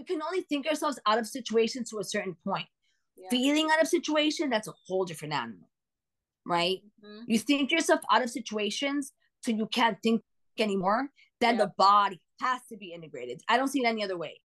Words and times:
we 0.00 0.04
can 0.04 0.22
only 0.22 0.40
think 0.42 0.66
ourselves 0.66 0.98
out 1.06 1.18
of 1.18 1.26
situations 1.26 1.90
to 1.90 1.98
a 1.98 2.04
certain 2.04 2.34
point. 2.42 2.66
Yeah. 3.16 3.28
Feeling 3.28 3.68
out 3.70 3.82
of 3.82 3.88
situation, 3.88 4.48
that's 4.48 4.66
a 4.66 4.72
whole 4.86 5.04
different 5.04 5.34
animal, 5.34 5.68
right? 6.46 6.78
Mm-hmm. 7.04 7.24
You 7.26 7.38
think 7.38 7.70
yourself 7.70 8.00
out 8.10 8.22
of 8.22 8.30
situations 8.30 9.12
so 9.42 9.52
you 9.52 9.66
can't 9.66 9.98
think 10.02 10.22
anymore, 10.58 11.08
then 11.40 11.56
yeah. 11.56 11.64
the 11.64 11.72
body 11.76 12.20
has 12.40 12.60
to 12.70 12.78
be 12.78 12.92
integrated. 12.94 13.42
I 13.48 13.58
don't 13.58 13.68
see 13.68 13.80
it 13.80 13.86
any 13.86 14.02
other 14.02 14.16
way. 14.16 14.40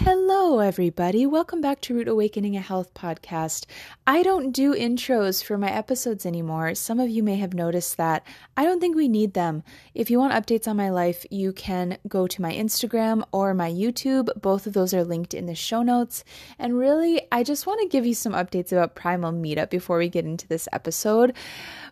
Hello, 0.00 0.58
everybody. 0.58 1.24
Welcome 1.24 1.62
back 1.62 1.80
to 1.80 1.94
Root 1.94 2.06
Awakening 2.06 2.54
a 2.54 2.60
Health 2.60 2.92
podcast. 2.92 3.64
I 4.06 4.22
don't 4.22 4.52
do 4.52 4.74
intros 4.74 5.42
for 5.42 5.56
my 5.56 5.70
episodes 5.70 6.26
anymore. 6.26 6.74
Some 6.74 7.00
of 7.00 7.08
you 7.08 7.22
may 7.22 7.36
have 7.36 7.54
noticed 7.54 7.96
that. 7.96 8.26
I 8.58 8.64
don't 8.64 8.78
think 8.78 8.94
we 8.94 9.08
need 9.08 9.32
them. 9.32 9.62
If 9.94 10.10
you 10.10 10.18
want 10.18 10.34
updates 10.34 10.68
on 10.68 10.76
my 10.76 10.90
life, 10.90 11.24
you 11.30 11.50
can 11.54 11.96
go 12.08 12.26
to 12.26 12.42
my 12.42 12.52
Instagram 12.52 13.24
or 13.32 13.54
my 13.54 13.72
YouTube. 13.72 14.28
Both 14.38 14.66
of 14.66 14.74
those 14.74 14.92
are 14.92 15.02
linked 15.02 15.32
in 15.32 15.46
the 15.46 15.54
show 15.54 15.82
notes. 15.82 16.24
And 16.58 16.78
really, 16.78 17.26
I 17.32 17.42
just 17.42 17.66
want 17.66 17.80
to 17.80 17.88
give 17.88 18.04
you 18.04 18.14
some 18.14 18.34
updates 18.34 18.72
about 18.72 18.96
Primal 18.96 19.32
MEATup 19.32 19.70
before 19.70 19.96
we 19.96 20.10
get 20.10 20.26
into 20.26 20.46
this 20.46 20.68
episode 20.74 21.32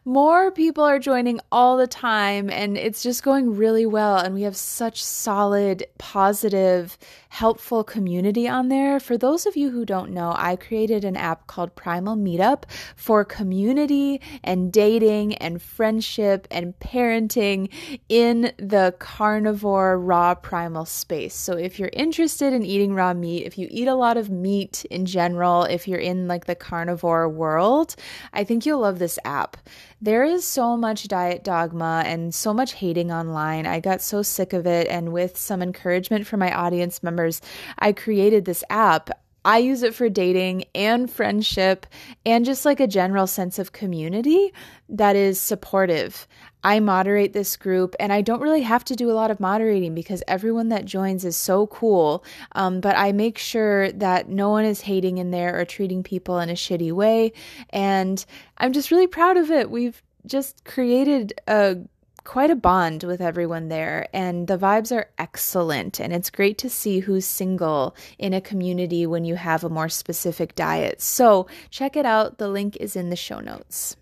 more 0.06 0.50
people 0.50 0.84
are 0.84 0.98
joining 0.98 1.40
all 1.50 1.78
the 1.78 1.86
time 1.86 2.50
and 2.50 2.76
it's 2.76 3.02
just 3.02 3.22
going 3.22 3.56
really 3.56 3.86
well 3.86 4.18
and 4.18 4.34
we 4.34 4.42
have 4.42 4.54
such 4.54 5.02
solid 5.02 5.82
positive 5.96 6.98
helpful 7.30 7.82
community 7.94 8.48
on 8.48 8.70
there. 8.70 8.98
For 8.98 9.16
those 9.16 9.46
of 9.46 9.56
you 9.56 9.70
who 9.70 9.84
don't 9.84 10.10
know 10.10 10.34
i 10.36 10.56
created 10.56 11.04
an 11.04 11.16
app 11.16 11.46
called 11.46 11.76
Primal 11.76 12.16
MEATup 12.16 12.64
for 12.96 13.24
community 13.24 14.20
and 14.42 14.72
dating 14.72 15.34
and 15.36 15.62
friendship 15.62 16.48
and 16.50 16.76
parenting 16.80 17.68
in 18.08 18.52
the 18.58 18.96
carnivore 18.98 19.96
raw 19.96 20.34
primal 20.34 20.86
space. 20.86 21.36
So 21.36 21.52
if 21.56 21.78
you're 21.78 21.90
interested 21.92 22.52
in 22.52 22.64
eating 22.64 22.94
raw 22.94 23.14
meat 23.14 23.46
if 23.46 23.56
you 23.58 23.68
eat 23.70 23.86
a 23.86 23.94
lot 23.94 24.16
of 24.16 24.28
meat 24.28 24.84
in 24.90 25.06
general 25.06 25.62
if 25.62 25.86
you're 25.86 26.06
in 26.10 26.26
like 26.26 26.46
the 26.46 26.56
carnivore 26.56 27.28
world 27.28 27.94
i 28.32 28.42
think 28.42 28.66
you'll 28.66 28.80
love 28.80 28.98
this 28.98 29.18
app 29.24 29.56
there 30.00 30.24
is 30.24 30.46
so 30.46 30.76
much 30.76 31.08
diet 31.08 31.44
dogma 31.44 32.02
and 32.06 32.34
so 32.34 32.52
much 32.52 32.74
hating 32.74 33.10
online. 33.10 33.66
I 33.66 33.80
got 33.80 34.02
so 34.02 34.22
sick 34.22 34.52
of 34.52 34.66
it. 34.66 34.86
And 34.88 35.12
with 35.12 35.36
some 35.36 35.62
encouragement 35.62 36.26
from 36.26 36.40
my 36.40 36.52
audience 36.54 37.02
members, 37.02 37.40
I 37.78 37.92
created 37.92 38.44
this 38.44 38.64
app. 38.70 39.10
I 39.46 39.58
use 39.58 39.82
it 39.82 39.94
for 39.94 40.08
dating 40.08 40.64
and 40.74 41.10
friendship 41.10 41.86
and 42.24 42.46
just 42.46 42.64
like 42.64 42.80
a 42.80 42.86
general 42.86 43.26
sense 43.26 43.58
of 43.58 43.72
community 43.72 44.52
that 44.88 45.16
is 45.16 45.38
supportive. 45.38 46.26
I 46.64 46.80
moderate 46.80 47.34
this 47.34 47.56
group 47.56 47.94
and 48.00 48.12
I 48.12 48.22
don't 48.22 48.40
really 48.40 48.62
have 48.62 48.84
to 48.86 48.96
do 48.96 49.10
a 49.10 49.12
lot 49.12 49.30
of 49.30 49.38
moderating 49.38 49.94
because 49.94 50.22
everyone 50.26 50.70
that 50.70 50.86
joins 50.86 51.24
is 51.24 51.36
so 51.36 51.66
cool. 51.66 52.24
Um, 52.52 52.80
but 52.80 52.96
I 52.96 53.12
make 53.12 53.38
sure 53.38 53.92
that 53.92 54.28
no 54.30 54.48
one 54.48 54.64
is 54.64 54.80
hating 54.80 55.18
in 55.18 55.30
there 55.30 55.60
or 55.60 55.66
treating 55.66 56.02
people 56.02 56.38
in 56.38 56.48
a 56.48 56.54
shitty 56.54 56.90
way. 56.90 57.32
And 57.70 58.24
I'm 58.56 58.72
just 58.72 58.90
really 58.90 59.06
proud 59.06 59.36
of 59.36 59.50
it. 59.50 59.70
We've 59.70 60.02
just 60.26 60.64
created 60.64 61.34
a 61.46 61.76
quite 62.24 62.50
a 62.50 62.56
bond 62.56 63.04
with 63.04 63.20
everyone 63.20 63.68
there, 63.68 64.08
and 64.14 64.46
the 64.46 64.56
vibes 64.56 64.90
are 64.90 65.10
excellent. 65.18 66.00
And 66.00 66.12
it's 66.12 66.30
great 66.30 66.56
to 66.58 66.70
see 66.70 67.00
who's 67.00 67.26
single 67.26 67.94
in 68.18 68.32
a 68.32 68.40
community 68.40 69.06
when 69.06 69.26
you 69.26 69.36
have 69.36 69.62
a 69.62 69.68
more 69.68 69.90
specific 69.90 70.54
diet. 70.54 71.02
So, 71.02 71.46
check 71.70 71.96
it 71.96 72.06
out. 72.06 72.38
The 72.38 72.48
link 72.48 72.78
is 72.80 72.96
in 72.96 73.10
the 73.10 73.16
show 73.16 73.40
notes. 73.40 73.96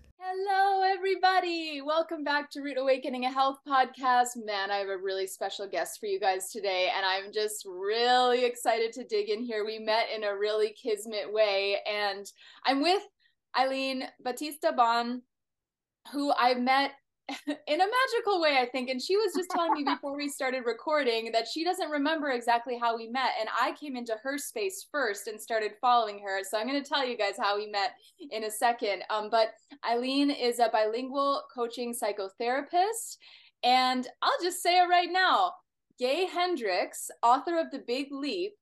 Everybody. 0.93 1.81
Welcome 1.81 2.23
back 2.23 2.51
to 2.51 2.61
Root 2.61 2.77
Awakening 2.77 3.25
a 3.25 3.31
Health 3.31 3.59
podcast. 3.67 4.31
Man, 4.37 4.71
I 4.71 4.77
have 4.77 4.89
a 4.89 4.99
really 4.99 5.27
special 5.27 5.67
guest 5.67 5.99
for 5.99 6.07
you 6.07 6.21
guys 6.21 6.51
today, 6.51 6.91
and 6.95 7.07
I'm 7.07 7.33
just 7.33 7.65
really 7.67 8.45
excited 8.45 8.93
to 8.93 9.05
dig 9.05 9.31
in 9.31 9.43
here. 9.43 9.65
We 9.65 9.79
met 9.79 10.07
in 10.15 10.25
a 10.25 10.37
really 10.37 10.75
kismet 10.81 11.33
way, 11.33 11.79
and 11.91 12.31
I'm 12.67 12.83
with 12.83 13.03
Aileen 13.59 14.05
Batista 14.23 14.73
Bohn, 14.73 15.23
who 16.13 16.33
I 16.39 16.55
met 16.55 16.93
in 17.67 17.81
a 17.81 17.87
magical 17.87 18.41
way, 18.41 18.59
I 18.61 18.69
think. 18.71 18.89
And 18.89 19.01
she 19.01 19.17
was 19.17 19.33
just 19.35 19.51
telling 19.51 19.73
me 19.73 19.85
before 19.85 20.17
we 20.17 20.29
started 20.29 20.65
recording 20.65 21.31
that 21.33 21.47
she 21.47 21.65
doesn't 21.65 21.91
remember 21.91 22.31
exactly 22.31 22.79
how 22.79 22.97
we 22.97 23.09
met. 23.09 23.31
And 23.41 23.49
I 23.59 23.73
came 23.73 23.97
into 23.97 24.17
her 24.23 24.39
space 24.39 24.87
first 24.91 25.27
and 25.27 25.41
started 25.41 25.73
following 25.81 26.19
her. 26.21 26.41
So 26.43 26.59
I'm 26.59 26.67
going 26.67 26.83
to 26.83 26.89
tell 26.89 27.07
you 27.07 27.17
guys 27.17 27.35
how 27.39 27.57
we 27.57 27.67
met 27.67 27.93
in 28.31 28.45
a 28.45 28.51
second. 28.51 29.03
Um, 29.11 29.29
but 29.31 29.55
Aileen 29.89 30.31
is 30.31 30.59
a 30.59 30.71
bilingual 30.73 31.43
coaching 31.55 31.95
psychotherapist. 31.95 33.17
And 33.63 34.07
I'll 34.23 34.43
just 34.43 34.63
say 34.63 34.79
it 34.79 34.89
right 34.89 35.11
now 35.11 35.53
Gay 35.99 36.27
Hendricks, 36.27 37.11
author 37.23 37.59
of 37.59 37.71
The 37.71 37.85
Big 37.87 38.09
Leap, 38.11 38.53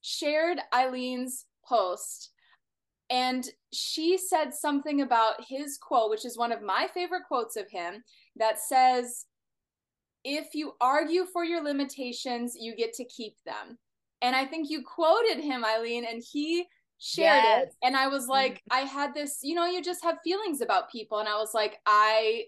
shared 0.00 0.58
Aileen's 0.74 1.46
post 1.64 2.31
and 3.12 3.46
she 3.74 4.16
said 4.16 4.54
something 4.54 5.02
about 5.02 5.44
his 5.46 5.76
quote, 5.76 6.08
which 6.08 6.24
is 6.24 6.38
one 6.38 6.50
of 6.50 6.62
my 6.62 6.88
favorite 6.94 7.24
quotes 7.28 7.56
of 7.56 7.70
him, 7.70 8.02
that 8.36 8.58
says, 8.58 9.26
If 10.24 10.54
you 10.54 10.72
argue 10.80 11.26
for 11.26 11.44
your 11.44 11.62
limitations, 11.62 12.56
you 12.58 12.74
get 12.74 12.94
to 12.94 13.04
keep 13.04 13.34
them. 13.44 13.78
And 14.22 14.34
I 14.34 14.46
think 14.46 14.70
you 14.70 14.82
quoted 14.82 15.42
him, 15.42 15.62
Aileen, 15.62 16.06
and 16.10 16.22
he 16.32 16.64
shared 16.98 17.44
yes. 17.44 17.62
it. 17.64 17.74
And 17.82 17.96
I 17.96 18.06
was 18.06 18.28
like, 18.28 18.54
mm-hmm. 18.54 18.78
I 18.78 18.80
had 18.80 19.12
this, 19.12 19.40
you 19.42 19.54
know, 19.54 19.66
you 19.66 19.82
just 19.82 20.02
have 20.04 20.16
feelings 20.24 20.62
about 20.62 20.90
people. 20.90 21.18
And 21.18 21.28
I 21.28 21.34
was 21.34 21.50
like, 21.52 21.78
I 21.84 22.44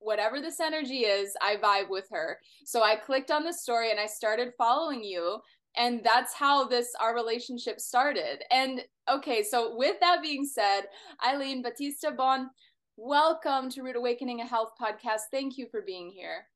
whatever 0.00 0.40
this 0.40 0.58
energy 0.58 1.04
is, 1.04 1.32
I 1.40 1.56
vibe 1.62 1.88
with 1.88 2.08
her. 2.10 2.38
So 2.64 2.82
I 2.82 2.96
clicked 2.96 3.30
on 3.30 3.44
the 3.44 3.52
story 3.52 3.92
and 3.92 4.00
I 4.00 4.06
started 4.06 4.52
following 4.58 5.04
you 5.04 5.38
and 5.76 6.02
that's 6.04 6.34
how 6.34 6.66
this 6.66 6.92
our 7.00 7.14
relationship 7.14 7.80
started. 7.80 8.42
And 8.50 8.82
okay 9.10 9.42
so 9.42 9.76
with 9.76 9.96
that 10.00 10.22
being 10.22 10.44
said 10.44 10.82
Aileen 11.26 11.62
Batista 11.62 12.10
Bohn 12.10 12.50
welcome 12.96 13.70
to 13.70 13.82
root 13.82 13.96
awakening 13.96 14.40
a 14.40 14.46
health 14.46 14.72
podcast. 14.80 15.22
Thank 15.30 15.58
you 15.58 15.66
for 15.70 15.82
being 15.82 16.10
here. 16.10 16.46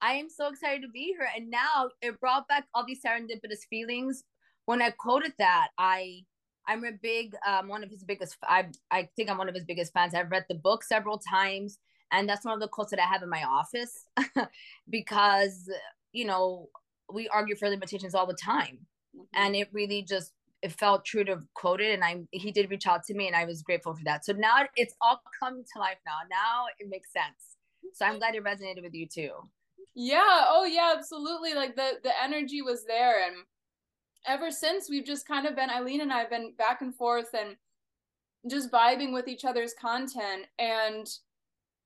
I 0.00 0.12
am 0.14 0.28
so 0.28 0.48
excited 0.48 0.82
to 0.82 0.88
be 0.88 1.14
here. 1.18 1.28
And 1.36 1.50
now 1.50 1.88
it 2.00 2.20
brought 2.20 2.46
back 2.48 2.66
all 2.74 2.84
these 2.86 3.00
serendipitous 3.02 3.66
feelings. 3.68 4.24
When 4.66 4.80
i 4.80 4.90
quoted 4.90 5.32
that 5.38 5.68
i 5.78 6.20
i'm 6.66 6.84
a 6.84 6.92
big 6.92 7.34
um 7.46 7.68
one 7.68 7.84
of 7.84 7.90
his 7.90 8.02
biggest 8.02 8.36
i 8.44 8.66
i 8.90 9.08
think 9.14 9.28
i'm 9.28 9.38
one 9.38 9.48
of 9.48 9.54
his 9.54 9.64
biggest 9.64 9.92
fans. 9.92 10.14
I've 10.14 10.30
read 10.30 10.46
the 10.48 10.54
book 10.54 10.84
several 10.84 11.18
times 11.18 11.78
and 12.12 12.28
that's 12.28 12.44
one 12.44 12.54
of 12.54 12.60
the 12.60 12.68
quotes 12.68 12.90
that 12.90 13.00
i 13.00 13.06
have 13.06 13.22
in 13.22 13.28
my 13.28 13.42
office 13.44 14.06
because 14.90 15.68
you 16.12 16.24
know 16.24 16.68
we 17.14 17.28
argue 17.28 17.56
for 17.56 17.68
limitations 17.68 18.14
all 18.14 18.26
the 18.26 18.34
time. 18.34 18.86
Mm-hmm. 19.14 19.44
and 19.44 19.56
it 19.56 19.68
really 19.72 20.02
just 20.02 20.32
it 20.62 20.72
felt 20.72 21.04
true 21.04 21.24
to 21.24 21.40
quote 21.54 21.80
it. 21.80 21.94
And 21.94 22.02
i 22.04 22.22
he 22.30 22.50
did 22.50 22.70
reach 22.70 22.86
out 22.86 23.04
to 23.04 23.14
me 23.14 23.26
and 23.26 23.36
i 23.36 23.44
was 23.44 23.62
grateful 23.62 23.94
for 23.94 24.04
that. 24.04 24.24
So 24.24 24.32
now 24.32 24.64
it's 24.76 24.94
all 25.00 25.20
come 25.38 25.62
to 25.62 25.78
life 25.78 25.98
now. 26.06 26.18
Now 26.30 26.64
it 26.78 26.88
makes 26.88 27.12
sense. 27.12 27.56
So 27.92 28.06
i'm 28.06 28.18
glad 28.18 28.34
it 28.34 28.44
resonated 28.44 28.82
with 28.82 28.94
you 28.94 29.06
too. 29.06 29.30
Yeah. 29.94 30.44
Oh 30.48 30.64
yeah 30.64 30.94
absolutely. 30.96 31.54
Like 31.54 31.76
the 31.76 32.00
the 32.02 32.12
energy 32.22 32.62
was 32.62 32.84
there. 32.86 33.24
And 33.24 33.36
ever 34.26 34.50
since 34.50 34.90
we've 34.90 35.04
just 35.04 35.28
kind 35.28 35.46
of 35.46 35.54
been 35.54 35.70
Aileen 35.70 36.00
and 36.00 36.12
i've 36.12 36.30
been 36.30 36.54
back 36.56 36.80
and 36.80 36.94
forth 36.94 37.28
and 37.38 37.56
just 38.50 38.72
vibing 38.72 39.12
with 39.12 39.28
each 39.28 39.44
other's 39.44 39.74
content. 39.74 40.46
And 40.58 41.06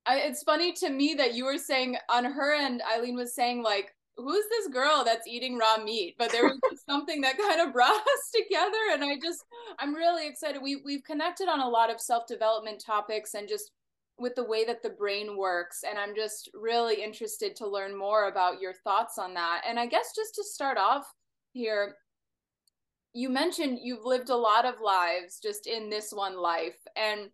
I, 0.05 0.19
it's 0.19 0.43
funny 0.43 0.71
to 0.73 0.89
me 0.89 1.13
that 1.15 1.33
you 1.35 1.45
were 1.45 1.57
saying 1.57 1.97
on 2.09 2.25
her 2.25 2.55
end 2.55 2.81
Aileen 2.91 3.15
was 3.15 3.35
saying 3.35 3.61
like 3.61 3.93
who's 4.21 4.45
this 4.49 4.67
girl 4.67 5.03
that's 5.05 5.27
eating 5.27 5.57
raw 5.57 5.83
meat? 5.83 6.15
But 6.17 6.31
there 6.31 6.43
was 6.43 6.59
something 6.89 7.21
that 7.21 7.37
kind 7.37 7.61
of 7.61 7.73
brought 7.73 7.91
us 7.91 8.31
together 8.35 8.77
and 8.93 9.03
i 9.03 9.15
just 9.21 9.43
i'm 9.79 9.93
really 9.93 10.27
excited. 10.27 10.61
We 10.61 10.81
we've 10.85 11.03
connected 11.03 11.47
on 11.47 11.59
a 11.59 11.67
lot 11.67 11.91
of 11.91 12.01
self-development 12.01 12.83
topics 12.85 13.33
and 13.33 13.47
just 13.47 13.71
with 14.17 14.35
the 14.35 14.43
way 14.43 14.65
that 14.65 14.83
the 14.83 14.89
brain 14.89 15.37
works 15.37 15.83
and 15.87 15.97
i'm 15.97 16.13
just 16.13 16.49
really 16.53 17.01
interested 17.01 17.55
to 17.55 17.67
learn 17.67 17.97
more 17.97 18.27
about 18.27 18.59
your 18.59 18.73
thoughts 18.73 19.17
on 19.17 19.33
that. 19.35 19.61
And 19.67 19.79
i 19.79 19.85
guess 19.85 20.13
just 20.15 20.35
to 20.35 20.43
start 20.43 20.77
off 20.77 21.05
here 21.53 21.95
you 23.13 23.29
mentioned 23.29 23.79
you've 23.81 24.05
lived 24.05 24.29
a 24.29 24.35
lot 24.35 24.65
of 24.65 24.75
lives 24.83 25.39
just 25.41 25.67
in 25.67 25.89
this 25.89 26.11
one 26.11 26.37
life 26.37 26.77
and 26.95 27.29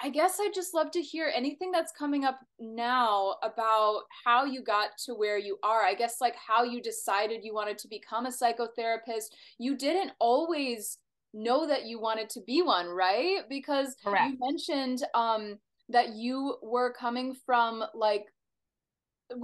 I 0.00 0.10
guess 0.10 0.38
I'd 0.40 0.54
just 0.54 0.74
love 0.74 0.90
to 0.92 1.00
hear 1.00 1.32
anything 1.34 1.70
that's 1.70 1.92
coming 1.92 2.24
up 2.24 2.40
now 2.58 3.36
about 3.42 4.02
how 4.24 4.44
you 4.44 4.62
got 4.62 4.90
to 5.06 5.14
where 5.14 5.38
you 5.38 5.58
are. 5.62 5.82
I 5.82 5.94
guess, 5.94 6.20
like, 6.20 6.34
how 6.36 6.64
you 6.64 6.82
decided 6.82 7.44
you 7.44 7.54
wanted 7.54 7.78
to 7.78 7.88
become 7.88 8.26
a 8.26 8.30
psychotherapist. 8.30 9.30
You 9.58 9.76
didn't 9.76 10.12
always 10.18 10.98
know 11.32 11.66
that 11.66 11.86
you 11.86 12.00
wanted 12.00 12.28
to 12.30 12.40
be 12.40 12.62
one, 12.62 12.88
right? 12.88 13.42
Because 13.48 13.94
Correct. 14.04 14.30
you 14.30 14.38
mentioned 14.40 15.04
um, 15.14 15.58
that 15.88 16.14
you 16.14 16.56
were 16.62 16.92
coming 16.92 17.34
from 17.46 17.84
like 17.94 18.26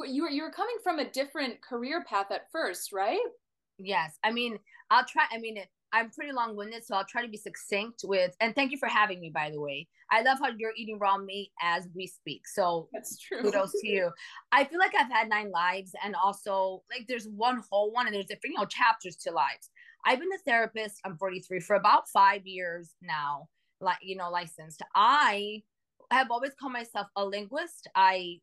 you 0.06 0.23
were 0.23 0.31
you 0.31 0.43
were 0.43 0.50
coming 0.50 0.76
from 0.82 0.99
a 0.99 1.11
different 1.11 1.61
career 1.62 2.05
path 2.05 2.26
at 2.31 2.50
first, 2.53 2.93
right? 2.93 3.19
Yes. 3.79 4.19
I 4.23 4.31
mean, 4.31 4.58
I'll 4.91 5.05
try. 5.05 5.25
I 5.32 5.38
mean, 5.38 5.58
I'm 5.93 6.11
pretty 6.11 6.33
long 6.33 6.57
winded, 6.57 6.85
so 6.85 6.95
I'll 6.95 7.05
try 7.05 7.23
to 7.23 7.29
be 7.29 7.37
succinct 7.37 8.03
with. 8.05 8.35
And 8.41 8.55
thank 8.55 8.71
you 8.71 8.79
for 8.79 8.89
having 8.89 9.21
me, 9.21 9.31
by 9.31 9.51
the 9.51 9.61
way. 9.61 9.89
I 10.11 10.23
love 10.23 10.39
how 10.41 10.49
you're 10.57 10.73
eating 10.77 10.99
raw 10.99 11.19
meat 11.19 11.51
as 11.63 11.89
we 11.95 12.07
speak. 12.07 12.47
So 12.47 12.89
that's 12.93 13.19
true. 13.19 13.43
Kudos 13.43 13.73
to 13.81 13.89
you. 13.89 14.11
I 14.53 14.65
feel 14.65 14.79
like 14.79 14.95
I've 14.95 15.11
had 15.11 15.29
nine 15.29 15.51
lives, 15.51 15.93
and 16.05 16.15
also 16.15 16.83
like 16.91 17.07
there's 17.09 17.27
one 17.27 17.63
whole 17.71 17.93
one, 17.93 18.07
and 18.07 18.15
there's 18.15 18.27
different 18.27 18.55
you 18.55 18.61
know 18.61 18.67
chapters 18.67 19.17
to 19.17 19.33
lives. 19.33 19.71
I've 20.05 20.19
been 20.19 20.33
a 20.33 20.39
therapist. 20.39 21.01
I'm 21.05 21.17
43 21.17 21.61
for 21.61 21.77
about 21.77 22.09
five 22.09 22.47
years 22.47 22.95
now. 23.03 23.49
Like 23.81 23.99
you 24.03 24.17
know, 24.17 24.31
licensed. 24.31 24.83
I 24.95 25.63
have 26.11 26.31
always 26.31 26.53
called 26.59 26.73
myself 26.73 27.07
a 27.17 27.25
linguist. 27.25 27.89
I 27.95 28.39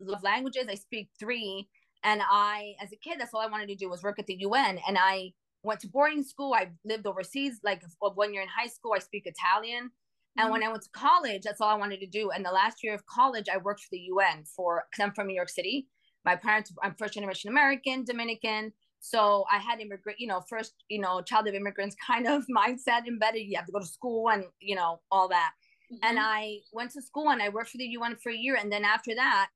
love 0.00 0.22
languages. 0.22 0.66
I 0.68 0.74
speak 0.74 1.08
three, 1.18 1.68
and 2.04 2.20
I, 2.28 2.74
as 2.80 2.92
a 2.92 2.96
kid, 2.96 3.18
that's 3.18 3.32
all 3.34 3.40
I 3.40 3.46
wanted 3.46 3.68
to 3.68 3.76
do 3.76 3.88
was 3.88 4.02
work 4.02 4.18
at 4.18 4.26
the 4.26 4.36
UN, 4.40 4.78
and 4.86 4.98
I 4.98 5.32
went 5.62 5.80
to 5.80 5.88
boarding 5.88 6.24
school. 6.24 6.54
I 6.54 6.70
lived 6.84 7.06
overseas, 7.06 7.60
like 7.62 7.82
one 8.00 8.32
year 8.32 8.42
in 8.42 8.48
high 8.48 8.68
school. 8.68 8.92
I 8.94 8.98
speak 8.98 9.26
Italian. 9.26 9.90
And 10.36 10.44
mm-hmm. 10.44 10.52
when 10.52 10.62
I 10.62 10.68
went 10.68 10.82
to 10.82 10.90
college, 10.90 11.42
that's 11.42 11.60
all 11.60 11.68
I 11.68 11.74
wanted 11.74 12.00
to 12.00 12.06
do. 12.06 12.30
And 12.30 12.44
the 12.44 12.50
last 12.50 12.82
year 12.82 12.94
of 12.94 13.04
college, 13.06 13.46
I 13.52 13.58
worked 13.58 13.80
for 13.80 13.88
the 13.92 13.98
UN 13.98 14.44
for, 14.44 14.84
because 14.90 15.04
I'm 15.04 15.14
from 15.14 15.26
New 15.26 15.34
York 15.34 15.50
City. 15.50 15.88
My 16.24 16.36
parents, 16.36 16.72
I'm 16.82 16.94
first 16.94 17.14
generation 17.14 17.50
American, 17.50 18.04
Dominican. 18.04 18.72
So 19.00 19.44
I 19.52 19.58
had 19.58 19.80
immigrant, 19.80 20.20
you 20.20 20.28
know, 20.28 20.42
first, 20.48 20.74
you 20.88 21.00
know, 21.00 21.20
child 21.20 21.48
of 21.48 21.54
immigrants 21.54 21.96
kind 22.06 22.26
of 22.26 22.44
mindset 22.46 23.06
embedded. 23.06 23.42
You 23.42 23.56
have 23.56 23.66
to 23.66 23.72
go 23.72 23.80
to 23.80 23.86
school 23.86 24.30
and, 24.30 24.44
you 24.60 24.74
know, 24.74 25.00
all 25.10 25.28
that. 25.28 25.52
Mm-hmm. 25.92 26.08
And 26.08 26.18
I 26.20 26.58
went 26.72 26.92
to 26.92 27.02
school 27.02 27.30
and 27.30 27.42
I 27.42 27.48
worked 27.50 27.70
for 27.70 27.78
the 27.78 27.84
UN 27.84 28.16
for 28.16 28.30
a 28.30 28.36
year. 28.36 28.56
And 28.56 28.72
then 28.72 28.84
after 28.84 29.14
that, 29.14 29.48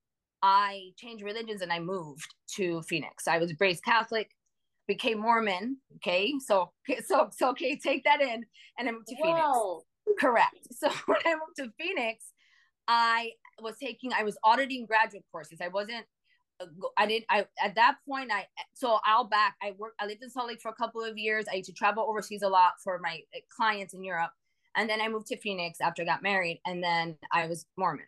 I 0.43 0.91
changed 0.99 1.25
religions 1.25 1.63
and 1.63 1.73
I 1.73 1.81
moved 1.81 2.35
to 2.57 2.83
Phoenix. 2.83 3.27
I 3.27 3.39
was 3.39 3.55
raised 3.59 3.83
Catholic 3.85 4.31
became 4.87 5.21
Mormon. 5.21 5.79
Okay, 5.97 6.35
so 6.45 6.73
so 7.07 7.31
so 7.33 7.51
okay, 7.51 7.77
take 7.77 8.05
that 8.05 8.21
in, 8.21 8.45
and 8.79 8.89
I 8.89 8.93
moved 8.93 9.09
to 9.09 9.17
Whoa. 9.17 9.25
Phoenix. 9.25 10.21
Correct. 10.21 10.57
So 10.73 10.91
when 11.07 11.19
I 11.25 11.35
moved 11.35 11.57
to 11.59 11.73
Phoenix, 11.79 12.33
I 12.87 13.33
was 13.61 13.77
taking, 13.83 14.13
I 14.13 14.23
was 14.23 14.37
auditing 14.45 14.87
graduate 14.87 15.25
courses. 15.33 15.59
I 15.61 15.69
wasn't. 15.69 16.05
I 16.97 17.07
didn't, 17.07 17.27
I 17.29 17.45
at 17.63 17.75
that 17.75 17.97
point. 18.09 18.31
I 18.33 18.47
so 18.75 18.99
I'll 19.05 19.25
back. 19.25 19.57
I 19.63 19.75
worked. 19.77 20.01
I 20.01 20.07
lived 20.07 20.23
in 20.23 20.31
Salt 20.31 20.49
Lake 20.49 20.61
for 20.63 20.71
a 20.71 20.75
couple 20.75 21.03
of 21.03 21.19
years. 21.19 21.45
I 21.51 21.57
used 21.57 21.69
to 21.69 21.75
travel 21.75 22.07
overseas 22.09 22.43
a 22.43 22.49
lot 22.49 22.73
for 22.83 22.99
my 23.03 23.21
eh, 23.35 23.41
clients 23.55 23.93
in 23.93 24.03
Europe, 24.03 24.31
and 24.75 24.89
then 24.89 25.01
I 25.03 25.09
moved 25.09 25.27
to 25.29 25.37
Phoenix 25.37 25.81
after 25.83 26.03
I 26.03 26.07
got 26.07 26.23
married, 26.23 26.61
and 26.65 26.83
then 26.83 27.17
I 27.31 27.47
was 27.47 27.67
Mormon. 27.77 28.07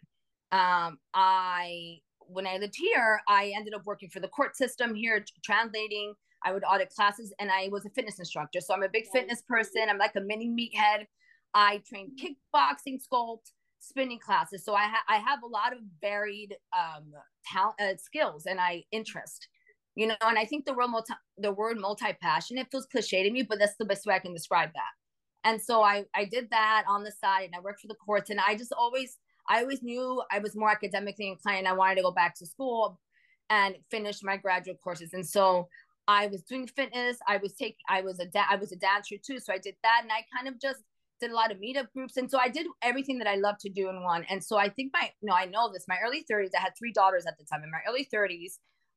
Um, 0.51 0.99
I 1.13 1.99
when 2.21 2.47
I 2.47 2.57
lived 2.57 2.77
here, 2.77 3.21
I 3.29 3.53
ended 3.55 3.75
up 3.75 3.85
working 3.85 4.09
for 4.09 4.21
the 4.21 4.29
court 4.29 4.57
system 4.57 4.95
here, 4.95 5.23
translating 5.45 6.15
I 6.44 6.52
would 6.52 6.64
audit 6.64 6.90
classes 6.94 7.32
and 7.38 7.50
I 7.50 7.69
was 7.70 7.85
a 7.87 7.90
fitness 7.90 8.19
instructor. 8.19 8.61
So 8.61 8.75
I'm 8.75 8.82
a 8.82 8.88
big 8.88 9.06
fitness 9.12 9.43
person. 9.43 9.82
I'm 9.88 9.99
like 9.99 10.17
a 10.17 10.20
mini 10.20 10.49
meathead. 10.49 11.06
I 11.55 11.82
train 11.88 12.12
kickboxing, 12.17 13.00
sculpt, 13.02 13.50
spinning 13.81 14.19
classes. 14.19 14.64
So 14.64 14.75
I, 14.75 14.85
ha- 14.85 15.05
I 15.08 15.17
have 15.17 15.43
a 15.43 15.46
lot 15.46 15.73
of 15.73 15.81
varied 16.00 16.56
um, 16.76 17.12
talent, 17.46 17.81
uh, 17.81 17.96
skills 17.96 18.46
and 18.46 18.61
I 18.61 18.85
interest, 18.93 19.49
you 19.94 20.06
know, 20.06 20.17
and 20.20 20.38
I 20.38 20.44
think 20.44 20.64
the 20.64 20.75
word 20.75 20.88
multi, 20.88 21.14
the 21.38 21.52
word 21.52 21.79
multi-passionate 21.79 22.69
feels 22.70 22.87
cliche 22.87 23.23
to 23.23 23.31
me, 23.31 23.43
but 23.43 23.58
that's 23.58 23.76
the 23.79 23.84
best 23.84 24.06
way 24.06 24.14
I 24.14 24.19
can 24.19 24.34
describe 24.34 24.70
that. 24.75 25.49
And 25.49 25.62
so 25.62 25.82
I, 25.82 26.05
I 26.14 26.25
did 26.25 26.50
that 26.50 26.84
on 26.88 27.05
the 27.05 27.12
side 27.12 27.44
and 27.44 27.55
I 27.55 27.61
worked 27.61 27.81
for 27.81 27.88
the 27.88 27.94
courts 27.94 28.31
and 28.31 28.41
I 28.41 28.56
just 28.56 28.73
always, 28.73 29.17
I 29.49 29.61
always 29.61 29.82
knew 29.82 30.23
I 30.31 30.41
was 30.41 30.55
more 30.55 30.70
academically 30.70 31.29
inclined. 31.29 31.67
I 31.67 31.73
wanted 31.73 31.96
to 31.96 32.02
go 32.02 32.11
back 32.11 32.34
to 32.37 32.46
school 32.46 33.00
and 33.49 33.76
finish 33.91 34.23
my 34.23 34.37
graduate 34.37 34.79
courses. 34.82 35.14
And 35.14 35.26
so 35.26 35.69
I 36.08 36.26
was 36.28 36.43
doing 36.43 36.66
fitness. 36.66 37.19
I 37.28 37.37
was 37.37 37.52
taking, 37.52 37.76
I 37.88 38.00
was 38.00 38.19
a, 38.19 38.26
da- 38.26 38.46
I 38.50 38.56
was 38.56 38.72
a 38.72 38.76
dancer 38.76 39.16
too. 39.25 39.38
So 39.38 39.52
I 39.52 39.58
did 39.58 39.75
that. 39.82 40.00
And 40.02 40.10
I 40.10 40.25
kind 40.34 40.49
of 40.49 40.58
just 40.60 40.82
did 41.20 41.31
a 41.31 41.34
lot 41.34 41.52
of 41.52 41.58
meetup 41.58 41.93
groups. 41.94 42.16
And 42.16 42.31
so 42.31 42.38
I 42.38 42.49
did 42.49 42.66
everything 42.82 43.19
that 43.19 43.28
I 43.28 43.37
love 43.37 43.56
to 43.60 43.69
do 43.69 43.90
in 43.90 44.02
one. 44.02 44.25
And 44.31 44.43
so 44.43 44.56
I 44.56 44.70
think 44.70 44.93
my, 44.94 45.10
no, 45.22 45.34
I 45.34 45.44
know 45.44 45.70
this, 45.70 45.84
my 45.87 45.99
early 46.02 46.25
30s, 46.31 46.50
I 46.56 46.60
had 46.60 46.72
three 46.78 46.93
daughters 46.93 47.26
at 47.26 47.37
the 47.38 47.44
time. 47.44 47.62
In 47.62 47.70
my 47.70 47.81
early 47.87 48.08
30s, 48.12 48.55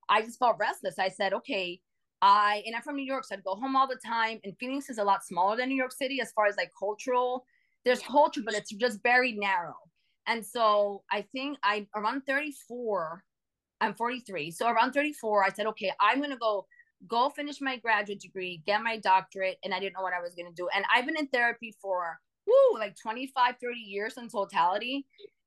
I 0.07 0.21
just 0.21 0.39
felt 0.39 0.55
restless. 0.59 0.97
I 0.99 1.09
said, 1.09 1.33
okay, 1.33 1.81
I, 2.21 2.63
and 2.65 2.75
I'm 2.75 2.81
from 2.81 2.95
New 2.95 3.05
York, 3.05 3.25
so 3.25 3.35
I'd 3.35 3.43
go 3.43 3.55
home 3.55 3.75
all 3.75 3.87
the 3.87 3.99
time. 4.05 4.39
And 4.43 4.53
Phoenix 4.59 4.89
is 4.89 4.97
a 4.97 5.03
lot 5.03 5.25
smaller 5.25 5.57
than 5.57 5.69
New 5.69 5.75
York 5.75 5.91
City 5.91 6.21
as 6.21 6.31
far 6.31 6.45
as 6.45 6.55
like 6.55 6.71
cultural, 6.77 7.45
there's 7.83 8.01
culture, 8.01 8.41
but 8.45 8.53
it's 8.53 8.71
just 8.71 9.01
very 9.03 9.33
narrow. 9.33 9.75
And 10.27 10.45
so 10.45 11.03
I 11.11 11.25
think 11.33 11.57
I, 11.63 11.87
around 11.95 12.21
34, 12.27 13.23
I'm 13.81 13.95
43. 13.95 14.51
So 14.51 14.69
around 14.69 14.93
34, 14.93 15.43
I 15.43 15.49
said, 15.49 15.65
okay, 15.65 15.91
I'm 15.99 16.21
to 16.21 16.37
go 16.37 16.67
go 17.07 17.29
finish 17.29 17.61
my 17.61 17.77
graduate 17.77 18.19
degree, 18.19 18.61
get 18.65 18.83
my 18.83 18.97
doctorate, 18.97 19.57
and 19.63 19.73
I 19.73 19.79
didn't 19.79 19.93
know 19.93 20.03
what 20.03 20.13
I 20.13 20.21
was 20.21 20.35
going 20.35 20.47
to 20.47 20.55
do. 20.55 20.67
And 20.75 20.85
I've 20.93 21.05
been 21.05 21.17
in 21.17 21.27
therapy 21.27 21.75
for 21.81 22.19
woo, 22.47 22.79
like 22.79 22.95
25, 23.01 23.55
30 23.61 23.79
years 23.79 24.17
in 24.17 24.29
totality. 24.29 25.05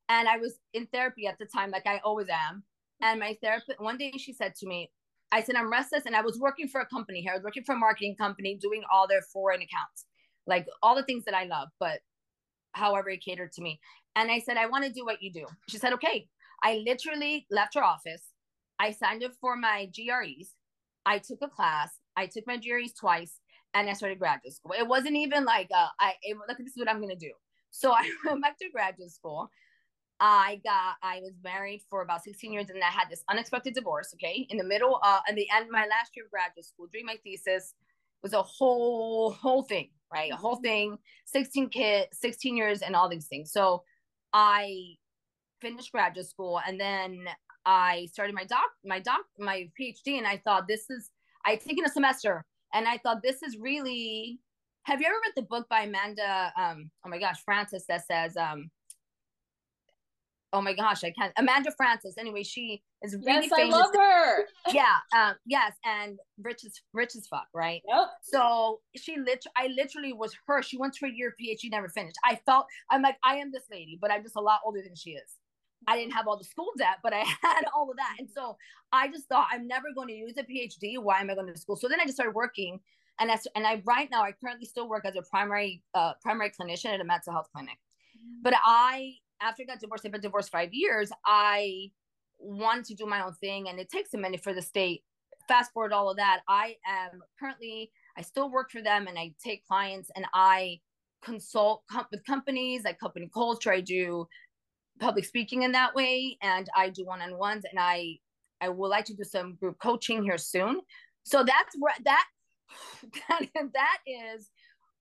And 0.08 0.28
I 0.28 0.36
was 0.36 0.58
in 0.72 0.86
therapy 0.86 1.26
at 1.26 1.38
the 1.38 1.46
time, 1.46 1.70
like 1.70 1.86
I 1.86 2.00
always 2.04 2.28
am. 2.28 2.64
And 3.00 3.20
my 3.20 3.36
therapist, 3.42 3.80
one 3.80 3.98
day 3.98 4.12
she 4.16 4.32
said 4.32 4.54
to 4.56 4.66
me, 4.66 4.90
I 5.32 5.42
said, 5.42 5.56
I'm 5.56 5.70
restless. 5.70 6.06
And 6.06 6.14
I 6.14 6.22
was 6.22 6.38
working 6.38 6.68
for 6.68 6.80
a 6.80 6.86
company 6.86 7.20
here. 7.20 7.32
I 7.32 7.36
was 7.36 7.44
working 7.44 7.64
for 7.64 7.74
a 7.74 7.78
marketing 7.78 8.16
company, 8.16 8.56
doing 8.60 8.82
all 8.92 9.08
their 9.08 9.22
foreign 9.22 9.62
accounts, 9.62 10.06
like 10.46 10.66
all 10.82 10.94
the 10.94 11.02
things 11.02 11.24
that 11.24 11.34
I 11.34 11.44
love, 11.44 11.68
but 11.80 12.00
however 12.72 13.10
it 13.10 13.24
catered 13.24 13.52
to 13.52 13.62
me. 13.62 13.80
And 14.16 14.30
I 14.30 14.40
said, 14.40 14.56
I 14.56 14.66
want 14.66 14.84
to 14.84 14.92
do 14.92 15.04
what 15.04 15.22
you 15.22 15.32
do. 15.32 15.46
She 15.68 15.78
said, 15.78 15.92
okay. 15.94 16.28
I 16.62 16.82
literally 16.86 17.46
left 17.50 17.74
her 17.74 17.84
office. 17.84 18.22
I 18.78 18.92
signed 18.92 19.22
up 19.22 19.32
for 19.40 19.54
my 19.54 19.86
GREs. 19.94 20.54
I 21.06 21.18
took 21.18 21.38
a 21.42 21.48
class. 21.48 21.90
I 22.16 22.26
took 22.26 22.46
my 22.46 22.56
GREs 22.56 22.94
twice, 22.94 23.40
and 23.74 23.88
I 23.88 23.92
started 23.92 24.18
graduate 24.18 24.54
school. 24.54 24.74
It 24.78 24.86
wasn't 24.86 25.16
even 25.16 25.44
like 25.44 25.68
uh, 25.74 25.88
I 26.00 26.14
it, 26.22 26.36
look. 26.48 26.58
This 26.58 26.68
is 26.68 26.76
what 26.76 26.90
I'm 26.90 27.00
gonna 27.00 27.16
do. 27.16 27.32
So 27.70 27.92
I 27.96 28.08
went 28.26 28.42
back 28.42 28.58
to 28.58 28.70
graduate 28.70 29.10
school. 29.10 29.50
I 30.20 30.60
got 30.64 30.94
I 31.02 31.20
was 31.20 31.32
married 31.42 31.82
for 31.90 32.02
about 32.02 32.24
16 32.24 32.52
years, 32.52 32.70
and 32.70 32.82
I 32.82 32.86
had 32.86 33.08
this 33.10 33.24
unexpected 33.28 33.74
divorce. 33.74 34.14
Okay, 34.14 34.46
in 34.48 34.56
the 34.56 34.64
middle, 34.64 35.00
uh, 35.02 35.20
in 35.28 35.34
the 35.34 35.46
end, 35.54 35.70
my 35.70 35.86
last 35.86 36.12
year 36.16 36.24
of 36.26 36.30
graduate 36.30 36.64
school, 36.64 36.86
doing 36.92 37.06
my 37.06 37.16
thesis 37.24 37.74
was 38.22 38.32
a 38.32 38.42
whole 38.42 39.32
whole 39.32 39.62
thing, 39.62 39.90
right? 40.12 40.32
A 40.32 40.36
whole 40.36 40.56
thing. 40.56 40.98
16 41.26 41.68
kids, 41.68 42.08
16 42.12 42.56
years, 42.56 42.82
and 42.82 42.94
all 42.94 43.08
these 43.08 43.26
things. 43.26 43.52
So 43.52 43.82
I 44.32 44.94
finished 45.60 45.92
graduate 45.92 46.28
school, 46.28 46.60
and 46.66 46.80
then 46.80 47.26
I 47.66 48.08
started 48.12 48.34
my 48.34 48.44
doc, 48.44 48.70
my 48.84 49.00
doc, 49.00 49.20
my 49.38 49.68
PhD, 49.80 50.18
and 50.18 50.26
I 50.26 50.38
thought 50.44 50.68
this 50.68 50.90
is. 50.90 51.10
I'd 51.46 51.60
taken 51.60 51.84
a 51.84 51.88
semester, 51.88 52.44
and 52.72 52.88
I 52.88 52.98
thought 52.98 53.22
this 53.22 53.42
is 53.42 53.56
really. 53.58 54.40
Have 54.84 55.00
you 55.00 55.06
ever 55.06 55.16
read 55.24 55.32
the 55.34 55.48
book 55.48 55.66
by 55.70 55.82
Amanda? 55.82 56.52
Um, 56.58 56.90
oh 57.06 57.08
my 57.08 57.18
gosh, 57.18 57.42
Frances 57.42 57.86
that 57.88 58.06
says, 58.06 58.36
um, 58.36 58.70
oh 60.54 60.62
my 60.62 60.72
gosh, 60.72 61.02
I 61.04 61.10
can't. 61.10 61.32
Amanda 61.36 61.72
Frances. 61.76 62.14
Anyway, 62.16 62.44
she 62.44 62.80
is 63.02 63.14
really 63.26 63.48
yes, 63.48 63.56
famous. 63.56 63.74
I 63.74 63.78
love 63.78 63.90
her. 63.92 64.44
yeah. 64.72 64.96
Um, 65.14 65.34
yes, 65.44 65.72
and 65.84 66.18
rich 66.42 66.64
as 66.64 66.80
rich 66.92 67.16
as 67.16 67.26
fuck, 67.26 67.46
right? 67.52 67.82
Yep. 67.88 68.06
So 68.22 68.80
she 68.96 69.16
lit. 69.18 69.44
I 69.56 69.68
literally 69.76 70.12
was 70.12 70.34
her. 70.46 70.62
She 70.62 70.78
went 70.78 70.94
to 70.94 71.06
a 71.06 71.10
year 71.10 71.34
PhD, 71.40 71.70
never 71.70 71.88
finished. 71.88 72.16
I 72.24 72.38
felt 72.46 72.66
I'm 72.90 73.02
like 73.02 73.16
I 73.24 73.36
am 73.36 73.50
this 73.50 73.64
lady, 73.70 73.98
but 74.00 74.10
I'm 74.10 74.22
just 74.22 74.36
a 74.36 74.40
lot 74.40 74.60
older 74.64 74.80
than 74.82 74.94
she 74.94 75.10
is. 75.10 75.38
I 75.86 75.96
didn't 75.96 76.12
have 76.12 76.26
all 76.26 76.36
the 76.36 76.44
school 76.44 76.70
debt, 76.78 76.98
but 77.02 77.12
I 77.12 77.24
had 77.42 77.64
all 77.74 77.90
of 77.90 77.96
that. 77.96 78.16
And 78.18 78.28
so 78.28 78.56
I 78.92 79.08
just 79.08 79.28
thought 79.28 79.48
I'm 79.50 79.66
never 79.66 79.88
going 79.94 80.08
to 80.08 80.14
use 80.14 80.34
a 80.36 80.42
PhD. 80.42 81.02
Why 81.02 81.20
am 81.20 81.30
I 81.30 81.34
going 81.34 81.52
to 81.52 81.58
school? 81.58 81.76
So 81.76 81.88
then 81.88 82.00
I 82.00 82.04
just 82.04 82.16
started 82.16 82.34
working. 82.34 82.80
And 83.20 83.30
that's 83.30 83.46
and 83.54 83.64
I 83.64 83.80
right 83.84 84.08
now 84.10 84.22
I 84.22 84.32
currently 84.32 84.66
still 84.66 84.88
work 84.88 85.04
as 85.04 85.14
a 85.14 85.22
primary 85.30 85.82
uh, 85.94 86.14
primary 86.20 86.50
clinician 86.50 86.86
at 86.86 87.00
a 87.00 87.04
mental 87.04 87.32
health 87.32 87.48
clinic. 87.54 87.78
But 88.42 88.54
I 88.64 89.14
after 89.40 89.62
I 89.62 89.66
got 89.66 89.80
divorced, 89.80 90.04
I've 90.04 90.12
been 90.12 90.20
divorced 90.20 90.50
five 90.50 90.70
years. 90.72 91.12
I 91.24 91.90
wanted 92.38 92.86
to 92.86 92.94
do 92.94 93.06
my 93.06 93.24
own 93.24 93.34
thing, 93.34 93.68
and 93.68 93.78
it 93.78 93.88
takes 93.88 94.14
a 94.14 94.18
minute 94.18 94.42
for 94.42 94.52
the 94.52 94.62
state. 94.62 95.04
Fast 95.46 95.72
forward 95.72 95.92
all 95.92 96.10
of 96.10 96.16
that. 96.16 96.40
I 96.48 96.76
am 96.88 97.22
currently 97.38 97.92
I 98.16 98.22
still 98.22 98.50
work 98.50 98.70
for 98.70 98.82
them, 98.82 99.06
and 99.06 99.18
I 99.18 99.34
take 99.42 99.64
clients, 99.66 100.10
and 100.16 100.26
I 100.34 100.80
consult 101.22 101.82
com- 101.90 102.06
with 102.10 102.24
companies 102.24 102.84
like 102.84 102.98
company 102.98 103.30
culture. 103.32 103.72
I 103.72 103.80
do 103.80 104.26
public 105.00 105.24
speaking 105.24 105.62
in 105.62 105.72
that 105.72 105.94
way 105.94 106.36
and 106.42 106.68
i 106.76 106.88
do 106.88 107.04
one-on-ones 107.04 107.64
and 107.70 107.78
i 107.78 108.16
i 108.60 108.68
would 108.68 108.88
like 108.88 109.04
to 109.04 109.14
do 109.14 109.24
some 109.24 109.54
group 109.56 109.76
coaching 109.80 110.22
here 110.22 110.38
soon. 110.38 110.80
So 111.24 111.42
that's 111.42 111.74
where 111.78 111.94
that 112.04 112.24
that, 113.72 113.98
is 114.06 114.50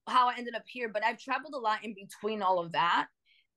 how 0.08 0.30
i 0.30 0.36
ended 0.38 0.56
up 0.56 0.64
here 0.68 0.90
but 0.90 1.04
i've 1.04 1.18
traveled 1.18 1.54
a 1.54 1.58
lot 1.58 1.84
in 1.84 1.94
between 1.94 2.42
all 2.42 2.60
of 2.60 2.72
that 2.74 3.08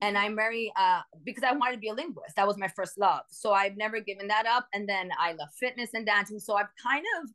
and 0.01 0.17
i'm 0.17 0.37
very 0.37 0.73
uh 0.79 1.01
because 1.25 1.43
i 1.43 1.53
wanted 1.53 1.73
to 1.73 1.81
be 1.81 1.89
a 1.89 1.95
linguist. 1.95 2.37
That 2.37 2.47
was 2.47 2.59
my 2.59 2.69
first 2.69 2.99
love. 2.99 3.23
So 3.29 3.53
i've 3.53 3.77
never 3.77 4.01
given 4.01 4.29
that 4.29 4.47
up 4.47 4.67
and 4.75 4.89
then 4.89 5.11
i 5.19 5.33
love 5.33 5.49
fitness 5.59 5.91
and 5.95 6.07
dancing. 6.07 6.39
So 6.39 6.55
i've 6.55 6.67
kind 6.83 7.05
of 7.21 7.31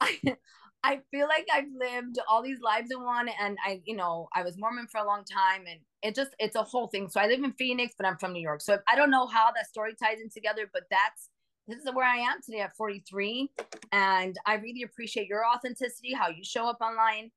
I, 0.00 0.36
I 0.84 1.00
feel 1.10 1.26
like 1.26 1.46
I've 1.52 1.68
lived 1.76 2.18
all 2.28 2.42
these 2.42 2.60
lives 2.60 2.90
in 2.90 3.02
one 3.02 3.28
and 3.40 3.58
I, 3.64 3.82
you 3.84 3.96
know, 3.96 4.28
I 4.34 4.42
was 4.42 4.56
Mormon 4.56 4.86
for 4.90 4.98
a 4.98 5.06
long 5.06 5.24
time 5.24 5.64
and 5.68 5.80
it 6.02 6.14
just 6.14 6.30
it's 6.38 6.56
a 6.56 6.62
whole 6.62 6.86
thing. 6.86 7.08
So 7.08 7.20
I 7.20 7.26
live 7.26 7.42
in 7.42 7.52
Phoenix, 7.52 7.94
but 7.96 8.06
I'm 8.06 8.16
from 8.16 8.32
New 8.32 8.42
York. 8.42 8.60
So 8.60 8.78
I 8.88 8.94
don't 8.94 9.10
know 9.10 9.26
how 9.26 9.50
that 9.54 9.66
story 9.66 9.94
ties 10.00 10.20
in 10.22 10.30
together, 10.30 10.70
but 10.72 10.84
that's 10.90 11.30
this 11.66 11.78
is 11.78 11.90
where 11.92 12.06
I 12.06 12.16
am 12.16 12.40
today 12.42 12.60
at 12.60 12.76
43. 12.76 13.50
And 13.92 14.36
I 14.46 14.54
really 14.54 14.82
appreciate 14.82 15.26
your 15.26 15.42
authenticity, 15.44 16.14
how 16.14 16.28
you 16.28 16.42
show 16.42 16.66
up 16.66 16.78
online. 16.80 17.30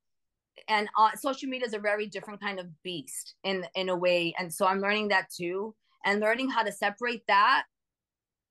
And 0.68 0.88
uh, 0.98 1.12
social 1.16 1.50
media 1.50 1.68
is 1.68 1.74
a 1.74 1.80
very 1.80 2.08
different 2.08 2.42
kind 2.42 2.60
of 2.60 2.68
beast 2.84 3.36
in 3.44 3.66
in 3.76 3.90
a 3.90 3.96
way. 3.96 4.34
And 4.38 4.54
so 4.54 4.68
I'm 4.68 4.82
learning 4.82 5.08
that 5.10 5.32
too, 5.36 5.74
and 6.06 6.20
learning 6.20 6.50
how 6.50 6.62
to 6.64 6.72
separate 6.72 7.24
that 7.28 7.64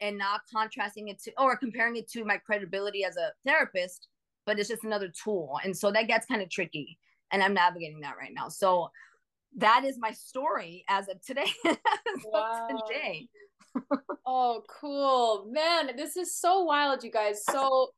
and 0.01 0.19
not 0.19 0.41
contrasting 0.53 1.09
it 1.09 1.23
to 1.23 1.33
or 1.39 1.57
comparing 1.57 1.97
it 1.97 2.11
to 2.11 2.25
my 2.25 2.39
credibility 2.39 3.05
as 3.05 3.17
a 3.17 3.33
therapist, 3.47 4.09
but 4.47 4.59
it's 4.59 4.69
just 4.69 4.85
another 4.85 5.09
tool. 5.09 5.59
And 5.65 5.77
so 5.77 5.91
that 5.93 6.07
gets 6.07 6.27
kind 6.27 6.43
of 6.43 6.51
tricky. 6.51 6.99
And 7.33 7.43
I'm 7.43 7.55
navigating 7.55 8.01
that 8.01 8.17
right 8.19 8.33
now. 8.35 8.49
So 8.49 8.91
that 9.57 9.85
is 9.85 9.99
my 9.99 10.13
story 10.13 10.85
as 10.89 11.09
of 11.09 11.21
today. 11.25 11.53
wow. 12.25 12.69
today. 12.89 13.29
oh, 14.27 14.63
cool. 14.81 15.47
Man, 15.51 15.91
this 15.97 16.17
is 16.17 16.35
so 16.35 16.65
wild, 16.65 17.05
you 17.05 17.11
guys. 17.11 17.45
So 17.45 17.91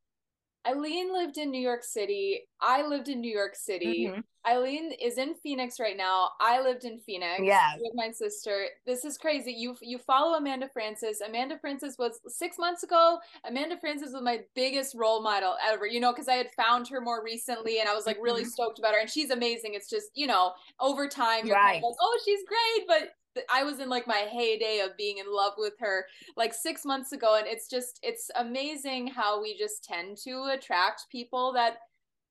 Aileen 0.66 1.12
lived 1.12 1.38
in 1.38 1.50
New 1.50 1.60
York 1.60 1.82
City. 1.82 2.42
I 2.60 2.86
lived 2.86 3.08
in 3.08 3.20
New 3.20 3.32
York 3.32 3.54
City. 3.56 4.08
Mm-hmm. 4.08 4.20
Aileen 4.46 4.92
is 5.00 5.18
in 5.18 5.34
Phoenix 5.34 5.78
right 5.78 5.96
now. 5.96 6.30
I 6.40 6.60
lived 6.60 6.84
in 6.84 6.98
Phoenix 6.98 7.40
yeah. 7.42 7.74
with 7.80 7.92
my 7.94 8.10
sister. 8.10 8.66
This 8.86 9.04
is 9.04 9.16
crazy. 9.16 9.52
You 9.52 9.76
you 9.80 9.98
follow 9.98 10.36
Amanda 10.36 10.68
Frances. 10.72 11.20
Amanda 11.20 11.58
Frances 11.60 11.96
was 11.98 12.20
six 12.26 12.58
months 12.58 12.82
ago. 12.82 13.18
Amanda 13.48 13.78
Frances 13.78 14.12
was 14.12 14.22
my 14.22 14.40
biggest 14.54 14.94
role 14.96 15.22
model 15.22 15.54
ever. 15.68 15.86
You 15.86 16.00
know, 16.00 16.12
because 16.12 16.28
I 16.28 16.34
had 16.34 16.48
found 16.56 16.88
her 16.88 17.00
more 17.00 17.22
recently, 17.24 17.80
and 17.80 17.88
I 17.88 17.94
was 17.94 18.06
like 18.06 18.18
really 18.20 18.42
mm-hmm. 18.42 18.50
stoked 18.50 18.78
about 18.78 18.94
her. 18.94 19.00
And 19.00 19.10
she's 19.10 19.30
amazing. 19.30 19.74
It's 19.74 19.88
just 19.88 20.08
you 20.14 20.26
know, 20.26 20.52
over 20.80 21.08
time, 21.08 21.46
you're 21.46 21.56
right. 21.56 21.74
kind 21.74 21.76
of 21.76 21.82
like, 21.82 21.96
oh, 22.00 22.20
she's 22.24 22.40
great, 22.46 22.86
but 22.88 23.14
I 23.52 23.64
was 23.64 23.80
in 23.80 23.88
like 23.88 24.06
my 24.06 24.26
heyday 24.30 24.80
of 24.80 24.96
being 24.96 25.18
in 25.18 25.26
love 25.28 25.54
with 25.56 25.74
her 25.80 26.06
like 26.36 26.52
six 26.52 26.84
months 26.84 27.12
ago. 27.12 27.36
And 27.38 27.46
it's 27.46 27.68
just, 27.68 27.98
it's 28.02 28.30
amazing 28.36 29.08
how 29.08 29.42
we 29.42 29.56
just 29.56 29.84
tend 29.84 30.18
to 30.24 30.50
attract 30.52 31.06
people 31.10 31.52
that 31.54 31.78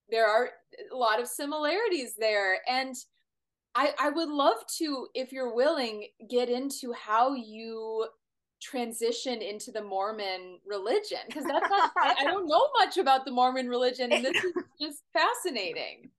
there 0.10 0.27
are 0.27 0.50
a 0.91 0.96
lot 0.96 1.20
of 1.20 1.27
similarities 1.27 2.15
there. 2.17 2.58
And 2.70 2.96
I, 3.75 3.93
I 4.00 4.10
would 4.10 4.29
love 4.29 4.58
to, 4.79 5.08
if 5.15 5.31
you're 5.31 5.55
willing, 5.55 6.08
get 6.29 6.50
into 6.50 6.93
how 6.93 7.34
you 7.34 8.08
transition 8.62 9.41
into 9.41 9.72
the 9.72 9.81
Mormon 9.81 10.60
religion 10.67 11.20
because 11.27 11.46
that's 11.46 11.70
not, 11.70 11.91
I, 11.98 12.15
I 12.20 12.24
don't 12.25 12.48
know 12.48 12.67
much 12.79 12.98
about 12.98 13.25
the 13.25 13.31
Mormon 13.31 13.67
religion. 13.67 14.12
And 14.12 14.24
this 14.24 14.43
is 14.43 14.53
just 14.81 15.03
fascinating. 15.13 16.12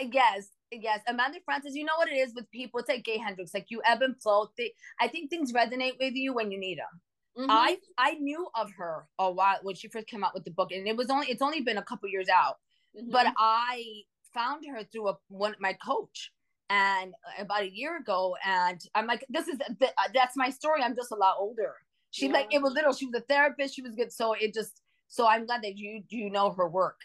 Yes, 0.00 0.48
yes, 0.72 1.00
Amanda 1.06 1.38
Frances, 1.44 1.74
you 1.74 1.84
know 1.84 1.96
what 1.96 2.08
it 2.08 2.16
is 2.16 2.34
with 2.34 2.50
people. 2.50 2.80
It's 2.80 2.88
like 2.88 3.04
Gay 3.04 3.18
Hendricks, 3.18 3.54
like 3.54 3.66
you 3.68 3.82
ebb 3.84 4.02
and 4.02 4.20
flow. 4.20 4.48
They, 4.56 4.72
I 5.00 5.08
think 5.08 5.30
things 5.30 5.52
resonate 5.52 5.98
with 5.98 6.14
you 6.14 6.32
when 6.34 6.50
you 6.50 6.58
need 6.58 6.78
them. 6.78 7.00
Mm-hmm. 7.38 7.50
I 7.50 7.76
I 7.96 8.14
knew 8.14 8.48
of 8.54 8.70
her 8.76 9.06
a 9.18 9.30
while 9.30 9.58
when 9.62 9.74
she 9.74 9.88
first 9.88 10.08
came 10.08 10.24
out 10.24 10.34
with 10.34 10.44
the 10.44 10.50
book, 10.50 10.72
and 10.72 10.86
it 10.86 10.96
was 10.96 11.10
only 11.10 11.28
it's 11.28 11.42
only 11.42 11.60
been 11.60 11.78
a 11.78 11.82
couple 11.82 12.08
years 12.08 12.28
out, 12.28 12.56
mm-hmm. 12.96 13.10
but 13.10 13.26
I 13.38 14.02
found 14.34 14.64
her 14.66 14.82
through 14.84 15.08
a 15.08 15.16
one 15.28 15.54
my 15.60 15.74
coach, 15.74 16.32
and 16.68 17.14
about 17.38 17.62
a 17.62 17.70
year 17.70 17.98
ago, 17.98 18.36
and 18.44 18.80
I'm 18.94 19.06
like, 19.06 19.24
this 19.28 19.46
is 19.46 19.58
the, 19.58 19.92
that's 20.12 20.36
my 20.36 20.50
story. 20.50 20.82
I'm 20.82 20.96
just 20.96 21.12
a 21.12 21.16
lot 21.16 21.36
older. 21.38 21.74
She 22.10 22.26
yeah. 22.26 22.32
like 22.32 22.48
it 22.52 22.60
was 22.60 22.72
little. 22.72 22.92
She 22.92 23.06
was 23.06 23.14
a 23.14 23.24
therapist. 23.24 23.76
She 23.76 23.82
was 23.82 23.94
good. 23.94 24.12
So 24.12 24.32
it 24.32 24.52
just 24.52 24.82
so 25.06 25.28
I'm 25.28 25.46
glad 25.46 25.62
that 25.62 25.78
you 25.78 26.02
you 26.08 26.30
know 26.30 26.50
her 26.50 26.68
work. 26.68 26.98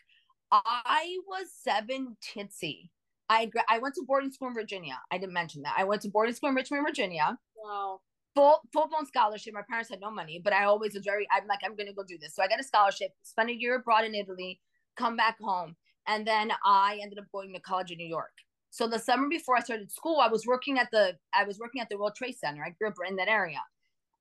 I 0.52 1.18
was 1.28 1.48
seven 1.62 2.18
titsy 2.24 2.90
I 3.30 3.50
I 3.70 3.80
went 3.80 3.96
to 3.96 4.04
boarding 4.06 4.32
school 4.32 4.50
in 4.50 4.54
Virginia. 4.54 5.00
I 5.12 5.18
didn't 5.18 5.34
mention 5.34 5.64
that. 5.64 5.76
I 5.78 5.84
went 5.84 6.02
to 6.04 6.10
boarding 6.10 6.36
school 6.36 6.50
in 6.50 6.56
Richmond, 6.56 6.86
Virginia. 6.86 7.38
Wow. 7.56 8.02
Full 8.36 8.60
full 8.74 8.88
blown 8.88 9.06
scholarship. 9.06 9.54
My 9.54 9.64
parents 9.68 9.90
had 9.90 10.02
no 10.02 10.12
money, 10.12 10.42
but 10.44 10.54
I 10.54 10.66
always 10.66 10.94
was 10.94 11.04
very. 11.04 11.28
I'm 11.32 11.48
like, 11.48 11.60
I'm 11.64 11.76
gonna 11.76 11.94
go 11.94 12.04
do 12.04 12.18
this. 12.20 12.36
So 12.36 12.44
I 12.44 12.48
got 12.48 12.60
a 12.60 12.64
scholarship. 12.64 13.12
Spent 13.24 13.50
a 13.50 13.56
year 13.56 13.76
abroad 13.76 14.06
in 14.06 14.14
Italy. 14.14 14.60
Come 14.98 15.16
back 15.16 15.38
home, 15.42 15.76
and 16.08 16.26
then 16.28 16.52
I 16.66 17.00
ended 17.02 17.20
up 17.20 17.26
going 17.32 17.54
to 17.54 17.60
college 17.60 17.92
in 17.92 17.98
New 17.98 18.08
York. 18.08 18.32
So 18.70 18.88
the 18.88 19.00
summer 19.00 19.30
before 19.30 19.56
I 19.58 19.62
started 19.62 19.92
school, 19.92 20.20
I 20.20 20.28
was 20.28 20.46
working 20.46 20.78
at 20.78 20.90
the 20.92 21.18
I 21.34 21.46
was 21.46 21.60
working 21.60 21.82
at 21.82 21.90
the 21.90 21.98
World 21.98 22.16
Trade 22.16 22.36
Center. 22.38 22.64
I 22.64 22.72
grew 22.72 22.90
up 22.90 22.96
in 23.08 23.16
that 23.16 23.30
area, 23.30 23.62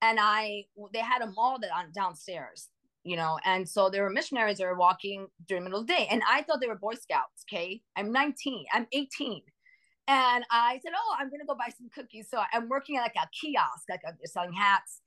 and 0.01 0.19
I 0.21 0.65
they 0.93 1.01
had 1.01 1.23
a 1.23 1.31
mall 1.33 1.59
that 1.61 1.71
on 1.77 1.91
downstairs 1.93 2.69
you 3.05 3.17
know 3.17 3.39
and 3.45 3.69
so 3.69 3.89
there 3.89 4.03
were 4.03 4.11
missionaries 4.11 4.59
that 4.59 4.67
were 4.67 4.75
walking 4.75 5.27
during 5.47 5.63
the 5.63 5.71
middle 5.71 5.81
of 5.81 5.87
the 5.87 5.93
day 5.93 6.09
and 6.11 6.23
i 6.29 6.43
thought 6.43 6.61
they 6.61 6.67
were 6.67 6.75
boy 6.75 6.95
scouts 6.95 7.45
okay? 7.49 7.81
I'm 7.97 8.11
19 8.13 8.65
i'm 8.73 8.87
18 8.93 9.43
and 10.09 10.45
i 10.51 10.81
said 10.83 10.93
oh 10.97 11.15
i'm 11.19 11.31
gonna 11.31 11.45
go 11.47 11.55
buy 11.55 11.73
some 11.77 11.89
cookies 11.95 12.29
so 12.31 12.41
i'm 12.53 12.69
working 12.69 12.97
at 12.97 13.03
like 13.03 13.15
a 13.17 13.29
kiosk 13.41 13.85
like 13.89 14.03
a, 14.07 14.27
selling 14.27 14.53
hats 14.53 15.01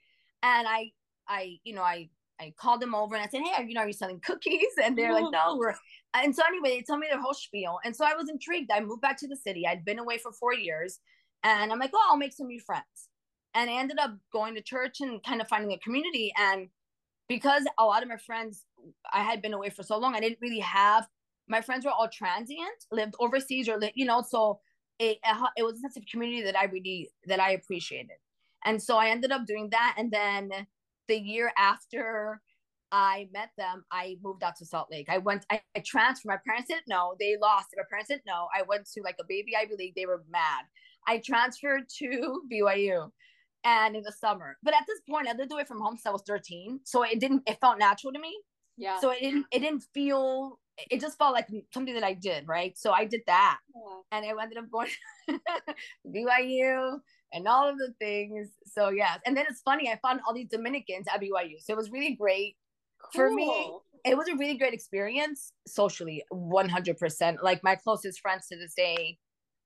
and 0.44 0.68
i 0.68 0.92
i 1.28 1.58
you 1.64 1.74
know 1.74 1.82
i 1.82 2.10
i 2.40 2.54
called 2.58 2.82
them 2.82 2.96
over 2.96 3.16
and 3.16 3.24
i 3.24 3.28
said 3.28 3.42
hey 3.42 3.62
are 3.62 3.64
you 3.64 3.74
know 3.74 3.82
are 3.82 3.88
you 3.88 3.94
selling 3.94 4.20
cookies? 4.20 4.62
And 4.84 4.98
they're 4.98 5.14
like 5.14 5.32
no. 5.32 5.58
We're 5.58 5.76
and 6.14 6.36
so 6.36 6.44
anyway 6.48 6.78
they 6.78 6.84
told 6.84 7.00
me 7.00 7.08
their 7.10 7.22
whole 7.22 7.34
spiel 7.34 7.80
and 7.84 7.96
so 7.96 8.06
i 8.06 8.14
was 8.14 8.30
intrigued. 8.30 8.72
I 8.72 8.80
moved 8.80 9.02
back 9.02 9.18
to 9.20 9.28
the 9.28 9.36
city. 9.36 9.68
I'd 9.68 9.86
been 9.86 10.00
away 10.00 10.18
for 10.18 10.32
four 10.32 10.54
years 10.54 11.00
and 11.44 11.72
i'm 11.72 11.80
like 11.80 11.92
oh 11.94 12.08
i'll 12.10 12.18
make 12.18 12.34
some 12.34 12.48
new 12.48 12.60
friends 12.60 13.10
and 13.54 13.70
i 13.70 13.74
ended 13.74 14.00
up 14.00 14.12
going 14.34 14.56
to 14.56 14.62
church 14.62 15.02
and 15.02 15.24
kind 15.24 15.42
of 15.42 15.48
finding 15.48 15.72
a 15.72 15.80
community 15.80 16.34
and 16.38 16.68
because 17.28 17.64
a 17.78 17.86
lot 17.86 18.04
of 18.04 18.10
my 18.10 18.18
friends 18.18 18.66
I 19.12 19.22
had 19.22 19.42
been 19.42 19.54
away 19.54 19.70
for 19.70 19.84
so 19.84 19.98
long, 19.98 20.16
I 20.16 20.20
didn't 20.20 20.40
really 20.42 20.60
have 20.60 21.08
my 21.48 21.62
friends 21.62 21.86
were 21.86 21.92
all 21.92 22.10
transient, 22.10 22.86
lived 22.92 23.16
overseas 23.20 23.70
or 23.70 23.80
you 23.96 24.06
know, 24.06 24.24
so 24.28 24.60
it 25.00 25.18
it 25.56 25.64
was 25.64 25.78
a 25.78 25.80
sense 25.80 25.98
of 25.98 26.04
community 26.12 26.44
that 26.44 26.58
I 26.58 26.66
really 26.66 27.10
that 27.26 27.40
I 27.40 27.52
appreciated, 27.52 28.18
and 28.66 28.82
so 28.82 28.98
I 28.98 29.10
ended 29.10 29.32
up 29.32 29.46
doing 29.46 29.70
that. 29.72 29.96
And 29.98 30.12
then 30.12 30.50
the 31.08 31.18
year 31.18 31.52
after 31.58 32.42
I 32.92 33.30
met 33.34 33.50
them, 33.58 33.84
I 33.92 34.18
moved 34.24 34.44
out 34.44 34.56
to 34.58 34.66
Salt 34.66 34.88
Lake. 34.90 35.08
I 35.10 35.18
went, 35.18 35.46
I, 35.52 35.62
I 35.76 35.84
transferred. 35.86 36.30
My 36.30 36.40
parents 36.46 36.70
didn't 36.70 36.88
know. 36.88 37.16
They 37.20 37.36
lost. 37.42 37.68
My 37.76 37.84
parents 37.90 38.10
didn't 38.10 38.26
know. 38.26 38.48
I 38.56 38.64
went 38.64 38.90
to 38.94 39.02
like 39.04 39.18
a 39.20 39.26
baby 39.28 39.56
Ivy 39.58 39.76
League. 39.78 39.94
They 39.96 40.06
were 40.06 40.24
mad. 40.30 40.64
I 41.06 41.20
transferred 41.20 41.84
to 42.00 42.42
BYU 42.52 43.12
and 43.68 43.98
in 43.98 44.02
the 44.04 44.14
summer. 44.14 44.58
But 44.64 44.74
at 44.74 44.86
this 44.88 45.02
point, 45.10 45.28
I 45.28 45.34
did 45.34 45.50
do 45.50 45.58
it 45.58 45.68
from 45.68 45.82
home 45.82 45.98
since 45.98 46.06
I 46.06 46.12
was 46.12 46.24
13. 46.26 46.80
So 46.86 47.04
it 47.04 47.20
didn't, 47.20 47.44
it 47.46 47.60
felt 47.60 47.78
natural 47.78 48.14
to 48.14 48.20
me. 48.20 48.34
Yeah. 48.78 49.00
So 49.00 49.10
it 49.12 49.20
didn't, 49.20 49.46
it 49.52 49.60
didn't 49.60 49.84
feel, 49.94 50.60
it 50.90 51.02
just 51.02 51.18
felt 51.18 51.34
like 51.34 51.48
something 51.74 51.94
that 51.94 52.04
I 52.04 52.14
did, 52.14 52.48
right? 52.48 52.78
So 52.78 52.92
I 52.92 53.04
did 53.04 53.22
that. 53.28 53.58
Yeah. 53.76 54.18
And 54.18 54.26
I 54.26 54.42
ended 54.42 54.58
up 54.58 54.72
going 54.72 54.90
to 55.30 55.40
BYU 56.08 57.00
and 57.34 57.48
all 57.48 57.68
of 57.70 57.78
the 57.78 57.94
things. 58.00 58.48
So 58.66 58.90
yes. 58.90 59.20
And 59.26 59.36
then 59.36 59.46
it's 59.50 59.62
funny, 59.62 59.90
I 59.92 60.00
found 60.02 60.22
all 60.26 60.34
these 60.34 60.50
Dominicans 60.50 61.08
at 61.14 61.22
BYU. 61.22 61.56
So 61.60 61.74
it 61.74 61.78
was 61.78 61.92
really 61.92 62.16
great. 62.16 62.56
Cool. 63.14 63.30
For 63.30 63.34
me, 63.34 63.72
it 64.06 64.18
was 64.18 64.30
a 64.30 64.38
really 64.38 64.58
great 64.58 64.74
experience 64.74 65.52
socially, 65.68 66.24
100%. 66.32 67.44
Like 67.44 67.64
my 67.64 67.76
closest 67.76 68.22
friends 68.22 68.48
to 68.48 68.58
this 68.58 68.74
day 68.76 69.18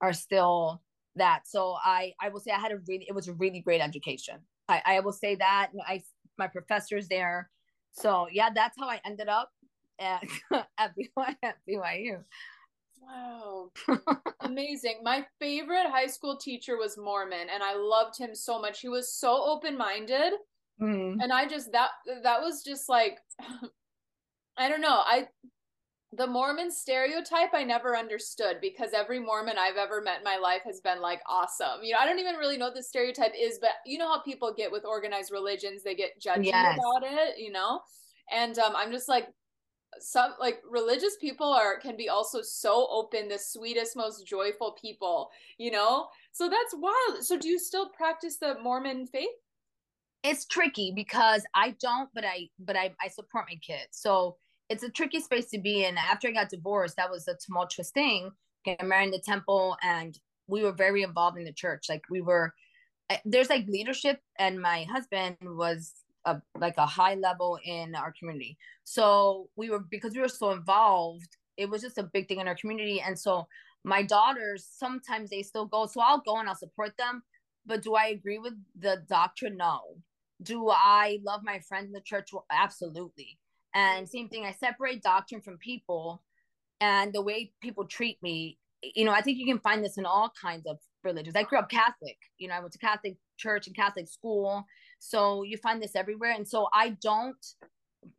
are 0.02 0.14
still 0.14 0.82
that. 1.16 1.48
So 1.48 1.76
I 1.84 2.14
I 2.22 2.30
will 2.30 2.40
say 2.40 2.52
I 2.52 2.60
had 2.60 2.72
a 2.72 2.78
really 2.88 3.06
it 3.08 3.16
was 3.16 3.28
a 3.28 3.34
really 3.34 3.60
great 3.60 3.82
education. 3.82 4.40
I 4.68 4.82
I 4.86 5.00
will 5.00 5.14
say 5.14 5.36
that 5.36 5.72
I 5.88 6.04
my 6.38 6.48
professors 6.48 7.08
there. 7.08 7.50
So 7.92 8.28
yeah, 8.32 8.50
that's 8.54 8.78
how 8.80 8.88
I 8.88 9.02
ended 9.06 9.28
up 9.28 9.52
at 10.00 10.24
at 10.78 10.94
BYU. 10.96 11.36
At 11.44 11.58
BYU. 11.68 12.24
Wow. 13.02 13.72
Amazing. 14.42 15.02
My 15.04 15.26
favorite 15.40 15.88
high 15.90 16.08
school 16.08 16.38
teacher 16.38 16.78
was 16.78 16.98
Mormon 16.98 17.48
and 17.54 17.64
I 17.64 17.76
loved 17.76 18.18
him 18.18 18.36
so 18.36 18.62
much. 18.62 18.80
He 18.80 18.90
was 18.90 19.14
so 19.14 19.44
open-minded. 19.44 20.34
Mm. 20.80 21.18
And 21.22 21.32
I 21.32 21.48
just 21.48 21.72
that 21.72 21.90
that 22.24 22.42
was 22.42 22.64
just 22.64 22.90
like 22.90 23.18
I 24.58 24.70
don't 24.70 24.82
know. 24.82 25.02
I 25.06 25.28
the 26.14 26.28
Mormon 26.28 26.70
stereotype 26.72 27.54
I 27.54 27.64
never 27.64 27.98
understood 27.98 28.58
because 28.62 28.92
every 28.94 29.20
Mormon 29.20 29.56
I've 29.58 29.78
ever 29.78 30.02
met 30.02 30.20
in 30.20 30.24
my 30.24 30.38
life 30.38 30.62
has 30.66 30.82
been 30.82 31.02
like 31.02 31.22
awesome. 31.26 31.84
You 31.84 31.94
know, 31.94 32.00
I 32.02 32.06
don't 32.06 32.20
even 32.20 32.36
really 32.36 32.58
know 32.58 32.66
what 32.66 32.76
the 32.76 32.84
stereotype 32.84 33.32
is, 33.38 33.60
but 33.62 33.72
you 33.86 33.98
know 33.98 34.10
how 34.10 34.22
people 34.22 34.54
get 34.56 34.72
with 34.72 34.84
organized 34.84 35.32
religions, 35.32 35.84
they 35.84 35.96
get 35.96 36.22
judgy 36.22 36.48
yes. 36.48 36.78
about 36.78 37.10
it, 37.10 37.38
you 37.38 37.52
know? 37.52 37.80
And 38.30 38.58
um, 38.60 38.74
I'm 38.76 38.92
just 38.92 39.08
like, 39.08 39.28
some 40.00 40.34
like 40.40 40.60
religious 40.70 41.18
people 41.20 41.52
are 41.52 41.78
can 41.78 41.98
be 41.98 42.08
also 42.08 42.42
so 42.42 42.88
open 42.90 43.28
the 43.28 43.38
sweetest 43.38 43.98
most 43.98 44.26
joyful 44.26 44.76
people 44.82 45.30
you 45.58 45.70
know 45.70 46.08
so 46.32 46.50
that's 46.50 46.74
wild 46.74 47.22
so 47.22 47.38
do 47.38 47.50
you 47.50 47.60
still 47.60 47.90
practice 47.90 48.38
the 48.38 48.56
mormon 48.64 49.06
faith 49.06 49.28
it's 50.24 50.46
tricky 50.46 50.94
because 50.96 51.44
i 51.54 51.76
don't 51.82 52.10
but 52.16 52.24
i 52.24 52.48
but 52.58 52.78
i, 52.78 52.90
I 53.04 53.10
support 53.10 53.48
my 53.50 53.58
kids 53.58 53.90
so 53.92 54.38
it's 54.72 54.84
a 54.84 54.90
tricky 54.90 55.20
space 55.20 55.50
to 55.50 55.60
be 55.60 55.84
in. 55.84 55.98
After 55.98 56.30
I 56.30 56.32
got 56.32 56.50
divorced, 56.50 56.96
that 56.96 57.12
was 57.12 57.28
a 57.28 57.36
tumultuous 57.36 57.92
thing. 57.92 58.32
Getting 58.64 58.88
married 58.88 59.08
in 59.08 59.12
the 59.12 59.20
temple, 59.20 59.76
and 59.84 60.18
we 60.48 60.64
were 60.64 60.72
very 60.72 61.04
involved 61.04 61.38
in 61.38 61.44
the 61.44 61.52
church. 61.52 61.88
Like 61.90 62.04
we 62.10 62.22
were, 62.22 62.54
eh, 63.10 63.18
there's 63.26 63.50
like 63.50 63.68
leadership, 63.68 64.22
and 64.40 64.62
my 64.62 64.86
husband 64.86 65.36
was 65.42 65.94
a, 66.24 66.42
like 66.58 66.76
a 66.78 66.86
high 66.86 67.16
level 67.16 67.60
in 67.66 67.96
our 67.96 68.14
community. 68.18 68.58
So 68.86 69.50
we 69.58 69.70
were 69.70 69.80
because 69.80 70.14
we 70.14 70.22
were 70.22 70.30
so 70.30 70.52
involved. 70.52 71.36
It 71.58 71.70
was 71.70 71.82
just 71.82 71.98
a 71.98 72.04
big 72.04 72.30
thing 72.30 72.40
in 72.40 72.48
our 72.48 72.56
community, 72.56 73.02
and 73.02 73.20
so 73.20 73.48
my 73.84 74.04
daughters 74.04 74.66
sometimes 74.72 75.32
they 75.32 75.42
still 75.42 75.66
go. 75.66 75.86
So 75.86 76.00
I'll 76.00 76.22
go 76.22 76.38
and 76.38 76.48
I'll 76.48 76.56
support 76.56 76.96
them. 76.98 77.24
But 77.66 77.84
do 77.84 77.96
I 77.96 78.08
agree 78.08 78.40
with 78.40 78.54
the 78.80 79.04
doctrine? 79.10 79.58
No 79.58 79.98
do 80.44 80.70
I 80.70 81.20
love 81.24 81.42
my 81.44 81.60
friends 81.60 81.88
in 81.88 81.92
the 81.92 82.02
church? 82.02 82.34
Well, 82.34 82.46
absolutely. 82.52 83.38
And 83.74 84.08
same 84.08 84.30
thing, 84.30 84.46
I 84.46 84.52
separate 84.52 85.02
doctrine 85.02 85.42
from 85.42 85.58
people 85.58 86.22
and 86.80 87.14
the 87.14 87.22
way 87.22 87.54
people 87.62 87.86
treat 87.86 88.22
me. 88.22 88.58
You 88.82 89.06
know, 89.06 89.12
I 89.12 89.22
think 89.22 89.38
you 89.38 89.46
can 89.46 89.60
find 89.60 89.84
this 89.84 89.98
in 89.98 90.06
all 90.06 90.32
kinds 90.42 90.66
of 90.66 90.78
religions. 91.04 91.36
I 91.36 91.44
grew 91.44 91.60
up 91.60 91.70
Catholic, 91.70 92.18
you 92.38 92.48
know, 92.48 92.56
I 92.56 92.60
went 92.60 92.74
to 92.74 92.80
Catholic 92.80 93.18
church 93.38 93.68
and 93.68 93.76
Catholic 93.76 94.08
school. 94.08 94.66
So 95.00 95.44
you 95.44 95.58
find 95.58 95.82
this 95.82 95.96
everywhere. 95.96 96.34
And 96.36 96.48
so 96.48 96.68
I 96.74 96.98
don't 97.02 97.46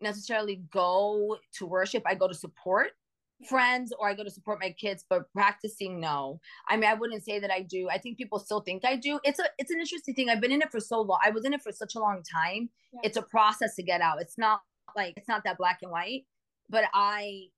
necessarily 0.01 0.63
go 0.73 1.37
to 1.55 1.67
worship, 1.67 2.03
I 2.07 2.15
go 2.15 2.29
to 2.29 2.35
support 2.35 2.93
friends 3.49 3.93
or 3.99 4.09
I 4.09 4.15
go 4.15 4.25
to 4.25 4.31
support 4.31 4.61
my 4.61 4.71
kids, 4.71 5.05
but 5.09 5.31
practicing, 5.33 6.01
no. 6.01 6.41
I 6.69 6.77
mean, 6.77 6.89
I 6.89 6.95
wouldn't 6.95 7.25
say 7.25 7.39
that 7.39 7.51
I 7.51 7.63
do. 7.63 7.89
I 7.91 7.99
think 7.99 8.19
people 8.19 8.39
still 8.39 8.61
think 8.61 8.85
I 8.85 8.97
do. 8.97 9.19
It's 9.25 9.39
a 9.39 9.45
it's 9.59 9.71
an 9.71 9.81
interesting 9.81 10.15
thing. 10.15 10.29
I've 10.29 10.41
been 10.41 10.53
in 10.53 10.63
it 10.63 10.71
for 10.71 10.81
so 10.81 11.01
long. 11.01 11.19
I 11.25 11.31
was 11.31 11.45
in 11.45 11.53
it 11.53 11.63
for 11.63 11.73
such 11.73 11.95
a 11.95 12.01
long 12.01 12.23
time. 12.23 12.71
Yeah. 12.93 13.01
It's 13.05 13.17
a 13.17 13.23
process 13.23 13.75
to 13.77 13.83
get 13.83 14.01
out. 14.01 14.21
It's 14.21 14.39
not 14.39 14.61
like 14.97 15.15
it's 15.17 15.29
not 15.29 15.45
that 15.45 15.59
black 15.59 15.79
and 15.83 15.91
white. 15.91 16.25
But 16.69 16.85
I 16.95 17.49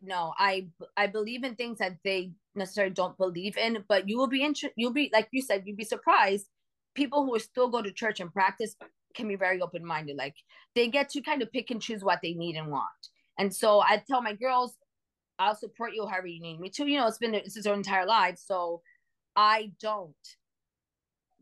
no, 0.00 0.32
I 0.38 0.68
I 0.96 1.06
believe 1.06 1.44
in 1.44 1.54
things 1.54 1.78
that 1.78 1.98
they 2.04 2.32
necessarily 2.54 2.94
don't 2.94 3.16
believe 3.16 3.56
in. 3.56 3.84
But 3.88 4.08
you 4.08 4.18
will 4.18 4.28
be 4.28 4.42
interested. 4.42 4.74
You'll 4.76 4.92
be 4.92 5.10
like 5.12 5.28
you 5.32 5.42
said. 5.42 5.62
You'd 5.66 5.76
be 5.76 5.84
surprised. 5.84 6.46
People 6.94 7.24
who 7.24 7.38
still 7.38 7.68
go 7.68 7.80
to 7.82 7.90
church 7.90 8.20
and 8.20 8.32
practice 8.32 8.76
can 9.14 9.28
be 9.28 9.36
very 9.36 9.60
open 9.60 9.84
minded. 9.84 10.16
Like 10.16 10.36
they 10.74 10.88
get 10.88 11.08
to 11.10 11.20
kind 11.20 11.42
of 11.42 11.52
pick 11.52 11.70
and 11.70 11.80
choose 11.80 12.04
what 12.04 12.20
they 12.22 12.34
need 12.34 12.56
and 12.56 12.70
want. 12.70 12.88
And 13.38 13.54
so 13.54 13.80
I 13.80 14.02
tell 14.06 14.22
my 14.22 14.34
girls, 14.34 14.74
I'll 15.38 15.56
support 15.56 15.94
you 15.94 16.06
however 16.06 16.26
you 16.26 16.40
need 16.40 16.60
me 16.60 16.70
to. 16.70 16.86
You 16.86 16.98
know, 16.98 17.06
it's 17.06 17.18
been 17.18 17.34
it's 17.34 17.60
their 17.62 17.74
entire 17.74 18.06
life, 18.06 18.38
so 18.38 18.82
I 19.36 19.72
don't 19.80 20.14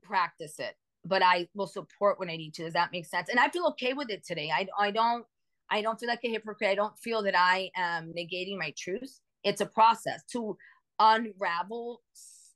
practice 0.03 0.59
it, 0.59 0.77
but 1.05 1.23
I 1.23 1.49
will 1.55 1.67
support 1.67 2.19
when 2.19 2.31
I 2.31 2.37
need 2.37 2.55
to. 2.55 2.65
Does 2.65 2.75
that 2.75 2.93
make 2.93 3.07
sense? 3.07 3.29
And 3.29 3.41
I 3.41 3.49
feel 3.49 3.67
okay 3.69 3.93
with 3.93 4.11
it 4.11 4.25
today. 4.25 4.51
I 4.55 4.67
I 4.79 4.91
don't 4.91 5.25
I 5.71 5.83
don't 5.83 5.99
feel 5.99 6.09
like 6.09 6.25
a 6.25 6.31
hypocrite. 6.31 6.71
I 6.71 6.75
don't 6.75 6.99
feel 6.99 7.23
that 7.23 7.39
I 7.39 7.71
am 7.77 8.13
negating 8.17 8.59
my 8.59 8.75
truth. 8.77 9.21
It's 9.45 9.61
a 9.61 9.67
process 9.67 10.23
to 10.33 10.57
unravel 10.99 12.03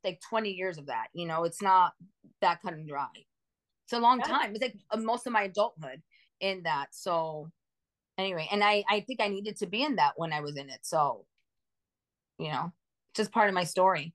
like 0.04 0.20
20 0.28 0.50
years 0.50 0.76
of 0.78 0.86
that. 0.86 1.06
You 1.14 1.26
know, 1.26 1.44
it's 1.44 1.62
not 1.62 1.94
that 2.42 2.60
cut 2.60 2.74
and 2.74 2.86
dry. 2.86 3.06
It's 3.86 3.92
a 3.92 3.98
long 3.98 4.20
time. 4.20 4.52
It's 4.52 4.62
like 4.62 4.76
uh, 4.90 4.98
most 4.98 5.26
of 5.26 5.32
my 5.32 5.42
adulthood 5.42 6.02
in 6.40 6.62
that. 6.64 6.88
So 6.92 7.50
anyway, 8.18 8.48
and 8.50 8.62
I 8.62 8.84
I 8.88 9.00
think 9.00 9.20
I 9.20 9.28
needed 9.28 9.56
to 9.58 9.66
be 9.66 9.82
in 9.82 9.96
that 9.96 10.12
when 10.16 10.32
I 10.32 10.40
was 10.40 10.56
in 10.56 10.68
it. 10.68 10.80
So, 10.82 11.24
you 12.38 12.48
know, 12.48 12.72
just 13.14 13.32
part 13.32 13.48
of 13.48 13.54
my 13.54 13.64
story. 13.64 14.14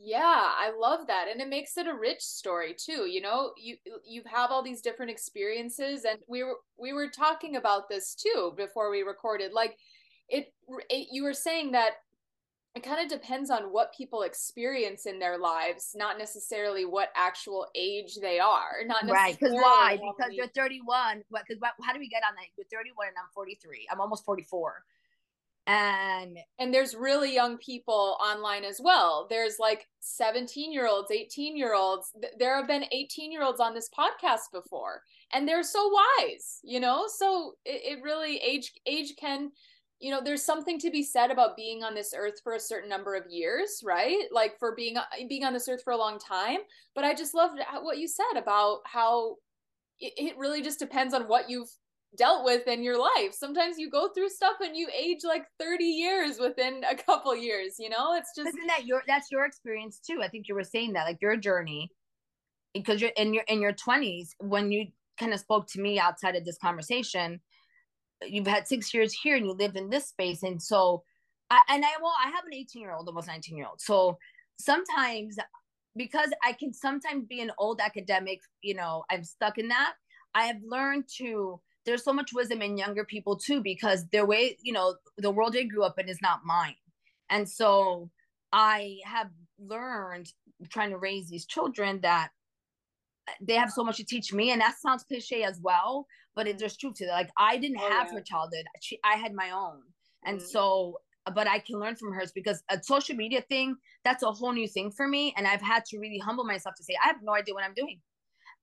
Yeah, 0.00 0.20
I 0.22 0.70
love 0.78 1.08
that. 1.08 1.26
And 1.30 1.40
it 1.40 1.48
makes 1.48 1.76
it 1.76 1.88
a 1.88 1.94
rich 1.94 2.20
story 2.20 2.74
too. 2.74 3.06
You 3.06 3.20
know, 3.20 3.52
you 3.56 3.76
you 4.06 4.22
have 4.32 4.50
all 4.50 4.62
these 4.62 4.80
different 4.80 5.10
experiences 5.10 6.04
and 6.04 6.20
we 6.28 6.44
were 6.44 6.56
we 6.78 6.92
were 6.92 7.08
talking 7.08 7.56
about 7.56 7.88
this 7.88 8.14
too 8.14 8.52
before 8.56 8.90
we 8.90 9.02
recorded. 9.02 9.52
Like 9.52 9.76
it, 10.28 10.52
it 10.88 11.08
you 11.10 11.24
were 11.24 11.34
saying 11.34 11.72
that 11.72 11.94
it 12.74 12.84
kind 12.84 13.00
of 13.00 13.08
depends 13.08 13.50
on 13.50 13.72
what 13.72 13.92
people 13.92 14.22
experience 14.22 15.06
in 15.06 15.18
their 15.18 15.36
lives, 15.36 15.94
not 15.96 16.16
necessarily 16.16 16.84
what 16.84 17.10
actual 17.16 17.66
age 17.74 18.18
they 18.20 18.38
are. 18.38 18.84
Not 18.86 19.04
right. 19.08 19.36
Because 19.36 19.54
why? 19.54 19.96
Because 19.96 20.32
you're 20.32 20.46
31. 20.46 21.24
What? 21.30 21.42
Because 21.48 21.60
how 21.82 21.92
do 21.92 21.98
we 21.98 22.08
get 22.08 22.22
on 22.28 22.36
that? 22.36 22.44
You're 22.56 22.66
31 22.70 23.08
and 23.08 23.16
I'm 23.18 23.30
43. 23.34 23.88
I'm 23.90 24.00
almost 24.00 24.24
44. 24.24 24.84
And 25.68 26.38
and 26.58 26.72
there's 26.72 26.94
really 26.94 27.34
young 27.34 27.58
people 27.58 28.16
online 28.24 28.64
as 28.64 28.80
well. 28.82 29.26
There's 29.28 29.56
like 29.58 29.86
17 30.00 30.72
year 30.72 30.88
olds, 30.88 31.10
18 31.10 31.58
year 31.58 31.74
olds. 31.74 32.10
There 32.38 32.56
have 32.56 32.66
been 32.66 32.86
18 32.90 33.30
year 33.30 33.42
olds 33.42 33.60
on 33.60 33.74
this 33.74 33.90
podcast 33.96 34.50
before, 34.50 35.02
and 35.34 35.46
they're 35.46 35.62
so 35.62 35.90
wise, 36.18 36.60
you 36.64 36.80
know. 36.80 37.04
So 37.06 37.52
it, 37.66 37.98
it 37.98 38.02
really 38.02 38.38
age 38.38 38.72
age 38.86 39.14
can 39.20 39.50
you 40.00 40.10
know 40.10 40.22
there's 40.24 40.42
something 40.44 40.78
to 40.78 40.90
be 40.90 41.02
said 41.02 41.30
about 41.30 41.56
being 41.56 41.82
on 41.82 41.94
this 41.94 42.14
earth 42.16 42.40
for 42.42 42.54
a 42.54 42.60
certain 42.60 42.88
number 42.88 43.14
of 43.14 43.24
years 43.28 43.80
right 43.84 44.26
like 44.30 44.56
for 44.58 44.74
being 44.76 44.96
uh, 44.96 45.02
being 45.28 45.42
on 45.42 45.52
this 45.52 45.68
earth 45.68 45.82
for 45.82 45.92
a 45.92 45.96
long 45.96 46.20
time 46.20 46.58
but 46.94 47.02
i 47.02 47.12
just 47.12 47.34
loved 47.34 47.58
uh, 47.58 47.80
what 47.80 47.98
you 47.98 48.06
said 48.06 48.40
about 48.40 48.78
how 48.84 49.34
it, 49.98 50.12
it 50.16 50.38
really 50.38 50.62
just 50.62 50.78
depends 50.78 51.14
on 51.14 51.22
what 51.24 51.50
you've 51.50 51.70
dealt 52.16 52.44
with 52.44 52.66
in 52.66 52.82
your 52.82 52.98
life. 52.98 53.32
Sometimes 53.32 53.78
you 53.78 53.90
go 53.90 54.08
through 54.08 54.30
stuff 54.30 54.56
and 54.60 54.76
you 54.76 54.88
age 54.96 55.20
like 55.24 55.44
30 55.60 55.84
years 55.84 56.38
within 56.38 56.82
a 56.90 56.94
couple 56.94 57.36
years 57.36 57.76
you 57.78 57.90
know? 57.90 58.14
It's 58.14 58.30
just 58.34 58.48
isn't 58.48 58.66
that 58.66 58.86
your 58.86 59.02
that's 59.06 59.30
your 59.30 59.44
experience 59.44 60.00
too. 60.04 60.20
I 60.22 60.28
think 60.28 60.48
you 60.48 60.54
were 60.54 60.64
saying 60.64 60.94
that 60.94 61.04
like 61.04 61.20
your 61.20 61.36
journey 61.36 61.90
because 62.74 63.00
you're 63.00 63.12
in 63.16 63.34
your 63.34 63.44
in 63.48 63.60
your 63.60 63.72
20s 63.72 64.30
when 64.38 64.70
you 64.70 64.86
kind 65.18 65.34
of 65.34 65.40
spoke 65.40 65.66
to 65.68 65.80
me 65.80 65.98
outside 65.98 66.36
of 66.36 66.44
this 66.44 66.58
conversation 66.58 67.40
you've 68.26 68.46
had 68.46 68.66
six 68.66 68.92
years 68.92 69.12
here 69.12 69.36
and 69.36 69.46
you 69.46 69.52
live 69.52 69.76
in 69.76 69.90
this 69.90 70.08
space. 70.08 70.42
And 70.42 70.60
so 70.60 71.04
I, 71.50 71.60
and 71.68 71.84
i 71.84 71.88
well 72.02 72.14
i 72.22 72.28
have 72.28 72.44
an 72.44 72.54
18 72.54 72.82
year 72.82 72.92
old 72.92 73.08
almost 73.08 73.26
19 73.26 73.56
year 73.56 73.66
old 73.66 73.80
so 73.80 74.18
sometimes 74.58 75.36
because 75.96 76.30
i 76.44 76.52
can 76.52 76.72
sometimes 76.72 77.24
be 77.26 77.40
an 77.40 77.52
old 77.58 77.80
academic 77.80 78.40
you 78.62 78.74
know 78.74 79.04
i'm 79.10 79.24
stuck 79.24 79.58
in 79.58 79.68
that 79.68 79.94
i 80.34 80.44
have 80.44 80.58
learned 80.64 81.04
to 81.18 81.60
there's 81.88 82.04
so 82.04 82.12
much 82.12 82.32
wisdom 82.34 82.60
in 82.60 82.76
younger 82.76 83.04
people 83.04 83.36
too 83.36 83.62
because 83.62 84.04
their 84.12 84.26
way 84.26 84.56
you 84.62 84.72
know 84.72 84.94
the 85.16 85.30
world 85.30 85.54
they 85.54 85.64
grew 85.64 85.82
up 85.82 85.98
in 85.98 86.08
is 86.08 86.20
not 86.22 86.40
mine. 86.44 86.76
And 87.30 87.48
so 87.48 88.10
i 88.52 88.98
have 89.04 89.28
learned 89.58 90.26
trying 90.70 90.90
to 90.90 90.98
raise 90.98 91.28
these 91.28 91.46
children 91.46 92.00
that 92.00 92.30
they 93.42 93.54
have 93.54 93.70
so 93.70 93.84
much 93.84 93.98
to 93.98 94.04
teach 94.04 94.32
me 94.32 94.50
and 94.50 94.60
that 94.60 94.76
sounds 94.78 95.04
cliche 95.04 95.42
as 95.42 95.60
well 95.62 96.06
but 96.34 96.46
it, 96.46 96.58
there's 96.58 96.76
truth 96.76 96.94
to 96.94 97.06
that. 97.06 97.12
Like 97.12 97.30
i 97.36 97.56
didn't 97.56 97.78
oh, 97.80 97.90
have 97.90 98.08
yeah. 98.08 98.14
her 98.14 98.22
childhood. 98.22 98.66
She, 98.80 98.98
i 99.04 99.14
had 99.16 99.34
my 99.34 99.50
own. 99.50 99.80
And 100.24 100.38
mm. 100.40 100.46
so 100.46 100.98
but 101.34 101.46
i 101.46 101.58
can 101.58 101.78
learn 101.78 101.96
from 101.96 102.12
hers 102.12 102.32
because 102.34 102.62
a 102.70 102.82
social 102.82 103.14
media 103.14 103.42
thing 103.42 103.76
that's 104.04 104.22
a 104.22 104.32
whole 104.32 104.52
new 104.52 104.68
thing 104.68 104.90
for 104.90 105.06
me 105.06 105.34
and 105.36 105.46
i've 105.46 105.60
had 105.72 105.84
to 105.84 105.98
really 105.98 106.18
humble 106.18 106.44
myself 106.44 106.74
to 106.76 106.84
say 106.84 106.94
i 107.04 107.06
have 107.06 107.22
no 107.22 107.34
idea 107.34 107.54
what 107.54 107.64
i'm 107.64 107.74
doing. 107.74 108.00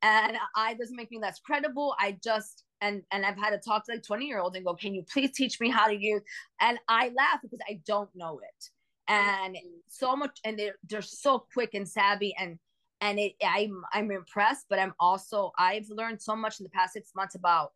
And 0.01 0.37
i 0.55 0.73
doesn't 0.75 0.95
make 0.95 1.11
me 1.11 1.19
less 1.19 1.39
credible. 1.39 1.95
I 1.99 2.17
just 2.23 2.64
and 2.85 3.01
and 3.11 3.25
i've 3.25 3.37
had 3.37 3.49
to 3.49 3.57
talk 3.57 3.85
to 3.85 3.91
like 3.91 4.03
20 4.03 4.25
year 4.25 4.39
olds 4.39 4.55
and 4.55 4.65
go 4.65 4.73
can 4.73 4.93
you 4.93 5.03
please 5.11 5.31
teach 5.31 5.59
me 5.59 5.69
how 5.69 5.87
to 5.87 5.95
use 5.95 6.21
and 6.61 6.77
i 6.87 7.11
laugh 7.15 7.39
because 7.41 7.59
i 7.69 7.79
don't 7.85 8.09
know 8.15 8.39
it 8.39 8.69
and 9.07 9.55
mm-hmm. 9.55 9.67
so 9.87 10.15
much 10.15 10.39
and 10.43 10.57
they're, 10.57 10.75
they're 10.89 11.01
so 11.01 11.45
quick 11.53 11.73
and 11.73 11.87
savvy 11.87 12.35
and 12.39 12.57
and 13.01 13.19
it 13.19 13.33
I'm 13.45 13.83
I'm 13.93 14.11
impressed, 14.11 14.65
but 14.69 14.79
I'm 14.79 14.93
also 14.99 15.51
I've 15.57 15.89
learned 15.89 16.21
so 16.21 16.35
much 16.35 16.59
in 16.59 16.63
the 16.63 16.69
past 16.69 16.93
six 16.93 17.11
months 17.15 17.35
about 17.35 17.73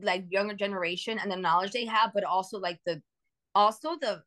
like 0.00 0.24
younger 0.28 0.54
generation 0.54 1.18
and 1.18 1.30
the 1.30 1.36
knowledge 1.36 1.72
they 1.72 1.86
have, 1.86 2.12
but 2.14 2.24
also 2.24 2.58
like 2.58 2.80
the 2.86 3.00
also 3.54 3.96
the 4.00 4.22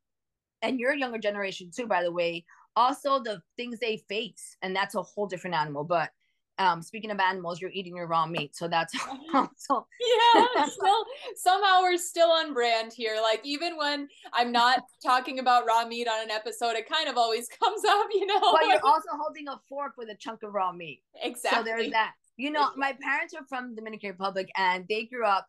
and 0.61 0.79
your 0.79 0.95
younger 0.95 1.19
generation 1.19 1.69
too, 1.75 1.87
by 1.87 2.03
the 2.03 2.11
way, 2.11 2.45
also 2.75 3.21
the 3.21 3.41
things 3.57 3.79
they 3.79 3.97
face, 4.09 4.55
and 4.61 4.75
that's 4.75 4.95
a 4.95 5.03
whole 5.03 5.27
different 5.27 5.55
animal. 5.55 5.83
But 5.83 6.09
um 6.59 6.81
speaking 6.81 7.11
of 7.11 7.19
animals 7.19 7.61
you're 7.61 7.71
eating 7.71 7.95
your 7.95 8.07
raw 8.07 8.25
meat 8.25 8.55
so 8.55 8.67
that's 8.67 8.93
also 9.33 9.87
yeah 9.99 10.65
still 10.65 11.05
somehow 11.35 11.81
we're 11.81 11.97
still 11.97 12.31
on 12.31 12.53
brand 12.53 12.91
here. 12.93 13.17
Like 13.21 13.41
even 13.43 13.77
when 13.77 14.07
i'm 14.33 14.51
not 14.51 14.83
talking 15.03 15.39
about 15.39 15.65
raw 15.65 15.85
meat 15.85 16.07
on 16.07 16.23
an 16.23 16.31
episode 16.31 16.75
it 16.75 16.89
kind 16.89 17.07
of 17.07 17.17
always 17.17 17.47
comes 17.63 17.83
up 17.85 18.07
you 18.11 18.25
know? 18.25 18.39
But 18.39 18.67
you're 18.67 18.85
also 18.85 19.09
holding 19.19 19.47
a 19.47 19.59
fork 19.69 19.93
with 19.97 20.09
a 20.09 20.15
chunk 20.15 20.43
of 20.43 20.53
raw 20.53 20.71
meat. 20.71 21.01
Exactly 21.21 21.57
so 21.57 21.63
there's 21.63 21.91
that. 21.91 22.13
You 22.37 22.51
know 22.51 22.69
my 22.75 22.95
parents 23.01 23.33
are 23.33 23.45
from 23.49 23.75
dominican 23.75 24.11
republic 24.11 24.49
and 24.55 24.85
they 24.87 25.05
grew 25.05 25.25
up 25.25 25.47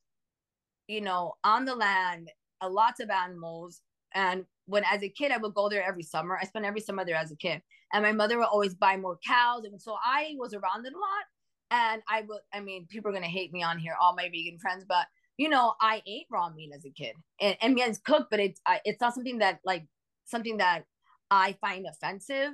you 0.87 1.01
know 1.01 1.35
on 1.45 1.65
the 1.65 1.75
land 1.75 2.31
uh, 2.61 2.69
lots 2.69 3.01
of 3.01 3.11
animals 3.11 3.83
and 4.15 4.45
when 4.69 4.85
as 4.85 5.03
a 5.03 5.09
kid 5.09 5.33
I 5.33 5.39
would 5.39 5.55
go 5.55 5.69
there 5.69 5.83
every 5.83 6.03
summer. 6.03 6.39
I 6.41 6.45
spent 6.45 6.65
every 6.65 6.81
summer 6.81 7.05
there 7.05 7.17
as 7.17 7.33
a 7.33 7.37
kid. 7.37 7.63
And 7.93 8.05
my 8.05 8.13
mother 8.13 8.39
would 8.39 8.47
always 8.47 8.75
buy 8.75 8.97
more 8.97 9.19
cows. 9.27 9.65
And 9.65 9.81
so 9.81 9.97
I 10.05 10.35
was 10.37 10.53
around 10.53 10.87
it 10.87 10.93
a 10.93 10.97
lot. 10.97 11.25
And 11.71 12.03
I 12.09 12.23
would, 12.29 12.41
I 12.53 12.61
mean, 12.61 12.87
people 12.89 13.11
are 13.11 13.15
gonna 13.15 13.27
hate 13.27 13.53
me 13.53 13.63
on 13.63 13.79
here, 13.79 13.95
all 14.01 14.15
my 14.15 14.29
vegan 14.29 14.59
friends, 14.59 14.85
but 14.87 15.07
you 15.39 15.49
know, 15.49 15.75
I 15.81 16.03
ate 16.07 16.27
raw 16.31 16.51
meat 16.51 16.73
as 16.75 16.85
a 16.85 16.91
kid. 16.91 17.15
And, 17.41 17.57
and 17.63 17.75
mean, 17.75 17.89
it's 17.89 17.99
cooked, 17.99 18.31
but 18.31 18.41
it's 18.41 18.61
I, 18.67 18.81
it's 18.85 19.01
not 19.01 19.15
something 19.15 19.39
that 19.39 19.61
like 19.65 19.87
something 20.25 20.59
that 20.59 20.85
I 21.31 21.57
find 21.61 21.87
offensive. 21.87 22.53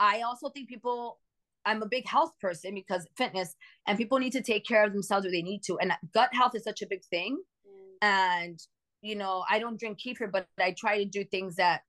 I 0.00 0.22
also 0.22 0.48
think 0.48 0.68
people 0.68 1.20
I'm 1.66 1.82
a 1.82 1.86
big 1.86 2.06
health 2.06 2.32
person 2.40 2.74
because 2.74 3.06
fitness 3.16 3.54
and 3.86 3.96
people 3.96 4.18
need 4.18 4.32
to 4.32 4.42
take 4.42 4.66
care 4.66 4.84
of 4.84 4.92
themselves 4.92 5.24
where 5.24 5.32
they 5.32 5.42
need 5.42 5.62
to. 5.64 5.78
And 5.78 5.92
gut 6.12 6.34
health 6.34 6.54
is 6.54 6.64
such 6.64 6.82
a 6.82 6.86
big 6.86 7.04
thing. 7.04 7.38
Mm. 7.66 7.96
And 8.02 8.60
you 9.04 9.14
know 9.14 9.44
i 9.50 9.58
don't 9.58 9.78
drink 9.78 9.98
kefir 9.98 10.30
but 10.32 10.46
i 10.58 10.74
try 10.76 10.98
to 10.98 11.04
do 11.04 11.24
things 11.24 11.56
that 11.56 11.82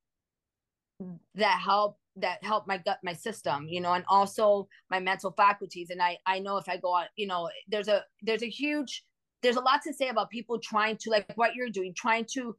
that 1.33 1.59
help 1.59 1.97
that 2.17 2.43
help 2.43 2.67
my 2.67 2.77
gut 2.77 2.99
my 3.03 3.13
system 3.13 3.67
you 3.67 3.81
know 3.81 3.93
and 3.93 4.05
also 4.07 4.67
my 4.89 4.99
mental 4.99 5.31
faculties. 5.31 5.89
And 5.89 6.01
i 6.01 6.17
i 6.25 6.39
know 6.39 6.57
if 6.57 6.69
i 6.69 6.77
go 6.77 6.93
on 6.93 7.05
you 7.15 7.27
know 7.27 7.49
there's 7.67 7.87
a 7.87 8.03
there's 8.21 8.43
a 8.43 8.49
huge 8.49 9.03
there's 9.41 9.57
a 9.57 9.61
lot 9.61 9.81
to 9.83 9.93
say 9.93 10.07
about 10.07 10.29
people 10.29 10.59
trying 10.59 10.97
to 10.97 11.09
like 11.09 11.25
what 11.35 11.55
you're 11.55 11.69
doing 11.69 11.93
trying 11.93 12.25
to 12.33 12.55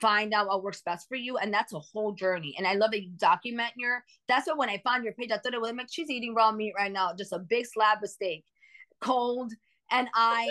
find 0.00 0.32
out 0.32 0.46
what 0.46 0.62
works 0.62 0.80
best 0.82 1.08
for 1.08 1.16
you. 1.16 1.38
And 1.38 1.52
that's 1.52 1.72
a 1.72 1.78
whole 1.80 2.12
journey. 2.12 2.54
And 2.56 2.66
i 2.66 2.74
love 2.74 2.92
that 2.92 3.02
you 3.02 3.10
document 3.16 3.72
your 3.76 4.04
that's 4.28 4.46
what 4.46 4.58
when 4.58 4.68
i 4.68 4.80
found 4.84 5.04
your 5.04 5.12
page 5.12 5.30
i 5.32 5.38
thought 5.38 5.54
it 5.54 5.60
was 5.60 5.72
like 5.72 5.88
she's 5.90 6.10
eating 6.10 6.34
raw 6.34 6.52
meat 6.52 6.74
right 6.76 6.92
now 6.92 7.12
just 7.16 7.32
a 7.32 7.38
big 7.38 7.66
slab 7.66 8.02
of 8.02 8.10
steak 8.10 8.44
cold. 9.00 9.52
And 9.90 10.08
I 10.14 10.48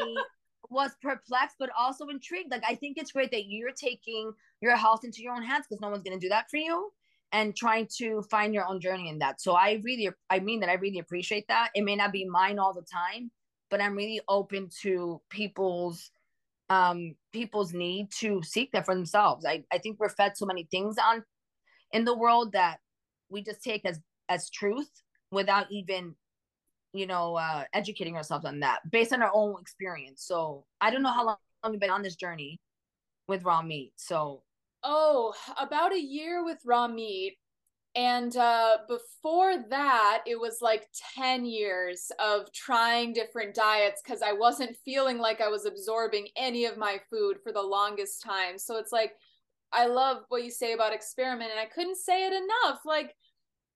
was 0.70 0.92
perplexed 1.02 1.58
but 1.60 1.70
also 1.78 2.08
intrigued. 2.08 2.52
Like 2.52 2.64
I 2.68 2.76
think 2.76 2.98
it's 2.98 3.12
great 3.12 3.32
that 3.32 3.46
you're 3.48 3.72
taking 3.72 4.32
your 4.62 4.76
health 4.76 5.04
into 5.04 5.22
your 5.22 5.34
own 5.34 5.44
hands 5.44 5.66
because 5.70 5.82
no 5.82 5.90
one's 5.90 6.04
gonna 6.04 6.20
do 6.20 6.30
that 6.30 6.50
for 6.50 6.58
you 6.58 6.92
and 7.32 7.56
trying 7.56 7.88
to 7.98 8.22
find 8.30 8.54
your 8.54 8.66
own 8.66 8.80
journey 8.80 9.10
in 9.10 9.20
that. 9.20 9.42
So 9.42 9.54
I 9.54 9.82
really 9.84 10.10
I 10.30 10.40
mean 10.40 10.60
that 10.62 10.70
I 10.70 10.74
really 10.74 11.00
appreciate 11.00 11.48
that. 11.48 11.70
It 11.76 11.84
may 11.84 11.96
not 11.96 12.12
be 12.12 12.26
mine 12.26 12.60
all 12.60 12.74
the 12.74 12.82
time, 12.82 13.32
but 13.70 13.82
I'm 13.82 13.96
really 13.96 14.22
open 14.28 14.70
to 14.82 15.22
people's 15.30 16.12
um 16.70 17.16
people's 17.32 17.74
need 17.74 18.12
to 18.20 18.42
seek 18.44 18.72
that 18.72 18.86
for 18.86 18.96
themselves. 18.96 19.46
I, 19.46 19.64
I 19.72 19.78
think 19.78 20.00
we're 20.00 20.10
fed 20.10 20.38
so 20.38 20.46
many 20.46 20.68
things 20.70 20.98
on 20.98 21.24
in 21.92 22.06
the 22.06 22.18
world 22.18 22.54
that 22.54 22.80
we 23.30 23.42
just 23.42 23.64
take 23.64 23.86
as 23.86 24.00
as 24.30 24.50
truth 24.50 25.04
without 25.32 25.68
even 25.72 26.16
you 26.98 27.08
know 27.08 27.36
uh 27.36 27.64
educating 27.74 28.16
ourselves 28.16 28.46
on 28.46 28.60
that 28.60 28.80
based 28.92 29.14
on 29.14 29.22
our 29.22 29.32
own 29.34 29.60
experience. 29.60 30.24
So 30.24 30.66
i 30.82 30.90
don't 30.92 31.04
know 31.04 31.12
how 31.12 31.26
long 31.26 31.38
you've 31.70 31.80
been 31.80 31.90
on 31.90 32.02
this 32.02 32.16
journey 32.16 32.60
with 33.28 33.44
raw 33.44 33.62
meat 33.62 33.94
so. 33.96 34.44
Oh 34.84 35.34
about 35.60 35.92
a 35.94 36.00
year 36.00 36.46
with 36.46 36.60
raw 36.64 36.88
meat 36.88 37.38
and 37.96 38.38
uh, 38.38 38.78
before 38.88 39.56
that 39.70 40.22
it 40.28 40.40
was 40.40 40.60
like 40.62 40.88
10 41.16 41.46
years 41.46 42.12
of 42.20 42.52
trying 42.54 43.12
different 43.12 43.56
diets 43.56 44.02
because 44.04 44.22
i 44.22 44.32
wasn't 44.32 44.78
feeling 44.86 45.18
like 45.18 45.42
i 45.42 45.48
was 45.48 45.66
absorbing 45.66 46.28
any 46.36 46.66
of 46.66 46.78
my 46.78 47.00
food 47.10 47.38
for 47.44 47.52
the 47.52 47.62
longest 47.62 48.22
time. 48.22 48.58
So 48.58 48.78
it's 48.78 48.92
like 48.92 49.14
i 49.74 49.88
love 49.88 50.18
what 50.30 50.44
you 50.44 50.52
say 50.52 50.74
about 50.74 50.94
experiment 50.94 51.52
and 51.52 51.60
i 51.60 51.66
couldn't 51.66 51.98
say 51.98 52.28
it 52.28 52.34
enough. 52.34 52.82
Like 52.86 53.16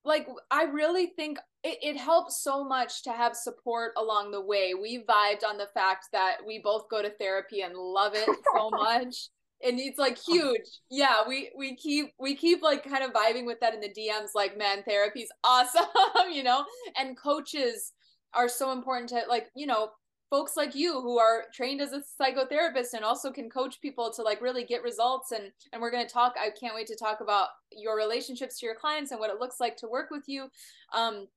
like 0.03 0.27
I 0.49 0.63
really 0.63 1.07
think 1.07 1.37
it, 1.63 1.77
it 1.81 1.97
helps 1.97 2.41
so 2.41 2.63
much 2.63 3.03
to 3.03 3.11
have 3.11 3.35
support 3.35 3.93
along 3.97 4.31
the 4.31 4.41
way. 4.41 4.73
We 4.79 5.03
vibed 5.07 5.45
on 5.47 5.57
the 5.57 5.67
fact 5.73 6.07
that 6.13 6.37
we 6.45 6.59
both 6.59 6.89
go 6.89 7.01
to 7.01 7.11
therapy 7.11 7.61
and 7.61 7.75
love 7.75 8.13
it 8.15 8.29
so 8.55 8.69
much. 8.71 9.29
And 9.63 9.79
it's 9.79 9.99
like 9.99 10.17
huge. 10.17 10.65
Yeah, 10.89 11.21
we 11.27 11.51
we 11.55 11.75
keep 11.75 12.13
we 12.19 12.35
keep 12.35 12.63
like 12.63 12.83
kind 12.83 13.03
of 13.03 13.11
vibing 13.13 13.45
with 13.45 13.59
that 13.59 13.75
in 13.75 13.79
the 13.79 13.89
DMs 13.89 14.29
like 14.33 14.57
man 14.57 14.81
therapy's 14.83 15.29
awesome, 15.43 15.85
you 16.31 16.43
know? 16.43 16.65
And 16.97 17.17
coaches 17.17 17.93
are 18.33 18.49
so 18.49 18.71
important 18.71 19.09
to 19.09 19.21
like, 19.29 19.49
you 19.55 19.67
know, 19.67 19.89
folks 20.31 20.55
like 20.55 20.73
you 20.73 21.01
who 21.01 21.19
are 21.19 21.43
trained 21.53 21.81
as 21.81 21.91
a 21.91 22.01
psychotherapist 22.01 22.93
and 22.93 23.03
also 23.03 23.31
can 23.31 23.49
coach 23.49 23.79
people 23.81 24.11
to 24.11 24.23
like 24.23 24.41
really 24.41 24.63
get 24.63 24.81
results. 24.81 25.31
And 25.31 25.51
and 25.71 25.81
we're 25.81 25.91
going 25.91 26.07
to 26.07 26.11
talk 26.11 26.33
i 26.39 26.49
can't 26.49 26.73
wait 26.73 26.87
to 26.87 26.95
talk 26.95 27.19
about 27.21 27.49
your 27.71 27.95
relationships 27.95 28.57
to 28.59 28.65
your 28.65 28.75
clients 28.75 29.11
and 29.11 29.19
what 29.19 29.29
it 29.29 29.39
looks 29.39 29.59
like 29.59 29.77
to 29.77 29.87
work 29.87 30.09
with 30.09 30.23
you. 30.27 30.49
Um 30.93 31.27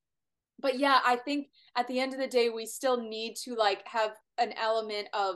but 0.57 0.79
yeah 0.79 0.99
i 1.05 1.17
think 1.17 1.47
at 1.75 1.85
the 1.87 1.99
end 1.99 2.13
of 2.13 2.19
the 2.19 2.27
day 2.27 2.49
we 2.49 2.65
still 2.65 2.95
need 2.97 3.35
to 3.35 3.55
like 3.55 3.85
have 3.85 4.11
an 4.37 4.53
element 4.53 5.07
of 5.13 5.35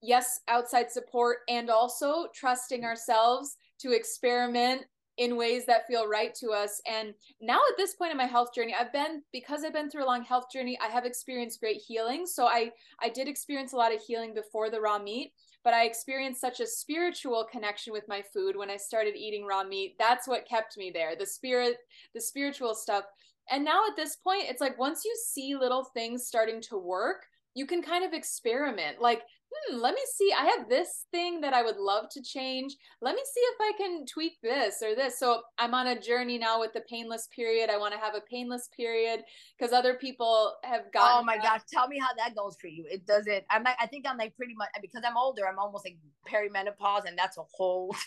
yes 0.00 0.40
outside 0.48 0.90
support 0.90 1.38
and 1.48 1.68
also 1.68 2.28
trusting 2.34 2.82
ourselves 2.84 3.56
to 3.78 3.92
experiment 3.92 4.82
in 5.18 5.36
ways 5.36 5.66
that 5.66 5.86
feel 5.86 6.08
right 6.08 6.32
to 6.36 6.50
us. 6.50 6.80
And 6.90 7.12
now 7.40 7.56
at 7.70 7.76
this 7.76 7.94
point 7.94 8.12
in 8.12 8.16
my 8.16 8.26
health 8.26 8.54
journey, 8.54 8.74
I've 8.78 8.92
been 8.92 9.22
because 9.32 9.64
I've 9.64 9.72
been 9.72 9.90
through 9.90 10.04
a 10.04 10.06
long 10.06 10.22
health 10.22 10.46
journey, 10.52 10.78
I 10.80 10.86
have 10.86 11.04
experienced 11.04 11.60
great 11.60 11.82
healing. 11.86 12.24
So 12.24 12.46
I 12.46 12.70
I 13.02 13.08
did 13.08 13.28
experience 13.28 13.72
a 13.72 13.76
lot 13.76 13.94
of 13.94 14.00
healing 14.00 14.32
before 14.32 14.70
the 14.70 14.80
raw 14.80 14.98
meat, 14.98 15.32
but 15.64 15.74
I 15.74 15.84
experienced 15.84 16.40
such 16.40 16.60
a 16.60 16.66
spiritual 16.66 17.46
connection 17.50 17.92
with 17.92 18.04
my 18.08 18.22
food 18.32 18.56
when 18.56 18.70
I 18.70 18.76
started 18.76 19.16
eating 19.16 19.44
raw 19.44 19.64
meat. 19.64 19.96
That's 19.98 20.28
what 20.28 20.48
kept 20.48 20.78
me 20.78 20.92
there. 20.94 21.16
The 21.16 21.26
spirit, 21.26 21.76
the 22.14 22.20
spiritual 22.20 22.74
stuff. 22.74 23.04
And 23.50 23.64
now 23.64 23.86
at 23.88 23.96
this 23.96 24.16
point, 24.16 24.44
it's 24.48 24.60
like 24.60 24.78
once 24.78 25.04
you 25.04 25.16
see 25.26 25.56
little 25.56 25.84
things 25.94 26.26
starting 26.26 26.60
to 26.68 26.78
work, 26.78 27.24
you 27.54 27.66
can 27.66 27.82
kind 27.82 28.04
of 28.04 28.12
experiment. 28.12 29.00
Like 29.00 29.22
hmm, 29.50 29.78
let 29.78 29.94
me 29.94 30.00
see. 30.14 30.32
I 30.36 30.44
have 30.56 30.68
this 30.68 31.06
thing 31.10 31.40
that 31.40 31.54
I 31.54 31.62
would 31.62 31.76
love 31.76 32.06
to 32.12 32.22
change. 32.22 32.76
Let 33.00 33.14
me 33.14 33.22
see 33.24 33.40
if 33.40 33.56
I 33.60 33.72
can 33.76 34.06
tweak 34.06 34.38
this 34.42 34.82
or 34.82 34.94
this. 34.94 35.18
So 35.18 35.42
I'm 35.58 35.74
on 35.74 35.88
a 35.88 36.00
journey 36.00 36.38
now 36.38 36.60
with 36.60 36.72
the 36.72 36.82
painless 36.88 37.28
period. 37.34 37.70
I 37.70 37.78
want 37.78 37.94
to 37.94 38.00
have 38.00 38.14
a 38.14 38.20
painless 38.20 38.68
period 38.76 39.22
because 39.58 39.72
other 39.72 39.94
people 39.94 40.54
have 40.64 40.92
got. 40.92 41.20
Oh 41.20 41.24
my 41.24 41.36
that. 41.36 41.44
gosh, 41.44 41.60
tell 41.72 41.88
me 41.88 41.98
how 41.98 42.14
that 42.16 42.36
goes 42.36 42.56
for 42.60 42.68
you. 42.68 42.84
It 42.90 43.06
doesn't. 43.06 43.44
I'm 43.50 43.62
like, 43.62 43.76
I 43.80 43.86
think 43.86 44.06
I'm 44.08 44.18
like 44.18 44.36
pretty 44.36 44.54
much 44.54 44.68
because 44.80 45.02
I'm 45.06 45.16
older. 45.16 45.46
I'm 45.48 45.58
almost 45.58 45.86
like 45.86 45.98
perimenopause, 46.28 47.06
and 47.06 47.16
that's 47.16 47.38
a 47.38 47.44
whole. 47.52 47.94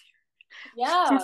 Yeah. 0.75 1.17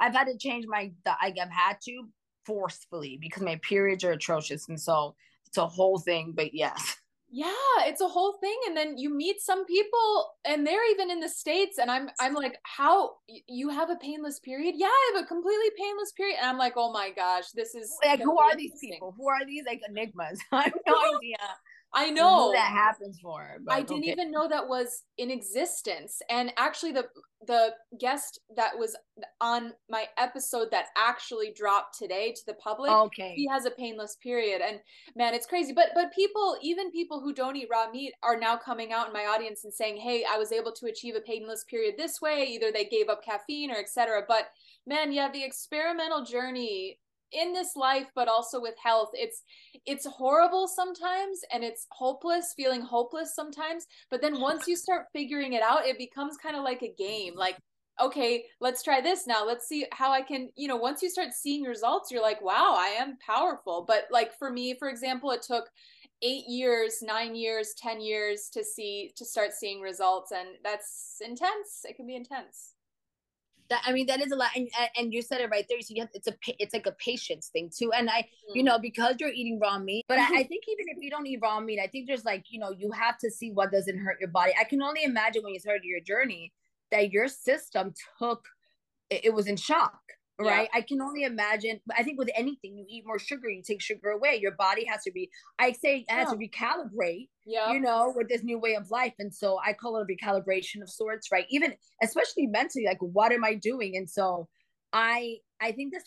I've 0.00 0.14
had 0.14 0.24
to 0.24 0.38
change 0.38 0.64
my. 0.66 0.90
I've 1.20 1.36
had 1.36 1.76
to 1.84 2.08
forcefully 2.46 3.18
because 3.20 3.42
my 3.42 3.56
periods 3.56 4.04
are 4.04 4.12
atrocious, 4.12 4.70
and 4.70 4.80
so 4.80 5.14
it's 5.46 5.58
a 5.58 5.66
whole 5.66 5.98
thing. 5.98 6.32
But 6.34 6.54
yes 6.54 6.96
yeah 7.34 7.50
it's 7.80 8.00
a 8.00 8.06
whole 8.06 8.34
thing 8.40 8.56
and 8.68 8.76
then 8.76 8.96
you 8.96 9.12
meet 9.12 9.40
some 9.40 9.66
people 9.66 10.30
and 10.44 10.64
they're 10.64 10.88
even 10.92 11.10
in 11.10 11.18
the 11.18 11.28
states 11.28 11.78
and 11.78 11.90
i'm 11.90 12.08
i'm 12.20 12.32
like 12.32 12.56
how 12.62 13.10
you 13.48 13.68
have 13.68 13.90
a 13.90 13.96
painless 13.96 14.38
period? 14.38 14.74
Yeah 14.76 14.86
i 14.86 15.12
have 15.12 15.24
a 15.24 15.26
completely 15.26 15.70
painless 15.76 16.12
period 16.12 16.36
and 16.38 16.48
i'm 16.48 16.58
like 16.58 16.74
oh 16.76 16.92
my 16.92 17.10
gosh 17.10 17.50
this 17.52 17.74
is 17.74 17.92
like 18.04 18.20
who 18.20 18.38
are 18.38 18.54
these 18.56 18.78
people? 18.80 19.14
Who 19.16 19.28
are 19.28 19.44
these 19.44 19.64
like 19.66 19.80
enigmas? 19.88 20.38
I 20.52 20.64
have 20.64 20.74
no 20.86 20.94
idea 21.16 21.36
I 21.94 22.10
know 22.10 22.52
that 22.52 22.70
happens 22.70 23.20
for. 23.20 23.58
I 23.68 23.80
didn't 23.80 24.02
okay. 24.02 24.12
even 24.12 24.30
know 24.30 24.48
that 24.48 24.68
was 24.68 25.04
in 25.16 25.30
existence. 25.30 26.20
And 26.28 26.52
actually, 26.56 26.92
the 26.92 27.06
the 27.46 27.74
guest 28.00 28.40
that 28.56 28.76
was 28.78 28.96
on 29.40 29.72
my 29.90 30.06
episode 30.16 30.68
that 30.70 30.86
actually 30.96 31.52
dropped 31.54 31.98
today 31.98 32.32
to 32.32 32.40
the 32.46 32.54
public, 32.54 32.90
okay, 32.90 33.34
he 33.36 33.46
has 33.48 33.66
a 33.66 33.70
painless 33.70 34.16
period, 34.22 34.60
and 34.60 34.80
man, 35.14 35.34
it's 35.34 35.46
crazy. 35.46 35.72
But 35.72 35.90
but 35.94 36.12
people, 36.12 36.56
even 36.62 36.90
people 36.90 37.20
who 37.20 37.32
don't 37.32 37.56
eat 37.56 37.68
raw 37.70 37.90
meat, 37.90 38.14
are 38.22 38.38
now 38.38 38.56
coming 38.56 38.92
out 38.92 39.08
in 39.08 39.12
my 39.12 39.26
audience 39.26 39.64
and 39.64 39.72
saying, 39.72 39.98
"Hey, 39.98 40.24
I 40.28 40.36
was 40.36 40.52
able 40.52 40.72
to 40.72 40.86
achieve 40.86 41.14
a 41.14 41.20
painless 41.20 41.64
period 41.64 41.94
this 41.96 42.20
way. 42.20 42.44
Either 42.44 42.72
they 42.72 42.84
gave 42.84 43.08
up 43.08 43.24
caffeine 43.24 43.70
or 43.70 43.76
etc." 43.76 44.22
But 44.26 44.48
man, 44.86 45.12
yeah, 45.12 45.30
the 45.30 45.44
experimental 45.44 46.24
journey 46.24 46.98
in 47.34 47.52
this 47.52 47.76
life 47.76 48.06
but 48.14 48.28
also 48.28 48.60
with 48.60 48.74
health. 48.82 49.10
It's 49.12 49.42
it's 49.86 50.06
horrible 50.06 50.68
sometimes 50.68 51.40
and 51.52 51.64
it's 51.64 51.86
hopeless 51.90 52.54
feeling 52.56 52.80
hopeless 52.80 53.34
sometimes 53.34 53.86
but 54.10 54.20
then 54.20 54.40
once 54.40 54.66
you 54.66 54.76
start 54.76 55.06
figuring 55.12 55.52
it 55.52 55.62
out 55.62 55.86
it 55.86 55.98
becomes 55.98 56.36
kind 56.36 56.56
of 56.56 56.62
like 56.64 56.82
a 56.82 56.94
game 56.96 57.34
like 57.36 57.56
okay 58.00 58.44
let's 58.60 58.82
try 58.82 59.00
this 59.00 59.26
now. 59.26 59.46
Let's 59.46 59.68
see 59.68 59.86
how 59.92 60.12
i 60.12 60.22
can 60.22 60.50
you 60.56 60.68
know 60.68 60.76
once 60.76 61.02
you 61.02 61.10
start 61.10 61.32
seeing 61.32 61.62
results 61.62 62.10
you're 62.10 62.22
like 62.22 62.42
wow 62.42 62.74
i 62.76 62.88
am 62.88 63.18
powerful. 63.24 63.84
But 63.86 64.06
like 64.10 64.36
for 64.38 64.50
me 64.50 64.74
for 64.78 64.88
example 64.88 65.30
it 65.30 65.42
took 65.42 65.68
eight 66.22 66.44
years 66.48 67.02
nine 67.02 67.34
years 67.34 67.74
ten 67.76 68.00
years 68.00 68.48
to 68.52 68.64
see 68.64 69.12
to 69.16 69.24
start 69.24 69.52
seeing 69.52 69.80
results 69.80 70.32
and 70.32 70.48
that's 70.62 71.16
intense. 71.20 71.84
It 71.84 71.96
can 71.96 72.06
be 72.06 72.16
intense 72.16 72.73
that 73.70 73.82
I 73.84 73.92
mean 73.92 74.06
that 74.06 74.20
is 74.20 74.32
a 74.32 74.36
lot, 74.36 74.50
and 74.54 74.68
and 74.96 75.12
you 75.12 75.22
said 75.22 75.40
it 75.40 75.50
right 75.50 75.64
there. 75.68 75.80
So 75.80 75.94
you 75.94 76.02
have, 76.02 76.10
it's 76.12 76.28
a 76.28 76.34
it's 76.58 76.74
like 76.74 76.86
a 76.86 76.92
patience 76.92 77.48
thing 77.48 77.70
too. 77.74 77.92
And 77.92 78.10
I, 78.10 78.28
you 78.52 78.62
mm. 78.62 78.66
know, 78.66 78.78
because 78.78 79.16
you're 79.18 79.30
eating 79.30 79.58
raw 79.60 79.78
meat, 79.78 80.04
but 80.08 80.18
I, 80.18 80.24
I, 80.24 80.28
think 80.48 80.64
even 80.68 80.86
if 80.88 80.98
you 81.00 81.10
don't 81.10 81.26
eat 81.26 81.40
raw 81.42 81.60
meat, 81.60 81.80
I 81.82 81.86
think 81.86 82.06
there's 82.06 82.24
like 82.24 82.46
you 82.50 82.58
know 82.58 82.70
you 82.70 82.90
have 82.92 83.18
to 83.18 83.30
see 83.30 83.50
what 83.50 83.72
doesn't 83.72 83.98
hurt 83.98 84.18
your 84.20 84.30
body. 84.30 84.52
I 84.60 84.64
can 84.64 84.82
only 84.82 85.04
imagine 85.04 85.42
when 85.42 85.54
you 85.54 85.60
started 85.60 85.84
your 85.84 86.00
journey 86.00 86.52
that 86.90 87.10
your 87.10 87.28
system 87.28 87.94
took 88.18 88.46
it, 89.10 89.26
it 89.26 89.34
was 89.34 89.46
in 89.46 89.56
shock 89.56 90.00
right? 90.40 90.68
Yeah. 90.72 90.78
i 90.78 90.80
can 90.80 91.00
only 91.00 91.24
imagine 91.24 91.80
i 91.96 92.02
think 92.02 92.18
with 92.18 92.30
anything 92.34 92.76
you 92.76 92.84
eat 92.88 93.04
more 93.06 93.18
sugar 93.18 93.48
you 93.48 93.62
take 93.62 93.80
sugar 93.80 94.10
away 94.10 94.38
your 94.40 94.52
body 94.52 94.84
has 94.84 95.02
to 95.04 95.12
be 95.12 95.30
i 95.58 95.72
say 95.72 95.98
it 95.98 96.10
has 96.10 96.28
yeah. 96.28 96.32
to 96.32 96.36
recalibrate 96.36 97.28
yeah. 97.46 97.72
you 97.72 97.80
know 97.80 98.12
with 98.16 98.28
this 98.28 98.42
new 98.42 98.58
way 98.58 98.74
of 98.74 98.90
life 98.90 99.12
and 99.18 99.32
so 99.32 99.58
i 99.64 99.72
call 99.72 99.96
it 99.96 100.06
a 100.08 100.26
recalibration 100.26 100.82
of 100.82 100.90
sorts 100.90 101.30
right? 101.30 101.46
Even 101.50 101.74
especially 102.02 102.46
mentally 102.46 102.84
like 102.86 102.98
what 103.00 103.32
am 103.32 103.44
i 103.44 103.54
doing? 103.54 103.96
And 103.96 104.08
so 104.08 104.48
i 104.92 105.36
i 105.60 105.72
think 105.72 105.92
this 105.92 106.04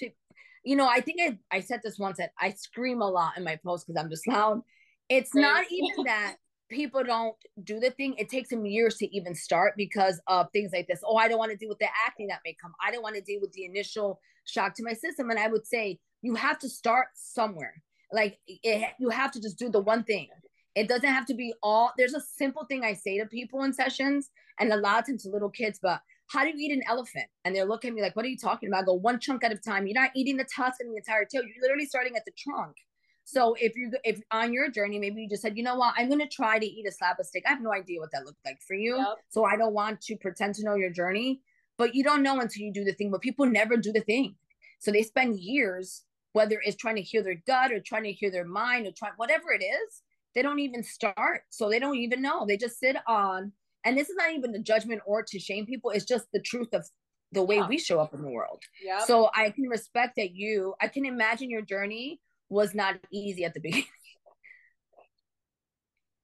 you 0.63 0.75
know 0.75 0.87
i 0.87 1.01
think 1.01 1.19
i 1.21 1.37
i 1.55 1.59
said 1.59 1.81
this 1.83 1.99
once 1.99 2.17
that 2.17 2.31
i 2.39 2.51
scream 2.51 3.01
a 3.01 3.09
lot 3.09 3.37
in 3.37 3.43
my 3.43 3.57
post 3.65 3.85
because 3.85 4.01
i'm 4.01 4.09
just 4.09 4.27
loud. 4.27 4.61
It's 5.09 5.33
not 5.33 5.65
even 5.71 6.03
that 6.05 6.35
people 6.69 7.03
don't 7.03 7.36
do 7.63 7.80
the 7.80 7.91
thing, 7.91 8.15
it 8.17 8.30
takes 8.30 8.49
them 8.49 8.65
years 8.65 8.97
to 8.97 9.15
even 9.15 9.34
start 9.36 9.73
because 9.77 10.19
of 10.27 10.47
things 10.51 10.71
like 10.73 10.88
this. 10.88 11.01
Oh, 11.06 11.17
I 11.17 11.27
don't 11.27 11.39
want 11.39 11.51
to 11.51 11.58
deal 11.58 11.69
with 11.69 11.80
the 11.80 11.88
acne 12.06 12.27
that 12.30 12.41
may 12.45 12.56
come. 12.62 12.73
I 12.86 12.91
don't 12.91 13.03
want 13.03 13.15
to 13.15 13.21
deal 13.21 13.39
with 13.41 13.51
the 13.53 13.65
initial 13.65 14.19
shock 14.45 14.75
to 14.75 14.84
my 14.84 14.93
system. 14.93 15.30
And 15.30 15.39
I 15.39 15.47
would 15.47 15.65
say 15.65 15.99
you 16.21 16.36
have 16.36 16.60
to 16.60 16.69
start 16.69 17.08
somewhere. 17.15 17.82
Like 18.12 18.39
it, 18.47 18.89
you 18.99 19.10
have 19.10 19.32
to 19.34 19.41
just 19.41 19.60
do 19.60 19.69
the 19.69 19.82
one 19.82 20.03
thing. 20.03 20.27
It 20.75 20.88
doesn't 20.88 21.10
have 21.10 21.25
to 21.25 21.34
be 21.34 21.53
all. 21.63 21.91
There's 21.97 22.13
a 22.13 22.21
simple 22.21 22.65
thing 22.65 22.84
I 22.84 22.93
say 22.93 23.17
to 23.17 23.25
people 23.25 23.63
in 23.63 23.73
sessions, 23.73 24.30
and 24.60 24.71
a 24.71 24.77
lot 24.77 24.99
of 24.99 25.08
times 25.08 25.23
to 25.23 25.30
little 25.30 25.49
kids. 25.49 25.80
But 25.82 26.01
how 26.30 26.43
do 26.43 26.49
you 26.49 26.56
eat 26.58 26.71
an 26.71 26.84
elephant? 26.88 27.25
And 27.43 27.56
they're 27.56 27.65
looking 27.65 27.89
at 27.89 27.95
me 27.95 28.01
like, 28.01 28.15
"What 28.15 28.25
are 28.25 28.30
you 28.30 28.38
talking 28.38 28.69
about?" 28.69 28.84
I 28.84 28.86
go 28.86 28.93
one 28.93 29.19
chunk 29.19 29.43
at 29.43 29.51
a 29.51 29.58
time. 29.58 29.88
You're 29.88 29.99
not 29.99 30.12
eating 30.15 30.38
the 30.38 30.45
tusk 30.45 30.80
and 30.80 30.91
the 30.91 30.97
entire 30.97 31.25
tail. 31.25 31.41
You're 31.43 31.62
literally 31.62 31.86
starting 31.86 32.15
at 32.15 32.25
the 32.25 32.32
trunk. 32.38 32.75
So 33.27 33.57
if 33.59 33.75
you 33.75 33.91
if 34.05 34.21
on 34.31 34.53
your 34.53 34.71
journey, 34.71 34.99
maybe 34.99 35.21
you 35.21 35.27
just 35.27 35.41
said, 35.41 35.57
you 35.57 35.63
know 35.63 35.75
what, 35.75 35.93
I'm 35.97 36.07
gonna 36.09 36.29
try 36.29 36.59
to 36.59 36.65
eat 36.65 36.87
a 36.87 36.91
slab 36.93 37.17
of 37.19 37.25
steak. 37.25 37.43
I 37.45 37.49
have 37.49 37.61
no 37.61 37.73
idea 37.73 37.99
what 37.99 38.09
that 38.13 38.25
looked 38.25 38.39
like 38.45 38.61
for 38.65 38.73
you. 38.73 38.95
Yep. 38.95 39.17
So 39.27 39.43
I 39.43 39.57
don't 39.57 39.73
want 39.73 39.99
to 40.03 40.15
pretend 40.15 40.55
to 40.55 40.63
know 40.63 40.75
your 40.75 40.91
journey, 40.91 41.41
but 41.77 41.93
you 41.93 42.05
don't 42.05 42.23
know 42.23 42.39
until 42.39 42.63
you 42.63 42.71
do 42.71 42.85
the 42.85 42.93
thing. 42.93 43.11
But 43.11 43.19
people 43.19 43.45
never 43.45 43.75
do 43.75 43.91
the 43.91 43.99
thing. 43.99 44.35
So 44.79 44.93
they 44.93 45.03
spend 45.03 45.41
years, 45.41 46.05
whether 46.31 46.61
it's 46.63 46.77
trying 46.77 46.95
to 46.95 47.01
heal 47.01 47.21
their 47.21 47.41
gut 47.45 47.73
or 47.73 47.81
trying 47.81 48.05
to 48.05 48.13
heal 48.13 48.31
their 48.31 48.45
mind 48.45 48.87
or 48.87 48.91
try 48.91 49.09
whatever 49.17 49.51
it 49.51 49.61
is, 49.61 50.03
they 50.33 50.41
don't 50.41 50.59
even 50.59 50.81
start. 50.81 51.41
So 51.49 51.69
they 51.69 51.79
don't 51.79 51.97
even 51.97 52.21
know. 52.21 52.45
They 52.45 52.55
just 52.55 52.79
sit 52.79 52.95
on, 53.09 53.51
and 53.83 53.97
this 53.97 54.07
is 54.07 54.15
not 54.15 54.31
even 54.31 54.53
the 54.53 54.59
judgment 54.59 55.01
or 55.05 55.21
to 55.21 55.37
shame 55.37 55.65
people. 55.65 55.89
It's 55.89 56.05
just 56.05 56.27
the 56.31 56.39
truth 56.39 56.69
of 56.71 56.85
the 57.33 57.43
way 57.43 57.57
yeah. 57.57 57.67
we 57.67 57.77
show 57.77 57.99
up 57.99 58.13
in 58.13 58.21
the 58.21 58.29
world. 58.29 58.63
Yeah. 58.81 59.03
So 59.03 59.31
I 59.35 59.49
can 59.49 59.67
respect 59.67 60.13
that 60.15 60.31
you, 60.33 60.75
I 60.79 60.87
can 60.87 61.05
imagine 61.05 61.49
your 61.49 61.61
journey 61.61 62.21
was 62.49 62.73
not 62.73 62.95
easy 63.12 63.43
at 63.45 63.53
the 63.53 63.60
beginning. 63.60 63.86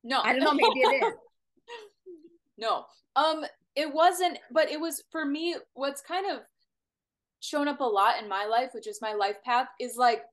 No. 0.06 0.20
I 0.22 0.34
don't 0.34 0.44
know, 0.44 0.54
maybe 0.54 0.82
it 0.82 1.02
is. 1.02 1.14
no. 2.58 2.84
Um, 3.16 3.46
it 3.74 3.94
wasn't, 3.94 4.38
but 4.52 4.70
it 4.70 4.78
was 4.78 5.02
for 5.12 5.24
me, 5.24 5.56
what's 5.76 6.02
kind 6.02 6.30
of 6.30 6.42
shown 7.40 7.70
up 7.70 7.80
a 7.80 7.86
lot 7.86 8.22
in 8.22 8.28
my 8.28 8.46
life, 8.46 8.72
which 8.74 8.86
is 8.86 9.00
my 9.02 9.14
life 9.14 9.38
path, 9.46 9.68
is 9.80 9.96
like 9.96 10.24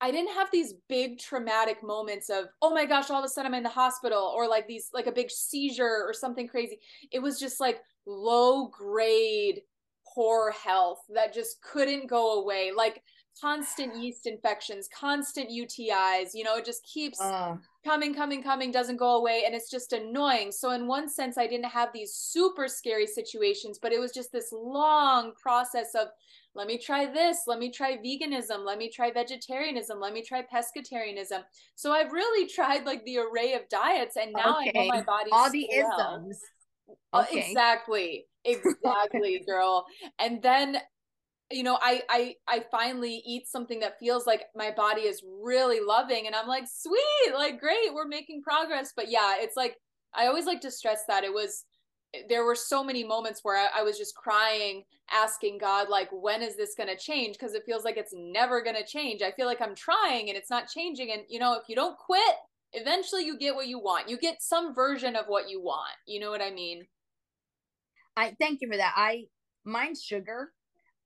I 0.00 0.10
didn't 0.12 0.34
have 0.34 0.50
these 0.52 0.74
big 0.88 1.18
traumatic 1.18 1.82
moments 1.82 2.30
of, 2.30 2.46
oh 2.62 2.72
my 2.72 2.86
gosh, 2.86 3.10
all 3.10 3.18
of 3.18 3.24
a 3.24 3.28
sudden 3.28 3.52
I'm 3.52 3.56
in 3.56 3.64
the 3.64 3.68
hospital 3.68 4.32
or 4.34 4.46
like 4.46 4.68
these, 4.68 4.90
like 4.94 5.08
a 5.08 5.12
big 5.12 5.30
seizure 5.30 6.04
or 6.06 6.12
something 6.12 6.46
crazy. 6.46 6.78
It 7.10 7.20
was 7.20 7.40
just 7.40 7.58
like 7.58 7.80
low 8.06 8.68
grade 8.68 9.62
poor 10.14 10.52
health 10.52 11.00
that 11.14 11.34
just 11.34 11.60
couldn't 11.62 12.08
go 12.08 12.40
away. 12.40 12.70
Like 12.76 13.02
constant 13.40 13.96
yeast 13.96 14.26
infections, 14.26 14.88
constant 14.94 15.50
UTIs, 15.50 16.30
you 16.34 16.44
know, 16.44 16.56
it 16.56 16.64
just 16.64 16.84
keeps 16.84 17.20
uh. 17.20 17.56
coming, 17.84 18.14
coming, 18.14 18.42
coming, 18.42 18.70
doesn't 18.70 18.96
go 18.96 19.16
away. 19.16 19.42
And 19.46 19.54
it's 19.54 19.70
just 19.70 19.92
annoying. 19.92 20.52
So, 20.52 20.70
in 20.70 20.86
one 20.86 21.08
sense, 21.08 21.38
I 21.38 21.46
didn't 21.46 21.66
have 21.66 21.90
these 21.92 22.14
super 22.14 22.68
scary 22.68 23.06
situations, 23.06 23.78
but 23.80 23.92
it 23.92 24.00
was 24.00 24.12
just 24.12 24.32
this 24.32 24.52
long 24.52 25.32
process 25.40 25.94
of 25.94 26.08
let 26.54 26.66
me 26.66 26.78
try 26.78 27.06
this, 27.06 27.42
let 27.46 27.58
me 27.58 27.70
try 27.70 27.98
veganism, 27.98 28.64
let 28.64 28.78
me 28.78 28.90
try 28.90 29.12
vegetarianism, 29.12 30.00
let 30.00 30.12
me 30.12 30.22
try 30.22 30.42
pescatarianism. 30.42 31.42
So, 31.74 31.92
I've 31.92 32.12
really 32.12 32.48
tried 32.54 32.84
like 32.86 33.04
the 33.04 33.18
array 33.18 33.54
of 33.54 33.68
diets, 33.68 34.16
and 34.16 34.32
now 34.32 34.58
okay. 34.58 34.72
I 34.74 34.82
know 34.82 34.88
my 34.88 35.02
body 35.02 35.30
all 35.32 35.50
the 35.50 35.68
well. 35.76 36.22
isms. 36.24 36.40
Okay. 37.14 37.50
Exactly. 37.50 38.26
Exactly, 38.44 39.42
girl. 39.46 39.84
And 40.18 40.40
then 40.40 40.78
you 41.50 41.62
know 41.62 41.78
i 41.80 42.02
i 42.10 42.34
i 42.46 42.62
finally 42.70 43.22
eat 43.24 43.48
something 43.48 43.80
that 43.80 43.98
feels 43.98 44.26
like 44.26 44.44
my 44.54 44.70
body 44.70 45.02
is 45.02 45.22
really 45.42 45.80
loving 45.80 46.26
and 46.26 46.34
i'm 46.34 46.46
like 46.46 46.64
sweet 46.70 47.34
like 47.34 47.60
great 47.60 47.92
we're 47.92 48.06
making 48.06 48.42
progress. 48.42 48.92
But 48.94 49.10
yeah 49.10 49.36
it's 49.38 49.56
like 49.56 49.76
i 50.14 50.26
always 50.26 50.46
like 50.46 50.60
to 50.62 50.70
stress 50.70 51.04
that 51.08 51.24
it 51.24 51.32
was 51.32 51.64
there 52.28 52.44
were 52.44 52.54
so 52.54 52.82
many 52.82 53.04
moments 53.04 53.40
where 53.42 53.56
I, 53.56 53.80
I 53.80 53.82
was 53.82 53.98
just 53.98 54.14
crying 54.14 54.84
asking 55.12 55.58
god 55.58 55.88
like 55.88 56.08
when 56.10 56.42
is 56.42 56.56
this 56.56 56.74
going 56.74 56.88
to 56.88 56.96
change? 56.96 57.38
Because 57.38 57.54
it 57.54 57.64
feels 57.66 57.84
like 57.84 57.98
it's 57.98 58.14
never 58.16 58.62
going 58.62 58.76
to 58.76 58.84
change. 58.86 59.22
I 59.22 59.32
feel 59.32 59.46
like 59.46 59.60
i'm 59.60 59.74
trying 59.74 60.28
and 60.28 60.36
it's 60.36 60.50
not 60.50 60.68
changing 60.68 61.12
and 61.12 61.22
you 61.28 61.38
know 61.38 61.54
if 61.54 61.68
you 61.68 61.76
don't 61.76 61.96
quit 61.96 62.34
eventually 62.74 63.24
you 63.24 63.38
get 63.38 63.54
what 63.54 63.68
you 63.68 63.78
want. 63.78 64.08
You 64.08 64.18
get 64.18 64.42
some 64.42 64.74
version 64.74 65.16
of 65.16 65.26
what 65.26 65.48
you 65.48 65.62
want. 65.62 65.94
You 66.06 66.20
know 66.20 66.30
what 66.30 66.42
i 66.42 66.50
mean? 66.50 66.86
I 68.16 68.34
thank 68.38 68.60
you 68.60 68.68
for 68.68 68.76
that. 68.76 68.92
I 68.96 69.24
mine's 69.64 70.02
sugar 70.02 70.52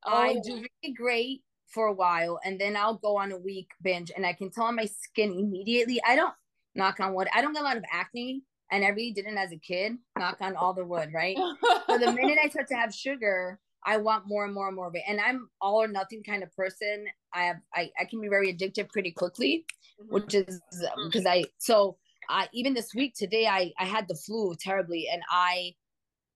Oh. 0.04 0.12
I 0.12 0.34
do 0.44 0.54
really 0.54 0.94
great 0.94 1.42
for 1.66 1.86
a 1.86 1.92
while 1.92 2.38
and 2.44 2.60
then 2.60 2.76
I'll 2.76 2.98
go 2.98 3.16
on 3.16 3.32
a 3.32 3.38
week 3.38 3.70
binge 3.82 4.12
and 4.14 4.26
I 4.26 4.34
can 4.34 4.50
tell 4.50 4.64
on 4.64 4.76
my 4.76 4.84
skin 4.84 5.32
immediately. 5.32 6.00
I 6.06 6.16
don't 6.16 6.34
knock 6.74 7.00
on 7.00 7.14
wood. 7.14 7.28
I 7.34 7.40
don't 7.40 7.52
get 7.52 7.62
a 7.62 7.64
lot 7.64 7.76
of 7.76 7.84
acne 7.90 8.42
and 8.70 8.84
I 8.84 8.88
really 8.88 9.12
didn't 9.12 9.38
as 9.38 9.52
a 9.52 9.56
kid. 9.56 9.96
Knock 10.18 10.38
on 10.40 10.56
all 10.56 10.74
the 10.74 10.84
wood, 10.84 11.10
right? 11.14 11.36
so 11.36 11.98
the 11.98 12.12
minute 12.12 12.38
I 12.42 12.48
start 12.48 12.68
to 12.68 12.74
have 12.74 12.94
sugar, 12.94 13.58
I 13.84 13.96
want 13.96 14.26
more 14.26 14.44
and 14.44 14.54
more 14.54 14.68
and 14.68 14.76
more 14.76 14.88
of 14.88 14.94
it. 14.94 15.02
And 15.06 15.20
I'm 15.20 15.48
all 15.60 15.82
or 15.82 15.88
nothing 15.88 16.22
kind 16.22 16.42
of 16.42 16.54
person. 16.54 17.06
I 17.32 17.44
have 17.44 17.56
I, 17.74 17.90
I 17.98 18.04
can 18.04 18.20
be 18.20 18.28
very 18.28 18.52
addictive 18.54 18.90
pretty 18.90 19.10
quickly, 19.10 19.64
mm-hmm. 20.00 20.14
which 20.14 20.34
is 20.34 20.60
because 21.06 21.26
I 21.26 21.44
so 21.58 21.96
I 22.28 22.48
even 22.52 22.74
this 22.74 22.94
week 22.94 23.14
today 23.14 23.46
I 23.46 23.72
I 23.78 23.84
had 23.84 24.08
the 24.08 24.14
flu 24.14 24.54
terribly 24.58 25.08
and 25.12 25.22
I 25.30 25.74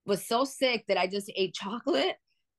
was 0.05 0.25
so 0.25 0.45
sick 0.45 0.85
that 0.87 0.97
I 0.97 1.07
just 1.07 1.31
ate 1.35 1.53
chocolate 1.53 2.17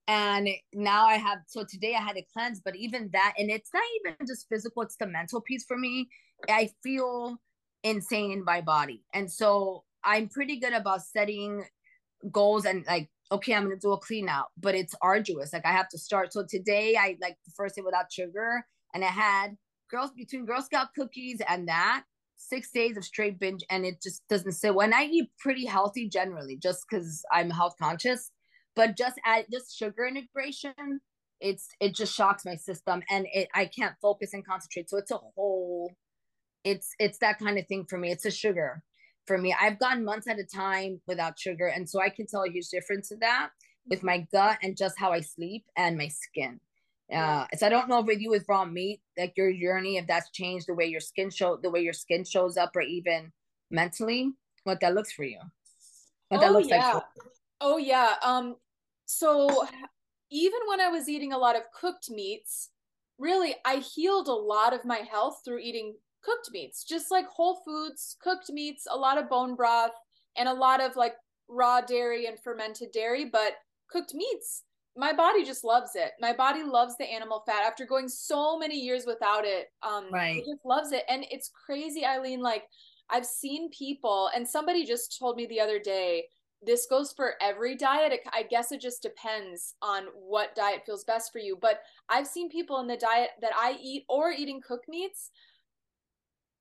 and 0.09 0.49
now 0.73 1.05
i 1.07 1.15
have 1.15 1.39
so 1.47 1.65
today 1.69 1.95
i 1.95 2.01
had 2.01 2.17
a 2.17 2.27
cleanse 2.33 2.61
but 2.61 2.75
even 2.75 3.11
that 3.13 3.35
and 3.39 3.51
it's 3.51 3.71
not 3.73 3.83
even 4.01 4.17
just 4.27 4.49
physical 4.49 4.83
it's 4.83 4.97
the 4.97 5.07
mental 5.07 5.41
piece 5.41 5.65
for 5.65 5.77
me. 5.77 6.09
I 6.49 6.71
feel 6.83 7.37
insane 7.83 8.33
in 8.33 8.45
my 8.45 8.61
body. 8.61 9.05
And 9.15 9.31
so 9.31 9.85
i'm 10.03 10.29
pretty 10.29 10.59
good 10.59 10.73
about 10.73 11.03
setting 11.03 11.65
goals 12.33 12.65
and 12.65 12.85
like 12.87 13.11
okay 13.31 13.55
i'm 13.55 13.65
gonna 13.65 13.77
do 13.77 13.93
a 13.93 13.99
clean 13.99 14.29
out 14.29 14.47
but 14.57 14.75
it's 14.75 14.95
arduous. 15.03 15.53
Like 15.53 15.67
i 15.67 15.73
have 15.73 15.89
to 15.91 15.99
start. 15.99 16.33
So 16.33 16.45
today 16.49 16.97
i 16.97 17.17
like 17.21 17.37
the 17.45 17.53
first 17.57 17.77
day 17.77 17.83
without 17.83 18.11
sugar 18.11 18.65
and 18.95 19.05
i 19.05 19.09
had 19.09 19.57
girls 19.91 20.11
between 20.17 20.47
girl 20.47 20.63
scout 20.63 20.89
cookies 20.95 21.41
and 21.49 21.69
that 21.69 22.05
six 22.37 22.71
days 22.71 22.97
of 22.97 23.05
straight 23.05 23.39
binge 23.39 23.65
and 23.69 23.85
it 23.85 24.01
just 24.01 24.23
doesn't 24.29 24.53
sit 24.53 24.73
when 24.73 24.95
i 24.95 25.03
eat 25.03 25.29
pretty 25.41 25.67
healthy 25.67 26.09
generally 26.09 26.57
just 26.57 26.85
because 26.89 27.25
i'm 27.33 27.51
health 27.51 27.75
conscious 27.81 28.31
but 28.79 28.97
just 28.97 29.21
add 29.25 29.45
just 29.53 29.77
sugar 29.77 30.07
integration 30.07 31.01
it's 31.41 31.69
it 31.81 31.95
just 31.95 32.15
shocks 32.15 32.45
my 32.45 32.57
system 32.57 33.03
and 33.11 33.27
it 33.33 33.49
i 33.55 33.65
can't 33.65 33.95
focus 34.01 34.35
and 34.35 34.47
concentrate. 34.47 34.91
So 34.91 34.97
it's 34.97 35.11
a 35.11 35.19
whole 35.19 35.93
it's 36.65 36.91
it's 36.99 37.19
that 37.19 37.39
kind 37.39 37.59
of 37.59 37.67
thing 37.67 37.87
for 37.89 37.99
me. 37.99 38.11
It's 38.11 38.25
a 38.25 38.31
sugar 38.31 38.83
for 39.27 39.39
me. 39.39 39.55
I've 39.59 39.79
gone 39.79 40.05
months 40.05 40.27
at 40.27 40.39
a 40.39 40.45
time 40.45 41.01
without 41.07 41.39
sugar. 41.39 41.67
And 41.67 41.89
so 41.89 42.01
i 42.01 42.09
can 42.09 42.27
tell 42.27 42.45
a 42.45 42.51
huge 42.51 42.69
difference 42.69 43.11
in 43.11 43.21
that 43.21 43.51
with 43.89 44.03
my 44.03 44.27
gut 44.33 44.59
and 44.63 44.77
just 44.77 44.99
how 44.99 45.13
i 45.13 45.21
sleep 45.21 45.65
and 45.77 45.97
my 45.97 46.09
skin. 46.09 46.61
Uh 47.13 47.47
so 47.57 47.67
i 47.67 47.69
don't 47.69 47.89
know 47.89 48.01
if 48.01 48.07
with 48.07 48.21
you 48.21 48.31
with 48.31 48.45
raw 48.49 48.65
meat 48.65 49.01
like 49.17 49.33
your 49.37 49.53
journey 49.53 49.97
if 49.97 50.07
that's 50.07 50.31
changed 50.31 50.67
the 50.69 50.75
way 50.75 50.87
your 50.87 51.01
skin 51.01 51.31
show 51.31 51.57
the 51.63 51.71
way 51.71 51.81
your 51.81 51.95
skin 51.95 52.25
shows 52.25 52.57
up 52.57 52.77
or 52.77 52.83
even 52.83 53.33
mentally 53.71 54.33
what 54.65 54.81
that 54.81 54.95
looks 54.95 55.13
for 55.13 55.25
you. 55.25 55.41
What 56.29 56.39
oh, 56.39 56.41
that 56.41 56.53
looks 56.53 56.69
yeah. 56.69 56.93
like 56.95 57.03
oh 57.61 57.79
yeah. 57.79 58.15
Um 58.23 58.57
so 59.09 59.67
even 60.31 60.61
when 60.69 60.83
I 60.83 60.89
was 60.89 61.09
eating 61.09 61.33
a 61.33 61.39
lot 61.39 61.57
of 61.57 61.63
cooked 61.73 62.11
meats, 62.11 62.69
really 63.19 63.55
I 63.65 63.77
healed 63.77 64.29
a 64.29 64.33
lot 64.33 64.75
of 64.75 64.85
my 64.85 64.99
health 64.99 65.41
through 65.45 65.61
eating 65.61 65.95
cooked 66.23 66.51
meats, 66.53 66.85
just 66.85 67.11
like 67.11 67.27
whole 67.27 67.63
foods, 67.65 68.17
cooked 68.23 68.51
meats, 68.51 68.87
a 68.91 68.97
lot 68.97 69.17
of 69.17 69.31
bone 69.31 69.57
broth, 69.57 69.93
and 70.37 70.47
a 70.47 70.53
lot 70.53 70.83
of 70.83 70.95
like 70.95 71.15
raw 71.49 71.81
dairy 71.81 72.27
and 72.27 72.39
fermented 72.39 72.93
dairy, 72.93 73.25
but 73.25 73.53
cooked 73.91 74.13
meats. 74.13 74.65
My 74.95 75.15
body 75.15 75.43
just 75.43 75.65
loves 75.65 75.93
it. 75.95 76.11
My 76.21 76.35
body 76.35 76.63
loves 76.63 76.97
the 76.99 77.11
animal 77.11 77.43
fat 77.47 77.63
after 77.65 77.87
going 77.87 78.11
so 78.11 78.59
many 78.59 78.79
years 78.79 79.07
without 79.07 79.47
it. 79.47 79.69
Um, 79.83 80.09
right. 80.13 80.37
It 80.37 80.45
just 80.53 80.67
loves 80.67 80.93
it. 80.93 81.05
And 81.09 81.25
it's 81.31 81.51
crazy, 81.65 82.05
Aileen. 82.05 82.43
Like, 82.43 82.65
I've 83.09 83.25
seen 83.25 83.71
people, 83.71 84.29
and 84.35 84.47
somebody 84.47 84.85
just 84.85 85.17
told 85.19 85.37
me 85.37 85.47
the 85.47 85.61
other 85.61 85.79
day, 85.79 86.25
this 86.63 86.87
goes 86.87 87.13
for 87.13 87.35
every 87.41 87.77
diet. 87.77 88.13
It, 88.13 88.21
I 88.33 88.43
guess 88.43 88.73
it 88.73 88.81
just 88.81 89.03
depends 89.03 89.75
on 89.81 90.05
what 90.15 90.55
diet 90.55 90.83
feels 90.85 91.05
best 91.05 91.33
for 91.33 91.39
you. 91.39 91.57
But 91.61 91.81
I've 92.09 92.27
seen 92.27 92.49
people 92.49 92.81
in 92.81 92.87
the 92.87 92.97
diet 92.97 93.31
that 93.41 93.53
I 93.57 93.77
eat 93.81 94.05
or 94.09 94.31
eating 94.31 94.61
cooked 94.67 94.89
meats 94.89 95.31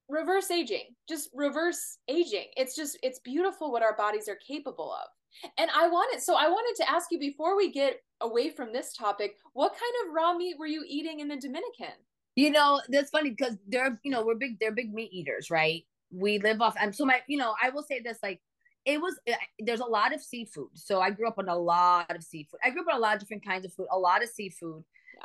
reverse 0.09 0.49
aging, 0.51 0.95
just 1.09 1.29
reverse 1.33 1.97
aging. 2.07 2.45
It's 2.55 2.75
just, 2.75 2.97
it's 3.03 3.19
beautiful 3.19 3.71
what 3.71 3.83
our 3.83 3.95
bodies 3.95 4.29
are 4.29 4.37
capable 4.37 4.93
of. 4.93 5.49
And 5.57 5.69
I 5.75 5.87
wanted, 5.87 6.21
so 6.21 6.35
I 6.35 6.47
wanted 6.47 6.81
to 6.81 6.89
ask 6.89 7.11
you 7.11 7.19
before 7.19 7.57
we 7.57 7.71
get 7.71 8.01
away 8.21 8.49
from 8.49 8.71
this 8.71 8.93
topic, 8.93 9.35
what 9.53 9.73
kind 9.73 9.93
of 10.07 10.13
raw 10.15 10.33
meat 10.33 10.55
were 10.57 10.65
you 10.65 10.83
eating 10.87 11.19
in 11.19 11.27
the 11.27 11.35
Dominican? 11.35 11.93
You 12.35 12.51
know, 12.51 12.81
that's 12.89 13.09
funny 13.09 13.31
because 13.31 13.57
they're, 13.67 13.99
you 14.03 14.11
know, 14.11 14.25
we're 14.25 14.35
big, 14.35 14.59
they're 14.59 14.71
big 14.71 14.93
meat 14.93 15.11
eaters, 15.11 15.51
right? 15.51 15.83
We 16.09 16.39
live 16.39 16.61
off, 16.61 16.75
and 16.79 16.95
so 16.95 17.03
my, 17.03 17.19
you 17.27 17.37
know, 17.37 17.53
I 17.61 17.69
will 17.71 17.83
say 17.83 17.99
this 17.99 18.19
like, 18.23 18.39
it 18.87 19.01
was 19.01 19.19
eh, 19.27 19.35
there's 19.59 19.81
a 19.81 19.85
lot 19.85 20.15
of 20.15 20.21
seafood. 20.21 20.69
So 20.73 21.01
i 21.01 21.11
grew 21.11 21.27
up 21.27 21.37
on 21.37 21.49
a 21.49 21.55
lot 21.55 22.15
of 22.15 22.23
seafood. 22.23 22.59
I 22.63 22.71
grew 22.71 22.81
up 22.81 22.87
on 22.91 22.97
a 22.97 23.01
lot 23.01 23.15
of 23.15 23.19
different 23.19 23.45
kinds 23.45 23.65
of 23.65 23.73
food 23.73 23.87
a 23.91 23.99
lot 23.99 24.23
of 24.23 24.29
seafood. 24.29 24.83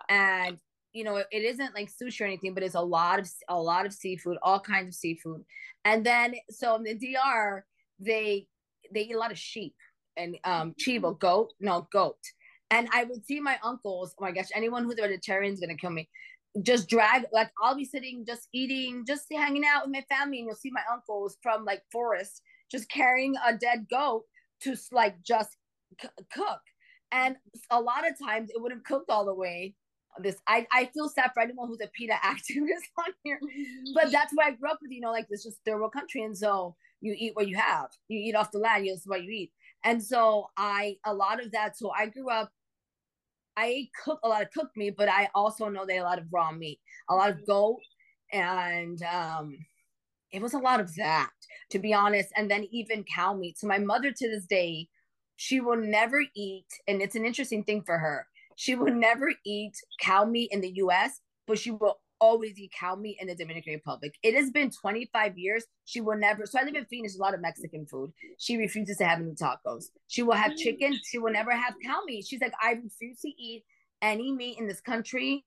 Yeah. 0.09 0.47
and 0.47 0.59
you 0.93 1.05
know 1.05 1.17
it, 1.17 1.27
it 1.31 1.45
isn't 1.45 1.75
like 1.75 1.91
sushi 1.91 2.21
or 2.21 2.25
anything 2.25 2.55
but 2.55 2.63
it's 2.63 2.75
a 2.75 2.81
lot 2.81 3.19
of 3.19 3.31
a 3.49 3.61
lot 3.61 3.87
of 3.87 3.93
seafood 3.93 4.37
all 4.43 4.61
kinds 4.61 4.89
of 4.89 4.95
seafood. 4.95 5.45
And 5.85 6.05
then 6.05 6.35
so 6.51 6.75
in 6.75 6.83
the 6.83 6.95
dr 6.95 7.65
they 7.99 8.49
they 8.93 9.03
eat 9.03 9.15
a 9.15 9.19
lot 9.19 9.31
of 9.31 9.39
sheep 9.39 9.75
and 10.17 10.37
um 10.45 10.75
chivo 10.75 11.01
mm-hmm. 11.01 11.19
goat 11.19 11.53
no 11.61 11.89
goat. 11.93 12.19
And 12.71 12.89
i 12.93 13.05
would 13.05 13.25
see 13.25 13.41
my 13.41 13.59
uncles 13.63 14.15
oh 14.19 14.25
my 14.25 14.33
gosh 14.33 14.49
anyone 14.55 14.85
who's 14.85 14.99
a 14.99 15.03
vegetarian 15.03 15.55
is 15.55 15.61
gonna 15.61 15.77
kill 15.77 15.91
me 15.91 16.09
just 16.63 16.89
drag 16.89 17.25
like 17.33 17.51
I'll 17.63 17.75
be 17.75 17.87
sitting 17.87 18.27
just 18.27 18.47
eating, 18.53 19.05
just 19.07 19.25
hanging 19.33 19.65
out 19.65 19.87
with 19.87 19.93
my 19.95 20.05
family, 20.15 20.39
and 20.39 20.47
you'll 20.47 20.55
see 20.55 20.71
my 20.71 20.83
uncles 20.93 21.39
from 21.43 21.65
like 21.65 21.83
forest 21.91 22.43
just 22.73 22.91
carrying 22.91 23.35
a 23.47 23.57
dead 23.57 23.87
goat 23.91 24.25
to 24.63 24.75
like 24.91 25.23
just 25.23 25.57
c- 26.01 26.09
cook. 26.33 26.61
And 27.13 27.37
a 27.71 27.81
lot 27.81 28.09
of 28.09 28.19
times 28.19 28.51
it 28.51 28.61
would 28.61 28.73
have 28.73 28.85
cooked 28.85 29.11
all 29.11 29.27
the 29.27 29.35
way. 29.35 29.75
This 30.19 30.37
I, 30.47 30.67
I 30.73 30.87
feel 30.93 31.09
sad 31.09 31.31
for 31.33 31.43
anyone 31.43 31.69
who's 31.69 31.81
a 31.83 31.89
PETA 31.89 32.15
activist 32.25 32.89
on 32.99 33.13
here, 33.23 33.39
but 33.95 34.11
that's 34.13 34.35
where 34.35 34.49
I 34.49 34.51
grew 34.53 34.71
up 34.71 34.79
with. 34.83 34.91
You 34.91 35.01
know, 35.01 35.13
like 35.13 35.29
this 35.29 35.45
just 35.45 35.59
third 35.65 35.79
world 35.79 35.93
country, 35.93 36.23
and 36.23 36.37
so 36.37 36.75
you 37.01 37.15
eat 37.17 37.37
what 37.37 37.49
you 37.49 37.57
have. 37.57 37.89
You 38.09 38.19
eat 38.19 38.35
off 38.35 38.51
the 38.51 38.59
land. 38.59 38.87
you 38.87 38.93
That's 38.95 39.07
what 39.07 39.23
you 39.23 39.31
eat. 39.31 39.53
And 39.85 40.03
so 40.03 40.47
I 40.57 40.97
a 41.07 41.15
lot 41.15 41.43
of 41.43 41.53
that. 41.53 41.79
So 41.79 41.91
I 41.91 42.07
grew 42.07 42.31
up 42.31 42.51
I 43.57 43.89
cook 44.03 44.19
a 44.23 44.29
lot 44.29 44.43
of 44.43 44.51
cooked 44.51 44.77
meat, 44.77 44.95
but 44.97 45.09
I 45.09 45.29
also 45.35 45.69
know 45.69 45.85
they 45.85 45.99
a 45.99 46.05
lot 46.05 46.19
of 46.19 46.27
raw 46.33 46.53
meat, 46.53 46.81
a 47.11 47.15
lot 47.15 47.31
of 47.31 47.47
goat 47.47 47.81
and 48.33 49.03
um 49.03 49.59
it 50.33 50.43
was 50.43 50.55
a 50.55 50.59
lot 50.59 50.81
of 50.81 50.95
that, 50.97 51.31
to 51.71 51.79
be 51.79 51.93
honest. 51.95 52.31
And 52.37 52.51
then 52.51 52.67
even 52.71 53.05
cow 53.05 53.35
meat. 53.35 53.59
So 53.59 53.67
my 53.67 53.79
mother 53.79 54.11
to 54.11 54.29
this 54.29 54.47
day, 54.47 54.89
she 55.37 55.61
will 55.61 55.77
never 55.77 56.23
eat, 56.37 56.67
and 56.87 57.03
it's 57.03 57.17
an 57.17 57.25
interesting 57.25 57.65
thing 57.65 57.83
for 57.83 57.99
her. 57.99 58.27
She 58.57 58.75
will 58.75 58.95
never 58.95 59.33
eat 59.45 59.75
cow 60.01 60.25
meat 60.25 60.51
in 60.53 60.61
the 60.61 60.73
US, 60.77 61.21
but 61.47 61.59
she 61.59 61.71
will 61.71 61.99
always 62.21 62.57
eat 62.59 62.73
cow 62.79 62.95
meat 62.95 63.19
in 63.21 63.27
the 63.27 63.35
Dominican 63.35 63.73
Republic. 63.73 64.15
It 64.23 64.35
has 64.37 64.51
been 64.51 64.71
25 64.71 65.37
years. 65.37 65.65
She 65.85 66.01
will 66.01 66.17
never. 66.17 66.47
So 66.47 66.61
I 66.61 66.65
live 66.65 66.77
in 66.77 66.85
Phoenix, 66.85 67.17
a 67.17 67.19
lot 67.19 67.35
of 67.35 67.41
Mexican 67.41 67.87
food. 67.87 68.13
She 68.39 68.57
refuses 68.57 68.99
to 68.99 69.05
have 69.05 69.19
any 69.19 69.33
tacos. 69.33 69.87
She 70.07 70.23
will 70.23 70.35
have 70.35 70.53
mm. 70.53 70.59
chicken. 70.59 70.97
She 71.05 71.19
will 71.19 71.33
never 71.33 71.51
have 71.51 71.75
cow 71.85 72.03
meat. 72.07 72.25
She's 72.25 72.41
like, 72.41 72.55
I 72.63 72.73
refuse 72.73 73.21
to 73.23 73.29
eat 73.29 73.65
any 74.01 74.33
meat 74.33 74.59
in 74.59 74.69
this 74.69 74.81
country, 74.81 75.45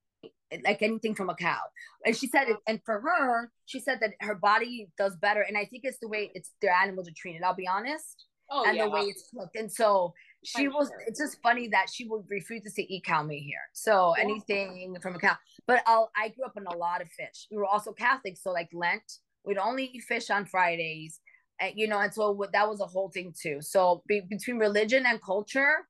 like 0.64 0.82
anything 0.82 1.16
from 1.16 1.30
a 1.30 1.36
cow. 1.36 1.60
And 2.06 2.16
she 2.16 2.28
said, 2.28 2.48
and 2.68 2.80
for 2.86 3.02
her, 3.02 3.52
she 3.66 3.80
said 3.80 4.00
that 4.02 4.12
her 4.22 4.36
body 4.36 4.88
does 4.98 5.16
better. 5.16 5.42
And 5.42 5.58
I 5.58 5.66
think 5.66 5.84
it's 5.86 6.00
the 6.00 6.08
way 6.08 6.32
it's 6.34 6.52
their 6.62 6.74
animals 6.74 7.08
are 7.08 7.14
treated. 7.16 7.44
I'll 7.44 7.56
be 7.56 7.68
honest. 7.68 8.26
Oh, 8.50 8.64
and 8.68 8.78
yeah. 8.78 8.86
the 8.86 8.92
way 8.92 9.02
it's 9.02 9.30
cooked. 9.36 9.56
And 9.56 9.72
so 9.72 10.14
she 10.46 10.68
was 10.68 10.92
it's 11.08 11.20
just 11.20 11.42
funny 11.42 11.68
that 11.68 11.88
she 11.92 12.08
would 12.08 12.24
refuse 12.30 12.62
to 12.74 12.94
eat 12.94 13.04
cow 13.04 13.24
meat 13.24 13.44
here 13.44 13.58
so 13.74 14.14
yeah. 14.18 14.24
anything 14.24 14.96
from 15.02 15.16
a 15.16 15.20
cow 15.20 15.36
but 15.68 15.82
I'll, 15.86 16.12
i 16.16 16.30
grew 16.30 16.46
up 16.46 16.54
on 16.58 16.66
a 16.68 16.78
lot 16.78 17.02
of 17.02 17.10
fish 17.10 17.48
we 17.52 17.58
were 17.58 17.66
also 17.66 17.92
catholic 17.92 18.38
so 18.38 18.52
like 18.52 18.70
lent 18.74 19.20
we'd 19.44 19.58
only 19.58 19.86
eat 19.86 20.04
fish 20.04 20.30
on 20.30 20.46
fridays 20.46 21.20
and, 21.60 21.74
you 21.76 21.88
know 21.88 22.00
and 22.00 22.14
so 22.14 22.46
that 22.54 22.68
was 22.68 22.80
a 22.80 22.86
whole 22.86 23.10
thing 23.10 23.34
too 23.40 23.58
so 23.62 24.04
be, 24.08 24.22
between 24.30 24.58
religion 24.58 25.06
and 25.06 25.22
culture 25.22 25.88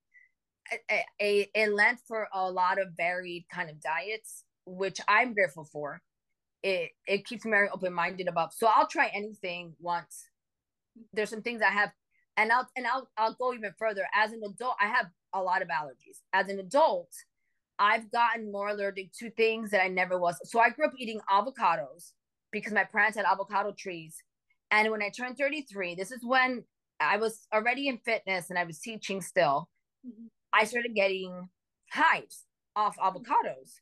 a, 1.21 1.47
a, 1.55 1.67
lent 1.67 1.99
for 2.07 2.27
a 2.33 2.51
lot 2.51 2.79
of 2.79 2.89
varied 2.97 3.45
kind 3.51 3.69
of 3.69 3.79
diets 3.79 4.43
which 4.65 4.99
i'm 5.07 5.33
grateful 5.33 5.63
for 5.63 6.01
it 6.63 6.91
it 7.07 7.25
keeps 7.25 7.45
me 7.45 7.51
very 7.51 7.69
open-minded 7.69 8.27
about 8.27 8.53
so 8.53 8.67
i'll 8.75 8.87
try 8.87 9.11
anything 9.13 9.73
once 9.79 10.29
there's 11.13 11.29
some 11.29 11.41
things 11.41 11.61
i 11.61 11.71
have 11.71 11.91
and 12.37 12.51
I'll 12.51 12.67
and 12.75 12.85
I'll 12.85 13.09
I'll 13.17 13.33
go 13.33 13.53
even 13.53 13.73
further. 13.77 14.07
As 14.13 14.31
an 14.31 14.41
adult, 14.45 14.75
I 14.81 14.87
have 14.87 15.07
a 15.33 15.41
lot 15.41 15.61
of 15.61 15.67
allergies. 15.69 16.19
As 16.33 16.49
an 16.49 16.59
adult, 16.59 17.11
I've 17.79 18.11
gotten 18.11 18.51
more 18.51 18.69
allergic 18.69 19.11
to 19.19 19.29
things 19.31 19.71
that 19.71 19.83
I 19.83 19.87
never 19.87 20.19
was. 20.19 20.37
So 20.43 20.59
I 20.59 20.69
grew 20.69 20.85
up 20.85 20.93
eating 20.97 21.19
avocados 21.29 22.11
because 22.51 22.73
my 22.73 22.83
parents 22.83 23.17
had 23.17 23.25
avocado 23.25 23.73
trees. 23.77 24.15
And 24.71 24.89
when 24.91 25.01
I 25.01 25.09
turned 25.09 25.37
33, 25.37 25.95
this 25.95 26.11
is 26.11 26.21
when 26.23 26.63
I 26.99 27.17
was 27.17 27.47
already 27.53 27.87
in 27.87 27.97
fitness 27.99 28.49
and 28.49 28.57
I 28.57 28.63
was 28.63 28.79
teaching 28.79 29.21
still. 29.21 29.69
Mm-hmm. 30.05 30.27
I 30.55 30.65
started 30.65 30.95
getting 30.95 31.49
hives 31.91 32.45
off 32.75 32.97
avocados. 32.97 33.73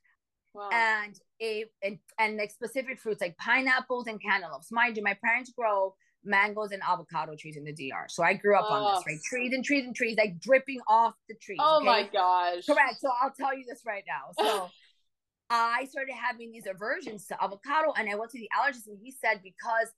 Wow. 0.53 0.69
And 0.71 1.15
a 1.41 1.65
and, 1.81 1.97
and 2.19 2.37
like 2.37 2.51
specific 2.51 2.99
fruits 2.99 3.21
like 3.21 3.37
pineapples 3.37 4.07
and 4.07 4.21
cantaloupes. 4.21 4.71
Mind 4.71 4.97
you, 4.97 5.03
my 5.03 5.17
parents 5.23 5.51
grow 5.57 5.95
mangoes 6.23 6.71
and 6.71 6.81
avocado 6.87 7.35
trees 7.37 7.57
in 7.57 7.63
the 7.63 7.73
DR. 7.73 8.05
So 8.07 8.23
I 8.23 8.33
grew 8.33 8.55
up 8.55 8.65
oh. 8.69 8.73
on 8.73 8.95
this, 8.95 9.03
right? 9.07 9.17
Trees 9.23 9.51
and 9.53 9.63
trees 9.63 9.85
and 9.85 9.95
trees, 9.95 10.15
like 10.17 10.39
dripping 10.39 10.79
off 10.87 11.13
the 11.27 11.35
trees. 11.41 11.59
Oh 11.61 11.77
okay? 11.77 11.85
my 11.85 12.09
gosh. 12.11 12.65
Correct. 12.65 12.95
So 12.99 13.09
I'll 13.21 13.33
tell 13.37 13.57
you 13.57 13.65
this 13.67 13.81
right 13.85 14.03
now. 14.07 14.31
So 14.43 14.69
I 15.49 15.85
started 15.85 16.15
having 16.15 16.51
these 16.51 16.65
aversions 16.67 17.27
to 17.27 17.43
avocado, 17.43 17.93
and 17.97 18.09
I 18.09 18.15
went 18.15 18.31
to 18.31 18.39
the 18.39 18.49
allergist, 18.57 18.87
and 18.87 18.97
he 19.01 19.11
said 19.11 19.41
because 19.43 19.89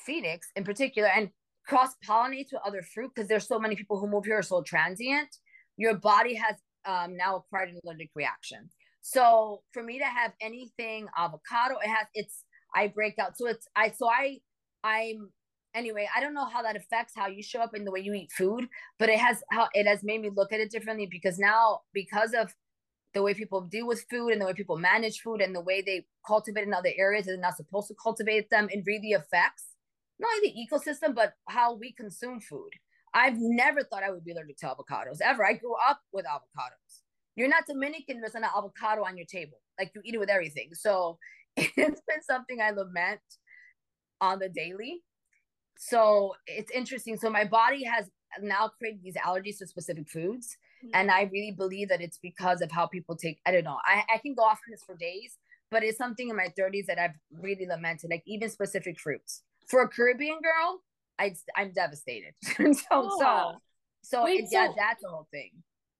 Phoenix 0.00 0.48
in 0.56 0.64
particular, 0.64 1.08
and 1.08 1.30
cross 1.66 1.90
pollinates 2.06 2.52
with 2.52 2.62
other 2.64 2.82
fruit, 2.82 3.12
because 3.14 3.28
there's 3.28 3.46
so 3.46 3.58
many 3.58 3.76
people 3.76 3.98
who 3.98 4.06
move 4.06 4.24
here 4.24 4.38
are 4.38 4.42
so 4.42 4.62
transient, 4.62 5.28
your 5.76 5.94
body 5.94 6.34
has 6.34 6.56
um, 6.86 7.16
now 7.16 7.36
acquired 7.36 7.70
an 7.70 7.80
allergic 7.84 8.10
reaction. 8.14 8.70
So 9.00 9.62
for 9.72 9.82
me 9.82 9.98
to 9.98 10.04
have 10.04 10.32
anything 10.40 11.06
avocado, 11.16 11.76
it 11.82 11.88
has 11.88 12.06
it's 12.14 12.44
I 12.74 12.88
break 12.88 13.18
out. 13.18 13.38
So 13.38 13.46
it's 13.46 13.68
I 13.76 13.90
so 13.90 14.08
I 14.08 14.38
I'm 14.82 15.30
anyway, 15.74 16.08
I 16.14 16.20
don't 16.20 16.34
know 16.34 16.46
how 16.46 16.62
that 16.62 16.76
affects 16.76 17.12
how 17.14 17.28
you 17.28 17.42
show 17.42 17.60
up 17.60 17.74
in 17.74 17.84
the 17.84 17.92
way 17.92 18.00
you 18.00 18.14
eat 18.14 18.32
food, 18.32 18.68
but 18.98 19.08
it 19.08 19.18
has 19.18 19.42
how 19.50 19.68
it 19.74 19.86
has 19.86 20.02
made 20.02 20.22
me 20.22 20.30
look 20.34 20.52
at 20.52 20.60
it 20.60 20.70
differently 20.70 21.06
because 21.06 21.38
now 21.38 21.82
because 21.92 22.32
of 22.34 22.54
the 23.14 23.22
way 23.22 23.32
people 23.32 23.62
deal 23.62 23.86
with 23.86 24.04
food 24.10 24.32
and 24.32 24.40
the 24.40 24.46
way 24.46 24.52
people 24.52 24.76
manage 24.76 25.20
food 25.20 25.40
and 25.40 25.54
the 25.54 25.60
way 25.60 25.80
they 25.80 26.04
cultivate 26.26 26.64
in 26.66 26.74
other 26.74 26.90
areas 26.98 27.26
they're 27.26 27.38
not 27.38 27.56
supposed 27.56 27.88
to 27.88 27.94
cultivate 27.94 28.50
them, 28.50 28.68
it 28.70 28.82
really 28.86 29.12
affects 29.12 29.66
not 30.18 30.30
only 30.34 30.48
the 30.48 30.76
ecosystem 30.76 31.14
but 31.14 31.34
how 31.48 31.74
we 31.74 31.92
consume 31.92 32.40
food. 32.40 32.70
I've 33.16 33.38
never 33.38 33.82
thought 33.82 34.02
I 34.04 34.10
would 34.10 34.24
be 34.24 34.32
allergic 34.32 34.58
to 34.58 34.66
avocados 34.66 35.20
ever. 35.22 35.44
I 35.44 35.54
grew 35.54 35.74
up 35.88 36.00
with 36.12 36.26
avocados. 36.26 37.00
You're 37.34 37.48
not 37.48 37.66
Dominican, 37.66 38.20
there's 38.20 38.34
an 38.34 38.44
avocado 38.44 39.04
on 39.04 39.16
your 39.16 39.26
table. 39.26 39.58
Like 39.78 39.90
you 39.94 40.02
eat 40.04 40.14
it 40.14 40.18
with 40.18 40.30
everything. 40.30 40.70
So 40.74 41.18
it's 41.56 41.76
been 41.76 42.22
something 42.22 42.60
I 42.60 42.70
lament 42.70 43.20
on 44.20 44.38
the 44.38 44.48
daily 44.48 45.02
so 45.78 46.34
it's 46.46 46.70
interesting. 46.70 47.16
So 47.16 47.30
my 47.30 47.44
body 47.44 47.84
has 47.84 48.06
now 48.40 48.70
created 48.78 49.02
these 49.02 49.16
allergies 49.16 49.58
to 49.58 49.66
specific 49.66 50.08
foods. 50.08 50.56
Mm-hmm. 50.84 50.90
And 50.94 51.10
I 51.10 51.28
really 51.32 51.52
believe 51.52 51.88
that 51.88 52.00
it's 52.00 52.18
because 52.18 52.60
of 52.60 52.70
how 52.70 52.86
people 52.86 53.16
take, 53.16 53.40
I 53.46 53.52
don't 53.52 53.64
know, 53.64 53.78
I, 53.84 54.02
I 54.14 54.18
can 54.18 54.34
go 54.34 54.42
off 54.42 54.58
on 54.66 54.70
this 54.70 54.82
for 54.84 54.96
days, 54.96 55.38
but 55.70 55.82
it's 55.82 55.98
something 55.98 56.28
in 56.28 56.36
my 56.36 56.48
30s 56.58 56.86
that 56.86 56.98
I've 56.98 57.14
really 57.30 57.66
lamented, 57.66 58.10
like 58.10 58.22
even 58.26 58.50
specific 58.50 58.98
fruits. 58.98 59.42
For 59.68 59.82
a 59.82 59.88
Caribbean 59.88 60.38
girl, 60.42 60.82
I, 61.18 61.34
I'm 61.56 61.72
devastated. 61.72 62.34
so, 62.42 62.74
oh. 62.90 63.18
so, 63.18 63.52
so, 64.02 64.24
Wait, 64.24 64.44
it, 64.44 64.48
yeah, 64.52 64.68
so, 64.68 64.74
that's 64.76 65.02
the 65.02 65.08
whole 65.08 65.28
thing. 65.30 65.50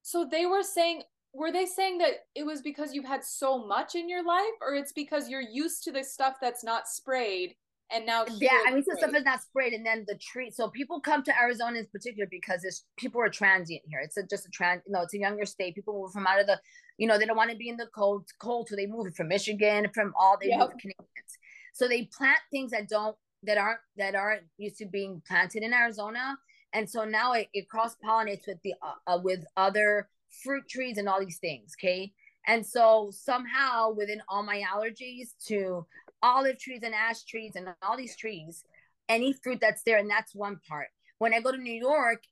So 0.03 0.27
they 0.31 0.47
were 0.47 0.63
saying, 0.63 1.03
were 1.33 1.53
they 1.53 1.67
saying 1.67 1.99
that 1.99 2.13
it 2.35 2.45
was 2.45 2.63
because 2.63 2.95
you've 2.95 3.07
had 3.07 3.25
so 3.25 3.67
much 3.67 3.95
in 3.95 4.09
your 4.09 4.25
life, 4.25 4.45
or 4.61 4.75
it's 4.75 4.93
because 4.93 5.29
you're 5.29 5.41
used 5.41 5.85
to 5.85 5.93
the 5.93 6.05
stuff 6.05 6.37
that's 6.41 6.65
not 6.65 6.89
sprayed 6.89 7.55
and 7.91 8.05
now 8.05 8.25
yeah 8.41 8.59
i 8.67 8.73
mean 8.73 8.83
some 8.83 8.97
stuff 8.97 9.15
is 9.15 9.25
not 9.25 9.41
sprayed 9.41 9.73
and 9.73 9.87
then 9.87 10.05
the 10.09 10.17
tree 10.17 10.51
so 10.51 10.69
people 10.69 11.01
come 11.01 11.23
to 11.23 11.33
arizona 11.41 11.79
in 11.79 11.87
particular 11.87 12.27
because 12.31 12.65
it's 12.65 12.85
people 12.97 13.21
are 13.21 13.29
transient 13.29 13.83
here 13.87 14.01
it's 14.01 14.17
a, 14.17 14.23
just 14.25 14.47
a 14.47 14.51
trans 14.51 14.83
you 14.87 14.93
know 14.93 15.03
it's 15.03 15.15
a 15.15 15.19
younger 15.19 15.45
state 15.45 15.75
people 15.75 15.95
move 15.95 16.13
from 16.13 16.27
out 16.27 16.41
of 16.41 16.47
the 16.47 16.59
you 16.99 17.07
know 17.07 17.19
they 17.19 17.27
don't 17.27 17.37
want 17.37 17.51
to 17.51 17.57
be 17.57 17.69
in 17.69 17.77
the 17.77 17.87
cold 17.95 18.25
cold 18.41 18.69
so 18.69 18.77
they 18.77 18.87
move 18.87 19.15
from 19.15 19.29
michigan 19.29 19.87
from 19.95 20.13
all 20.19 20.37
they 20.41 20.49
yep. 20.49 20.59
move 20.59 20.71
canadians 20.71 21.39
so 21.73 21.87
they 21.87 22.09
plant 22.17 22.39
things 22.51 22.73
that 22.73 22.89
don't 22.89 23.17
that 23.43 23.59
aren't 23.59 23.81
that 23.97 24.15
aren't 24.15 24.45
used 24.59 24.79
to 24.79 24.87
being 24.87 25.23
planted 25.27 25.63
in 25.63 25.73
arizona 25.73 26.37
and 26.73 26.89
so 26.89 27.05
now 27.05 27.33
it, 27.33 27.49
it 27.53 27.69
cross 27.69 27.97
pollinates 28.05 28.47
with 28.47 28.59
the 28.63 28.75
uh, 28.83 29.13
uh, 29.15 29.19
with 29.23 29.45
other 29.57 30.09
fruit 30.43 30.69
trees 30.69 30.99
and 30.99 31.09
all 31.09 31.21
these 31.21 31.39
things 31.39 31.75
okay 31.79 32.13
and 32.47 32.65
so 32.65 33.11
somehow 33.13 33.93
within 33.93 34.23
all 34.29 34.43
my 34.43 34.63
allergies 34.73 35.31
to 35.47 35.87
olive 36.23 36.59
trees 36.59 36.81
and 36.83 36.95
ash 36.95 37.25
trees 37.25 37.53
and 37.57 37.69
all 37.83 37.97
these 37.97 38.17
trees, 38.17 38.65
any 39.09 39.33
fruit 39.33 39.59
that's 39.61 39.83
there. 39.83 39.99
And 39.99 40.09
that's 40.11 40.35
one 40.35 40.61
part. 40.69 40.89
When 41.19 41.35
I 41.35 41.41
go 41.41 41.53
to 41.53 41.59
New 41.59 41.75
York, 41.75 42.23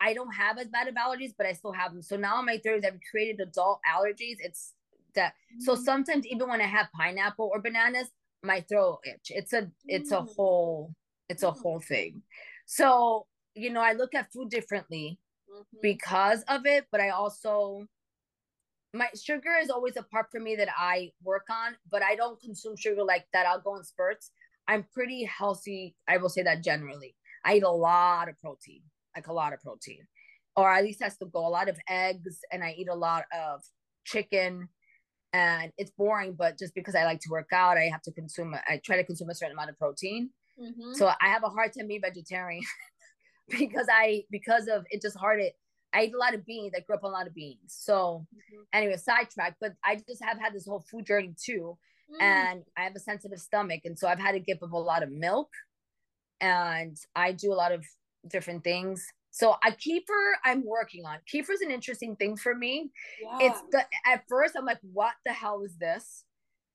I 0.00 0.14
don't 0.14 0.32
have 0.32 0.58
as 0.58 0.68
bad 0.68 0.88
of 0.88 0.94
allergies, 0.94 1.34
but 1.36 1.46
I 1.46 1.52
still 1.52 1.72
have 1.72 1.92
them. 1.92 2.02
So 2.02 2.16
now 2.16 2.36
on 2.36 2.46
my 2.46 2.58
30s, 2.64 2.86
I've 2.86 2.98
created 3.10 3.40
adult 3.40 3.80
allergies. 3.90 4.36
It's 4.38 4.72
that. 5.14 5.32
Mm-hmm. 5.32 5.60
So 5.60 5.74
sometimes 5.74 6.26
even 6.26 6.48
when 6.48 6.60
I 6.60 6.66
have 6.66 6.88
pineapple 6.96 7.50
or 7.52 7.60
bananas, 7.60 8.08
my 8.42 8.60
throat 8.62 9.00
itch. 9.04 9.30
It's 9.30 9.52
a 9.52 9.70
it's 9.86 10.12
a 10.12 10.18
mm. 10.18 10.34
whole 10.34 10.94
it's 11.28 11.42
a 11.42 11.46
mm. 11.46 11.60
whole 11.60 11.80
thing. 11.80 12.22
So 12.66 13.26
you 13.54 13.70
know, 13.70 13.80
I 13.80 13.92
look 13.92 14.14
at 14.14 14.32
food 14.32 14.50
differently 14.50 15.18
mm-hmm. 15.50 15.78
because 15.82 16.42
of 16.48 16.66
it, 16.66 16.86
but 16.90 17.00
I 17.00 17.10
also 17.10 17.86
my 18.92 19.08
sugar 19.20 19.52
is 19.62 19.70
always 19.70 19.96
a 19.96 20.02
part 20.02 20.26
for 20.30 20.40
me 20.40 20.56
that 20.56 20.68
I 20.76 21.12
work 21.22 21.46
on, 21.50 21.76
but 21.90 22.02
I 22.02 22.16
don't 22.16 22.40
consume 22.40 22.76
sugar 22.76 23.04
like 23.04 23.26
that. 23.32 23.46
I'll 23.46 23.60
go 23.60 23.76
in 23.76 23.84
spurts. 23.84 24.32
I'm 24.66 24.84
pretty 24.92 25.24
healthy. 25.24 25.94
I 26.08 26.16
will 26.16 26.28
say 26.28 26.42
that 26.42 26.62
generally. 26.62 27.14
I 27.44 27.56
eat 27.56 27.62
a 27.62 27.70
lot 27.70 28.28
of 28.28 28.38
protein, 28.38 28.82
like 29.16 29.28
a 29.28 29.32
lot 29.32 29.52
of 29.52 29.60
protein, 29.60 30.06
or 30.56 30.70
at 30.70 30.84
least 30.84 31.02
has 31.02 31.16
to 31.18 31.26
go 31.26 31.46
a 31.46 31.48
lot 31.48 31.68
of 31.68 31.78
eggs, 31.88 32.40
and 32.52 32.62
I 32.62 32.74
eat 32.76 32.88
a 32.88 32.94
lot 32.94 33.24
of 33.32 33.62
chicken. 34.04 34.68
And 35.32 35.72
it's 35.78 35.92
boring, 35.92 36.34
but 36.34 36.58
just 36.58 36.74
because 36.74 36.94
I 36.94 37.04
like 37.04 37.20
to 37.20 37.30
work 37.30 37.50
out, 37.52 37.78
I 37.78 37.84
have 37.84 38.02
to 38.02 38.12
consume. 38.12 38.54
I 38.68 38.80
try 38.84 38.96
to 38.96 39.04
consume 39.04 39.30
a 39.30 39.34
certain 39.34 39.52
amount 39.52 39.70
of 39.70 39.78
protein. 39.78 40.30
Mm-hmm. 40.60 40.94
So 40.94 41.06
I 41.06 41.28
have 41.28 41.44
a 41.44 41.48
hard 41.48 41.72
time 41.72 41.86
being 41.86 42.00
vegetarian 42.00 42.64
because 43.48 43.86
I 43.90 44.24
because 44.30 44.66
of 44.66 44.84
it 44.90 45.00
just 45.00 45.16
hard 45.16 45.40
it 45.40 45.54
I 45.92 46.04
eat 46.04 46.14
a 46.14 46.18
lot 46.18 46.34
of 46.34 46.46
beans. 46.46 46.72
I 46.76 46.80
grew 46.80 46.96
up 46.96 47.04
on 47.04 47.10
a 47.10 47.14
lot 47.14 47.26
of 47.26 47.34
beans. 47.34 47.58
So 47.66 48.26
mm-hmm. 48.34 48.62
anyway, 48.72 48.96
sidetrack. 48.96 49.56
But 49.60 49.72
I 49.84 49.96
just 49.96 50.22
have 50.22 50.38
had 50.38 50.54
this 50.54 50.66
whole 50.66 50.84
food 50.90 51.06
journey 51.06 51.34
too. 51.42 51.76
Mm. 52.12 52.22
And 52.22 52.62
I 52.76 52.82
have 52.82 52.94
a 52.94 53.00
sensitive 53.00 53.38
stomach. 53.38 53.80
And 53.84 53.98
so 53.98 54.08
I've 54.08 54.18
had 54.18 54.32
to 54.32 54.40
give 54.40 54.58
up 54.62 54.72
a 54.72 54.76
lot 54.76 55.02
of 55.02 55.10
milk. 55.10 55.48
And 56.40 56.96
I 57.14 57.32
do 57.32 57.52
a 57.52 57.54
lot 57.54 57.72
of 57.72 57.84
different 58.28 58.64
things. 58.64 59.04
So 59.30 59.52
a 59.64 59.70
kefir 59.70 60.32
I'm 60.44 60.64
working 60.64 61.06
on. 61.06 61.18
Kefir 61.32 61.50
is 61.50 61.60
an 61.60 61.70
interesting 61.70 62.16
thing 62.16 62.36
for 62.36 62.54
me. 62.54 62.90
Yeah. 63.22 63.48
It's 63.48 63.62
the 63.70 63.84
at 64.06 64.24
first 64.28 64.54
I'm 64.56 64.64
like, 64.64 64.80
what 64.92 65.14
the 65.24 65.32
hell 65.32 65.62
is 65.62 65.76
this? 65.76 66.24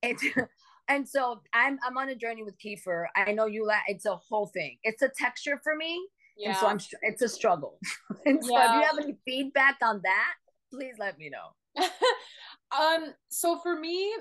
It 0.02 0.18
and 0.88 1.08
so 1.08 1.42
I'm 1.54 1.80
I'm 1.86 1.98
on 1.98 2.10
a 2.10 2.16
journey 2.16 2.44
with 2.44 2.56
kefir. 2.58 3.08
I 3.16 3.32
know 3.32 3.46
you 3.46 3.66
la- 3.66 3.88
it's 3.88 4.06
a 4.06 4.16
whole 4.16 4.48
thing. 4.48 4.78
It's 4.84 5.02
a 5.02 5.10
texture 5.10 5.60
for 5.64 5.76
me 5.76 6.06
yeah. 6.38 6.50
And 6.50 6.58
so 6.58 6.68
I'm 6.68 6.80
it's 7.02 7.22
a 7.22 7.30
struggle. 7.30 7.80
and 8.26 8.44
so 8.44 8.52
yeah. 8.52 8.66
if 8.66 8.82
you 8.82 8.88
have 8.88 9.06
any 9.06 9.18
feedback 9.26 9.78
on 9.82 10.02
that, 10.04 10.34
please 10.72 10.96
let 11.00 11.18
me 11.18 11.30
know. 11.30 11.84
um 12.78 13.14
so 13.30 13.60
for 13.60 13.80
me, 13.80 14.14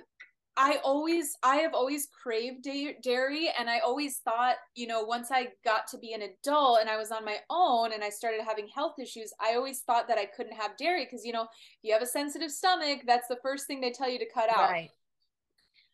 I 0.57 0.79
always 0.85 1.37
I 1.43 1.57
have 1.57 1.75
always 1.75 2.07
craved 2.23 2.69
dairy 3.03 3.51
and 3.59 3.69
I 3.69 3.81
always 3.81 4.19
thought, 4.19 4.57
you 4.75 4.87
know, 4.87 5.03
once 5.03 5.31
I 5.33 5.49
got 5.65 5.89
to 5.89 5.99
be 5.99 6.13
an 6.13 6.23
adult 6.23 6.79
and 6.81 6.89
I 6.89 6.97
was 6.97 7.11
on 7.11 7.25
my 7.25 7.39
own 7.51 7.93
and 7.93 8.05
I 8.05 8.11
started 8.11 8.41
having 8.47 8.69
health 8.69 8.95
issues, 9.01 9.33
I 9.41 9.57
always 9.57 9.81
thought 9.81 10.07
that 10.09 10.19
I 10.19 10.27
couldn't 10.27 10.55
have 10.55 10.77
dairy 10.77 11.05
because 11.05 11.25
you 11.25 11.33
know, 11.33 11.43
if 11.43 11.49
you 11.83 11.93
have 11.93 12.03
a 12.03 12.07
sensitive 12.07 12.51
stomach, 12.51 13.01
that's 13.07 13.29
the 13.29 13.39
first 13.43 13.67
thing 13.67 13.81
they 13.81 13.91
tell 13.91 14.09
you 14.09 14.19
to 14.19 14.31
cut 14.33 14.49
out. 14.49 14.71
Right. 14.71 14.91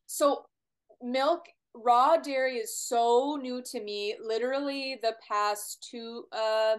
So 0.06 0.44
milk 1.02 1.46
raw 1.74 2.16
dairy 2.16 2.56
is 2.56 2.76
so 2.76 3.38
new 3.40 3.62
to 3.62 3.80
me 3.80 4.16
literally 4.22 4.98
the 5.02 5.14
past 5.26 5.86
two 5.88 6.24
uh 6.32 6.76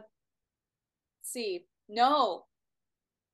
see 1.22 1.66
no 1.88 2.44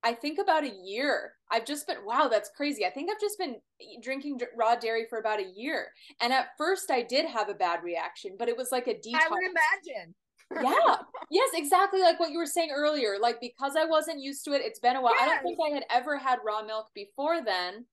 I 0.07 0.13
think 0.13 0.39
about 0.39 0.63
a 0.63 0.71
year. 0.85 1.33
I've 1.51 1.65
just 1.65 1.85
been, 1.85 1.97
wow, 2.05 2.29
that's 2.31 2.49
crazy. 2.55 2.85
I 2.85 2.89
think 2.89 3.11
I've 3.11 3.19
just 3.19 3.37
been 3.37 3.57
drinking 4.01 4.39
raw 4.55 4.73
dairy 4.75 5.05
for 5.09 5.19
about 5.19 5.41
a 5.41 5.51
year. 5.53 5.87
And 6.21 6.31
at 6.31 6.51
first 6.57 6.89
I 6.89 7.01
did 7.01 7.25
have 7.25 7.49
a 7.49 7.53
bad 7.53 7.83
reaction, 7.83 8.37
but 8.39 8.47
it 8.47 8.55
was 8.55 8.71
like 8.71 8.87
a 8.87 8.93
detox. 8.93 9.15
I 9.15 9.27
would 9.29 9.43
imagine. 9.43 10.15
yeah. 10.63 10.95
Yes, 11.29 11.49
exactly 11.53 11.99
like 11.99 12.21
what 12.21 12.31
you 12.31 12.37
were 12.37 12.45
saying 12.45 12.69
earlier. 12.73 13.17
Like 13.19 13.41
because 13.41 13.75
I 13.77 13.83
wasn't 13.83 14.21
used 14.21 14.45
to 14.45 14.53
it, 14.53 14.61
it's 14.61 14.79
been 14.79 14.95
a 14.95 15.01
while. 15.01 15.13
Yes. 15.15 15.23
I 15.29 15.33
don't 15.33 15.43
think 15.43 15.59
I 15.61 15.75
had 15.75 15.83
ever 15.91 16.17
had 16.17 16.39
raw 16.45 16.63
milk 16.63 16.87
before 16.95 17.43
then. 17.43 17.85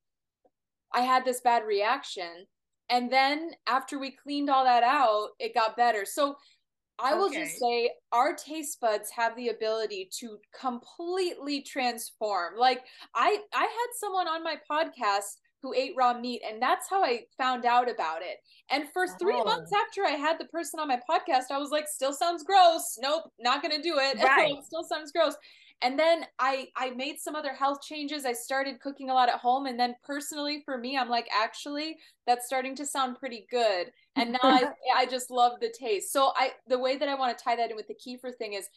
I 0.94 1.00
had 1.00 1.24
this 1.24 1.40
bad 1.40 1.64
reaction. 1.66 2.46
And 2.90 3.10
then 3.12 3.50
after 3.66 3.98
we 3.98 4.12
cleaned 4.12 4.50
all 4.50 4.62
that 4.62 4.84
out, 4.84 5.30
it 5.40 5.52
got 5.52 5.76
better. 5.76 6.04
So 6.04 6.36
I 6.98 7.14
will 7.14 7.30
just 7.30 7.58
say 7.58 7.90
our 8.12 8.34
taste 8.34 8.80
buds 8.80 9.10
have 9.10 9.34
the 9.36 9.48
ability 9.48 10.08
to 10.20 10.38
completely 10.58 11.62
transform. 11.62 12.54
Like 12.58 12.82
I 13.14 13.38
I 13.52 13.62
had 13.62 13.86
someone 13.98 14.28
on 14.28 14.44
my 14.44 14.56
podcast 14.70 15.38
who 15.62 15.74
ate 15.74 15.94
raw 15.96 16.12
meat 16.18 16.42
and 16.46 16.60
that's 16.60 16.88
how 16.88 17.02
I 17.02 17.24
found 17.38 17.64
out 17.64 17.90
about 17.90 18.20
it. 18.20 18.36
And 18.70 18.84
for 18.92 19.06
3 19.08 19.34
oh. 19.34 19.44
months 19.44 19.72
after 19.72 20.04
I 20.04 20.10
had 20.10 20.38
the 20.38 20.44
person 20.46 20.78
on 20.78 20.88
my 20.88 21.00
podcast, 21.08 21.44
I 21.50 21.58
was 21.58 21.70
like 21.70 21.88
still 21.88 22.12
sounds 22.12 22.44
gross. 22.44 22.98
Nope, 23.00 23.24
not 23.40 23.62
going 23.62 23.74
to 23.74 23.82
do 23.82 23.98
it. 23.98 24.18
Right. 24.22 24.54
still 24.64 24.84
sounds 24.84 25.10
gross 25.10 25.34
and 25.82 25.98
then 25.98 26.24
i 26.38 26.68
i 26.76 26.90
made 26.90 27.18
some 27.18 27.34
other 27.34 27.52
health 27.52 27.82
changes. 27.82 28.24
I 28.24 28.32
started 28.32 28.80
cooking 28.80 29.10
a 29.10 29.14
lot 29.14 29.28
at 29.28 29.40
home. 29.40 29.66
And 29.66 29.78
then 29.78 29.94
personally 30.04 30.62
for 30.64 30.78
me 30.78 30.96
i'm 30.96 31.08
like 31.08 31.28
actually 31.32 31.96
that's 32.26 32.46
starting 32.46 32.74
to 32.76 32.86
sound 32.86 33.18
pretty 33.18 33.46
good. 33.50 33.92
And 34.16 34.32
now 34.32 34.38
I, 34.42 34.68
I 34.96 35.06
just 35.06 35.30
love 35.30 35.60
the 35.60 35.72
taste. 35.78 36.12
So 36.12 36.32
i 36.36 36.52
the 36.68 36.78
way 36.78 36.96
that 36.96 37.08
i 37.08 37.14
want 37.14 37.36
to 37.36 37.44
tie 37.44 37.56
that 37.56 37.70
in 37.70 37.76
with 37.76 37.88
the 37.88 37.94
kefir 37.94 38.34
thing 38.36 38.54
is 38.54 38.68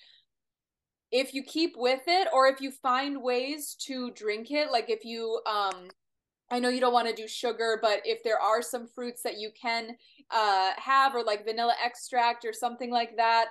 if 1.11 1.33
you 1.33 1.43
keep 1.43 1.73
with 1.77 2.01
it 2.07 2.27
or 2.33 2.47
if 2.47 2.59
you 2.59 2.69
find 2.69 3.21
ways 3.21 3.75
to 3.79 4.11
drink 4.11 4.51
it 4.51 4.71
like 4.71 4.89
if 4.89 5.05
you 5.05 5.39
um 5.45 5.87
I 6.49 6.59
know 6.59 6.69
you 6.69 6.79
don't 6.79 6.93
want 6.93 7.09
to 7.09 7.13
do 7.13 7.27
sugar, 7.27 7.77
but 7.81 8.01
if 8.05 8.23
there 8.23 8.39
are 8.39 8.61
some 8.61 8.87
fruits 8.87 9.21
that 9.23 9.37
you 9.37 9.51
can 9.59 9.97
uh, 10.31 10.71
have, 10.77 11.13
or 11.13 11.23
like 11.23 11.43
vanilla 11.45 11.73
extract 11.83 12.45
or 12.45 12.53
something 12.53 12.89
like 12.89 13.17
that, 13.17 13.47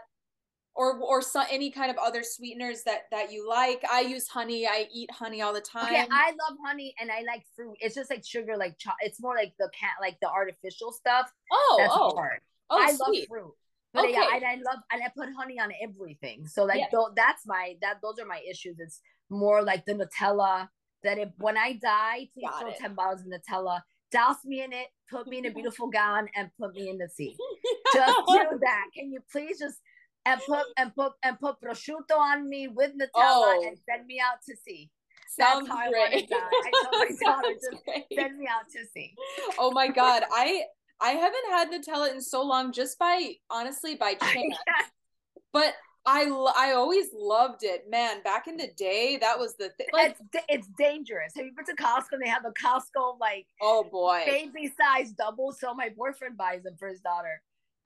or 0.76 0.98
or 0.98 1.22
so, 1.22 1.42
any 1.50 1.70
kind 1.70 1.90
of 1.90 1.96
other 1.98 2.22
sweeteners 2.22 2.82
that 2.84 3.02
that 3.10 3.32
you 3.32 3.48
like. 3.48 3.82
I 3.90 4.02
use 4.02 4.28
honey. 4.28 4.66
I 4.66 4.86
eat 4.92 5.10
honey 5.10 5.40
all 5.42 5.52
the 5.52 5.60
time. 5.60 5.86
Okay, 5.86 6.06
I 6.10 6.30
love 6.30 6.58
honey 6.64 6.94
and 7.00 7.10
I 7.10 7.22
like 7.26 7.42
fruit. 7.54 7.76
It's 7.80 7.94
just 7.94 8.10
like 8.10 8.24
sugar, 8.24 8.56
like 8.56 8.78
cho- 8.78 8.90
it's 9.00 9.20
more 9.20 9.34
like 9.34 9.54
the 9.58 9.70
cat, 9.78 9.94
like 10.00 10.16
the 10.20 10.28
artificial 10.28 10.92
stuff. 10.92 11.32
Oh, 11.50 11.76
That's 11.78 11.92
oh, 11.94 12.14
hard. 12.14 12.40
oh, 12.70 12.78
I 12.78 12.92
sweet. 12.92 13.00
love 13.00 13.28
fruit. 13.28 13.54
But 13.94 14.04
uh, 14.04 14.08
okay. 14.08 14.12
yeah, 14.12 14.36
and 14.36 14.44
I 14.44 14.54
love 14.56 14.80
and 14.92 15.02
I 15.02 15.10
put 15.16 15.28
honey 15.38 15.58
on 15.58 15.72
everything. 15.82 16.46
So 16.46 16.64
like, 16.64 16.78
yeah. 16.78 16.88
th- 16.90 17.14
that's 17.16 17.46
my 17.46 17.76
that 17.80 18.00
those 18.02 18.18
are 18.20 18.26
my 18.26 18.40
issues. 18.48 18.76
It's 18.78 19.00
more 19.30 19.62
like 19.62 19.86
the 19.86 19.94
Nutella 19.94 20.68
that 21.02 21.18
if 21.18 21.30
when 21.38 21.56
I 21.56 21.72
die, 21.74 22.28
please 22.34 22.48
Got 22.50 22.60
throw 22.60 22.70
it. 22.70 22.76
ten 22.78 22.94
bottles 22.94 23.22
of 23.22 23.28
Nutella 23.28 23.80
douse 24.12 24.44
me 24.44 24.62
in 24.62 24.72
it, 24.72 24.88
put 25.10 25.26
me 25.26 25.38
in 25.38 25.46
a 25.46 25.50
beautiful 25.54 25.88
gown, 25.88 26.28
and 26.36 26.50
put 26.60 26.74
me 26.74 26.90
in 26.90 26.98
the 26.98 27.08
sea. 27.08 27.34
Just 27.94 28.16
do 28.28 28.58
that. 28.60 28.84
Can 28.94 29.10
you 29.10 29.20
please 29.32 29.58
just 29.58 29.78
and 30.26 30.40
put 30.46 30.64
and 30.76 30.94
put 30.94 31.12
and 31.22 31.38
put 31.38 31.60
prosciutto 31.60 32.18
on 32.18 32.48
me 32.48 32.68
with 32.68 32.92
Nutella 32.92 33.08
oh. 33.14 33.64
and 33.66 33.78
send 33.88 34.06
me 34.06 34.20
out 34.20 34.42
to 34.48 34.56
sea. 34.56 34.90
Sounds 35.28 35.68
That's 35.68 35.78
how 35.78 35.90
great. 35.90 36.28
I, 36.32 36.36
I 36.36 36.70
told 36.82 37.10
my 37.10 37.16
daughter 37.24 37.54
just 37.54 37.82
send 38.14 38.38
me 38.38 38.46
out 38.46 38.68
to 38.70 38.84
sea. 38.92 39.14
Oh 39.58 39.70
my 39.70 39.88
god, 39.88 40.24
I 40.30 40.64
I 41.00 41.10
haven't 41.10 41.50
had 41.50 41.70
Nutella 41.70 42.12
in 42.12 42.20
so 42.20 42.42
long, 42.42 42.72
just 42.72 42.98
by 42.98 43.34
honestly 43.50 43.94
by 43.94 44.14
chance. 44.32 44.56
but 45.52 45.74
I 46.04 46.24
I 46.56 46.72
always 46.72 47.06
loved 47.14 47.62
it, 47.62 47.84
man. 47.88 48.22
Back 48.22 48.48
in 48.48 48.56
the 48.56 48.70
day, 48.76 49.18
that 49.20 49.38
was 49.38 49.56
the 49.56 49.70
thing. 49.70 49.88
Like, 49.92 50.16
it's, 50.32 50.44
it's 50.48 50.68
dangerous. 50.78 51.32
Have 51.36 51.44
you 51.44 51.52
been 51.54 51.66
to 51.66 51.82
Costco? 51.82 52.12
And 52.12 52.22
they 52.22 52.28
have 52.28 52.44
a 52.44 52.52
Costco 52.52 53.18
like 53.20 53.46
oh 53.60 53.84
boy, 53.84 54.22
baby 54.26 54.72
size 54.76 55.12
double. 55.12 55.52
So 55.52 55.74
my 55.74 55.90
boyfriend 55.96 56.36
buys 56.36 56.62
them 56.62 56.76
for 56.78 56.88
his 56.88 57.00
daughter 57.00 57.42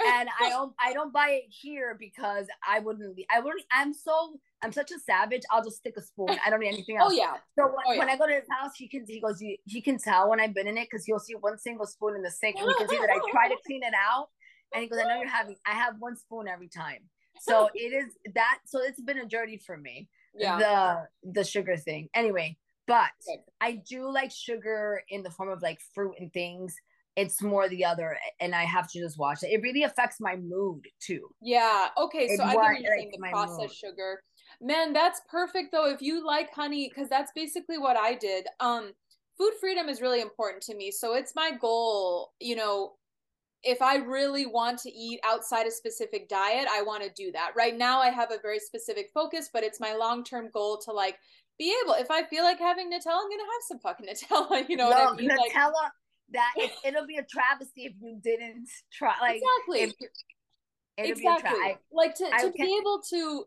and 0.07 0.29
I 0.41 0.49
don't 0.51 0.73
I 0.79 0.93
don't 0.93 1.13
buy 1.13 1.31
it 1.31 1.45
here 1.49 1.97
because 1.99 2.47
I 2.67 2.81
wouldn't 2.81 3.19
I 3.31 3.41
wouldn't 3.41 3.65
I'm 3.73 3.93
so 3.93 4.35
I'm 4.63 4.73
such 4.73 4.91
a 4.91 4.99
savage. 4.99 5.43
I'll 5.51 5.65
just 5.65 5.79
stick 5.79 5.95
a 5.97 6.03
spoon. 6.03 6.37
I 6.45 6.51
don't 6.51 6.61
need 6.61 6.69
anything 6.69 6.99
oh, 7.01 7.05
else. 7.05 7.13
Oh 7.15 7.17
yeah. 7.17 7.35
So 7.59 7.67
when, 7.67 7.75
oh, 7.87 7.93
yeah. 7.93 7.99
when 7.99 8.09
I 8.11 8.17
go 8.17 8.27
to 8.27 8.35
his 8.35 8.49
house, 8.51 8.73
he 8.77 8.89
can 8.89 9.05
he 9.07 9.21
goes 9.21 9.41
he, 9.41 9.59
he 9.65 9.81
can 9.81 9.99
tell 9.99 10.29
when 10.29 10.41
I've 10.41 10.55
been 10.55 10.67
in 10.67 10.77
it 10.77 10.89
because 10.91 11.05
he'll 11.05 11.19
see 11.19 11.35
one 11.35 11.59
single 11.59 11.87
spoon 11.87 12.17
in 12.17 12.23
the 12.23 12.31
sink 12.31 12.57
and 12.59 12.69
he 12.69 12.75
can 12.75 12.89
see 12.89 12.99
that 12.99 13.11
I 13.11 13.19
try 13.31 13.49
to 13.49 13.57
clean 13.67 13.83
it 13.83 13.95
out. 13.95 14.29
And 14.73 14.83
he 14.83 14.89
goes, 14.89 15.01
I 15.05 15.09
know 15.09 15.21
you're 15.21 15.29
having. 15.29 15.57
I 15.67 15.73
have 15.73 15.95
one 15.99 16.17
spoon 16.17 16.47
every 16.47 16.69
time. 16.69 17.01
So 17.41 17.69
it 17.75 17.93
is 17.93 18.13
that. 18.35 18.59
So 18.67 18.81
it's 18.83 19.01
been 19.01 19.19
a 19.19 19.27
journey 19.27 19.59
for 19.65 19.77
me. 19.77 20.09
Yeah. 20.35 20.59
The 20.59 21.33
the 21.33 21.45
sugar 21.45 21.77
thing. 21.77 22.09
Anyway, 22.15 22.57
but 22.87 23.11
I 23.61 23.83
do 23.89 24.11
like 24.11 24.31
sugar 24.31 25.03
in 25.09 25.23
the 25.23 25.31
form 25.31 25.49
of 25.49 25.63
like 25.63 25.79
fruit 25.95 26.15
and 26.19 26.33
things 26.33 26.77
it's 27.17 27.43
more 27.43 27.69
the 27.69 27.85
other 27.85 28.17
and 28.41 28.55
i 28.55 28.65
have 28.65 28.91
to 28.91 29.01
just 29.01 29.19
watch 29.19 29.43
it. 29.43 29.49
It 29.49 29.63
really 29.63 29.83
affects 29.83 30.17
my 30.21 30.37
mood 30.37 30.87
too. 31.01 31.29
Yeah 31.43 31.89
okay 31.99 32.37
so 32.37 32.45
i 32.45 32.53
get 32.55 32.91
like, 32.91 33.11
the 33.13 33.29
processed 33.31 33.79
sugar. 33.79 34.23
Man 34.61 34.93
that's 34.93 35.21
perfect 35.29 35.73
though 35.73 35.91
if 35.91 36.03
you 36.03 36.25
like 36.25 36.53
honey 36.53 36.89
because 36.89 37.09
that's 37.09 37.33
basically 37.35 37.79
what 37.79 37.97
i 37.97 38.15
did. 38.15 38.47
Um 38.61 38.93
food 39.39 39.53
freedom 39.61 39.89
is 39.89 40.01
really 40.01 40.21
important 40.21 40.63
to 40.65 40.75
me 40.75 40.91
so 40.91 41.15
it's 41.15 41.35
my 41.35 41.53
goal 41.61 42.33
you 42.41 42.55
know 42.55 42.93
if 43.63 43.83
i 43.83 43.97
really 43.97 44.47
want 44.47 44.79
to 44.79 44.91
eat 44.91 45.19
outside 45.25 45.67
a 45.67 45.71
specific 45.71 46.29
diet 46.29 46.69
i 46.71 46.83
want 46.83 47.03
to 47.03 47.11
do 47.17 47.33
that. 47.33 47.53
Right 47.57 47.77
now 47.77 48.01
i 48.01 48.11
have 48.11 48.31
a 48.31 48.39
very 48.41 48.59
specific 48.59 49.11
focus 49.13 49.51
but 49.53 49.65
it's 49.65 49.81
my 49.81 49.95
long-term 49.95 50.51
goal 50.53 50.79
to 50.85 50.93
like 50.93 51.19
be 51.59 51.75
able 51.85 51.95
if 51.95 52.11
i 52.11 52.23
feel 52.23 52.43
like 52.43 52.59
having 52.59 52.87
nutella 52.87 53.21
i'm 53.21 53.29
gonna 53.29 53.43
have 53.43 53.63
some 53.67 53.79
fucking 53.81 54.07
nutella 54.11 54.69
you 54.69 54.77
know 54.77 54.91
no, 54.91 54.97
I 54.97 55.15
mean? 55.15 55.29
nutella 55.29 55.73
like, 55.73 55.93
that 56.33 56.53
it, 56.57 56.95
will 56.95 57.07
be 57.07 57.17
a 57.17 57.25
travesty 57.25 57.85
if 57.85 57.93
you 58.01 58.19
didn't 58.23 58.69
try. 58.93 59.15
Like 59.21 59.41
exactly, 59.69 59.95
exactly. 60.97 61.77
like 61.93 62.15
to, 62.17 62.25
to 62.25 62.53
be 62.53 62.79
able 62.81 63.01
to 63.11 63.45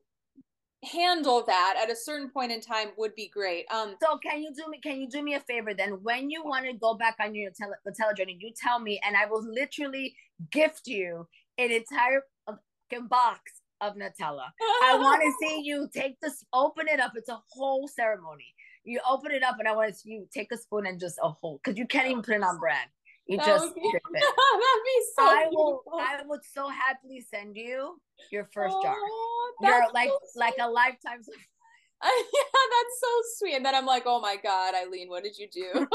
handle 0.92 1.44
that 1.46 1.76
at 1.82 1.90
a 1.90 1.96
certain 1.96 2.30
point 2.30 2.52
in 2.52 2.60
time 2.60 2.90
would 2.98 3.16
be 3.16 3.30
great. 3.34 3.66
Um. 3.72 3.96
So 4.02 4.18
can 4.18 4.42
you 4.42 4.54
do 4.54 4.70
me? 4.70 4.80
Can 4.82 5.00
you 5.00 5.08
do 5.08 5.24
me 5.24 5.36
a 5.36 5.40
favor 5.42 5.74
then? 5.74 6.00
When 6.04 6.30
you 6.30 6.44
want 6.44 6.66
to 6.66 6.74
go 6.74 6.94
back 6.96 7.16
on 7.20 7.36
your 7.36 7.52
tele, 7.52 7.74
the 7.86 7.94
journey, 8.18 8.38
you 8.40 8.52
tell 8.56 8.80
me, 8.80 9.00
and 9.06 9.16
I 9.16 9.26
will 9.26 9.44
literally 9.44 10.16
gift 10.52 10.88
you 10.88 11.28
an 11.58 11.72
entire 11.72 12.24
fucking 12.46 13.08
box 13.08 13.42
of 13.82 13.96
Nutella. 13.96 14.48
I 14.84 14.98
want 15.00 15.22
to 15.22 15.32
see 15.42 15.62
you 15.64 15.90
take 15.94 16.20
this, 16.22 16.44
open 16.54 16.88
it 16.88 17.00
up. 17.00 17.14
It's 17.16 17.30
a 17.30 17.40
whole 17.50 17.88
ceremony 17.88 18.53
you 18.84 19.00
open 19.10 19.32
it 19.32 19.44
up 19.44 19.58
and 19.60 19.68
I 19.68 19.76
want 19.76 19.94
to 19.94 20.10
you 20.10 20.28
take 20.34 20.52
a 20.52 20.58
spoon 20.58 20.86
and 20.86 21.00
just 21.00 21.18
a 21.22 21.30
whole 21.30 21.60
because 21.64 21.78
you 21.78 21.88
can't 21.88 22.10
even 22.10 22.22
put 22.22 22.36
it 22.36 22.44
on 22.44 22.60
bread. 22.60 22.88
You 23.28 23.38
that 23.38 23.46
just 23.46 23.74
be, 23.74 23.82
That'd 24.14 24.14
be 24.14 25.04
so 25.18 25.24
I 25.24 25.48
will 25.50 25.84
I 25.94 26.20
would 26.26 26.42
so 26.44 26.68
happily 26.68 27.26
send 27.34 27.56
you 27.56 27.98
your 28.32 28.50
first 28.54 28.76
jar. 28.84 28.96
Oh, 28.98 29.54
You're 29.62 29.92
like 29.94 30.10
so 30.10 30.40
like 30.40 30.56
a 30.60 30.70
lifetime 30.70 31.22
yeah, 32.04 32.10
that's 32.70 33.00
so 33.00 33.08
sweet. 33.38 33.56
And 33.56 33.66
then 33.66 33.76
I'm 33.76 33.86
like, 33.86 34.04
oh 34.06 34.20
my 34.20 34.36
God, 34.42 34.74
Aileen, 34.76 35.08
what 35.08 35.24
did 35.24 35.38
you 35.38 35.48
do? 35.50 35.62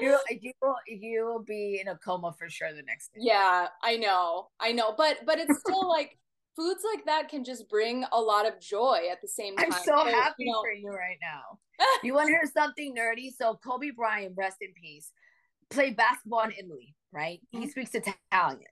you 0.00 0.18
you 0.40 0.52
will 0.60 0.76
you 0.86 1.24
will 1.24 1.42
be 1.42 1.80
in 1.80 1.88
a 1.88 1.96
coma 1.96 2.34
for 2.38 2.50
sure 2.50 2.74
the 2.74 2.82
next 2.82 3.14
day. 3.14 3.20
Yeah, 3.22 3.68
I 3.82 3.96
know, 3.96 4.48
I 4.60 4.72
know, 4.72 4.94
but 4.96 5.18
but 5.24 5.38
it's 5.38 5.60
still 5.60 5.88
like 5.88 6.18
foods 6.58 6.82
like 6.92 7.04
that 7.06 7.28
can 7.28 7.44
just 7.44 7.68
bring 7.68 8.04
a 8.12 8.20
lot 8.20 8.46
of 8.46 8.60
joy 8.60 9.02
at 9.10 9.22
the 9.22 9.28
same 9.28 9.56
time. 9.56 9.72
I'm 9.72 9.84
so 9.84 10.04
happy 10.04 10.44
you 10.44 10.52
know, 10.52 10.60
for 10.60 10.72
you 10.72 10.88
right 10.88 11.18
now. 11.22 11.58
you 12.02 12.14
want 12.14 12.26
to 12.26 12.32
hear 12.32 12.50
something 12.52 12.94
nerdy? 12.94 13.30
So 13.36 13.58
Kobe 13.64 13.90
Bryant, 13.90 14.34
rest 14.36 14.56
in 14.60 14.72
peace, 14.74 15.12
played 15.70 15.96
basketball 15.96 16.42
in 16.42 16.52
Italy, 16.58 16.96
right? 17.12 17.40
Mm-hmm. 17.54 17.62
He 17.62 17.70
speaks 17.70 17.94
Italian, 17.94 18.66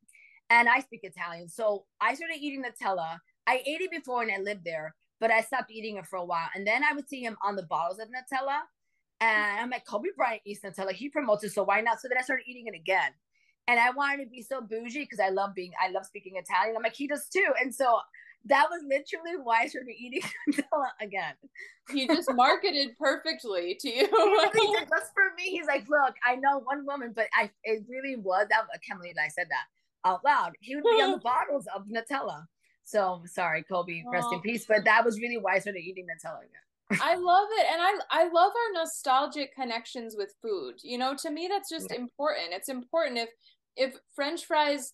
and 0.51 0.68
I 0.68 0.80
speak 0.80 1.01
Italian. 1.05 1.49
So 1.49 1.84
I 2.01 2.14
started 2.14 2.39
eating 2.41 2.64
Nutella. 2.64 3.18
I 3.47 3.62
ate 3.64 3.80
it 3.80 3.93
before 3.93 4.22
and 4.22 4.32
I 4.32 4.39
lived 4.39 4.64
there, 4.64 4.97
but 5.20 5.30
I 5.30 5.41
stopped 5.41 5.70
eating 5.70 5.97
it 5.97 6.07
for 6.07 6.16
a 6.16 6.24
while. 6.24 6.49
And 6.57 6.66
then 6.66 6.82
I 6.82 6.93
would 6.93 7.09
see 7.09 7.22
him 7.22 7.37
on 7.45 7.55
the 7.55 7.62
bottles 7.62 8.01
of 8.01 8.09
Nutella, 8.09 8.59
and 9.20 9.61
I'm 9.61 9.70
like, 9.70 9.87
Kobe 9.87 10.09
Bryant 10.16 10.43
eats 10.45 10.61
Nutella. 10.64 10.93
He 10.93 11.09
promotes 11.09 11.45
it, 11.45 11.53
so 11.53 11.62
why 11.62 11.82
not? 11.82 12.01
So 12.01 12.09
then 12.09 12.18
I 12.18 12.22
started 12.22 12.47
eating 12.49 12.66
it 12.66 12.74
again 12.74 13.12
and 13.69 13.81
I 13.81 13.91
wanted 13.91 14.25
to 14.25 14.31
be 14.31 14.43
so 14.43 14.61
bougie 14.61 15.01
because 15.01 15.21
I 15.21 15.31
love 15.31 15.55
being 15.55 15.73
I 15.83 15.91
love 15.91 16.07
speaking 16.07 16.35
Italian. 16.37 16.77
I'm 16.77 16.83
like 16.83 16.95
he 16.95 17.07
does 17.07 17.29
too, 17.29 17.49
and 17.61 17.75
so 17.75 17.99
that 18.47 18.67
was 18.71 18.83
literally 18.89 19.43
why 19.43 19.62
I 19.62 19.67
started 19.67 19.95
eating 19.99 20.23
Nutella 20.51 20.91
again. 21.01 21.35
He 21.91 22.07
just 22.07 22.33
marketed 22.33 22.91
perfectly 22.99 23.77
to 23.81 23.89
you. 23.89 24.07
just 24.89 25.12
for 25.14 25.33
me, 25.37 25.51
he's 25.51 25.67
like, 25.67 25.89
look, 25.89 26.14
I 26.27 26.37
know 26.37 26.61
one 26.61 26.87
woman, 26.87 27.12
but 27.14 27.27
I 27.35 27.51
it 27.64 27.85
really 27.89 28.17
was 28.17 28.47
that 28.51 28.62
I 28.73 28.79
can't 28.79 29.01
believe 29.01 29.17
I 29.23 29.29
said 29.29 29.47
that 29.51 30.09
out 30.09 30.25
loud. 30.25 30.53
He 30.61 30.77
would 30.77 30.85
be 30.85 31.03
on 31.03 31.12
the 31.12 31.19
bottles 31.19 31.67
of 31.75 31.87
Nutella. 31.87 32.45
So 32.85 33.23
sorry, 33.27 33.64
Kobe, 33.64 34.03
rest 34.12 34.29
in 34.33 34.41
peace. 34.41 34.64
But 34.67 34.85
that 34.85 35.05
was 35.05 35.19
really 35.19 35.39
why 35.39 35.55
I 35.55 35.59
started 35.59 35.81
eating 35.81 36.07
Nutella 36.07 36.39
again. 36.39 37.01
I 37.03 37.17
love 37.17 37.49
it. 37.59 37.67
And 37.73 37.83
I 37.83 37.99
I 38.11 38.23
love 38.29 38.53
our 38.53 38.81
nostalgic 38.81 39.55
connections 39.55 40.14
with 40.17 40.35
food. 40.41 40.75
You 40.83 40.99
know, 40.99 41.14
to 41.17 41.31
me 41.31 41.49
that's 41.49 41.69
just 41.69 41.89
yeah. 41.91 41.97
important. 41.97 42.49
It's 42.53 42.69
important 42.69 43.19
if 43.19 43.29
if 43.77 43.95
french 44.14 44.45
fries 44.47 44.93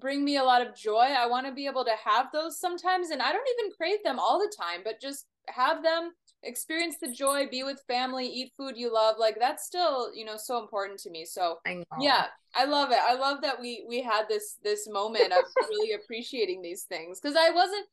bring 0.00 0.24
me 0.24 0.36
a 0.36 0.44
lot 0.44 0.66
of 0.66 0.74
joy. 0.74 1.14
I 1.16 1.26
want 1.26 1.46
to 1.46 1.52
be 1.52 1.66
able 1.66 1.84
to 1.84 1.94
have 2.04 2.26
those 2.32 2.58
sometimes 2.58 3.10
and 3.10 3.22
I 3.22 3.32
don't 3.32 3.48
even 3.58 3.72
crave 3.76 4.02
them 4.04 4.18
all 4.18 4.38
the 4.38 4.54
time, 4.56 4.80
but 4.84 5.00
just 5.00 5.26
have 5.48 5.82
them, 5.82 6.12
experience 6.42 6.96
the 7.00 7.12
joy, 7.12 7.46
be 7.50 7.62
with 7.62 7.82
family, 7.86 8.26
eat 8.26 8.52
food 8.56 8.76
you 8.76 8.92
love. 8.92 9.16
Like 9.18 9.36
that's 9.38 9.64
still, 9.64 10.14
you 10.14 10.24
know, 10.24 10.36
so 10.36 10.60
important 10.60 10.98
to 11.00 11.10
me. 11.10 11.24
So 11.24 11.58
I 11.66 11.82
yeah, 12.00 12.26
I 12.54 12.64
love 12.64 12.90
it. 12.90 12.98
I 13.00 13.14
love 13.14 13.42
that 13.42 13.60
we 13.60 13.84
we 13.88 14.02
had 14.02 14.24
this 14.28 14.56
this 14.62 14.88
moment 14.88 15.32
of 15.32 15.44
really 15.68 15.92
appreciating 15.92 16.62
these 16.62 16.84
things 16.84 17.20
cuz 17.20 17.34
I 17.36 17.50
wasn't 17.50 17.86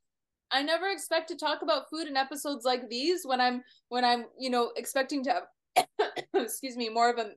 I 0.51 0.61
never 0.61 0.89
expect 0.89 1.29
to 1.29 1.35
talk 1.35 1.63
about 1.63 1.89
food 1.89 2.07
in 2.07 2.15
episodes 2.15 2.63
like 2.63 2.87
these 2.89 3.25
when 3.25 3.41
I'm 3.41 3.63
when 3.89 4.05
I'm, 4.05 4.25
you 4.37 4.49
know, 4.49 4.71
expecting 4.75 5.23
to 5.23 5.33
have 5.33 5.87
excuse 6.33 6.75
me, 6.75 6.89
more 6.89 7.09
of 7.09 7.17
a 7.17 7.31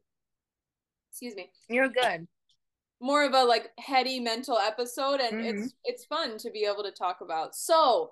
excuse 1.10 1.34
me. 1.34 1.50
You're 1.68 1.88
good 1.88 2.26
more 3.00 3.24
of 3.24 3.34
a 3.34 3.42
like 3.42 3.70
heady 3.78 4.20
mental 4.20 4.58
episode 4.58 5.20
and 5.20 5.34
mm-hmm. 5.34 5.58
it's 5.58 5.74
it's 5.84 6.04
fun 6.06 6.38
to 6.38 6.50
be 6.50 6.64
able 6.64 6.82
to 6.82 6.90
talk 6.90 7.18
about 7.20 7.54
so 7.54 8.10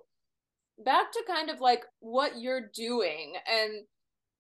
back 0.85 1.11
to 1.13 1.23
kind 1.27 1.51
of 1.51 1.61
like 1.61 1.85
what 2.01 2.41
you're 2.41 2.71
doing 2.75 3.35
and 3.51 3.85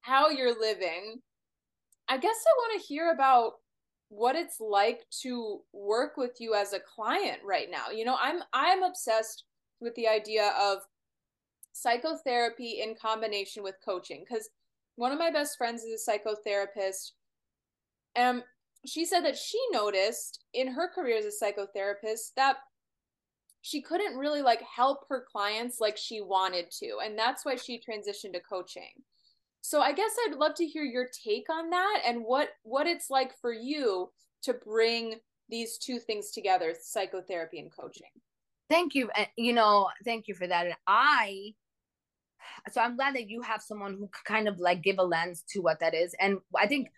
how 0.03 0.28
you're 0.28 0.59
living 0.59 1.18
i 2.09 2.16
guess 2.16 2.36
i 2.47 2.59
want 2.59 2.80
to 2.80 2.86
hear 2.86 3.12
about 3.12 3.53
what 4.09 4.36
it's 4.36 4.61
like 4.61 5.01
to 5.11 5.61
work 5.72 6.16
with 6.16 6.32
you 6.38 6.55
as 6.55 6.72
a 6.72 6.80
client 6.80 7.38
right 7.45 7.68
now 7.70 7.90
you 7.90 8.05
know 8.05 8.16
i'm 8.20 8.40
i'm 8.53 8.82
obsessed 8.82 9.45
with 9.80 9.95
the 9.95 10.07
idea 10.07 10.53
of 10.61 10.78
psychotherapy 11.72 12.80
in 12.82 12.95
combination 13.01 13.62
with 13.62 13.74
coaching 13.84 14.24
because 14.28 14.49
one 14.97 15.11
of 15.11 15.18
my 15.18 15.30
best 15.30 15.57
friends 15.57 15.82
is 15.82 16.07
a 16.07 16.11
psychotherapist 16.11 17.12
and 18.14 18.42
she 18.87 19.05
said 19.05 19.20
that 19.20 19.37
she 19.37 19.59
noticed 19.72 20.45
in 20.53 20.68
her 20.68 20.89
career 20.89 21.18
as 21.18 21.24
a 21.24 21.45
psychotherapist 21.45 22.35
that 22.37 22.57
she 23.62 23.80
couldn't 23.80 24.18
really 24.18 24.43
like 24.43 24.61
help 24.62 25.07
her 25.09 25.24
clients 25.30 25.80
like 25.80 25.97
she 25.97 26.20
wanted 26.20 26.70
to 26.70 26.99
and 27.03 27.18
that's 27.18 27.45
why 27.45 27.57
she 27.57 27.78
transitioned 27.80 28.35
to 28.35 28.41
coaching. 28.41 28.91
So 29.62 29.80
i 29.80 29.93
guess 29.93 30.11
i'd 30.26 30.37
love 30.37 30.55
to 30.57 30.66
hear 30.66 30.85
your 30.85 31.09
take 31.24 31.49
on 31.51 31.70
that 31.70 32.03
and 32.07 32.22
what 32.22 32.51
what 32.62 32.87
it's 32.87 33.09
like 33.09 33.32
for 33.41 33.53
you 33.53 34.11
to 34.43 34.53
bring 34.53 35.14
these 35.49 35.78
two 35.78 35.99
things 35.99 36.30
together 36.30 36.74
psychotherapy 36.80 37.59
and 37.59 37.70
coaching. 37.74 38.11
Thank 38.70 38.95
you 38.95 39.11
eh, 39.16 39.26
you 39.37 39.53
know 39.53 39.89
thank 40.05 40.28
you 40.28 40.35
for 40.35 40.47
that 40.47 40.66
and 40.66 40.76
i 40.87 41.55
so 42.70 42.80
i'm 42.80 42.97
glad 42.97 43.14
that 43.14 43.28
you 43.28 43.41
have 43.43 43.62
someone 43.62 43.93
who 43.93 44.09
could 44.09 44.24
kind 44.24 44.49
of 44.49 44.59
like 44.59 44.82
give 44.82 44.99
a 44.99 45.03
lens 45.03 45.45
to 45.51 45.61
what 45.61 45.80
that 45.80 45.95
is 45.95 46.14
and 46.20 46.39
i 46.57 46.66
think 46.66 46.89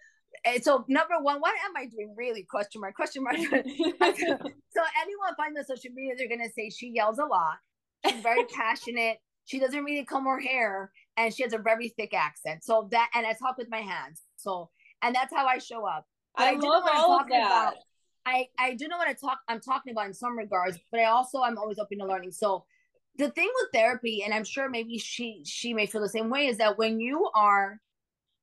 and 0.45 0.62
so 0.62 0.84
number 0.89 1.14
one, 1.20 1.41
what 1.41 1.55
am 1.64 1.76
I 1.76 1.87
doing 1.87 2.14
really? 2.16 2.43
Question 2.43 2.80
mark, 2.80 2.95
question 2.95 3.22
mark. 3.22 3.37
so 3.39 3.51
anyone 3.51 5.34
finds 5.37 5.59
on 5.59 5.64
social 5.64 5.91
media, 5.95 6.14
they're 6.16 6.28
gonna 6.28 6.51
say 6.55 6.70
she 6.70 6.89
yells 6.89 7.18
a 7.18 7.24
lot. 7.24 7.57
She's 8.07 8.22
very 8.22 8.45
passionate. 8.55 9.18
She 9.47 9.59
doesn't 9.59 9.84
really 9.84 10.05
comb 10.05 10.24
her 10.24 10.41
hair, 10.41 10.91
and 11.16 11.32
she 11.32 11.43
has 11.43 11.53
a 11.53 11.59
very 11.59 11.91
thick 11.91 12.14
accent. 12.14 12.64
So 12.64 12.89
that, 12.91 13.11
and 13.14 13.26
I 13.26 13.32
talk 13.32 13.57
with 13.57 13.68
my 13.70 13.80
hands. 13.80 14.22
So, 14.37 14.70
and 15.03 15.14
that's 15.14 15.32
how 15.32 15.47
I 15.47 15.59
show 15.59 15.87
up. 15.87 16.05
I, 16.37 16.51
I 16.51 16.55
love 16.55 16.82
all 16.93 17.20
of 17.20 17.28
that. 17.28 17.47
About. 17.47 17.74
I 18.26 18.49
I 18.59 18.74
do 18.74 18.89
know 18.89 18.99
what 18.99 19.09
I 19.09 19.12
talk. 19.12 19.39
I'm 19.49 19.61
talking 19.61 19.93
about 19.93 20.07
in 20.07 20.14
some 20.14 20.37
regards, 20.37 20.78
but 20.91 21.01
I 21.01 21.05
also 21.05 21.43
I'm 21.43 21.59
always 21.59 21.78
open 21.78 21.99
to 21.99 22.07
learning. 22.07 22.32
So 22.32 22.64
the 23.18 23.30
thing 23.30 23.49
with 23.55 23.70
therapy, 23.72 24.22
and 24.24 24.34
I'm 24.34 24.45
sure 24.45 24.68
maybe 24.68 24.99
she 24.99 25.43
she 25.45 25.72
may 25.72 25.87
feel 25.87 26.01
the 26.01 26.09
same 26.09 26.28
way, 26.28 26.47
is 26.47 26.59
that 26.59 26.76
when 26.76 27.01
you 27.01 27.30
are 27.34 27.80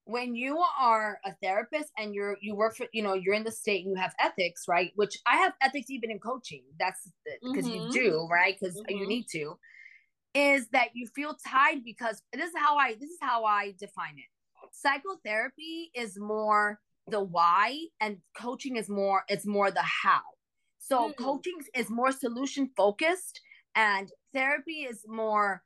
when 0.06 0.36
you 0.36 0.62
are 0.80 1.20
a 1.26 1.34
therapist 1.42 1.90
and 1.98 2.14
you're 2.14 2.38
you 2.42 2.56
work 2.56 2.76
for 2.76 2.88
you 2.92 3.02
know 3.02 3.14
you're 3.14 3.34
in 3.34 3.44
the 3.44 3.52
state 3.52 3.86
and 3.86 3.96
you 3.96 4.02
have 4.02 4.14
ethics 4.20 4.66
right 4.68 4.92
which 4.96 5.18
i 5.26 5.38
have 5.38 5.54
ethics 5.62 5.90
even 5.90 6.12
in 6.12 6.20
coaching 6.20 6.64
that's 6.80 7.10
because 7.42 7.66
mm-hmm. 7.66 7.88
you 7.88 7.92
do 7.92 8.28
right 8.32 8.58
because 8.60 8.76
mm-hmm. 8.76 8.98
you 8.98 9.08
need 9.08 9.26
to 9.32 9.58
is 10.34 10.68
that 10.70 10.90
you 10.94 11.08
feel 11.16 11.38
tied 11.48 11.84
because 11.86 12.22
this 12.34 12.50
is 12.50 12.56
how 12.58 12.78
i 12.78 12.94
this 12.94 13.10
is 13.10 13.20
how 13.22 13.46
i 13.46 13.74
define 13.80 14.16
it 14.18 14.70
psychotherapy 14.72 15.92
is 15.96 16.18
more 16.20 16.80
the 17.08 17.22
why 17.22 17.78
and 18.02 18.18
coaching 18.38 18.76
is 18.76 18.90
more 18.90 19.24
it's 19.30 19.46
more 19.46 19.72
the 19.72 19.84
how 19.84 20.22
so 20.80 21.10
mm-hmm. 21.10 21.24
coaching 21.24 21.58
is 21.76 21.90
more 21.90 22.12
solution 22.12 22.70
focused 22.76 23.40
and 23.76 24.12
therapy 24.34 24.82
is 24.82 25.06
more 25.08 25.64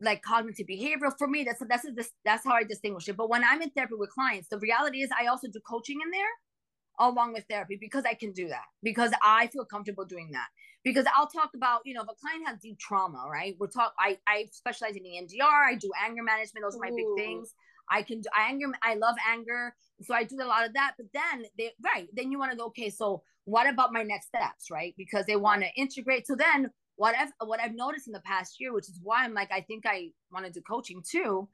like 0.00 0.22
cognitive 0.22 0.66
behavioral 0.66 1.12
for 1.18 1.28
me 1.28 1.44
that's 1.44 1.62
that's 1.68 1.86
that's, 1.94 2.10
that's 2.24 2.44
how 2.44 2.52
i 2.52 2.64
distinguish 2.64 3.08
it. 3.08 3.16
But 3.16 3.28
when 3.28 3.42
i'm 3.44 3.62
in 3.62 3.70
therapy 3.70 3.94
with 3.96 4.10
clients 4.10 4.48
the 4.48 4.58
reality 4.58 5.02
is 5.02 5.10
i 5.20 5.26
also 5.26 5.48
do 5.48 5.60
coaching 5.68 5.98
in 6.04 6.10
there 6.10 7.08
along 7.08 7.32
with 7.32 7.44
therapy 7.48 7.78
because 7.80 8.04
i 8.04 8.14
can 8.14 8.32
do 8.32 8.48
that 8.48 8.64
because 8.82 9.12
i 9.22 9.46
feel 9.48 9.64
comfortable 9.64 10.04
doing 10.04 10.30
that. 10.32 10.48
Because 10.82 11.04
i'll 11.16 11.26
talk 11.26 11.50
about 11.54 11.80
you 11.84 11.94
know 11.94 12.02
if 12.02 12.08
a 12.08 12.14
client 12.20 12.46
has 12.48 12.58
deep 12.60 12.78
trauma 12.78 13.26
right? 13.30 13.56
We're 13.58 13.68
talk 13.68 13.94
i 13.98 14.18
i 14.26 14.46
specialize 14.52 14.96
in 14.96 15.04
emdr 15.04 15.66
i 15.66 15.74
do 15.74 15.90
anger 16.04 16.22
management 16.22 16.64
those 16.64 16.76
are 16.76 16.80
my 16.82 16.90
Ooh. 16.90 16.96
big 16.96 17.24
things. 17.24 17.54
I 17.92 18.02
can 18.02 18.20
do 18.20 18.28
I 18.36 18.48
anger 18.48 18.66
i 18.82 18.94
love 18.94 19.16
anger 19.28 19.74
so 20.02 20.14
i 20.14 20.24
do 20.24 20.36
a 20.40 20.46
lot 20.46 20.66
of 20.66 20.74
that 20.74 20.92
but 20.96 21.06
then 21.12 21.44
they 21.58 21.72
right 21.84 22.08
then 22.12 22.30
you 22.30 22.38
want 22.38 22.52
to 22.52 22.56
go 22.56 22.66
okay 22.66 22.88
so 22.88 23.22
what 23.44 23.68
about 23.68 23.92
my 23.92 24.02
next 24.02 24.26
steps 24.28 24.70
right? 24.70 24.94
Because 24.96 25.26
they 25.26 25.36
want 25.36 25.62
to 25.62 25.68
integrate 25.76 26.26
so 26.26 26.34
then 26.36 26.70
what 27.00 27.14
I've 27.18 27.32
what 27.46 27.60
I've 27.60 27.74
noticed 27.74 28.08
in 28.08 28.12
the 28.12 28.20
past 28.20 28.60
year, 28.60 28.74
which 28.74 28.90
is 28.90 29.00
why 29.02 29.24
I'm 29.24 29.32
like, 29.32 29.50
I 29.50 29.62
think 29.62 29.86
I 29.86 30.10
want 30.30 30.44
to 30.44 30.52
do 30.52 30.60
coaching 30.60 31.02
too, 31.02 31.48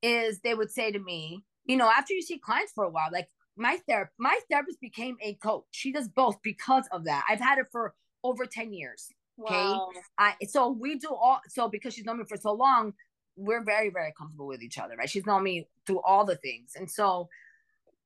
is 0.00 0.38
they 0.38 0.54
would 0.54 0.70
say 0.70 0.92
to 0.92 1.00
me, 1.00 1.42
you 1.64 1.76
know, 1.76 1.90
after 1.90 2.14
you 2.14 2.22
see 2.22 2.38
clients 2.38 2.72
for 2.72 2.84
a 2.84 2.88
while, 2.88 3.08
like 3.12 3.28
my 3.56 3.78
therapist, 3.88 4.14
my 4.20 4.38
therapist 4.48 4.80
became 4.80 5.16
a 5.20 5.34
coach. 5.34 5.64
She 5.72 5.90
does 5.90 6.06
both 6.06 6.36
because 6.44 6.84
of 6.92 7.02
that. 7.06 7.24
I've 7.28 7.40
had 7.40 7.58
it 7.58 7.66
for 7.72 7.94
over 8.22 8.46
10 8.46 8.72
years. 8.72 9.08
Okay. 9.42 9.52
Wow. 9.52 9.88
I, 10.18 10.34
so 10.48 10.70
we 10.70 11.00
do 11.00 11.08
all 11.08 11.40
so 11.48 11.68
because 11.68 11.94
she's 11.94 12.04
known 12.04 12.18
me 12.18 12.24
for 12.28 12.36
so 12.36 12.52
long, 12.52 12.92
we're 13.34 13.64
very, 13.64 13.90
very 13.90 14.12
comfortable 14.16 14.46
with 14.46 14.62
each 14.62 14.78
other, 14.78 14.94
right? 14.94 15.10
She's 15.10 15.26
known 15.26 15.42
me 15.42 15.66
through 15.84 16.00
all 16.02 16.24
the 16.24 16.36
things. 16.36 16.74
And 16.76 16.88
so 16.88 17.28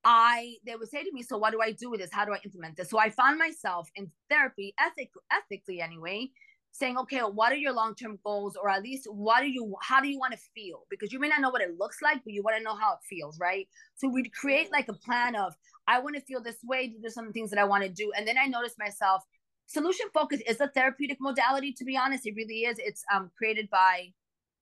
I 0.03 0.55
they 0.65 0.77
would 0.77 0.89
say 0.89 1.03
to 1.03 1.13
me, 1.13 1.23
So 1.23 1.37
what 1.37 1.51
do 1.51 1.61
I 1.61 1.73
do 1.73 1.91
with 1.91 2.01
this? 2.01 2.11
How 2.11 2.25
do 2.25 2.33
I 2.33 2.39
implement 2.43 2.79
this? 2.79 2.89
So 2.89 2.99
I 2.99 3.11
found 3.11 3.39
myself 3.39 3.91
in 3.97 4.11
therapy, 4.31 4.73
ethic, 4.81 5.11
ethically 5.31 5.83
anyway, 5.83 6.31
saying, 6.79 6.99
okay, 6.99 7.21
what 7.21 7.53
are 7.53 7.57
your 7.57 7.73
long-term 7.73 8.19
goals, 8.23 8.57
or 8.61 8.69
at 8.69 8.83
least 8.83 9.07
what 9.11 9.41
do 9.41 9.49
you, 9.49 9.75
how 9.83 10.01
do 10.01 10.09
you 10.09 10.19
want 10.19 10.33
to 10.33 10.39
feel? 10.55 10.83
Because 10.91 11.13
you 11.13 11.19
may 11.19 11.29
not 11.29 11.41
know 11.41 11.51
what 11.51 11.63
it 11.63 11.79
looks 11.79 12.03
like, 12.03 12.23
but 12.25 12.33
you 12.33 12.43
want 12.43 12.57
to 12.57 12.63
know 12.63 12.75
how 12.75 12.93
it 12.93 12.99
feels, 13.09 13.39
right? 13.41 13.67
So 13.97 14.09
we'd 14.09 14.33
create 14.33 14.71
like 14.71 14.89
a 14.89 14.93
plan 14.93 15.37
of, 15.37 15.55
I 15.89 16.01
want 16.01 16.17
to 16.17 16.23
feel 16.23 16.43
this 16.43 16.59
way. 16.65 16.89
These 16.89 17.05
are 17.05 17.11
some 17.11 17.33
things 17.33 17.51
that 17.51 17.59
I 17.59 17.65
want 17.65 17.85
to 17.85 17.89
do, 17.89 18.13
and 18.17 18.27
then 18.27 18.37
I 18.39 18.47
noticed 18.47 18.79
myself. 18.79 19.23
Solution 19.67 20.07
focus 20.15 20.41
is 20.47 20.61
a 20.61 20.69
therapeutic 20.69 21.19
modality. 21.21 21.73
To 21.73 21.85
be 21.85 21.97
honest, 21.97 22.27
it 22.27 22.35
really 22.37 22.61
is. 22.61 22.79
It's 22.79 23.03
um 23.13 23.31
created 23.37 23.69
by 23.71 24.13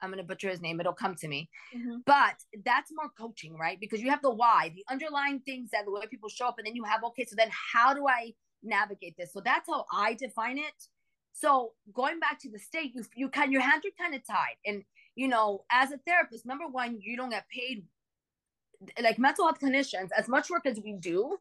I'm 0.00 0.10
going 0.10 0.18
to 0.18 0.24
butcher 0.24 0.50
his 0.50 0.60
name. 0.60 0.80
It'll 0.80 0.92
come 0.92 1.14
to 1.16 1.28
me. 1.28 1.48
Mm-hmm. 1.74 1.98
But 2.06 2.36
that's 2.64 2.90
more 2.94 3.10
coaching, 3.18 3.56
right? 3.56 3.78
Because 3.80 4.02
you 4.02 4.10
have 4.10 4.22
the 4.22 4.30
why, 4.30 4.72
the 4.74 4.84
underlying 4.90 5.40
things 5.40 5.70
that 5.72 5.84
the 5.84 5.92
way 5.92 6.06
people 6.10 6.28
show 6.28 6.46
up, 6.46 6.58
and 6.58 6.66
then 6.66 6.74
you 6.74 6.84
have 6.84 7.02
okay. 7.04 7.24
So 7.24 7.34
then, 7.36 7.48
how 7.72 7.94
do 7.94 8.06
I 8.06 8.34
navigate 8.62 9.16
this? 9.16 9.32
So 9.32 9.40
that's 9.40 9.68
how 9.68 9.84
I 9.92 10.14
define 10.14 10.58
it. 10.58 10.88
So 11.34 11.72
going 11.92 12.20
back 12.20 12.38
to 12.40 12.50
the 12.50 12.60
state, 12.60 12.92
you 12.94 13.04
you 13.16 13.28
kind 13.28 13.52
your 13.52 13.60
hands 13.60 13.82
are 13.84 14.02
kind 14.02 14.14
of 14.14 14.24
tied, 14.24 14.56
and 14.64 14.84
you 15.16 15.26
know, 15.26 15.64
as 15.70 15.90
a 15.90 15.98
therapist, 16.06 16.46
number 16.46 16.66
one, 16.68 16.98
you 17.00 17.16
don't 17.16 17.30
get 17.30 17.48
paid. 17.48 17.84
Like 19.02 19.18
mental 19.18 19.46
health 19.46 19.58
clinicians, 19.60 20.10
as 20.16 20.28
much 20.28 20.48
work 20.48 20.64
as 20.64 20.78
we 20.78 20.92
do, 20.92 21.36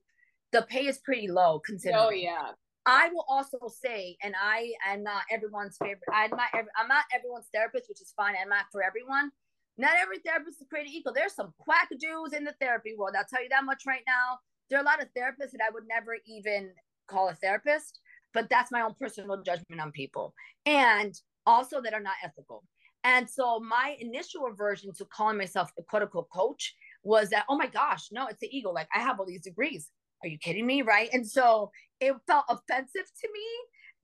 the 0.51 0.63
pay 0.63 0.87
is 0.87 0.97
pretty 0.97 1.27
low 1.27 1.59
considering. 1.59 2.03
Oh 2.03 2.09
yeah. 2.09 2.51
I 2.85 3.09
will 3.09 3.25
also 3.29 3.59
say, 3.67 4.17
and 4.23 4.33
I 4.41 4.73
am 4.85 5.03
not 5.03 5.23
everyone's 5.31 5.77
favorite. 5.77 6.09
I'm 6.11 6.31
not. 6.31 6.49
Every, 6.53 6.71
I'm 6.75 6.87
not 6.87 7.05
everyone's 7.13 7.47
therapist, 7.53 7.87
which 7.87 8.01
is 8.01 8.13
fine. 8.17 8.33
I'm 8.41 8.49
not 8.49 8.65
for 8.71 8.83
everyone. 8.83 9.31
Not 9.77 9.93
every 10.01 10.19
therapist 10.19 10.59
is 10.59 10.67
created 10.69 10.91
equal. 10.91 11.13
There's 11.13 11.35
some 11.35 11.53
quack 11.59 11.89
dudes 11.99 12.33
in 12.33 12.43
the 12.43 12.55
therapy 12.59 12.95
world. 12.97 13.15
I'll 13.17 13.25
tell 13.25 13.43
you 13.43 13.49
that 13.49 13.63
much 13.63 13.83
right 13.85 14.03
now. 14.07 14.39
There 14.69 14.79
are 14.79 14.81
a 14.81 14.85
lot 14.85 15.01
of 15.01 15.09
therapists 15.15 15.51
that 15.51 15.61
I 15.65 15.71
would 15.71 15.87
never 15.87 16.17
even 16.25 16.71
call 17.07 17.29
a 17.29 17.35
therapist 17.35 17.99
but 18.34 18.49
that's 18.49 18.71
my 18.71 18.81
own 18.81 18.93
personal 18.99 19.41
judgment 19.41 19.81
on 19.81 19.91
people 19.91 20.34
and 20.65 21.19
also 21.45 21.81
that 21.81 21.93
are 21.93 21.99
not 21.99 22.15
ethical 22.23 22.63
and 23.03 23.29
so 23.29 23.59
my 23.59 23.95
initial 23.99 24.47
aversion 24.47 24.91
to 24.93 25.05
calling 25.05 25.38
myself 25.38 25.71
a 25.77 25.84
quote 25.84 26.01
unquote 26.03 26.29
coach 26.34 26.75
was 27.03 27.29
that 27.29 27.45
oh 27.49 27.57
my 27.57 27.67
gosh 27.67 28.09
no 28.11 28.27
it's 28.27 28.39
the 28.39 28.55
ego 28.55 28.71
like 28.71 28.88
i 28.95 28.99
have 28.99 29.19
all 29.19 29.25
these 29.25 29.41
degrees 29.41 29.89
are 30.23 30.29
you 30.29 30.38
kidding 30.38 30.65
me 30.65 30.81
right 30.81 31.09
and 31.13 31.27
so 31.27 31.69
it 31.99 32.13
felt 32.27 32.45
offensive 32.49 33.07
to 33.21 33.27
me 33.34 33.45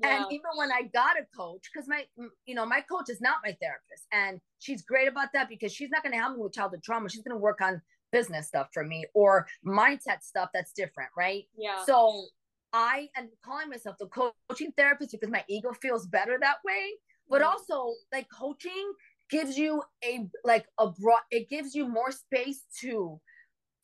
Yeah. 0.02 0.18
And 0.18 0.26
even 0.32 0.52
when 0.56 0.72
I 0.72 0.84
got 0.94 1.18
a 1.20 1.26
coach, 1.38 1.70
because 1.74 1.88
my, 1.90 2.06
you 2.46 2.56
know, 2.56 2.66
my 2.66 2.80
coach 2.82 3.10
is 3.10 3.20
not 3.20 3.38
my 3.44 3.54
therapist, 3.62 4.06
and 4.14 4.40
she's 4.60 4.82
great 4.82 5.10
about 5.10 5.28
that 5.34 5.50
because 5.50 5.74
she's 5.74 5.90
not 5.90 6.04
going 6.04 6.14
to 6.14 6.18
help 6.18 6.38
me 6.38 6.42
with 6.42 6.54
childhood 6.54 6.82
trauma. 6.84 7.10
She's 7.10 7.22
going 7.22 7.36
to 7.36 7.42
work 7.42 7.60
on 7.60 7.82
business 8.12 8.48
stuff 8.48 8.68
for 8.74 8.86
me 8.86 9.06
or 9.14 9.46
mindset 9.66 10.24
stuff 10.24 10.50
that's 10.54 10.72
different, 10.72 11.10
right? 11.18 11.44
Yeah. 11.58 11.84
So 11.86 12.28
I 12.74 13.10
am 13.16 13.30
calling 13.44 13.70
myself 13.70 13.98
the 14.00 14.08
coaching 14.08 14.72
therapist 14.78 15.12
because 15.12 15.30
my 15.30 15.44
ego 15.48 15.72
feels 15.82 16.08
better 16.08 16.38
that 16.40 16.58
way. 16.66 16.92
But 17.30 17.42
mm-hmm. 17.42 17.50
also, 17.50 17.94
like 18.12 18.28
coaching 18.30 18.94
gives 19.30 19.58
you 19.58 19.84
a 20.04 20.28
like 20.44 20.66
a 20.78 20.90
broad. 20.90 21.22
It 21.32 21.50
gives 21.50 21.76
you 21.76 21.88
more 21.88 22.12
space 22.12 22.64
to 22.82 23.20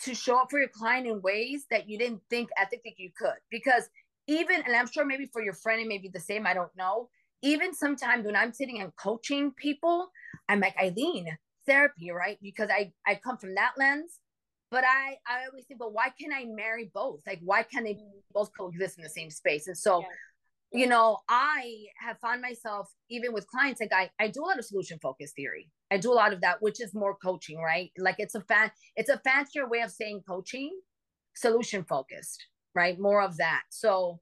to 0.01 0.13
show 0.13 0.37
up 0.39 0.47
for 0.49 0.59
your 0.59 0.69
client 0.69 1.07
in 1.07 1.21
ways 1.21 1.65
that 1.71 1.87
you 1.89 1.97
didn't 1.97 2.21
think 2.29 2.49
i 2.57 2.63
ethically 2.63 2.95
you 2.97 3.11
could. 3.17 3.37
Because 3.49 3.89
even, 4.27 4.61
and 4.65 4.75
I'm 4.75 4.87
sure 4.87 5.05
maybe 5.05 5.25
for 5.25 5.41
your 5.41 5.53
friend 5.53 5.81
it 5.81 5.87
may 5.87 5.99
be 5.99 6.09
the 6.09 6.19
same. 6.19 6.45
I 6.45 6.53
don't 6.53 6.75
know. 6.75 7.09
Even 7.41 7.73
sometimes 7.73 8.25
when 8.25 8.35
I'm 8.35 8.53
sitting 8.53 8.81
and 8.81 8.95
coaching 8.95 9.51
people, 9.51 10.09
I'm 10.49 10.59
like 10.59 10.75
Aileen, 10.81 11.27
therapy, 11.65 12.11
right? 12.11 12.37
Because 12.41 12.69
I 12.71 12.91
I 13.05 13.15
come 13.23 13.37
from 13.37 13.55
that 13.55 13.73
lens 13.77 14.19
but 14.71 14.83
I, 14.83 15.17
I 15.27 15.45
always 15.49 15.65
think, 15.65 15.79
but 15.79 15.93
why 15.93 16.09
can't 16.19 16.33
I 16.33 16.45
marry 16.45 16.89
both? 16.93 17.21
Like, 17.25 17.39
why 17.43 17.63
can't 17.63 17.85
they 17.85 17.93
mm. 17.93 18.09
both 18.33 18.51
coexist 18.57 18.97
in 18.97 19.03
the 19.03 19.09
same 19.09 19.29
space? 19.29 19.67
And 19.67 19.77
so, 19.77 20.01
yeah. 20.01 20.79
you 20.79 20.87
know, 20.87 21.19
I 21.29 21.85
have 21.99 22.19
found 22.19 22.41
myself 22.41 22.91
even 23.09 23.33
with 23.33 23.47
clients, 23.47 23.79
like 23.79 23.93
I, 23.93 24.09
I 24.19 24.27
do 24.27 24.43
a 24.43 24.47
lot 24.47 24.59
of 24.59 24.65
solution 24.65 24.99
focused 25.01 25.35
theory. 25.35 25.69
I 25.91 25.97
do 25.97 26.11
a 26.11 26.15
lot 26.15 26.33
of 26.33 26.41
that, 26.41 26.61
which 26.61 26.81
is 26.81 26.95
more 26.95 27.15
coaching, 27.15 27.59
right? 27.59 27.91
Like 27.97 28.15
it's 28.17 28.35
a 28.35 28.41
fan, 28.41 28.71
it's 28.95 29.09
a 29.09 29.19
fancier 29.19 29.69
way 29.69 29.81
of 29.81 29.91
saying 29.91 30.23
coaching, 30.27 30.71
solution 31.35 31.83
focused, 31.83 32.43
right? 32.73 32.99
More 32.99 33.21
of 33.21 33.37
that. 33.37 33.63
So 33.69 34.19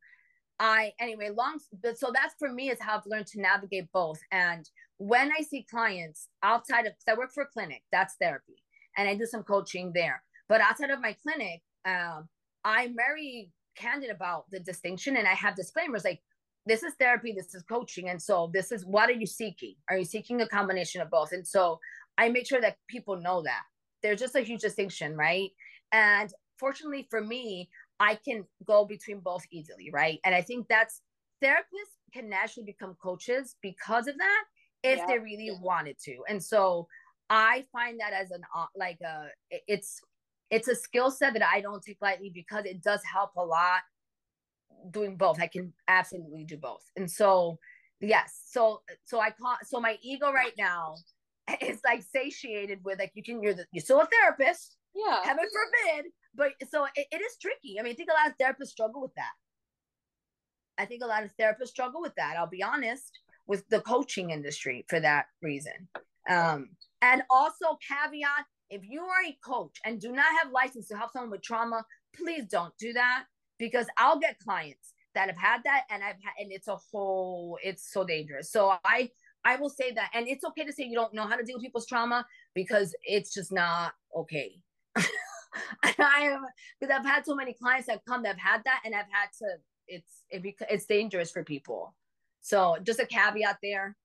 I, 0.60 0.92
anyway, 1.00 1.30
long, 1.36 1.60
but 1.82 1.98
so 1.98 2.12
that's 2.14 2.36
for 2.38 2.52
me 2.52 2.70
is 2.70 2.80
how 2.82 2.98
I've 2.98 3.06
learned 3.06 3.28
to 3.28 3.42
navigate 3.42 3.92
both. 3.94 4.20
And 4.32 4.70
when 4.98 5.32
I 5.32 5.42
see 5.42 5.66
clients 5.70 6.28
outside 6.44 6.86
of, 6.86 6.94
because 6.94 7.16
I 7.16 7.18
work 7.18 7.32
for 7.34 7.44
a 7.44 7.48
clinic, 7.48 7.82
that's 7.92 8.16
therapy, 8.22 8.62
and 8.98 9.08
I 9.08 9.16
do 9.16 9.26
some 9.26 9.44
coaching 9.44 9.92
there 9.96 10.22
but 10.54 10.62
outside 10.62 10.92
of 10.92 11.02
my 11.02 11.18
clinic, 11.24 11.64
um, 11.84 12.30
I'm 12.64 12.96
very 12.96 13.50
candid 13.76 14.12
about 14.12 14.46
the 14.52 14.60
distinction 14.60 15.18
and 15.18 15.28
I 15.28 15.34
have 15.34 15.56
disclaimers 15.56 16.04
like, 16.04 16.22
this 16.68 16.84
is 16.84 16.94
therapy, 17.00 17.34
this 17.36 17.56
is 17.56 17.64
coaching. 17.64 18.10
And 18.10 18.22
so 18.22 18.52
this 18.54 18.72
is 18.72 18.86
what 18.86 19.10
are 19.10 19.14
you 19.14 19.26
seeking? 19.26 19.74
Are 19.90 19.98
you 19.98 20.06
seeking 20.06 20.42
a 20.42 20.48
combination 20.48 21.02
of 21.02 21.10
both? 21.10 21.32
And 21.32 21.46
so 21.46 21.80
I 22.20 22.30
make 22.30 22.48
sure 22.48 22.62
that 22.62 22.78
people 22.88 23.20
know 23.20 23.42
that. 23.42 23.64
There's 24.04 24.20
just 24.20 24.36
a 24.36 24.42
huge 24.42 24.62
distinction, 24.62 25.18
right? 25.18 25.50
And 25.92 26.32
fortunately 26.60 27.08
for 27.10 27.20
me, 27.20 27.68
I 28.00 28.20
can 28.24 28.46
go 28.64 28.86
between 28.86 29.22
both 29.22 29.44
easily, 29.52 29.90
right? 29.92 30.20
And 30.24 30.36
I 30.36 30.44
think 30.44 30.68
that's 30.70 31.02
therapists 31.44 31.98
can 32.14 32.30
naturally 32.30 32.68
become 32.68 32.96
coaches 33.02 33.56
because 33.64 34.08
of 34.08 34.20
that 34.20 34.44
if 34.84 35.00
yeah. 35.00 35.06
they 35.08 35.18
really 35.18 35.58
wanted 35.60 35.98
to. 36.04 36.18
And 36.30 36.44
so 36.44 36.88
I 37.32 37.66
find 37.72 38.00
that 38.00 38.14
as 38.14 38.30
an 38.30 38.44
uh, 38.56 38.68
like 38.76 39.00
a 39.02 39.30
it's 39.68 40.00
it's 40.54 40.68
a 40.68 40.76
skill 40.76 41.10
set 41.10 41.34
that 41.34 41.42
I 41.42 41.62
don't 41.62 41.82
take 41.82 41.98
lightly 42.00 42.30
because 42.30 42.66
it 42.66 42.84
does 42.84 43.02
help 43.12 43.32
a 43.36 43.44
lot 43.44 43.82
doing 44.92 45.18
both. 45.18 45.42
I 45.42 45.48
can 45.48 45.74
absolutely 45.88 46.44
do 46.44 46.58
both. 46.58 46.84
And 46.96 47.10
so, 47.10 47.58
yes. 48.00 48.44
So, 48.52 48.84
so 49.04 49.20
I 49.20 49.32
call, 49.32 49.56
so 49.64 49.80
my 49.80 49.98
ego 50.04 50.32
right 50.32 50.54
now 50.56 50.98
is 51.62 51.80
like 51.84 52.04
satiated 52.04 52.82
with 52.84 53.00
like, 53.00 53.14
you 53.16 53.24
can, 53.24 53.42
you're, 53.42 53.56
the, 53.56 53.66
you're 53.74 53.84
still 53.84 54.02
a 54.02 54.06
therapist. 54.06 54.78
Yeah. 54.94 55.24
Heaven 55.24 55.46
forbid. 55.46 56.12
But 56.36 56.52
so 56.70 56.86
it, 56.96 57.08
it 57.12 57.22
is 57.22 57.36
tricky. 57.42 57.80
I 57.80 57.84
mean, 57.84 57.94
I 57.94 57.96
think 57.96 58.10
a 58.12 58.14
lot 58.14 58.30
of 58.30 58.38
therapists 58.38 58.70
struggle 58.70 59.02
with 59.02 59.16
that. 59.16 59.32
I 60.78 60.86
think 60.86 61.04
a 61.04 61.08
lot 61.08 61.24
of 61.24 61.32
therapists 61.36 61.70
struggle 61.70 62.02
with 62.02 62.14
that. 62.18 62.36
I'll 62.38 62.46
be 62.46 62.62
honest 62.62 63.20
with 63.48 63.68
the 63.70 63.82
coaching 63.82 64.30
industry 64.30 64.86
for 64.88 65.00
that 65.00 65.26
reason. 65.42 65.90
Um, 66.30 66.70
and 67.02 67.24
also 67.32 67.78
caveat 67.88 68.46
if 68.74 68.82
you 68.90 69.02
are 69.02 69.24
a 69.24 69.38
coach 69.46 69.78
and 69.86 70.02
do 70.02 70.12
not 70.12 70.26
have 70.42 70.52
license 70.52 70.88
to 70.88 70.98
help 70.98 71.12
someone 71.12 71.30
with 71.30 71.44
trauma, 71.44 71.86
please 72.16 72.46
don't 72.46 72.74
do 72.80 72.94
that 72.94 73.26
because 73.60 73.86
I'll 73.98 74.20
get 74.20 74.40
clients 74.40 74.94
that 75.14 75.28
have 75.28 75.38
had 75.38 75.62
that 75.64 75.84
and 75.92 76.04
I've 76.04 76.16
had 76.24 76.34
and 76.40 76.52
it's 76.52 76.68
a 76.68 76.78
whole 76.92 77.60
it's 77.64 77.92
so 77.92 78.04
dangerous. 78.04 78.52
So 78.52 78.74
I 78.84 79.12
I 79.46 79.58
will 79.58 79.70
say 79.70 79.92
that 79.92 80.10
and 80.16 80.28
it's 80.28 80.44
okay 80.44 80.66
to 80.66 80.74
say 80.74 80.86
you 80.86 80.96
don't 80.96 81.14
know 81.14 81.28
how 81.28 81.36
to 81.36 81.44
deal 81.44 81.56
with 81.56 81.64
people's 81.64 81.86
trauma 81.86 82.26
because 82.56 82.96
it's 83.04 83.32
just 83.32 83.52
not 83.52 83.94
okay. 84.16 84.60
I 84.96 85.02
have 86.00 86.42
because 86.80 86.96
I've 86.96 87.06
had 87.06 87.26
so 87.26 87.36
many 87.36 87.54
clients 87.54 87.88
that 87.88 88.02
come 88.08 88.24
that 88.24 88.40
have 88.40 88.54
had 88.54 88.62
that 88.66 88.82
and 88.86 88.96
I've 88.96 89.12
had 89.12 89.30
to 89.40 89.58
it's 89.88 90.24
it, 90.32 90.56
it's 90.68 90.86
dangerous 90.86 91.30
for 91.30 91.44
people. 91.44 91.94
So 92.42 92.78
just 92.84 93.00
a 93.00 93.06
caveat 93.06 93.60
there 93.62 93.96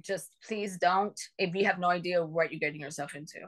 just 0.00 0.36
please 0.46 0.78
don't 0.78 1.18
if 1.38 1.54
you 1.54 1.64
have 1.64 1.78
no 1.78 1.88
idea 1.88 2.24
what 2.24 2.52
you're 2.52 2.60
getting 2.60 2.80
yourself 2.80 3.14
into. 3.14 3.40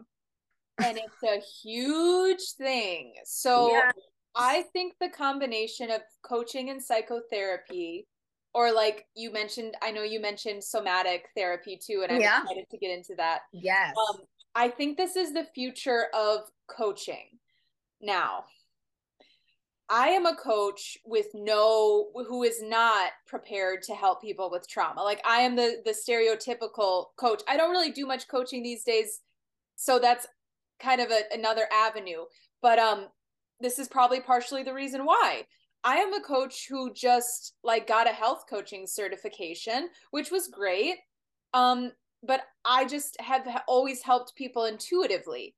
And 0.82 0.99
it's 0.99 1.22
a 1.22 1.40
huge 1.62 2.42
thing. 2.59 3.14
So 3.24 3.72
yeah. 3.72 3.90
I 4.34 4.64
think 4.72 4.94
the 5.01 5.09
combination 5.09 5.90
of 5.90 6.03
coaching 6.22 6.68
and 6.68 6.82
psychotherapy, 6.82 8.07
or 8.53 8.72
like 8.72 9.07
you 9.14 9.32
mentioned, 9.32 9.74
I 9.82 9.90
know 9.90 10.03
you 10.03 10.20
mentioned 10.20 10.62
somatic 10.62 11.28
therapy 11.34 11.78
too, 11.82 12.03
and 12.03 12.12
I'm 12.12 12.20
yeah. 12.20 12.42
excited 12.42 12.66
to 12.70 12.78
get 12.78 12.90
into 12.90 13.14
that. 13.16 13.40
Yes. 13.53 13.94
Um, 13.97 14.20
I 14.55 14.68
think 14.68 14.97
this 14.97 15.16
is 15.16 15.32
the 15.32 15.47
future 15.55 16.07
of 16.14 16.40
coaching. 16.68 17.38
Now, 18.01 18.44
I 19.89 20.09
am 20.09 20.26
a 20.26 20.34
coach 20.34 20.99
with 21.05 21.26
no 21.34 22.09
who 22.14 22.43
is 22.43 22.61
not 22.61 23.12
prepared 23.26 23.82
to 23.82 23.95
help 23.95 24.20
people 24.20 24.51
with 24.51 24.68
trauma. 24.68 25.03
Like 25.03 25.20
I 25.24 25.41
am 25.41 25.55
the 25.55 25.82
the 25.84 25.93
stereotypical 25.93 27.07
coach. 27.16 27.43
I 27.49 27.57
don't 27.57 27.70
really 27.70 27.93
do 27.93 28.07
much 28.07 28.26
coaching 28.28 28.62
these 28.62 28.82
days, 28.82 29.20
so 29.76 29.99
that's 29.99 30.26
kind 30.80 31.01
of 31.01 31.11
a, 31.11 31.22
another 31.32 31.66
avenue. 31.72 32.24
But 32.62 32.78
um 32.78 33.07
this 33.61 33.78
is 33.78 33.89
probably 33.89 34.20
partially 34.20 34.62
the 34.62 34.74
reason 34.74 35.05
why. 35.05 35.47
I 35.84 35.97
am 35.97 36.12
a 36.12 36.20
coach 36.20 36.66
who 36.68 36.93
just 36.93 37.55
like 37.62 37.87
got 37.87 38.09
a 38.09 38.12
health 38.12 38.45
coaching 38.51 38.87
certification, 38.87 39.89
which 40.11 40.32
was 40.32 40.49
great. 40.49 40.97
Um 41.55 41.93
but 42.24 42.41
I 42.64 42.87
just 42.87 43.20
have 43.20 43.47
always 43.68 44.03
helped 44.03 44.34
people 44.34 44.64
intuitively. 44.64 45.55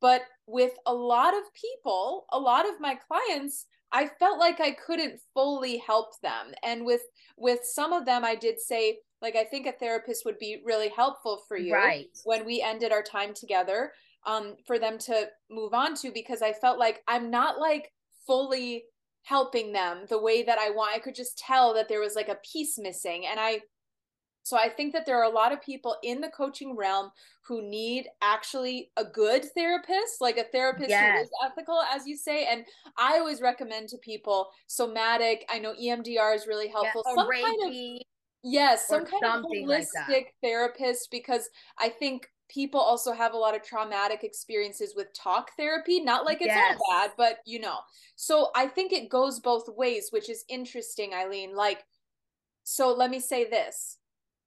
But 0.00 0.22
with 0.46 0.72
a 0.86 0.94
lot 0.94 1.34
of 1.34 1.42
people, 1.54 2.26
a 2.32 2.38
lot 2.38 2.68
of 2.68 2.80
my 2.80 2.96
clients, 2.96 3.66
I 3.92 4.08
felt 4.18 4.38
like 4.38 4.60
I 4.60 4.72
couldn't 4.72 5.20
fully 5.34 5.78
help 5.78 6.20
them. 6.20 6.52
And 6.62 6.84
with 6.84 7.02
with 7.36 7.60
some 7.64 7.92
of 7.92 8.04
them 8.04 8.24
I 8.24 8.34
did 8.34 8.60
say 8.60 8.98
like 9.22 9.36
I 9.36 9.44
think 9.44 9.66
a 9.66 9.72
therapist 9.72 10.24
would 10.24 10.38
be 10.38 10.62
really 10.64 10.88
helpful 10.88 11.42
for 11.48 11.56
you 11.56 11.74
right. 11.74 12.06
when 12.24 12.44
we 12.44 12.60
ended 12.60 12.92
our 12.92 13.02
time 13.02 13.32
together 13.34 13.92
um 14.26 14.56
for 14.66 14.78
them 14.78 14.98
to 14.98 15.28
move 15.50 15.72
on 15.72 15.94
to 15.96 16.10
because 16.10 16.42
I 16.42 16.52
felt 16.52 16.78
like 16.78 17.02
I'm 17.08 17.30
not 17.30 17.58
like 17.58 17.92
fully 18.26 18.84
helping 19.22 19.72
them 19.72 20.04
the 20.08 20.20
way 20.20 20.42
that 20.44 20.58
I 20.58 20.70
want. 20.70 20.94
I 20.94 21.00
could 21.00 21.14
just 21.14 21.38
tell 21.38 21.74
that 21.74 21.88
there 21.88 22.00
was 22.00 22.14
like 22.14 22.28
a 22.28 22.38
piece 22.52 22.78
missing 22.78 23.26
and 23.26 23.40
I 23.40 23.60
so 24.46 24.56
I 24.56 24.68
think 24.68 24.92
that 24.92 25.06
there 25.06 25.18
are 25.18 25.24
a 25.24 25.28
lot 25.28 25.50
of 25.50 25.60
people 25.60 25.96
in 26.04 26.20
the 26.20 26.28
coaching 26.28 26.76
realm 26.76 27.10
who 27.42 27.68
need 27.68 28.06
actually 28.22 28.92
a 28.96 29.04
good 29.04 29.44
therapist, 29.56 30.20
like 30.20 30.38
a 30.38 30.44
therapist 30.44 30.88
yes. 30.88 31.16
who 31.16 31.22
is 31.24 31.30
ethical, 31.44 31.80
as 31.92 32.06
you 32.06 32.16
say. 32.16 32.46
And 32.46 32.64
I 32.96 33.18
always 33.18 33.40
recommend 33.40 33.88
to 33.88 33.98
people 33.98 34.50
somatic. 34.68 35.44
I 35.50 35.58
know 35.58 35.74
EMDR 35.74 36.36
is 36.36 36.46
really 36.46 36.68
helpful. 36.68 37.02
Yeah, 37.04 37.14
some 37.16 37.28
kind 37.28 37.66
of 37.66 38.02
yes, 38.44 38.86
some 38.86 39.04
kind 39.04 39.24
of 39.24 39.44
holistic 39.46 40.08
like 40.08 40.34
therapist 40.40 41.10
because 41.10 41.50
I 41.76 41.88
think 41.88 42.28
people 42.48 42.78
also 42.78 43.10
have 43.10 43.34
a 43.34 43.36
lot 43.36 43.56
of 43.56 43.64
traumatic 43.64 44.22
experiences 44.22 44.94
with 44.94 45.12
talk 45.12 45.50
therapy 45.56 45.98
not 45.98 46.24
like 46.24 46.36
it's 46.40 46.46
yes. 46.46 46.78
all 46.78 47.00
bad 47.00 47.10
but 47.16 47.38
you 47.44 47.58
know 47.58 47.78
so 48.14 48.50
i 48.54 48.68
think 48.68 48.92
it 48.92 49.10
goes 49.10 49.40
both 49.40 49.68
ways 49.76 50.10
which 50.12 50.30
is 50.30 50.44
interesting 50.48 51.12
aileen 51.12 51.56
like 51.56 51.82
so 52.62 52.94
let 52.94 53.10
me 53.10 53.18
say 53.18 53.50
this 53.50 53.98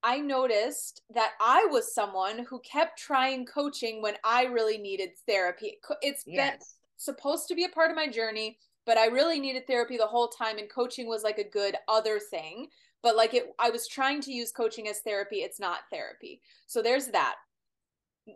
I 0.02 0.18
noticed 0.18 1.02
that 1.14 1.32
I 1.40 1.66
was 1.70 1.94
someone 1.94 2.46
who 2.48 2.60
kept 2.60 2.98
trying 2.98 3.46
coaching 3.46 4.00
when 4.00 4.14
I 4.24 4.44
really 4.44 4.78
needed 4.78 5.10
therapy. 5.26 5.78
It's 6.00 6.24
yes. 6.26 6.50
been 6.50 6.58
supposed 6.96 7.48
to 7.48 7.54
be 7.54 7.64
a 7.64 7.68
part 7.68 7.90
of 7.90 7.96
my 7.96 8.08
journey, 8.08 8.58
but 8.86 8.98
I 8.98 9.06
really 9.06 9.40
needed 9.40 9.66
therapy 9.66 9.96
the 9.96 10.06
whole 10.06 10.28
time 10.28 10.58
and 10.58 10.70
coaching 10.70 11.06
was 11.06 11.22
like 11.22 11.38
a 11.38 11.48
good 11.48 11.76
other 11.88 12.18
thing. 12.18 12.68
But 13.02 13.16
like 13.16 13.34
it 13.34 13.52
I 13.58 13.70
was 13.70 13.88
trying 13.88 14.20
to 14.22 14.32
use 14.32 14.52
coaching 14.52 14.88
as 14.88 15.00
therapy, 15.00 15.36
it's 15.36 15.60
not 15.60 15.80
therapy. 15.90 16.40
So 16.66 16.82
there's 16.82 17.08
that. 17.08 17.36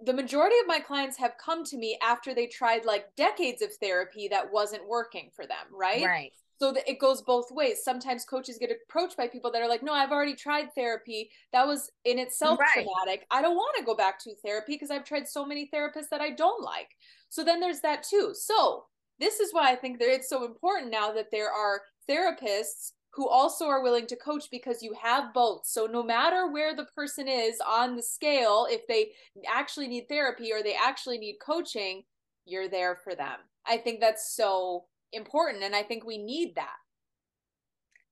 The 0.05 0.15
majority 0.15 0.57
of 0.61 0.67
my 0.67 0.81
clients 0.81 1.17
have 1.19 1.37
come 1.39 1.65
to 1.65 1.77
me 1.77 1.99
after 2.03 2.35
they 2.35 2.47
tried 2.47 2.85
like 2.85 3.15
decades 3.17 3.63
of 3.63 3.75
therapy 3.75 4.29
that 4.29 4.51
wasn't 4.51 4.89
working 4.89 5.31
for 5.35 5.47
them, 5.47 5.67
right? 5.71 6.05
Right 6.05 6.33
so 6.59 6.73
that 6.73 6.89
it 6.89 6.99
goes 6.99 7.23
both 7.23 7.51
ways 7.51 7.83
sometimes 7.83 8.25
coaches 8.25 8.59
get 8.59 8.71
approached 8.71 9.17
by 9.17 9.27
people 9.29 9.51
that 9.51 9.63
are 9.63 9.69
like 9.69 9.83
no 9.83 9.93
i've 9.93 10.13
already 10.13 10.35
tried 10.35 10.73
therapy 10.75 11.31
that 11.53 11.67
was 11.67 11.91
in 12.05 12.19
itself 12.19 12.59
right. 12.59 12.85
traumatic 12.85 13.27
i 13.31 13.41
don't 13.43 13.57
want 13.57 13.77
to 13.77 13.85
go 13.85 13.95
back 13.95 14.19
to 14.19 14.35
therapy 14.45 14.75
because 14.75 14.91
i've 14.91 15.05
tried 15.05 15.27
so 15.29 15.45
many 15.45 15.69
therapists 15.73 16.09
that 16.11 16.21
i 16.21 16.31
don't 16.31 16.63
like 16.63 16.89
so 17.29 17.45
then 17.45 17.61
there's 17.61 17.81
that 17.81 18.03
too 18.03 18.33
so 18.35 18.85
this 19.19 19.41
is 19.41 19.53
why 19.53 19.71
i 19.71 19.77
think 19.77 19.99
that 19.99 20.13
it's 20.13 20.29
so 20.29 20.45
important 20.45 20.91
now 20.91 21.13
that 21.13 21.31
there 21.31 21.51
are 21.51 21.83
therapists 22.09 22.93
who 23.15 23.29
also 23.29 23.67
are 23.67 23.83
willing 23.83 24.07
to 24.09 24.17
coach 24.17 24.47
because 24.51 24.83
you 24.83 24.93
have 25.01 25.33
both. 25.33 25.65
So 25.65 25.87
no 25.87 26.03
matter 26.03 26.51
where 26.51 26.75
the 26.75 26.87
person 26.97 27.29
is 27.29 27.61
on 27.65 27.95
the 27.95 28.03
scale, 28.03 28.67
if 28.69 28.87
they 28.89 29.11
actually 29.49 29.87
need 29.87 30.09
therapy 30.09 30.53
or 30.53 30.63
they 30.63 30.75
actually 30.75 31.19
need 31.19 31.37
coaching, 31.41 32.03
you're 32.45 32.69
there 32.69 32.97
for 32.97 33.15
them. 33.15 33.39
I 33.67 33.77
think 33.77 34.01
that's 34.01 34.35
so 34.35 34.85
important 35.15 35.63
and 35.63 35.75
I 35.75 35.83
think 35.83 36.05
we 36.05 36.19
need 36.19 36.55
that. 36.57 36.77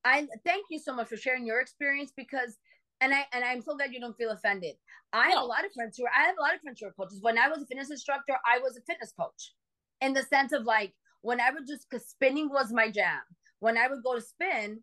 I 0.04 0.26
thank 0.44 0.66
you 0.70 0.78
so 0.78 0.94
much 0.94 1.08
for 1.08 1.16
sharing 1.16 1.46
your 1.46 1.60
experience 1.60 2.12
because 2.16 2.58
and 3.00 3.12
I 3.12 3.26
and 3.32 3.44
I'm 3.44 3.62
so 3.62 3.76
glad 3.76 3.92
you 3.92 4.00
don't 4.00 4.16
feel 4.16 4.30
offended. 4.30 4.74
I 5.12 5.28
no. 5.28 5.36
have 5.36 5.42
a 5.44 5.46
lot 5.46 5.64
of 5.64 5.72
friends 5.72 5.96
who 5.96 6.04
are 6.04 6.10
I 6.16 6.26
have 6.26 6.36
a 6.38 6.42
lot 6.42 6.54
of 6.54 6.60
friends 6.60 6.80
who 6.80 6.86
are 6.86 6.92
coaches. 6.92 7.18
When 7.20 7.38
I 7.38 7.48
was 7.48 7.62
a 7.62 7.66
fitness 7.66 7.90
instructor, 7.90 8.34
I 8.46 8.58
was 8.58 8.76
a 8.76 8.82
fitness 8.82 9.12
coach 9.18 9.52
in 10.00 10.12
the 10.12 10.22
sense 10.22 10.52
of 10.52 10.64
like 10.64 10.92
when 11.22 11.40
I 11.40 11.50
would 11.50 11.66
just 11.66 11.86
because 11.88 12.06
spinning 12.08 12.48
was 12.48 12.72
my 12.72 12.90
jam. 12.90 13.20
When 13.60 13.78
I 13.78 13.88
would 13.88 14.02
go 14.02 14.16
to 14.16 14.20
spin, 14.20 14.80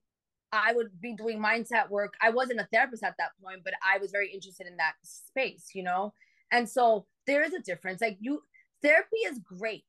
I 0.51 0.73
would 0.73 0.99
be 1.01 1.15
doing 1.15 1.41
mindset 1.41 1.89
work. 1.89 2.13
I 2.21 2.29
wasn't 2.29 2.61
a 2.61 2.67
therapist 2.71 3.03
at 3.03 3.15
that 3.19 3.31
point, 3.43 3.61
but 3.63 3.73
I 3.85 3.97
was 3.99 4.11
very 4.11 4.31
interested 4.33 4.67
in 4.67 4.77
that 4.77 4.93
space, 5.03 5.69
you 5.73 5.83
know? 5.83 6.13
And 6.51 6.67
so 6.67 7.05
there 7.27 7.43
is 7.43 7.53
a 7.53 7.61
difference. 7.61 8.01
Like 8.01 8.17
you 8.19 8.41
therapy 8.81 9.17
is 9.27 9.39
great. 9.39 9.85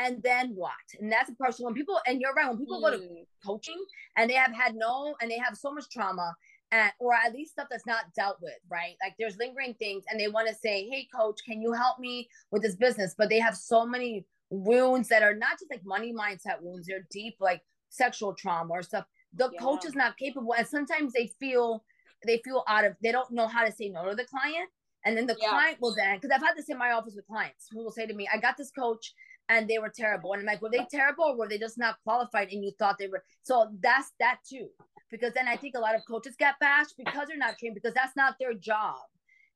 And 0.00 0.22
then 0.22 0.52
what? 0.54 0.72
And 0.98 1.12
that's 1.12 1.28
a 1.28 1.34
person 1.34 1.66
when 1.66 1.74
people 1.74 2.00
and 2.06 2.20
you're 2.20 2.32
right, 2.32 2.48
when 2.48 2.58
people 2.58 2.78
mm. 2.78 2.82
go 2.82 2.90
to 2.90 2.96
mm. 2.96 3.26
coaching 3.44 3.84
and 4.16 4.30
they 4.30 4.34
have 4.34 4.54
had 4.54 4.74
no 4.74 5.14
and 5.20 5.30
they 5.30 5.38
have 5.38 5.56
so 5.56 5.72
much 5.72 5.90
trauma 5.90 6.34
and 6.72 6.90
or 6.98 7.12
at 7.14 7.34
least 7.34 7.52
stuff 7.52 7.66
that's 7.70 7.86
not 7.86 8.04
dealt 8.16 8.38
with, 8.40 8.54
right? 8.70 8.94
Like 9.02 9.14
there's 9.18 9.36
lingering 9.36 9.74
things 9.74 10.04
and 10.10 10.18
they 10.18 10.28
want 10.28 10.48
to 10.48 10.54
say, 10.54 10.88
Hey 10.88 11.06
coach, 11.14 11.40
can 11.46 11.60
you 11.60 11.72
help 11.72 11.98
me 11.98 12.28
with 12.50 12.62
this 12.62 12.76
business? 12.76 13.14
But 13.16 13.28
they 13.28 13.40
have 13.40 13.56
so 13.56 13.84
many 13.84 14.26
wounds 14.48 15.08
that 15.08 15.22
are 15.22 15.34
not 15.34 15.58
just 15.58 15.70
like 15.70 15.84
money 15.84 16.14
mindset 16.14 16.62
wounds, 16.62 16.86
they're 16.86 17.06
deep 17.10 17.36
like 17.40 17.60
sexual 17.90 18.32
trauma 18.32 18.72
or 18.72 18.82
stuff. 18.82 19.04
The 19.34 19.50
yeah. 19.52 19.60
coach 19.60 19.84
is 19.84 19.94
not 19.94 20.16
capable. 20.16 20.54
And 20.56 20.66
sometimes 20.66 21.12
they 21.12 21.30
feel 21.38 21.84
they 22.26 22.40
feel 22.42 22.64
out 22.68 22.84
of 22.86 22.96
they 23.02 23.12
don't 23.12 23.30
know 23.32 23.48
how 23.48 23.66
to 23.66 23.72
say 23.72 23.90
no 23.90 24.08
to 24.08 24.16
the 24.16 24.24
client. 24.24 24.70
And 25.04 25.16
then 25.16 25.26
the 25.26 25.36
yeah. 25.40 25.50
client 25.50 25.78
will 25.80 25.94
then 25.94 26.16
because 26.16 26.30
I've 26.34 26.42
had 26.42 26.56
this 26.56 26.70
in 26.70 26.78
my 26.78 26.92
office 26.92 27.14
with 27.14 27.26
clients 27.26 27.66
who 27.70 27.84
will 27.84 27.92
say 27.92 28.06
to 28.06 28.14
me, 28.14 28.28
I 28.32 28.38
got 28.38 28.56
this 28.56 28.70
coach 28.70 29.14
and 29.50 29.66
they 29.68 29.78
were 29.78 29.92
terrible. 29.94 30.32
And 30.32 30.40
I'm 30.40 30.46
like, 30.46 30.62
were 30.62 30.70
they 30.70 30.86
terrible 30.90 31.24
or 31.24 31.36
were 31.36 31.48
they 31.48 31.58
just 31.58 31.76
not 31.76 31.96
qualified 32.04 32.48
and 32.52 32.64
you 32.64 32.70
thought 32.78 32.96
they 32.98 33.08
were? 33.08 33.24
So 33.42 33.66
that's 33.82 34.12
that 34.20 34.38
too. 34.48 34.68
Because 35.10 35.34
then 35.34 35.48
I 35.48 35.56
think 35.56 35.74
a 35.76 35.80
lot 35.80 35.96
of 35.96 36.02
coaches 36.08 36.36
get 36.38 36.54
bashed 36.60 36.94
because 36.96 37.26
they're 37.26 37.36
not 37.36 37.58
trained 37.58 37.74
because 37.74 37.92
that's 37.92 38.16
not 38.16 38.36
their 38.38 38.54
job. 38.54 38.94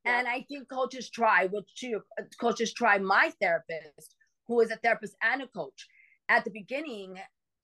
Yeah. 0.04 0.18
And 0.18 0.28
I 0.28 0.44
think 0.48 0.68
coaches 0.68 1.08
try, 1.08 1.46
which 1.46 1.84
uh, 1.94 2.22
coaches 2.40 2.74
try 2.74 2.98
my 2.98 3.32
therapist, 3.40 4.16
who 4.48 4.60
is 4.60 4.72
a 4.72 4.76
therapist 4.76 5.14
and 5.22 5.42
a 5.42 5.46
coach. 5.46 5.86
At 6.28 6.44
the 6.44 6.50
beginning, 6.50 7.14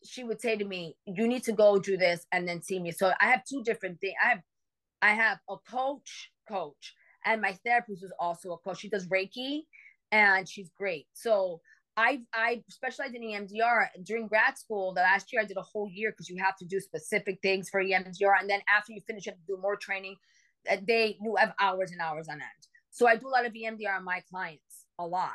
she 0.04 0.22
would 0.22 0.40
say 0.40 0.56
to 0.56 0.64
me, 0.64 0.96
"You 1.06 1.26
need 1.26 1.42
to 1.44 1.52
go 1.52 1.78
do 1.78 1.96
this 1.96 2.26
and 2.30 2.48
then 2.48 2.62
see 2.62 2.78
me." 2.78 2.92
So 2.92 3.12
I 3.20 3.26
have 3.26 3.44
two 3.44 3.62
different 3.64 4.00
things. 4.00 4.14
I 4.24 4.28
have, 4.28 4.40
I 5.02 5.14
have 5.14 5.38
a 5.50 5.56
coach, 5.68 6.30
coach, 6.48 6.94
and 7.26 7.42
my 7.42 7.58
therapist 7.64 8.04
is 8.04 8.12
also 8.18 8.52
a 8.52 8.58
coach. 8.58 8.78
She 8.78 8.88
does 8.88 9.08
Reiki, 9.08 9.62
and 10.12 10.48
she's 10.48 10.70
great. 10.78 11.06
So 11.12 11.60
I 11.96 12.20
I 12.32 12.62
specialized 12.68 13.14
in 13.14 13.22
EMDR 13.22 13.86
during 14.04 14.26
grad 14.28 14.58
school. 14.58 14.94
The 14.94 15.02
last 15.02 15.32
year 15.32 15.42
I 15.42 15.44
did 15.44 15.56
a 15.56 15.62
whole 15.62 15.88
year 15.90 16.10
because 16.10 16.28
you 16.28 16.42
have 16.42 16.56
to 16.58 16.64
do 16.64 16.80
specific 16.80 17.38
things 17.42 17.68
for 17.68 17.82
EMDR, 17.82 18.40
and 18.40 18.48
then 18.48 18.60
after 18.68 18.92
you 18.92 19.00
finish, 19.06 19.26
you 19.26 19.32
have 19.32 19.38
to 19.38 19.46
do 19.46 19.60
more 19.60 19.76
training. 19.76 20.16
Uh, 20.70 20.76
they 20.86 21.16
you 21.22 21.36
have 21.36 21.54
hours 21.60 21.90
and 21.92 22.00
hours 22.00 22.28
on 22.28 22.34
end. 22.34 22.66
So 22.90 23.06
I 23.06 23.16
do 23.16 23.28
a 23.28 23.30
lot 23.30 23.46
of 23.46 23.52
EMDR 23.52 23.96
on 23.96 24.04
my 24.04 24.22
clients, 24.30 24.86
a 24.98 25.06
lot. 25.06 25.32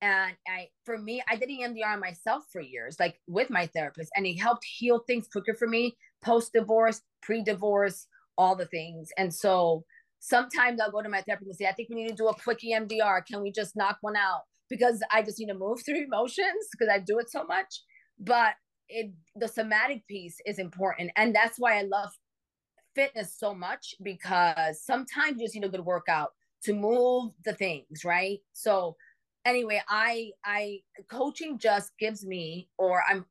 And 0.00 0.36
I, 0.46 0.68
for 0.84 0.96
me, 0.96 1.22
I 1.28 1.36
did 1.36 1.48
EMDR 1.48 1.94
on 1.94 2.00
myself 2.00 2.44
for 2.52 2.60
years, 2.60 2.96
like 3.00 3.18
with 3.26 3.50
my 3.50 3.66
therapist, 3.66 4.10
and 4.16 4.26
it 4.26 4.36
helped 4.36 4.64
heal 4.64 5.00
things 5.06 5.26
quicker 5.26 5.54
for 5.54 5.66
me 5.66 5.96
post 6.22 6.52
divorce, 6.52 7.02
pre 7.22 7.42
divorce, 7.42 8.06
all 8.36 8.56
the 8.56 8.66
things. 8.66 9.10
And 9.16 9.32
so 9.32 9.84
sometimes 10.20 10.80
I'll 10.80 10.90
go 10.90 11.02
to 11.02 11.08
my 11.08 11.22
therapist 11.22 11.48
and 11.48 11.56
say, 11.56 11.66
I 11.66 11.72
think 11.72 11.88
we 11.88 11.96
need 11.96 12.08
to 12.08 12.14
do 12.14 12.28
a 12.28 12.34
quick 12.34 12.60
EMDR. 12.60 13.26
Can 13.26 13.42
we 13.42 13.52
just 13.52 13.76
knock 13.76 13.98
one 14.00 14.16
out? 14.16 14.42
Because 14.68 15.02
I 15.10 15.22
just 15.22 15.38
need 15.38 15.46
to 15.46 15.54
move 15.54 15.82
through 15.84 16.04
emotions 16.04 16.68
because 16.70 16.88
I 16.92 16.98
do 16.98 17.18
it 17.18 17.30
so 17.30 17.44
much. 17.44 17.82
But 18.18 18.54
it, 18.88 19.12
the 19.36 19.48
somatic 19.48 20.06
piece 20.06 20.36
is 20.46 20.58
important. 20.58 21.10
And 21.16 21.34
that's 21.34 21.58
why 21.58 21.78
I 21.78 21.82
love 21.82 22.10
fitness 22.94 23.34
so 23.38 23.54
much 23.54 23.94
because 24.02 24.82
sometimes 24.84 25.38
you 25.38 25.46
just 25.46 25.54
need 25.54 25.64
a 25.64 25.68
good 25.68 25.84
workout 25.84 26.30
to 26.64 26.74
move 26.74 27.32
the 27.44 27.52
things, 27.52 28.04
right? 28.04 28.38
So 28.52 28.96
anyway, 29.44 29.82
I 29.88 30.32
I 30.44 30.80
coaching 31.10 31.58
just 31.58 31.92
gives 31.98 32.24
me 32.24 32.68
or 32.78 33.02
I'm 33.08 33.24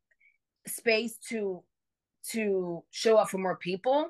space 0.67 1.17
to 1.29 1.63
to 2.31 2.83
show 2.91 3.17
up 3.17 3.29
for 3.29 3.37
more 3.37 3.57
people 3.57 4.09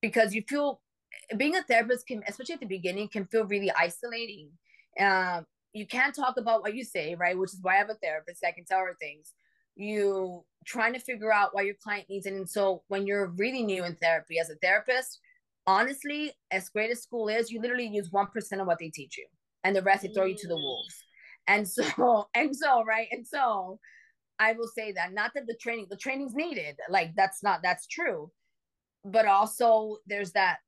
because 0.00 0.34
you 0.34 0.42
feel 0.48 0.80
being 1.36 1.56
a 1.56 1.62
therapist 1.62 2.06
can 2.06 2.22
especially 2.26 2.54
at 2.54 2.60
the 2.60 2.66
beginning 2.66 3.08
can 3.08 3.26
feel 3.26 3.44
really 3.44 3.70
isolating 3.72 4.48
um 4.98 5.44
you 5.72 5.86
can't 5.86 6.14
talk 6.14 6.36
about 6.36 6.62
what 6.62 6.74
you 6.74 6.84
say 6.84 7.14
right? 7.14 7.38
Which 7.38 7.52
is 7.52 7.60
why 7.62 7.74
i 7.74 7.78
have 7.78 7.90
a 7.90 7.94
therapist 7.94 8.40
that 8.42 8.54
can 8.54 8.64
tell 8.64 8.80
her 8.80 8.96
things. 9.00 9.32
You 9.76 10.44
trying 10.66 10.92
to 10.92 11.00
figure 11.00 11.32
out 11.32 11.54
what 11.54 11.64
your 11.64 11.76
client 11.82 12.06
needs. 12.08 12.26
And 12.26 12.48
so 12.48 12.82
when 12.88 13.06
you're 13.06 13.32
really 13.36 13.62
new 13.62 13.84
in 13.84 13.96
therapy 13.96 14.38
as 14.38 14.50
a 14.50 14.56
therapist 14.56 15.20
honestly 15.66 16.32
as 16.50 16.68
great 16.70 16.90
as 16.90 17.02
school 17.02 17.28
is 17.28 17.50
you 17.50 17.60
literally 17.60 17.86
use 17.86 18.10
1% 18.10 18.60
of 18.60 18.66
what 18.66 18.78
they 18.78 18.88
teach 18.88 19.16
you 19.16 19.26
and 19.62 19.76
the 19.76 19.82
rest 19.82 20.02
they 20.02 20.08
throw 20.08 20.24
you 20.24 20.36
to 20.36 20.48
the 20.48 20.54
mm. 20.54 20.62
wolves. 20.62 20.94
And 21.46 21.68
so 21.68 22.28
and 22.34 22.54
so 22.54 22.84
right? 22.84 23.08
And 23.12 23.26
so 23.26 23.78
i 24.38 24.52
will 24.54 24.68
say 24.74 24.90
that 24.92 25.12
not 25.12 25.32
that 25.34 25.46
the 25.46 25.56
training 25.60 25.86
the 25.90 25.96
training's 25.96 26.34
needed 26.34 26.74
like 26.88 27.12
that's 27.16 27.42
not 27.42 27.60
that's 27.62 27.86
true. 27.86 28.30
But 29.04 29.26
also 29.26 29.98
there's 30.06 30.32
that 30.32 30.58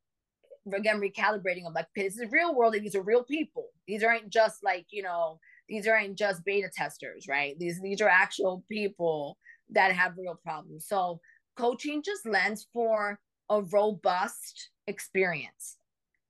again 0.75 1.01
recalibrating 1.01 1.67
of 1.67 1.75
like 1.75 1.87
this 1.97 2.19
is 2.19 2.31
real 2.31 2.55
world 2.55 2.75
and 2.75 2.85
these 2.85 2.95
are 2.95 3.03
real 3.03 3.25
people. 3.25 3.69
These 3.87 4.03
aren't 4.03 4.31
just 4.31 4.63
like 4.63 4.87
you 4.91 5.03
know 5.03 5.39
these 5.69 5.87
aren't 5.87 6.19
just 6.19 6.45
beta 6.45 6.69
testers 6.75 7.27
right? 7.29 7.59
These 7.59 7.81
these 7.81 8.01
are 8.01 8.09
actual 8.09 8.65
people 8.71 9.37
that 9.71 9.93
have 9.93 10.19
real 10.19 10.39
problems. 10.43 10.87
So 10.87 11.21
coaching 11.57 12.03
just 12.03 12.27
lends 12.27 12.67
for 12.73 13.19
a 13.51 13.63
robust 13.63 14.71
experience 14.87 15.77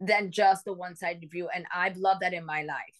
than 0.00 0.32
just 0.32 0.64
the 0.64 0.72
one-sided 0.72 1.30
view 1.30 1.48
and 1.54 1.64
i've 1.72 1.96
loved 1.96 2.20
that 2.22 2.34
in 2.34 2.44
my 2.44 2.62
life. 2.62 2.98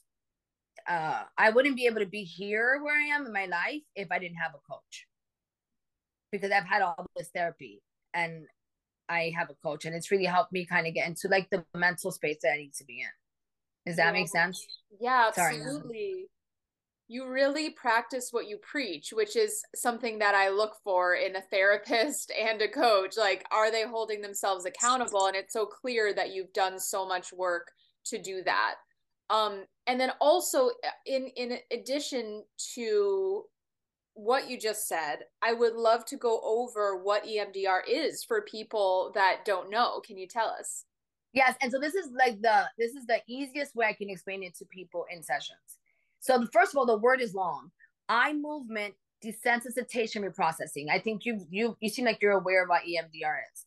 Uh, 0.89 1.23
I 1.39 1.51
wouldn't 1.51 1.77
be 1.77 1.87
able 1.87 2.01
to 2.01 2.07
be 2.07 2.25
here 2.25 2.81
where 2.83 2.97
I 2.97 3.15
am 3.15 3.27
in 3.27 3.33
my 3.33 3.47
life 3.47 3.83
if 3.95 4.11
I 4.11 4.19
didn't 4.19 4.37
have 4.37 4.53
a 4.55 4.73
coach. 4.73 5.07
Because 6.31 6.51
I've 6.51 6.65
had 6.65 6.83
all 6.83 7.07
this 7.17 7.29
therapy 7.35 7.83
and 8.15 8.47
I 9.09 9.33
have 9.37 9.51
a 9.51 9.55
coach, 9.55 9.85
and 9.85 9.95
it's 9.95 10.11
really 10.11 10.25
helped 10.25 10.53
me 10.53 10.65
kind 10.65 10.87
of 10.87 10.95
get 10.95 11.09
into 11.09 11.29
like 11.29 11.51
the 11.51 11.65
mental 11.75 12.11
space 12.11 12.39
that 12.43 12.53
I 12.53 12.59
need 12.59 12.75
to 12.75 12.85
be 12.85 13.01
in. 13.01 13.09
Does 13.87 13.97
that 13.97 14.07
yeah. 14.07 14.13
make 14.13 14.29
sense? 14.29 14.67
Yeah, 15.01 15.29
absolutely. 15.29 16.13
Sorry, 16.13 16.27
you 17.09 17.29
really 17.29 17.69
practice 17.71 18.29
what 18.31 18.49
you 18.49 18.57
preach, 18.59 19.13
which 19.13 19.37
is 19.37 19.63
something 19.75 20.19
that 20.21 20.35
I 20.35 20.49
look 20.49 20.77
for 20.83 21.15
in 21.15 21.37
a 21.37 21.43
therapist 21.43 22.33
and 22.41 22.61
a 22.63 22.69
coach. 22.69 23.17
Like, 23.19 23.45
are 23.51 23.71
they 23.71 23.85
holding 23.85 24.23
themselves 24.23 24.65
accountable? 24.65 25.27
And 25.27 25.37
it's 25.37 25.53
so 25.53 25.67
clear 25.67 26.15
that 26.15 26.33
you've 26.33 26.53
done 26.55 26.79
so 26.79 27.07
much 27.07 27.33
work 27.33 27.71
to 28.07 28.21
do 28.21 28.43
that. 28.45 28.77
Um, 29.29 29.65
and 29.87 30.01
then 30.01 30.13
also 30.21 30.69
uh, 30.69 30.91
in 31.07 31.27
in 31.37 31.59
addition 31.71 32.45
to 32.75 33.45
what 34.15 34.49
you 34.49 34.59
just 34.59 34.87
said, 34.87 35.21
I 35.41 35.53
would 35.53 35.75
love 35.75 36.05
to 36.07 36.17
go 36.17 36.41
over 36.43 36.97
what 36.97 37.25
EMDR 37.25 37.81
is 37.89 38.25
for 38.25 38.43
people 38.43 39.11
that 39.15 39.45
don't 39.45 39.71
know. 39.71 40.01
Can 40.01 40.19
you 40.19 40.27
tell 40.27 40.49
us? 40.49 40.85
Yes, 41.33 41.57
and 41.63 41.73
so 41.73 41.79
this 41.79 41.95
is 41.95 42.11
like 42.19 42.43
the 42.43 42.65
this 42.79 42.93
is 42.93 43.07
the 43.07 43.21
easiest 43.27 43.75
way 43.75 43.87
I 43.87 43.95
can 43.95 44.11
explain 44.11 44.43
it 44.43 44.55
to 44.57 44.67
people 44.67 45.07
in 45.11 45.23
sessions. 45.23 45.79
So 46.21 46.39
the, 46.39 46.47
first 46.53 46.73
of 46.73 46.79
all, 46.79 46.87
the 46.87 46.99
word 46.99 47.23
is 47.23 47.35
long. 47.35 47.71
Eye 48.09 48.35
movement 48.35 48.95
desensitization 49.25 50.29
reprocessing. 50.29 50.91
I 50.91 50.99
think 50.99 51.25
you 51.25 51.47
you 51.51 51.77
you 51.81 51.89
seem 51.89 52.05
like 52.05 52.19
you're 52.21 52.33
aware 52.33 52.65
of 52.65 52.69
what 52.69 52.83
EMDR 52.83 53.39
is. 53.53 53.65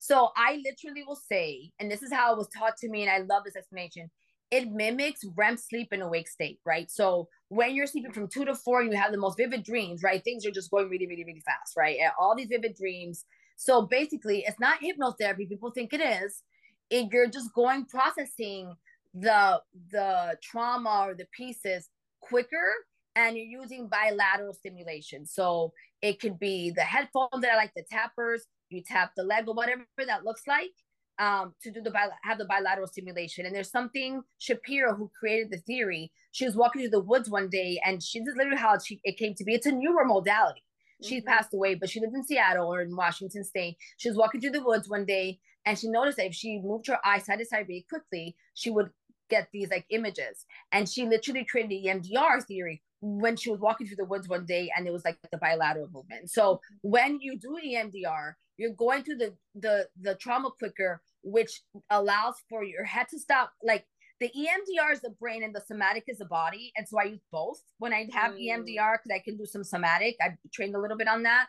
So 0.00 0.30
I 0.36 0.60
literally 0.64 1.04
will 1.06 1.16
say, 1.16 1.70
and 1.78 1.90
this 1.90 2.02
is 2.02 2.12
how 2.12 2.32
it 2.32 2.36
was 2.36 2.48
taught 2.48 2.76
to 2.78 2.88
me, 2.88 3.02
and 3.02 3.10
I 3.10 3.18
love 3.18 3.44
this 3.44 3.56
explanation 3.56 4.10
it 4.50 4.70
mimics 4.70 5.20
REM 5.36 5.56
sleep 5.56 5.92
in 5.92 6.02
awake 6.02 6.28
state, 6.28 6.58
right? 6.64 6.90
So 6.90 7.28
when 7.48 7.74
you're 7.74 7.86
sleeping 7.86 8.12
from 8.12 8.28
two 8.28 8.44
to 8.44 8.54
four, 8.54 8.82
you 8.82 8.92
have 8.92 9.12
the 9.12 9.18
most 9.18 9.36
vivid 9.36 9.64
dreams, 9.64 10.02
right? 10.02 10.22
Things 10.22 10.46
are 10.46 10.50
just 10.50 10.70
going 10.70 10.88
really, 10.88 11.06
really, 11.06 11.24
really 11.24 11.42
fast, 11.44 11.76
right? 11.76 11.98
And 12.00 12.12
all 12.18 12.36
these 12.36 12.48
vivid 12.48 12.76
dreams. 12.76 13.24
So 13.56 13.82
basically, 13.82 14.44
it's 14.46 14.60
not 14.60 14.80
hypnotherapy. 14.80 15.48
People 15.48 15.70
think 15.70 15.92
it 15.92 16.00
is. 16.00 16.42
It, 16.90 17.08
you're 17.12 17.28
just 17.28 17.52
going 17.54 17.86
processing 17.86 18.74
the 19.14 19.60
the 19.92 20.36
trauma 20.42 21.06
or 21.06 21.14
the 21.14 21.26
pieces 21.36 21.88
quicker, 22.20 22.74
and 23.16 23.36
you're 23.36 23.62
using 23.62 23.88
bilateral 23.88 24.52
stimulation. 24.52 25.24
So 25.24 25.72
it 26.02 26.20
could 26.20 26.38
be 26.38 26.70
the 26.70 26.82
headphone 26.82 27.40
that 27.40 27.52
I 27.52 27.56
like, 27.56 27.72
the 27.74 27.84
tappers. 27.90 28.44
You 28.70 28.82
tap 28.84 29.12
the 29.16 29.22
leg 29.22 29.48
or 29.48 29.54
whatever 29.54 29.84
that 30.06 30.24
looks 30.24 30.42
like 30.48 30.72
um, 31.18 31.54
to 31.62 31.70
do 31.70 31.80
the 31.80 31.90
bi- 31.90 32.08
have 32.22 32.38
the 32.38 32.44
bilateral 32.44 32.86
stimulation. 32.86 33.46
And 33.46 33.54
there's 33.54 33.70
something 33.70 34.22
Shapiro 34.38 34.94
who 34.94 35.10
created 35.18 35.50
the 35.50 35.58
theory. 35.58 36.12
She 36.32 36.44
was 36.44 36.56
walking 36.56 36.82
through 36.82 36.90
the 36.90 37.00
woods 37.00 37.30
one 37.30 37.48
day, 37.48 37.80
and 37.84 38.02
she 38.02 38.20
this 38.20 38.28
is 38.28 38.36
literally 38.36 38.58
how 38.58 38.78
she, 38.78 39.00
it 39.04 39.18
came 39.18 39.34
to 39.34 39.44
be. 39.44 39.54
It's 39.54 39.66
a 39.66 39.72
newer 39.72 40.04
modality. 40.04 40.62
She 41.02 41.18
mm-hmm. 41.18 41.28
passed 41.28 41.54
away, 41.54 41.74
but 41.74 41.90
she 41.90 42.00
lived 42.00 42.14
in 42.14 42.24
Seattle 42.24 42.72
or 42.72 42.80
in 42.80 42.96
Washington 42.96 43.44
State. 43.44 43.76
She 43.96 44.08
was 44.08 44.16
walking 44.16 44.40
through 44.40 44.52
the 44.52 44.62
woods 44.62 44.88
one 44.88 45.04
day 45.04 45.40
and 45.66 45.78
she 45.78 45.88
noticed 45.88 46.18
that 46.18 46.26
if 46.26 46.34
she 46.34 46.60
moved 46.62 46.86
her 46.86 46.98
eye 47.04 47.18
side 47.18 47.38
to 47.38 47.44
side 47.44 47.66
very 47.66 47.86
quickly, 47.88 48.36
she 48.54 48.70
would 48.70 48.90
get 49.30 49.48
these 49.52 49.70
like 49.70 49.86
images. 49.90 50.44
And 50.72 50.88
she 50.88 51.06
literally 51.06 51.44
created 51.44 51.70
the 51.70 51.88
EMDR 51.88 52.44
theory 52.44 52.82
when 53.06 53.36
she 53.36 53.50
was 53.50 53.60
walking 53.60 53.86
through 53.86 53.96
the 53.96 54.04
woods 54.06 54.28
one 54.28 54.46
day 54.46 54.70
and 54.74 54.86
it 54.86 54.92
was 54.92 55.04
like 55.04 55.18
the 55.30 55.36
bilateral 55.36 55.88
movement. 55.92 56.30
So 56.30 56.60
when 56.80 57.20
you 57.20 57.38
do 57.38 57.58
EMDR, 57.62 58.32
you're 58.56 58.72
going 58.72 59.04
through 59.04 59.16
the 59.16 59.34
the 59.54 59.88
the 60.00 60.14
trauma 60.14 60.50
quicker, 60.58 61.02
which 61.22 61.60
allows 61.90 62.36
for 62.48 62.64
your 62.64 62.84
head 62.84 63.06
to 63.10 63.18
stop 63.18 63.52
like 63.62 63.84
the 64.20 64.28
EMDR 64.28 64.92
is 64.92 65.00
the 65.02 65.14
brain 65.20 65.42
and 65.42 65.54
the 65.54 65.60
somatic 65.60 66.04
is 66.06 66.18
the 66.18 66.24
body. 66.24 66.72
And 66.76 66.88
so 66.88 66.98
I 66.98 67.04
use 67.04 67.20
both 67.30 67.60
when 67.78 67.92
I 67.92 68.08
have 68.12 68.32
mm. 68.32 68.48
EMDR 68.48 68.96
because 69.02 69.14
I 69.14 69.18
can 69.18 69.36
do 69.36 69.44
some 69.44 69.64
somatic. 69.64 70.16
I 70.22 70.36
trained 70.52 70.74
a 70.74 70.80
little 70.80 70.96
bit 70.96 71.08
on 71.08 71.24
that, 71.24 71.48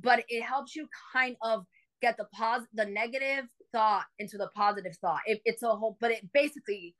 but 0.00 0.24
it 0.28 0.42
helps 0.42 0.74
you 0.74 0.88
kind 1.12 1.36
of 1.42 1.66
get 2.00 2.16
the 2.16 2.26
pos 2.34 2.62
the 2.72 2.86
negative 2.86 3.44
thought 3.72 4.04
into 4.18 4.38
the 4.38 4.48
positive 4.54 4.96
thought. 5.00 5.20
It, 5.26 5.42
it's 5.44 5.62
a 5.62 5.74
whole, 5.74 5.98
but 6.00 6.12
it 6.12 6.32
basically 6.32 6.94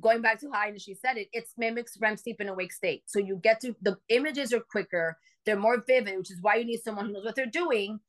going 0.00 0.22
back 0.22 0.40
to 0.40 0.50
how 0.52 0.64
I 0.64 0.68
initially 0.68 0.96
said 1.00 1.16
it, 1.16 1.28
it 1.32 1.48
mimics 1.56 1.96
REM 2.00 2.16
sleep 2.16 2.40
in 2.40 2.48
awake 2.48 2.72
state. 2.72 3.02
So 3.06 3.18
you 3.18 3.40
get 3.42 3.60
to 3.60 3.74
the 3.82 3.96
images 4.08 4.52
are 4.52 4.60
quicker, 4.60 5.16
they're 5.44 5.58
more 5.58 5.82
vivid, 5.86 6.18
which 6.18 6.30
is 6.30 6.42
why 6.42 6.56
you 6.56 6.64
need 6.64 6.80
someone 6.82 7.06
who 7.06 7.12
knows 7.12 7.24
what 7.24 7.36
they're 7.36 7.46
doing, 7.46 8.00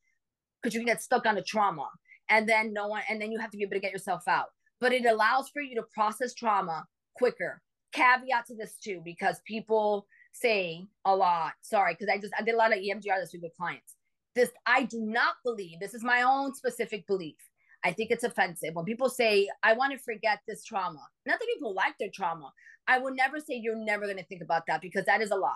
because 0.62 0.74
you 0.74 0.80
can 0.80 0.86
get 0.86 1.02
stuck 1.02 1.26
on 1.26 1.38
a 1.38 1.42
trauma. 1.42 1.88
And 2.28 2.48
then 2.48 2.72
no 2.72 2.88
one, 2.88 3.02
and 3.08 3.20
then 3.20 3.32
you 3.32 3.38
have 3.38 3.50
to 3.50 3.56
be 3.56 3.62
able 3.62 3.76
to 3.76 3.80
get 3.80 3.92
yourself 3.92 4.28
out. 4.28 4.48
But 4.80 4.92
it 4.92 5.06
allows 5.06 5.48
for 5.48 5.62
you 5.62 5.74
to 5.76 5.82
process 5.94 6.34
trauma 6.34 6.86
quicker. 7.16 7.62
Caveat 7.92 8.46
to 8.46 8.54
this 8.54 8.76
too, 8.76 9.00
because 9.02 9.40
people 9.46 10.06
say 10.32 10.86
a 11.06 11.16
lot. 11.16 11.52
Sorry, 11.62 11.94
because 11.94 12.12
I 12.12 12.18
just 12.18 12.34
I 12.38 12.42
did 12.42 12.54
a 12.54 12.58
lot 12.58 12.72
of 12.72 12.78
EMDR 12.78 13.20
this 13.20 13.32
week 13.32 13.42
with 13.42 13.56
clients. 13.56 13.94
This 14.34 14.50
I 14.66 14.84
do 14.84 15.00
not 15.00 15.36
believe. 15.42 15.80
This 15.80 15.94
is 15.94 16.04
my 16.04 16.22
own 16.22 16.54
specific 16.54 17.06
belief 17.06 17.36
I 17.84 17.92
think 17.92 18.10
it's 18.10 18.24
offensive 18.24 18.74
when 18.74 18.84
people 18.84 19.08
say, 19.08 19.48
I 19.62 19.72
want 19.74 19.92
to 19.92 19.98
forget 19.98 20.40
this 20.46 20.64
trauma. 20.64 21.00
Not 21.26 21.38
that 21.38 21.46
people 21.54 21.74
like 21.74 21.96
their 21.98 22.10
trauma. 22.12 22.52
I 22.86 22.98
will 22.98 23.14
never 23.14 23.38
say 23.38 23.54
you're 23.54 23.76
never 23.76 24.06
going 24.06 24.16
to 24.16 24.24
think 24.24 24.42
about 24.42 24.64
that 24.66 24.80
because 24.80 25.04
that 25.04 25.20
is 25.20 25.30
a 25.30 25.36
lie. 25.36 25.52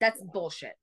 That's 0.00 0.20
bullshit. 0.20 0.76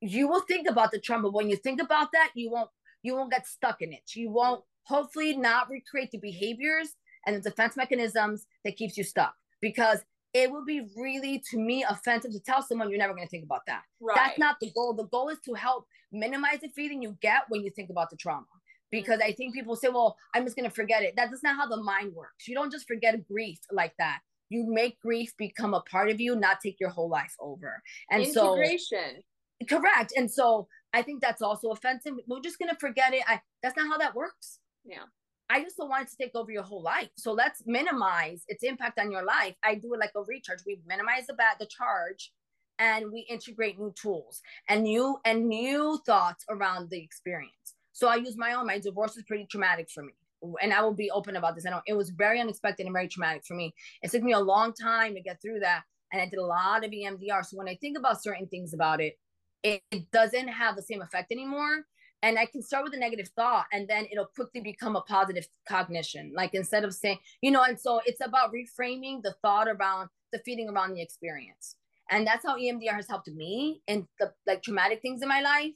You 0.00 0.26
will 0.26 0.40
think 0.40 0.68
about 0.68 0.90
the 0.90 0.98
trauma. 0.98 1.30
When 1.30 1.48
you 1.48 1.56
think 1.56 1.80
about 1.80 2.10
that, 2.12 2.30
you 2.34 2.50
won't 2.50 2.70
you 3.02 3.14
won't 3.14 3.30
get 3.30 3.46
stuck 3.46 3.82
in 3.82 3.92
it. 3.92 4.14
You 4.14 4.30
won't 4.30 4.64
hopefully 4.84 5.36
not 5.36 5.68
recreate 5.68 6.10
the 6.10 6.18
behaviors 6.18 6.96
and 7.26 7.36
the 7.36 7.50
defense 7.50 7.76
mechanisms 7.76 8.46
that 8.64 8.76
keeps 8.76 8.96
you 8.96 9.04
stuck 9.04 9.34
because 9.60 10.00
it 10.34 10.50
would 10.50 10.64
be 10.64 10.88
really 10.96 11.42
to 11.50 11.58
me 11.58 11.84
offensive 11.88 12.32
to 12.32 12.40
tell 12.40 12.62
someone 12.62 12.90
you're 12.90 12.98
never 12.98 13.14
going 13.14 13.26
to 13.26 13.30
think 13.30 13.44
about 13.44 13.66
that. 13.66 13.82
Right. 14.00 14.16
That's 14.16 14.38
not 14.38 14.56
the 14.60 14.70
goal. 14.72 14.94
The 14.94 15.04
goal 15.04 15.28
is 15.28 15.38
to 15.44 15.54
help 15.54 15.86
minimize 16.10 16.60
the 16.60 16.68
feeling 16.68 17.02
you 17.02 17.16
get 17.20 17.42
when 17.48 17.62
you 17.62 17.70
think 17.70 17.90
about 17.90 18.10
the 18.10 18.16
trauma 18.16 18.46
Hmm. 18.92 18.98
because 18.98 19.20
I 19.20 19.32
think 19.32 19.54
people 19.54 19.76
say, 19.76 19.88
well, 19.88 20.16
I'm 20.34 20.44
just 20.44 20.56
going 20.56 20.68
to 20.68 20.74
forget 20.74 21.02
it. 21.02 21.14
That's 21.16 21.42
not 21.42 21.56
how 21.56 21.66
the 21.66 21.82
mind 21.82 22.14
works. 22.14 22.46
You 22.46 22.54
don't 22.54 22.72
just 22.72 22.86
forget 22.86 23.26
grief 23.26 23.58
like 23.70 23.94
that. 23.98 24.20
You 24.50 24.66
make 24.68 25.00
grief 25.00 25.32
become 25.38 25.72
a 25.72 25.80
part 25.80 26.10
of 26.10 26.20
you, 26.20 26.36
not 26.36 26.60
take 26.60 26.78
your 26.78 26.90
whole 26.90 27.08
life 27.08 27.34
over. 27.40 27.82
And 28.10 28.22
Integration. 28.22 29.22
so, 29.62 29.78
correct. 29.78 30.12
And 30.14 30.30
so 30.30 30.68
I 30.92 31.02
think 31.02 31.22
that's 31.22 31.40
also 31.40 31.70
offensive. 31.70 32.14
We're 32.26 32.40
just 32.40 32.58
going 32.58 32.68
to 32.68 32.76
forget 32.76 33.14
it. 33.14 33.22
I, 33.26 33.40
that's 33.62 33.76
not 33.76 33.88
how 33.88 33.96
that 33.98 34.14
works. 34.14 34.58
Yeah. 34.84 35.04
I 35.48 35.62
just 35.62 35.76
don't 35.76 35.88
want 35.88 36.04
it 36.04 36.10
to 36.10 36.16
take 36.16 36.34
over 36.34 36.50
your 36.50 36.62
whole 36.62 36.82
life. 36.82 37.08
So 37.16 37.32
let's 37.32 37.62
minimize 37.66 38.44
its 38.48 38.62
impact 38.62 38.98
on 38.98 39.10
your 39.10 39.24
life. 39.24 39.54
I 39.62 39.74
do 39.74 39.94
it 39.94 40.00
like 40.00 40.12
a 40.16 40.22
recharge. 40.22 40.60
We 40.66 40.80
minimize 40.86 41.26
the 41.26 41.34
bat, 41.34 41.56
the 41.58 41.66
charge, 41.66 42.32
and 42.78 43.12
we 43.12 43.20
integrate 43.28 43.78
new 43.78 43.92
tools 44.00 44.42
and 44.68 44.82
new 44.82 45.18
and 45.24 45.48
new 45.48 46.00
thoughts 46.06 46.44
around 46.48 46.90
the 46.90 47.02
experience. 47.02 47.74
So 47.92 48.08
I 48.08 48.16
use 48.16 48.36
my 48.36 48.54
own. 48.54 48.66
My 48.66 48.78
divorce 48.78 49.14
was 49.14 49.24
pretty 49.24 49.46
traumatic 49.46 49.90
for 49.90 50.02
me. 50.02 50.12
And 50.60 50.72
I 50.72 50.82
will 50.82 50.94
be 50.94 51.10
open 51.10 51.36
about 51.36 51.54
this. 51.54 51.66
I 51.66 51.70
know 51.70 51.82
it 51.86 51.92
was 51.92 52.10
very 52.10 52.40
unexpected 52.40 52.86
and 52.86 52.92
very 52.92 53.08
traumatic 53.08 53.44
for 53.46 53.54
me. 53.54 53.74
It 54.02 54.10
took 54.10 54.22
me 54.22 54.32
a 54.32 54.40
long 54.40 54.72
time 54.72 55.14
to 55.14 55.20
get 55.20 55.40
through 55.40 55.60
that. 55.60 55.82
And 56.12 56.20
I 56.20 56.26
did 56.26 56.38
a 56.38 56.44
lot 56.44 56.84
of 56.84 56.90
EMDR. 56.90 57.44
So 57.44 57.56
when 57.56 57.68
I 57.68 57.76
think 57.80 57.96
about 57.96 58.22
certain 58.22 58.46
things 58.48 58.74
about 58.74 59.00
it, 59.00 59.18
it, 59.62 59.82
it 59.90 60.10
doesn't 60.10 60.48
have 60.48 60.74
the 60.74 60.82
same 60.82 61.00
effect 61.00 61.30
anymore. 61.30 61.86
And 62.24 62.38
I 62.38 62.46
can 62.46 62.62
start 62.62 62.84
with 62.84 62.94
a 62.94 62.98
negative 62.98 63.28
thought 63.34 63.66
and 63.72 63.88
then 63.88 64.06
it'll 64.10 64.26
quickly 64.26 64.60
become 64.60 64.94
a 64.94 65.00
positive 65.02 65.46
cognition. 65.68 66.32
Like 66.34 66.54
instead 66.54 66.84
of 66.84 66.94
saying, 66.94 67.18
you 67.40 67.50
know, 67.50 67.62
and 67.62 67.78
so 67.78 68.00
it's 68.06 68.24
about 68.24 68.52
reframing 68.52 69.22
the 69.22 69.34
thought 69.42 69.68
around 69.68 70.08
the 70.32 70.38
feeling 70.44 70.68
around 70.68 70.94
the 70.94 71.02
experience. 71.02 71.76
And 72.10 72.26
that's 72.26 72.44
how 72.44 72.56
EMDR 72.56 72.94
has 72.94 73.08
helped 73.08 73.28
me 73.28 73.82
in 73.86 74.06
the 74.18 74.32
like 74.46 74.62
traumatic 74.62 75.02
things 75.02 75.22
in 75.22 75.28
my 75.28 75.40
life 75.40 75.74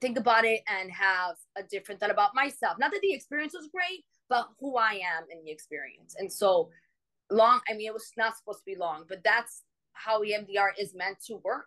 think 0.00 0.18
about 0.18 0.44
it 0.44 0.62
and 0.68 0.90
have 0.90 1.36
a 1.56 1.62
different 1.62 2.00
thought 2.00 2.10
about 2.10 2.34
myself. 2.34 2.76
Not 2.78 2.90
that 2.90 3.00
the 3.02 3.12
experience 3.12 3.54
was 3.54 3.68
great, 3.72 4.04
but 4.28 4.48
who 4.60 4.76
I 4.76 4.94
am 4.94 5.24
in 5.30 5.44
the 5.44 5.50
experience. 5.50 6.16
And 6.18 6.32
so 6.32 6.70
long, 7.30 7.60
I 7.68 7.74
mean, 7.74 7.86
it 7.86 7.92
was 7.92 8.10
not 8.16 8.36
supposed 8.36 8.60
to 8.60 8.64
be 8.64 8.76
long, 8.76 9.04
but 9.08 9.22
that's 9.24 9.62
how 9.92 10.22
EMDR 10.22 10.70
is 10.78 10.94
meant 10.94 11.18
to 11.26 11.36
work. 11.44 11.66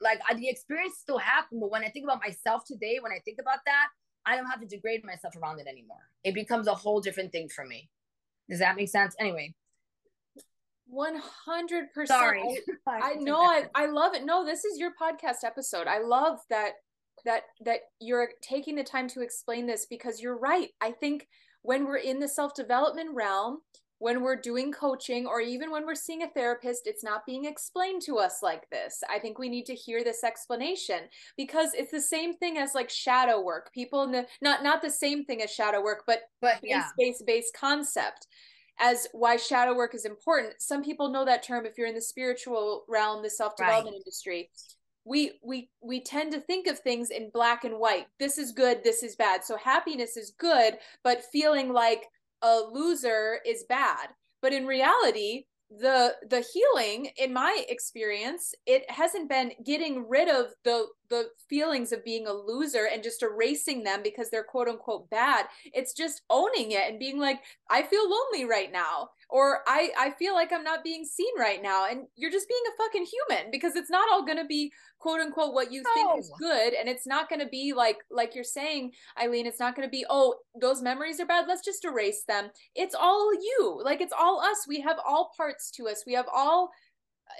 Like 0.00 0.20
the 0.36 0.48
experience 0.48 0.98
still 0.98 1.18
happened, 1.18 1.60
but 1.60 1.70
when 1.70 1.84
I 1.84 1.88
think 1.88 2.04
about 2.04 2.20
myself 2.20 2.64
today, 2.66 2.98
when 3.00 3.12
I 3.12 3.20
think 3.24 3.38
about 3.40 3.60
that, 3.66 3.86
I 4.26 4.36
don't 4.36 4.46
have 4.46 4.60
to 4.60 4.66
degrade 4.66 5.04
myself 5.04 5.34
around 5.36 5.60
it 5.60 5.66
anymore. 5.66 6.10
It 6.24 6.34
becomes 6.34 6.66
a 6.66 6.74
whole 6.74 7.00
different 7.00 7.32
thing 7.32 7.48
for 7.48 7.64
me. 7.64 7.88
Does 8.50 8.58
that 8.58 8.76
make 8.76 8.88
sense? 8.88 9.14
Anyway. 9.18 9.54
100% 10.92 12.06
sorry. 12.06 12.60
I, 12.86 13.00
I 13.02 13.14
know 13.14 13.40
I, 13.40 13.66
I 13.74 13.86
love 13.86 14.14
it. 14.14 14.24
No 14.24 14.44
this 14.44 14.64
is 14.64 14.78
your 14.78 14.92
podcast 15.00 15.44
episode. 15.44 15.86
I 15.86 16.00
love 16.00 16.40
that 16.50 16.72
that 17.24 17.42
that 17.64 17.80
you're 18.00 18.30
taking 18.42 18.74
the 18.74 18.84
time 18.84 19.08
to 19.08 19.22
explain 19.22 19.66
this 19.66 19.86
because 19.86 20.20
you're 20.20 20.38
right. 20.38 20.70
I 20.80 20.90
think 20.92 21.28
when 21.62 21.84
we're 21.84 21.98
in 21.98 22.18
the 22.18 22.28
self-development 22.28 23.10
realm 23.14 23.58
when 23.98 24.20
we're 24.20 24.34
doing 24.34 24.72
coaching 24.72 25.28
or 25.28 25.40
even 25.40 25.70
when 25.70 25.86
we're 25.86 25.94
seeing 25.94 26.24
a 26.24 26.28
therapist 26.30 26.88
it's 26.88 27.04
not 27.04 27.24
being 27.24 27.44
explained 27.44 28.02
to 28.02 28.18
us 28.18 28.40
like 28.42 28.68
this. 28.70 29.00
I 29.08 29.20
think 29.20 29.38
we 29.38 29.48
need 29.48 29.64
to 29.66 29.74
hear 29.76 30.02
this 30.02 30.24
explanation 30.24 31.02
because 31.36 31.72
it's 31.74 31.92
the 31.92 32.00
same 32.00 32.34
thing 32.34 32.58
as 32.58 32.74
like 32.74 32.90
shadow 32.90 33.40
work. 33.40 33.72
People 33.72 34.02
in 34.02 34.10
the 34.10 34.26
not 34.40 34.64
not 34.64 34.82
the 34.82 34.90
same 34.90 35.24
thing 35.24 35.40
as 35.40 35.50
shadow 35.50 35.80
work 35.80 36.02
but 36.06 36.22
but 36.40 36.58
yeah. 36.64 36.88
base 36.98 37.22
based 37.24 37.54
concept 37.54 38.26
as 38.82 39.06
why 39.12 39.36
shadow 39.36 39.74
work 39.74 39.94
is 39.94 40.04
important. 40.04 40.54
Some 40.58 40.82
people 40.82 41.08
know 41.08 41.24
that 41.24 41.44
term 41.44 41.64
if 41.64 41.78
you're 41.78 41.86
in 41.86 41.94
the 41.94 42.02
spiritual 42.02 42.84
realm, 42.88 43.22
the 43.22 43.30
self-development 43.30 43.94
right. 43.94 43.96
industry. 43.96 44.50
We 45.04 45.38
we 45.42 45.70
we 45.80 46.02
tend 46.02 46.32
to 46.32 46.40
think 46.40 46.66
of 46.66 46.78
things 46.78 47.10
in 47.10 47.30
black 47.32 47.64
and 47.64 47.78
white. 47.78 48.06
This 48.18 48.38
is 48.38 48.52
good, 48.52 48.82
this 48.84 49.02
is 49.02 49.16
bad. 49.16 49.44
So 49.44 49.56
happiness 49.56 50.16
is 50.16 50.34
good, 50.36 50.74
but 51.02 51.24
feeling 51.32 51.72
like 51.72 52.04
a 52.42 52.60
loser 52.70 53.38
is 53.46 53.64
bad. 53.68 54.08
But 54.42 54.52
in 54.52 54.66
reality, 54.66 55.44
the 55.78 56.14
the 56.28 56.44
healing 56.52 57.10
in 57.16 57.32
my 57.32 57.64
experience 57.68 58.54
it 58.66 58.88
hasn't 58.90 59.28
been 59.28 59.52
getting 59.64 60.06
rid 60.08 60.28
of 60.28 60.46
the 60.64 60.86
the 61.08 61.28
feelings 61.48 61.92
of 61.92 62.04
being 62.04 62.26
a 62.26 62.32
loser 62.32 62.88
and 62.90 63.02
just 63.02 63.22
erasing 63.22 63.82
them 63.84 64.00
because 64.02 64.30
they're 64.30 64.42
quote 64.42 64.66
unquote 64.66 65.10
bad. 65.10 65.44
It's 65.74 65.92
just 65.92 66.22
owning 66.30 66.72
it 66.72 66.88
and 66.88 66.98
being 66.98 67.18
like 67.18 67.40
i 67.70 67.82
feel 67.82 68.08
lonely 68.08 68.48
right 68.48 68.72
now 68.72 69.10
or 69.32 69.60
i 69.66 69.90
i 69.98 70.10
feel 70.10 70.34
like 70.34 70.52
i'm 70.52 70.62
not 70.62 70.84
being 70.84 71.04
seen 71.04 71.32
right 71.38 71.62
now 71.62 71.86
and 71.90 72.06
you're 72.14 72.30
just 72.30 72.48
being 72.48 72.60
a 72.68 72.82
fucking 72.82 73.06
human 73.06 73.50
because 73.50 73.74
it's 73.74 73.90
not 73.90 74.08
all 74.12 74.24
going 74.24 74.36
to 74.36 74.44
be 74.44 74.70
quote 74.98 75.20
unquote 75.20 75.54
what 75.54 75.72
you 75.72 75.82
no. 75.82 75.90
think 75.94 76.20
is 76.20 76.30
good 76.38 76.74
and 76.74 76.88
it's 76.88 77.06
not 77.06 77.28
going 77.28 77.40
to 77.40 77.48
be 77.48 77.72
like 77.72 77.96
like 78.10 78.34
you're 78.34 78.44
saying 78.44 78.92
aileen 79.20 79.46
it's 79.46 79.58
not 79.58 79.74
going 79.74 79.86
to 79.86 79.90
be 79.90 80.04
oh 80.10 80.34
those 80.60 80.82
memories 80.82 81.18
are 81.18 81.26
bad 81.26 81.46
let's 81.48 81.64
just 81.64 81.84
erase 81.84 82.24
them 82.28 82.50
it's 82.76 82.94
all 82.94 83.32
you 83.32 83.80
like 83.84 84.00
it's 84.00 84.12
all 84.16 84.40
us 84.40 84.66
we 84.68 84.80
have 84.80 84.98
all 85.06 85.32
parts 85.36 85.70
to 85.70 85.88
us 85.88 86.04
we 86.06 86.12
have 86.12 86.28
all 86.32 86.70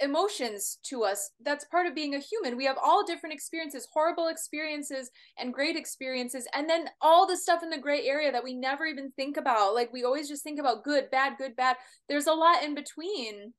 emotions 0.01 0.79
to 0.83 1.03
us 1.03 1.31
that's 1.43 1.65
part 1.65 1.87
of 1.87 1.95
being 1.95 2.15
a 2.15 2.19
human. 2.19 2.57
We 2.57 2.65
have 2.65 2.77
all 2.83 3.05
different 3.05 3.33
experiences 3.33 3.87
horrible 3.93 4.27
experiences 4.27 5.11
and 5.37 5.53
great 5.53 5.75
experiences 5.75 6.47
and 6.53 6.69
then 6.69 6.89
all 7.01 7.27
the 7.27 7.37
stuff 7.37 7.63
in 7.63 7.69
the 7.69 7.77
gray 7.77 8.05
area 8.07 8.31
that 8.31 8.43
we 8.43 8.53
never 8.53 8.85
even 8.85 9.11
think 9.11 9.37
about. 9.37 9.73
Like 9.73 9.91
we 9.93 10.03
always 10.03 10.27
just 10.27 10.43
think 10.43 10.59
about 10.59 10.83
good 10.83 11.09
bad 11.11 11.33
good 11.37 11.55
bad. 11.55 11.77
There's 12.09 12.27
a 12.27 12.33
lot 12.33 12.63
in 12.63 12.75
between 12.75 13.53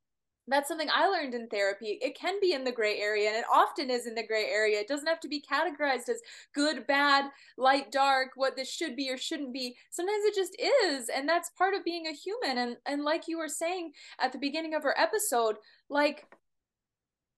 that's 0.49 0.69
something 0.69 0.89
I 0.93 1.09
learned 1.09 1.35
in 1.35 1.49
therapy. 1.49 1.99
It 2.03 2.19
can 2.19 2.39
be 2.41 2.53
in 2.53 2.65
the 2.65 2.73
gray 2.73 2.99
area, 2.99 3.29
and 3.29 3.37
it 3.37 3.45
often 3.53 3.89
is 3.89 4.07
in 4.07 4.15
the 4.15 4.27
gray 4.27 4.47
area. 4.47 4.81
It 4.81 4.89
doesn't 4.89 5.07
have 5.07 5.21
to 5.21 5.29
be 5.29 5.43
categorized 5.43 6.09
as 6.09 6.21
good, 6.55 6.87
bad, 6.87 7.31
light, 7.57 7.91
dark, 7.91 8.31
what 8.37 8.57
this 8.57 8.71
should 8.71 8.95
be 8.95 9.11
or 9.11 9.17
shouldn't 9.17 9.55
be. 9.55 9.77
Sometimes 9.91 10.25
it 10.25 10.35
just 10.35 10.57
is, 10.61 11.09
and 11.09 11.29
that's 11.29 11.51
part 11.51 11.75
of 11.75 11.85
being 11.85 12.07
a 12.07 12.13
human. 12.13 12.59
And 12.59 12.77
and 12.85 13.05
like 13.05 13.27
you 13.27 13.39
were 13.39 13.49
saying 13.49 13.93
at 14.21 14.33
the 14.33 14.39
beginning 14.39 14.75
of 14.75 14.85
our 14.85 14.95
episode, 14.99 15.57
like 15.89 16.27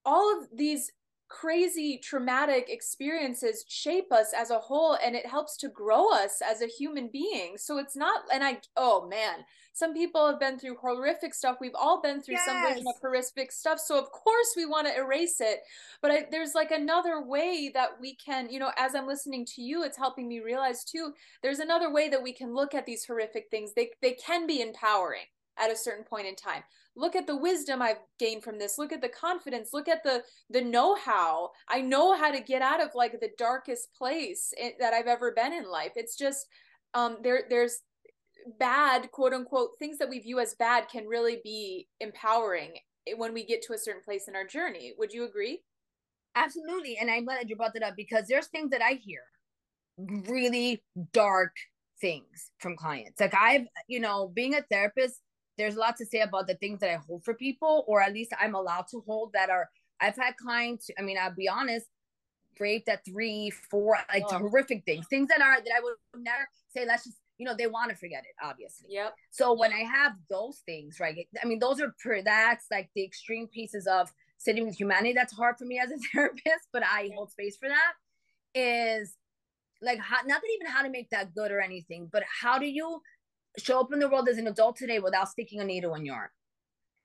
all 0.05 0.37
of 0.37 0.47
these 0.53 0.91
crazy 1.29 1.99
traumatic 2.01 2.67
experiences 2.69 3.65
shape 3.67 4.11
us 4.11 4.33
as 4.35 4.49
a 4.49 4.59
whole 4.59 4.97
and 5.03 5.15
it 5.15 5.25
helps 5.25 5.57
to 5.57 5.69
grow 5.69 6.11
us 6.11 6.41
as 6.45 6.61
a 6.61 6.67
human 6.67 7.09
being. 7.11 7.57
So 7.57 7.77
it's 7.77 7.95
not 7.95 8.21
and 8.33 8.43
i 8.43 8.59
oh 8.75 9.07
man 9.07 9.45
some 9.73 9.93
people 9.93 10.25
have 10.25 10.39
been 10.39 10.57
through 10.57 10.77
horrific 10.77 11.35
stuff. 11.35 11.57
We've 11.61 11.75
all 11.75 12.01
been 12.01 12.19
through 12.19 12.33
yes. 12.33 12.45
some 12.45 12.63
version 12.63 12.87
of 12.87 12.95
horrific 12.99 13.51
stuff 13.51 13.79
so 13.79 13.99
of 13.99 14.11
course 14.11 14.53
we 14.55 14.65
want 14.65 14.87
to 14.87 14.97
erase 14.97 15.39
it. 15.39 15.59
But 16.01 16.11
I, 16.11 16.25
there's 16.31 16.55
like 16.55 16.71
another 16.71 17.21
way 17.21 17.71
that 17.73 17.99
we 17.99 18.15
can 18.15 18.49
you 18.49 18.59
know 18.59 18.71
as 18.77 18.95
i'm 18.95 19.07
listening 19.07 19.45
to 19.55 19.61
you 19.61 19.83
it's 19.83 19.97
helping 19.97 20.27
me 20.27 20.39
realize 20.39 20.83
too 20.83 21.13
there's 21.43 21.59
another 21.59 21.91
way 21.91 22.09
that 22.09 22.23
we 22.23 22.33
can 22.33 22.55
look 22.55 22.73
at 22.73 22.85
these 22.85 23.05
horrific 23.05 23.47
things. 23.51 23.73
They 23.73 23.91
they 24.01 24.13
can 24.13 24.47
be 24.47 24.61
empowering 24.61 25.25
at 25.59 25.71
a 25.71 25.75
certain 25.75 26.05
point 26.05 26.27
in 26.27 26.35
time 26.35 26.63
look 26.97 27.15
at 27.15 27.27
the 27.27 27.37
wisdom 27.37 27.81
i've 27.81 28.01
gained 28.19 28.43
from 28.43 28.57
this. 28.59 28.77
Look 28.77 28.91
at 28.91 29.01
the 29.01 29.09
confidence. 29.09 29.69
Look 29.71 29.87
at 29.87 30.03
the 30.03 30.23
the 30.49 30.61
know-how. 30.61 31.51
I 31.69 31.81
know 31.81 32.17
how 32.17 32.31
to 32.31 32.41
get 32.41 32.61
out 32.61 32.81
of 32.81 32.89
like 32.95 33.19
the 33.19 33.29
darkest 33.37 33.93
place 33.93 34.53
that 34.79 34.93
i've 34.93 35.07
ever 35.07 35.31
been 35.31 35.53
in 35.53 35.69
life. 35.69 35.91
It's 35.95 36.17
just 36.17 36.47
um 36.93 37.17
there 37.23 37.43
there's 37.49 37.79
bad 38.59 39.11
quote 39.11 39.33
unquote 39.33 39.71
things 39.79 39.97
that 39.99 40.09
we 40.09 40.19
view 40.19 40.39
as 40.39 40.55
bad 40.55 40.87
can 40.89 41.05
really 41.05 41.39
be 41.43 41.87
empowering 41.99 42.73
when 43.15 43.33
we 43.33 43.45
get 43.45 43.61
to 43.61 43.73
a 43.73 43.77
certain 43.77 44.01
place 44.01 44.27
in 44.27 44.35
our 44.35 44.45
journey. 44.45 44.93
Would 44.97 45.13
you 45.13 45.25
agree? 45.25 45.61
Absolutely 46.35 46.97
and 46.97 47.09
i'm 47.09 47.25
glad 47.25 47.39
that 47.39 47.49
you 47.49 47.55
brought 47.55 47.73
that 47.73 47.83
up 47.83 47.95
because 47.95 48.27
there's 48.27 48.47
things 48.47 48.69
that 48.71 48.81
i 48.81 48.93
hear 48.93 49.21
really 49.97 50.83
dark 51.13 51.55
things 51.99 52.51
from 52.59 52.75
clients. 52.75 53.19
Like 53.19 53.33
i've 53.35 53.65
you 53.87 53.99
know 53.99 54.31
being 54.33 54.53
a 54.53 54.61
therapist 54.61 55.21
there's 55.57 55.75
a 55.75 55.79
lot 55.79 55.97
to 55.97 56.05
say 56.05 56.21
about 56.21 56.47
the 56.47 56.55
things 56.55 56.79
that 56.79 56.91
I 56.91 56.95
hold 56.95 57.23
for 57.23 57.33
people, 57.33 57.83
or 57.87 58.01
at 58.01 58.13
least 58.13 58.33
I'm 58.39 58.55
allowed 58.55 58.87
to 58.91 59.03
hold 59.05 59.33
that 59.33 59.49
are. 59.49 59.69
I've 59.99 60.15
had 60.15 60.37
clients. 60.37 60.89
I 60.97 61.01
mean, 61.01 61.17
I'll 61.19 61.33
be 61.33 61.49
honest, 61.49 61.87
raped 62.59 62.87
at 62.89 63.03
three, 63.03 63.49
four, 63.49 63.97
like 64.13 64.23
oh. 64.29 64.37
horrific 64.37 64.83
things, 64.85 65.07
things 65.07 65.27
that 65.29 65.41
are 65.41 65.57
that 65.57 65.71
I 65.75 65.79
would 65.81 65.95
never 66.23 66.47
say. 66.69 66.85
Let's 66.85 67.05
just, 67.05 67.17
you 67.37 67.45
know, 67.45 67.55
they 67.55 67.67
want 67.67 67.89
to 67.89 67.95
forget 67.95 68.23
it, 68.23 68.35
obviously. 68.43 68.87
Yep. 68.91 69.15
So 69.31 69.53
when 69.53 69.73
I 69.73 69.79
have 69.79 70.13
those 70.29 70.61
things, 70.65 70.99
right? 70.99 71.27
I 71.41 71.47
mean, 71.47 71.59
those 71.59 71.81
are 71.81 71.93
that's 72.23 72.65
like 72.71 72.89
the 72.95 73.03
extreme 73.03 73.47
pieces 73.47 73.87
of 73.87 74.11
sitting 74.37 74.65
with 74.67 74.79
humanity. 74.79 75.13
That's 75.13 75.33
hard 75.33 75.57
for 75.57 75.65
me 75.65 75.79
as 75.79 75.91
a 75.91 75.97
therapist, 76.13 76.67
but 76.71 76.83
I 76.83 77.09
hold 77.15 77.31
space 77.31 77.57
for 77.57 77.69
that. 77.69 77.93
Is 78.53 79.15
like 79.81 79.99
how, 79.99 80.17
not 80.25 80.41
that 80.41 80.47
even 80.55 80.67
how 80.67 80.83
to 80.83 80.89
make 80.89 81.09
that 81.09 81.33
good 81.35 81.51
or 81.51 81.59
anything, 81.59 82.09
but 82.11 82.23
how 82.41 82.57
do 82.57 82.65
you 82.65 83.01
show 83.57 83.79
up 83.79 83.91
in 83.93 83.99
the 83.99 84.09
world 84.09 84.27
as 84.29 84.37
an 84.37 84.47
adult 84.47 84.77
today 84.77 84.99
without 84.99 85.29
sticking 85.29 85.59
a 85.59 85.65
needle 85.65 85.93
in 85.95 86.05
your 86.05 86.15
arm. 86.15 86.29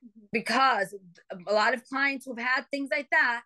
Mm-hmm. 0.05 0.27
Because 0.33 0.95
a 1.47 1.53
lot 1.53 1.75
of 1.75 1.85
clients 1.89 2.27
who've 2.27 2.39
had 2.39 2.65
things 2.71 2.91
like 2.91 3.09
that 3.11 3.43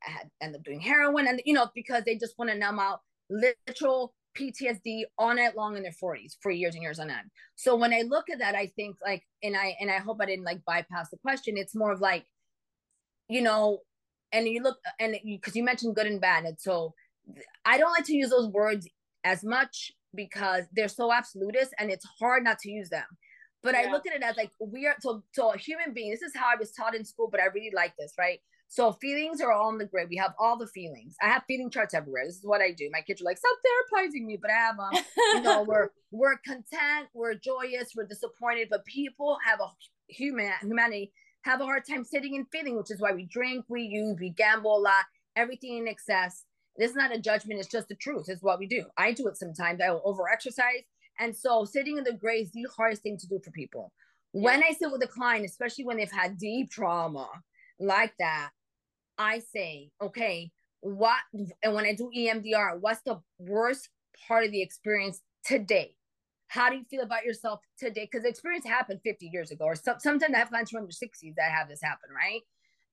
had, 0.00 0.30
end 0.40 0.54
up 0.54 0.62
doing 0.62 0.80
heroin 0.80 1.26
and 1.26 1.40
you 1.44 1.54
know 1.54 1.68
because 1.74 2.04
they 2.04 2.16
just 2.16 2.38
want 2.38 2.50
to 2.50 2.56
numb 2.56 2.78
out 2.78 3.00
literal 3.30 4.14
PTSD 4.38 5.02
all 5.18 5.34
night 5.34 5.56
long 5.56 5.76
in 5.76 5.82
their 5.82 5.92
40s 5.92 6.36
for 6.40 6.50
years 6.50 6.74
and 6.74 6.82
years 6.82 6.98
on 6.98 7.10
end. 7.10 7.30
So 7.56 7.74
when 7.76 7.92
I 7.92 8.02
look 8.02 8.30
at 8.30 8.38
that, 8.38 8.54
I 8.54 8.66
think 8.66 8.96
like, 9.04 9.24
and 9.42 9.56
I 9.56 9.76
and 9.80 9.90
I 9.90 9.98
hope 9.98 10.18
I 10.20 10.26
didn't 10.26 10.44
like 10.44 10.64
bypass 10.64 11.10
the 11.10 11.18
question. 11.18 11.56
It's 11.56 11.74
more 11.74 11.92
of 11.92 12.00
like, 12.00 12.24
you 13.28 13.42
know, 13.42 13.80
and 14.32 14.46
you 14.46 14.62
look 14.62 14.78
and 14.98 15.16
because 15.24 15.56
you, 15.56 15.60
you 15.60 15.64
mentioned 15.64 15.96
good 15.96 16.06
and 16.06 16.20
bad, 16.20 16.44
and 16.44 16.60
so 16.60 16.94
I 17.64 17.78
don't 17.78 17.92
like 17.92 18.04
to 18.06 18.14
use 18.14 18.30
those 18.30 18.48
words 18.48 18.88
as 19.24 19.44
much 19.44 19.92
because 20.14 20.64
they're 20.72 20.88
so 20.88 21.12
absolutist 21.12 21.74
and 21.78 21.90
it's 21.90 22.06
hard 22.18 22.44
not 22.44 22.58
to 22.60 22.70
use 22.70 22.88
them. 22.88 23.04
But 23.62 23.74
yeah. 23.74 23.88
I 23.88 23.92
look 23.92 24.06
at 24.06 24.14
it 24.14 24.22
as 24.22 24.36
like 24.36 24.50
we 24.58 24.86
are 24.86 24.96
so 25.00 25.22
so 25.32 25.52
a 25.52 25.58
human 25.58 25.92
being. 25.92 26.10
This 26.10 26.22
is 26.22 26.34
how 26.34 26.46
I 26.46 26.56
was 26.58 26.72
taught 26.72 26.94
in 26.94 27.04
school, 27.04 27.28
but 27.30 27.40
I 27.40 27.46
really 27.46 27.72
like 27.74 27.94
this, 27.98 28.14
right? 28.18 28.40
So 28.68 28.92
feelings 28.92 29.40
are 29.40 29.50
all 29.50 29.68
on 29.68 29.78
the 29.78 29.84
grid. 29.84 30.08
We 30.08 30.16
have 30.16 30.32
all 30.38 30.56
the 30.56 30.68
feelings. 30.68 31.16
I 31.20 31.26
have 31.26 31.42
feeling 31.48 31.70
charts 31.70 31.92
everywhere. 31.92 32.24
This 32.24 32.36
is 32.36 32.44
what 32.44 32.60
I 32.60 32.70
do. 32.70 32.88
My 32.92 33.00
kids 33.00 33.20
are 33.20 33.24
like, 33.24 33.36
stop 33.36 33.56
therapizing 33.66 34.24
me, 34.24 34.38
but 34.40 34.50
I 34.50 34.54
have 34.54 34.76
them. 34.76 35.04
you 35.34 35.40
know, 35.42 35.62
we're 35.68 35.88
we're 36.10 36.36
content, 36.38 37.08
we're 37.12 37.34
joyous, 37.34 37.92
we're 37.96 38.06
disappointed, 38.06 38.68
but 38.70 38.84
people 38.84 39.38
have 39.44 39.60
a 39.60 39.66
human 40.08 40.52
humanity 40.62 41.12
have 41.42 41.60
a 41.60 41.64
hard 41.64 41.84
time 41.88 42.04
sitting 42.04 42.36
and 42.36 42.46
feeling, 42.52 42.76
which 42.76 42.90
is 42.90 43.00
why 43.00 43.12
we 43.12 43.26
drink, 43.26 43.64
we 43.68 43.82
use, 43.82 44.16
we 44.20 44.30
gamble 44.30 44.76
a 44.76 44.80
lot, 44.80 45.04
everything 45.36 45.78
in 45.78 45.88
excess. 45.88 46.44
This 46.80 46.92
is 46.92 46.96
not 46.96 47.14
a 47.14 47.18
judgment, 47.18 47.60
it's 47.60 47.68
just 47.68 47.88
the 47.88 47.94
truth. 47.94 48.30
It's 48.30 48.42
what 48.42 48.58
we 48.58 48.66
do. 48.66 48.86
I 48.96 49.12
do 49.12 49.28
it 49.28 49.36
sometimes. 49.36 49.82
I 49.82 49.90
will 49.90 50.00
over 50.02 50.30
exercise. 50.30 50.82
And 51.18 51.36
so 51.36 51.66
sitting 51.66 51.98
in 51.98 52.04
the 52.04 52.14
gray 52.14 52.38
is 52.38 52.50
the 52.52 52.66
hardest 52.74 53.02
thing 53.02 53.18
to 53.18 53.28
do 53.28 53.38
for 53.44 53.50
people. 53.50 53.92
Yeah. 54.32 54.44
When 54.44 54.64
I 54.64 54.72
sit 54.72 54.90
with 54.90 55.02
a 55.04 55.06
client, 55.06 55.44
especially 55.44 55.84
when 55.84 55.98
they've 55.98 56.10
had 56.10 56.38
deep 56.38 56.70
trauma 56.70 57.28
like 57.78 58.14
that, 58.18 58.52
I 59.18 59.40
say, 59.40 59.90
okay, 60.00 60.52
what 60.80 61.18
and 61.62 61.74
when 61.74 61.84
I 61.84 61.94
do 61.94 62.10
EMDR, 62.16 62.80
what's 62.80 63.02
the 63.02 63.20
worst 63.38 63.90
part 64.26 64.46
of 64.46 64.50
the 64.50 64.62
experience 64.62 65.20
today? 65.44 65.96
How 66.48 66.70
do 66.70 66.76
you 66.76 66.84
feel 66.90 67.02
about 67.02 67.26
yourself 67.26 67.60
today? 67.78 68.08
Because 68.10 68.22
the 68.22 68.30
experience 68.30 68.64
happened 68.64 69.00
50 69.04 69.26
years 69.26 69.50
ago, 69.50 69.66
or 69.66 69.74
some, 69.74 69.96
sometimes 69.98 70.34
I 70.34 70.38
have 70.38 70.48
clients 70.48 70.70
from 70.70 70.86
the 70.86 70.92
60s 70.92 71.34
that 71.36 71.52
have 71.52 71.68
this 71.68 71.82
happen, 71.82 72.08
right? 72.16 72.40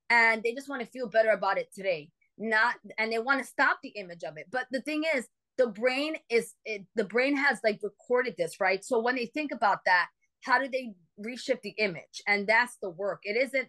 And 0.10 0.44
they 0.44 0.54
just 0.54 0.68
want 0.68 0.82
to 0.82 0.88
feel 0.88 1.08
better 1.08 1.30
about 1.30 1.58
it 1.58 1.74
today 1.74 2.10
not 2.38 2.76
and 2.98 3.12
they 3.12 3.20
want 3.20 3.40
to 3.40 3.48
stop 3.48 3.80
the 3.82 3.90
image 3.90 4.24
of 4.24 4.38
it. 4.38 4.48
But 4.52 4.68
the 4.72 4.82
thing 4.82 5.04
is 5.16 5.28
the 5.58 5.68
brain 5.68 6.16
is 6.30 6.54
it, 6.66 6.86
the 6.96 7.06
brain 7.06 7.36
has 7.36 7.60
like 7.64 7.80
recorded 7.82 8.36
this 8.38 8.60
right? 8.60 8.84
So 8.84 9.00
when 9.00 9.16
they 9.16 9.26
think 9.26 9.52
about 9.52 9.80
that 9.86 10.08
how 10.44 10.60
do 10.60 10.70
they 10.70 10.94
reshift 11.20 11.62
the 11.62 11.74
image? 11.78 12.22
And 12.28 12.48
that's 12.48 12.78
the 12.82 12.90
work. 12.90 13.22
It 13.24 13.36
isn't 13.36 13.68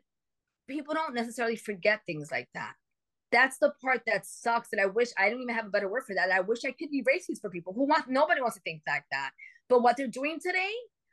people 0.68 0.94
don't 0.94 1.14
necessarily 1.14 1.56
forget 1.56 2.02
things 2.06 2.30
like 2.30 2.48
that. 2.54 2.74
That's 3.32 3.58
the 3.58 3.72
part 3.82 4.02
that 4.06 4.26
sucks 4.26 4.68
and 4.72 4.80
i 4.80 4.86
wish 4.86 5.08
i 5.18 5.28
don't 5.28 5.42
even 5.42 5.54
have 5.54 5.66
a 5.66 5.70
better 5.70 5.88
word 5.88 6.04
for 6.06 6.14
that. 6.14 6.30
I 6.30 6.40
wish 6.40 6.64
i 6.64 6.72
could 6.72 6.92
erase 6.92 7.26
these 7.26 7.40
for 7.40 7.50
people 7.50 7.72
who 7.72 7.84
want 7.84 8.08
nobody 8.08 8.40
wants 8.40 8.56
to 8.56 8.62
think 8.62 8.82
like 8.86 9.04
that. 9.10 9.30
But 9.68 9.82
what 9.82 9.96
they're 9.96 10.06
doing 10.06 10.38
today 10.40 10.72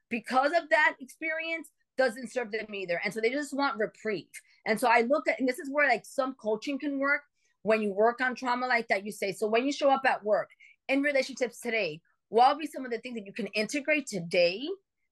because 0.09 0.51
of 0.51 0.69
that 0.69 0.95
experience 0.99 1.69
doesn't 1.97 2.31
serve 2.31 2.51
them 2.51 2.73
either. 2.73 2.99
And 3.03 3.13
so 3.13 3.21
they 3.21 3.29
just 3.29 3.53
want 3.53 3.77
reprieve. 3.77 4.27
And 4.65 4.79
so 4.79 4.87
i 4.89 5.01
look 5.01 5.27
at 5.27 5.39
and 5.39 5.47
this 5.47 5.59
is 5.59 5.69
where 5.71 5.87
like 5.87 6.05
some 6.05 6.35
coaching 6.35 6.79
can 6.79 6.99
work 6.99 7.21
when 7.65 7.81
you 7.81 7.91
work 7.91 8.21
on 8.21 8.35
trauma 8.35 8.67
like 8.67 8.87
that, 8.89 9.03
you 9.03 9.11
say, 9.11 9.31
so 9.31 9.47
when 9.47 9.65
you 9.65 9.73
show 9.73 9.89
up 9.89 10.03
at 10.05 10.23
work 10.23 10.49
in 10.87 11.01
relationships 11.01 11.59
today, 11.59 11.99
what 12.29 12.49
will 12.49 12.59
be 12.59 12.67
some 12.67 12.85
of 12.85 12.91
the 12.91 12.99
things 12.99 13.15
that 13.15 13.25
you 13.25 13.33
can 13.33 13.47
integrate 13.47 14.05
today 14.05 14.67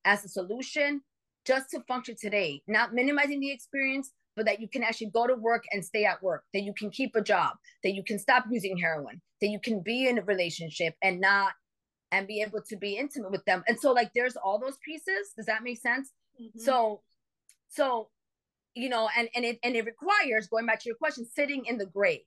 as 0.05 0.23
a 0.23 0.29
solution 0.29 1.01
just 1.45 1.71
to 1.71 1.79
function 1.87 2.15
today, 2.19 2.61
not 2.67 2.93
minimizing 2.93 3.39
the 3.39 3.51
experience, 3.51 4.11
but 4.35 4.45
that 4.45 4.59
you 4.59 4.67
can 4.67 4.83
actually 4.83 5.09
go 5.09 5.25
to 5.25 5.33
work 5.33 5.63
and 5.71 5.83
stay 5.83 6.05
at 6.05 6.21
work, 6.21 6.43
that 6.53 6.61
you 6.61 6.73
can 6.77 6.91
keep 6.91 7.15
a 7.15 7.23
job, 7.23 7.55
that 7.83 7.93
you 7.93 8.03
can 8.03 8.19
stop 8.19 8.45
using 8.51 8.77
heroin, 8.77 9.19
that 9.41 9.47
you 9.47 9.59
can 9.59 9.81
be 9.81 10.07
in 10.07 10.19
a 10.19 10.23
relationship 10.23 10.93
and 11.01 11.19
not 11.19 11.53
and 12.11 12.27
be 12.27 12.41
able 12.41 12.61
to 12.69 12.77
be 12.77 12.97
intimate 12.97 13.31
with 13.31 13.43
them. 13.45 13.63
And 13.67 13.79
so 13.79 13.93
like 13.93 14.11
there's 14.13 14.35
all 14.35 14.59
those 14.59 14.77
pieces. 14.85 15.33
Does 15.35 15.47
that 15.47 15.63
make 15.63 15.81
sense? 15.81 16.11
Mm-hmm. 16.39 16.59
So 16.59 17.01
so 17.67 18.09
you 18.75 18.89
know, 18.89 19.09
and 19.17 19.27
and 19.35 19.43
it 19.43 19.57
and 19.63 19.75
it 19.75 19.85
requires 19.85 20.47
going 20.47 20.67
back 20.67 20.79
to 20.81 20.89
your 20.89 20.97
question, 20.97 21.25
sitting 21.25 21.65
in 21.65 21.79
the 21.79 21.87
gray 21.87 22.23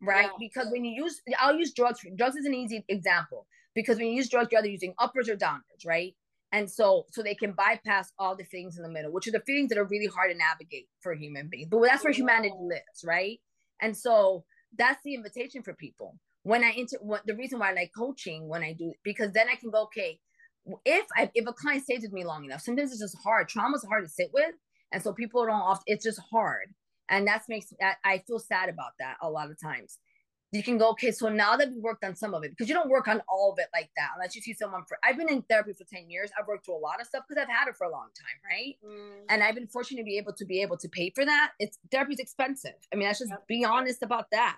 right? 0.00 0.26
Yeah. 0.26 0.30
Because 0.38 0.68
when 0.70 0.84
you 0.84 1.04
use, 1.04 1.20
I'll 1.38 1.56
use 1.56 1.72
drugs. 1.72 2.00
Drugs 2.16 2.36
is 2.36 2.46
an 2.46 2.54
easy 2.54 2.84
example 2.88 3.46
because 3.74 3.96
when 3.96 4.08
you 4.08 4.14
use 4.14 4.28
drugs, 4.28 4.48
you're 4.50 4.60
either 4.60 4.68
using 4.68 4.94
uppers 4.98 5.28
or 5.28 5.36
downers, 5.36 5.86
right? 5.86 6.14
And 6.52 6.70
so, 6.70 7.06
so 7.10 7.22
they 7.22 7.34
can 7.34 7.52
bypass 7.52 8.12
all 8.18 8.36
the 8.36 8.44
things 8.44 8.76
in 8.76 8.82
the 8.82 8.88
middle, 8.88 9.12
which 9.12 9.26
are 9.26 9.32
the 9.32 9.42
feelings 9.46 9.68
that 9.70 9.78
are 9.78 9.84
really 9.84 10.06
hard 10.06 10.30
to 10.30 10.38
navigate 10.38 10.88
for 11.00 11.12
a 11.12 11.18
human 11.18 11.48
being. 11.50 11.68
But 11.70 11.82
that's 11.82 12.04
where 12.04 12.12
humanity 12.12 12.54
lives, 12.60 13.04
right? 13.04 13.40
And 13.80 13.96
so 13.96 14.44
that's 14.76 15.02
the 15.04 15.14
invitation 15.14 15.62
for 15.62 15.74
people. 15.74 16.18
When 16.44 16.62
I 16.62 16.72
enter, 16.76 16.98
what 17.00 17.26
the 17.26 17.34
reason 17.34 17.58
why 17.58 17.70
I 17.70 17.74
like 17.74 17.90
coaching 17.96 18.48
when 18.48 18.62
I 18.62 18.72
do, 18.72 18.92
because 19.02 19.32
then 19.32 19.48
I 19.52 19.56
can 19.56 19.70
go, 19.70 19.82
okay, 19.84 20.20
if 20.84 21.06
I, 21.16 21.30
if 21.34 21.46
a 21.46 21.52
client 21.52 21.82
stays 21.82 22.02
with 22.02 22.12
me 22.12 22.24
long 22.24 22.44
enough, 22.44 22.60
sometimes 22.60 22.92
it's 22.92 23.00
just 23.00 23.16
hard. 23.22 23.48
Trauma 23.48 23.76
is 23.76 23.84
hard 23.84 24.04
to 24.04 24.10
sit 24.10 24.30
with, 24.32 24.54
and 24.92 25.02
so 25.02 25.12
people 25.12 25.44
don't 25.44 25.54
often. 25.54 25.84
It's 25.86 26.04
just 26.04 26.20
hard 26.30 26.72
and 27.08 27.26
that's 27.26 27.48
makes 27.48 27.72
I 28.04 28.22
feel 28.26 28.38
sad 28.38 28.68
about 28.68 28.92
that 28.98 29.16
a 29.22 29.30
lot 29.30 29.50
of 29.50 29.60
times. 29.60 29.98
You 30.52 30.62
can 30.62 30.78
go 30.78 30.90
okay 30.90 31.10
so 31.10 31.28
now 31.28 31.56
that 31.56 31.70
we 31.70 31.80
worked 31.80 32.04
on 32.04 32.14
some 32.14 32.32
of 32.32 32.44
it 32.44 32.50
because 32.50 32.68
you 32.68 32.74
don't 32.74 32.88
work 32.88 33.08
on 33.08 33.20
all 33.28 33.52
of 33.52 33.58
it 33.58 33.66
like 33.74 33.90
that 33.96 34.10
unless 34.14 34.34
you 34.34 34.40
see 34.40 34.54
someone 34.54 34.84
for 34.88 34.96
i've 35.04 35.16
been 35.16 35.28
in 35.28 35.42
therapy 35.42 35.72
for 35.72 35.84
10 35.84 36.08
years. 36.08 36.30
I've 36.38 36.46
worked 36.46 36.64
through 36.64 36.76
a 36.76 36.78
lot 36.78 37.00
of 37.00 37.06
stuff 37.06 37.24
because 37.28 37.42
i've 37.42 37.52
had 37.52 37.68
it 37.68 37.76
for 37.76 37.86
a 37.86 37.90
long 37.90 38.08
time 38.16 38.38
right? 38.48 38.76
Mm. 38.86 39.24
and 39.28 39.42
i've 39.42 39.56
been 39.56 39.66
fortunate 39.66 40.02
to 40.02 40.04
be 40.04 40.16
able 40.16 40.32
to 40.32 40.44
be 40.44 40.62
able 40.62 40.76
to 40.78 40.88
pay 40.88 41.10
for 41.14 41.24
that. 41.26 41.50
It's 41.58 41.78
therapy's 41.90 42.20
expensive. 42.20 42.76
I 42.92 42.96
mean 42.96 43.06
let's 43.06 43.18
just 43.18 43.32
yep. 43.32 43.46
be 43.48 43.64
honest 43.64 44.02
about 44.02 44.26
that 44.30 44.56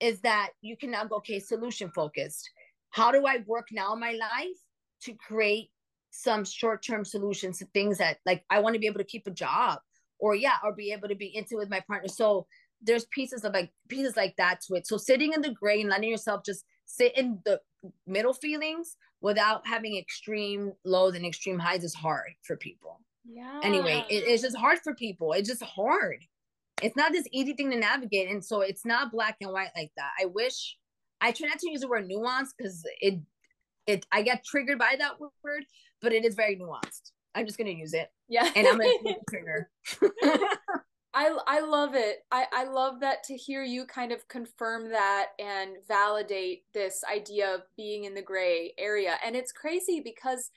is 0.00 0.20
that 0.22 0.50
you 0.60 0.76
can 0.76 0.90
now 0.90 1.04
go 1.04 1.16
okay 1.16 1.38
solution 1.38 1.90
focused. 1.94 2.50
How 2.90 3.12
do 3.12 3.24
i 3.24 3.38
work 3.46 3.68
now 3.70 3.94
in 3.94 4.00
my 4.00 4.12
life 4.12 4.58
to 5.04 5.14
create 5.14 5.70
some 6.10 6.44
short-term 6.44 7.04
solutions 7.04 7.58
to 7.58 7.66
things 7.66 7.98
that 7.98 8.18
like 8.24 8.44
i 8.50 8.60
want 8.60 8.74
to 8.74 8.78
be 8.78 8.86
able 8.86 8.98
to 8.98 9.04
keep 9.04 9.26
a 9.26 9.30
job 9.30 9.78
or 10.18 10.34
yeah, 10.34 10.56
or 10.62 10.72
be 10.72 10.92
able 10.92 11.08
to 11.08 11.14
be 11.14 11.34
into 11.34 11.56
with 11.56 11.70
my 11.70 11.80
partner. 11.80 12.08
So 12.08 12.46
there's 12.82 13.06
pieces 13.06 13.44
of 13.44 13.52
like 13.52 13.70
pieces 13.88 14.16
like 14.16 14.34
that 14.36 14.60
to 14.62 14.74
it. 14.74 14.86
So 14.86 14.96
sitting 14.96 15.32
in 15.32 15.40
the 15.40 15.50
gray 15.50 15.80
and 15.80 15.90
letting 15.90 16.10
yourself 16.10 16.44
just 16.44 16.64
sit 16.84 17.16
in 17.16 17.40
the 17.44 17.60
middle 18.06 18.34
feelings 18.34 18.96
without 19.20 19.66
having 19.66 19.96
extreme 19.96 20.72
lows 20.84 21.14
and 21.14 21.24
extreme 21.24 21.58
highs 21.58 21.84
is 21.84 21.94
hard 21.94 22.32
for 22.42 22.56
people. 22.56 23.00
Yeah. 23.26 23.60
Anyway, 23.62 24.04
it, 24.10 24.24
it's 24.26 24.42
just 24.42 24.56
hard 24.56 24.80
for 24.84 24.94
people. 24.94 25.32
It's 25.32 25.48
just 25.48 25.62
hard. 25.62 26.18
it's 26.82 26.96
not 26.96 27.12
this 27.12 27.26
easy 27.32 27.54
thing 27.54 27.70
to 27.70 27.78
navigate. 27.78 28.30
And 28.30 28.44
so 28.44 28.60
it's 28.60 28.84
not 28.84 29.12
black 29.12 29.36
and 29.40 29.52
white 29.52 29.70
like 29.76 29.92
that. 29.96 30.10
I 30.20 30.26
wish 30.26 30.76
I 31.20 31.32
try 31.32 31.48
not 31.48 31.58
to 31.60 31.70
use 31.70 31.80
the 31.80 31.88
word 31.88 32.06
nuance 32.06 32.52
because 32.56 32.84
it 33.00 33.20
it 33.86 34.06
I 34.12 34.22
get 34.22 34.44
triggered 34.44 34.78
by 34.78 34.96
that 34.98 35.18
word, 35.20 35.64
but 36.02 36.12
it 36.12 36.24
is 36.24 36.34
very 36.34 36.56
nuanced. 36.56 37.12
I'm 37.34 37.46
just 37.46 37.58
gonna 37.58 37.70
use 37.70 37.94
it. 37.94 38.10
Yeah. 38.28 38.50
And 38.54 38.66
I'm 38.66 38.78
gonna 38.78 39.16
trigger. 39.28 39.70
I 41.14 41.36
I 41.46 41.60
love 41.60 41.94
it. 41.94 42.18
I 42.30 42.46
I 42.52 42.64
love 42.64 43.00
that 43.00 43.22
to 43.24 43.36
hear 43.36 43.62
you 43.62 43.86
kind 43.86 44.12
of 44.12 44.26
confirm 44.28 44.90
that 44.90 45.28
and 45.38 45.76
validate 45.86 46.64
this 46.72 47.02
idea 47.10 47.54
of 47.54 47.62
being 47.76 48.04
in 48.04 48.14
the 48.14 48.22
gray 48.22 48.72
area. 48.78 49.14
And 49.24 49.36
it's 49.36 49.52
crazy 49.52 50.00
because 50.04 50.50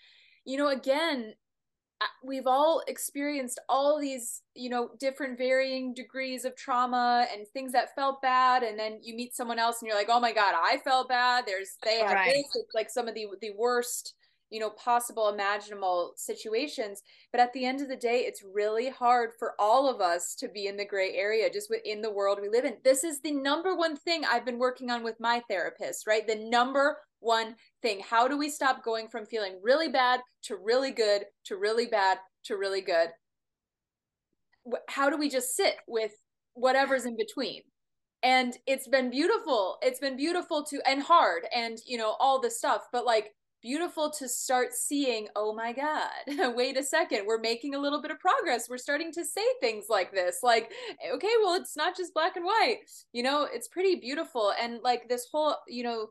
you 0.45 0.57
know 0.57 0.69
again 0.69 1.33
we've 2.23 2.47
all 2.47 2.83
experienced 2.87 3.59
all 3.69 3.99
these 3.99 4.41
you 4.55 4.69
know 4.69 4.89
different 4.99 5.37
varying 5.37 5.93
degrees 5.93 6.45
of 6.45 6.55
trauma 6.55 7.25
and 7.33 7.47
things 7.47 7.71
that 7.71 7.95
felt 7.95 8.21
bad 8.21 8.63
and 8.63 8.77
then 8.77 8.99
you 9.01 9.15
meet 9.15 9.35
someone 9.35 9.59
else 9.59 9.81
and 9.81 9.87
you're 9.87 9.97
like 9.97 10.09
oh 10.09 10.19
my 10.19 10.31
god 10.31 10.53
i 10.55 10.77
felt 10.83 11.09
bad 11.09 11.43
there's 11.47 11.77
they 11.83 11.99
have 11.99 12.11
right. 12.11 12.33
this 12.33 12.45
it's 12.55 12.75
like 12.75 12.89
some 12.89 13.07
of 13.07 13.15
the 13.15 13.25
the 13.41 13.51
worst 13.57 14.13
you 14.49 14.59
know 14.59 14.69
possible 14.71 15.29
imaginable 15.29 16.13
situations. 16.15 17.01
But 17.31 17.41
at 17.41 17.53
the 17.53 17.65
end 17.65 17.81
of 17.81 17.89
the 17.89 17.95
day 17.95 18.19
it's 18.27 18.43
really 18.43 18.89
hard 18.89 19.31
for 19.37 19.53
all 19.59 19.89
of 19.89 20.01
us 20.01 20.35
to 20.35 20.47
be 20.47 20.67
in 20.67 20.77
the 20.77 20.85
gray 20.85 21.13
area 21.15 21.49
just 21.49 21.69
within 21.69 22.01
the 22.01 22.13
world 22.13 22.39
we 22.41 22.49
live 22.49 22.65
in. 22.65 22.77
This 22.83 23.03
is 23.03 23.21
the 23.21 23.31
number 23.31 23.75
one 23.75 23.95
thing 23.95 24.23
i've 24.25 24.45
been 24.45 24.59
working 24.59 24.89
on 24.89 25.03
with 25.03 25.19
my 25.19 25.41
therapist 25.49 26.07
right? 26.07 26.27
The 26.27 26.35
number 26.35 26.97
one 27.19 27.55
thing. 27.81 28.01
How 28.07 28.27
do 28.27 28.37
we 28.37 28.49
stop 28.49 28.83
going 28.83 29.07
from 29.07 29.25
feeling 29.25 29.59
really 29.61 29.89
bad 29.89 30.21
to 30.43 30.55
really 30.55 30.91
good 30.91 31.25
to 31.45 31.57
really 31.57 31.87
bad 31.87 32.19
to 32.45 32.57
really 32.57 32.81
good? 32.81 33.09
How 34.89 35.09
do 35.09 35.17
we 35.17 35.29
just 35.29 35.55
sit 35.55 35.75
with 35.87 36.11
whatever's 36.53 37.05
in 37.05 37.15
between? 37.17 37.61
And 38.23 38.57
it's 38.65 38.87
been 38.87 39.09
beautiful. 39.09 39.77
It's 39.81 39.99
been 39.99 40.17
beautiful 40.17 40.63
to 40.65 40.81
and 40.87 41.01
hard 41.01 41.43
and 41.55 41.77
you 41.85 41.97
know 41.97 42.15
all 42.19 42.41
the 42.41 42.51
stuff. 42.51 42.87
But 42.91 43.05
like 43.05 43.33
beautiful 43.61 44.11
to 44.11 44.27
start 44.27 44.73
seeing, 44.73 45.27
oh 45.35 45.53
my 45.53 45.73
God, 45.73 46.55
wait 46.55 46.77
a 46.77 46.83
second, 46.83 47.25
we're 47.25 47.39
making 47.39 47.75
a 47.75 47.79
little 47.79 48.01
bit 48.01 48.11
of 48.11 48.19
progress. 48.19 48.69
We're 48.69 48.77
starting 48.77 49.11
to 49.13 49.25
say 49.25 49.45
things 49.59 49.85
like 49.89 50.11
this. 50.11 50.39
Like, 50.43 50.71
eh, 51.03 51.11
okay, 51.13 51.33
well, 51.43 51.55
it's 51.55 51.75
not 51.75 51.97
just 51.97 52.13
black 52.13 52.35
and 52.35 52.45
white. 52.45 52.79
You 53.13 53.23
know, 53.23 53.47
it's 53.51 53.67
pretty 53.67 53.95
beautiful. 53.95 54.53
And 54.61 54.79
like 54.83 55.09
this 55.09 55.27
whole, 55.31 55.55
you 55.67 55.83
know, 55.83 56.07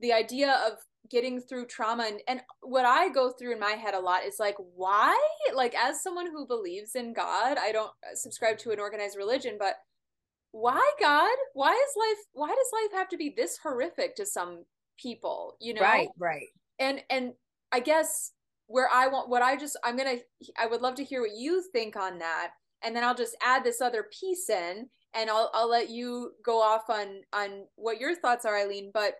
the 0.00 0.12
idea 0.12 0.60
of 0.66 0.78
getting 1.10 1.40
through 1.40 1.66
trauma 1.66 2.04
and, 2.04 2.20
and 2.28 2.40
what 2.60 2.84
I 2.84 3.08
go 3.08 3.30
through 3.30 3.52
in 3.52 3.60
my 3.60 3.72
head 3.72 3.94
a 3.94 4.00
lot 4.00 4.24
is 4.24 4.36
like, 4.38 4.56
why? 4.74 5.18
Like, 5.54 5.74
as 5.74 6.02
someone 6.02 6.26
who 6.26 6.46
believes 6.46 6.94
in 6.94 7.12
God, 7.12 7.58
I 7.58 7.72
don't 7.72 7.90
uh, 8.04 8.14
subscribe 8.14 8.58
to 8.58 8.70
an 8.70 8.80
organized 8.80 9.16
religion, 9.16 9.56
but 9.58 9.74
why 10.52 10.92
God? 11.00 11.34
Why 11.54 11.72
is 11.72 11.96
life, 11.96 12.24
why 12.32 12.48
does 12.48 12.70
life 12.72 12.98
have 12.98 13.08
to 13.08 13.16
be 13.16 13.32
this 13.36 13.58
horrific 13.62 14.16
to 14.16 14.26
some 14.26 14.64
people? 14.98 15.56
You 15.60 15.74
know? 15.74 15.80
Right, 15.80 16.08
right 16.18 16.48
and 16.82 17.00
and 17.08 17.32
i 17.70 17.80
guess 17.80 18.32
where 18.66 18.88
i 18.92 19.06
want 19.06 19.28
what 19.28 19.40
i 19.40 19.56
just 19.56 19.78
i'm 19.84 19.96
gonna 19.96 20.16
i 20.58 20.66
would 20.66 20.82
love 20.82 20.94
to 20.96 21.04
hear 21.04 21.22
what 21.22 21.36
you 21.36 21.62
think 21.72 21.96
on 21.96 22.18
that. 22.18 22.50
And 22.84 22.96
then 22.96 23.04
i'll 23.04 23.14
just 23.14 23.36
add 23.42 23.62
this 23.62 23.80
other 23.80 24.06
piece 24.20 24.50
in 24.50 24.88
and 25.14 25.30
i'll 25.30 25.50
i'll 25.54 25.70
let 25.70 25.88
you 25.88 26.32
go 26.44 26.60
off 26.60 26.90
on 26.90 27.20
on 27.32 27.64
what 27.76 28.00
your 28.00 28.16
thoughts 28.16 28.44
are 28.44 28.58
aileen 28.58 28.90
but 28.92 29.14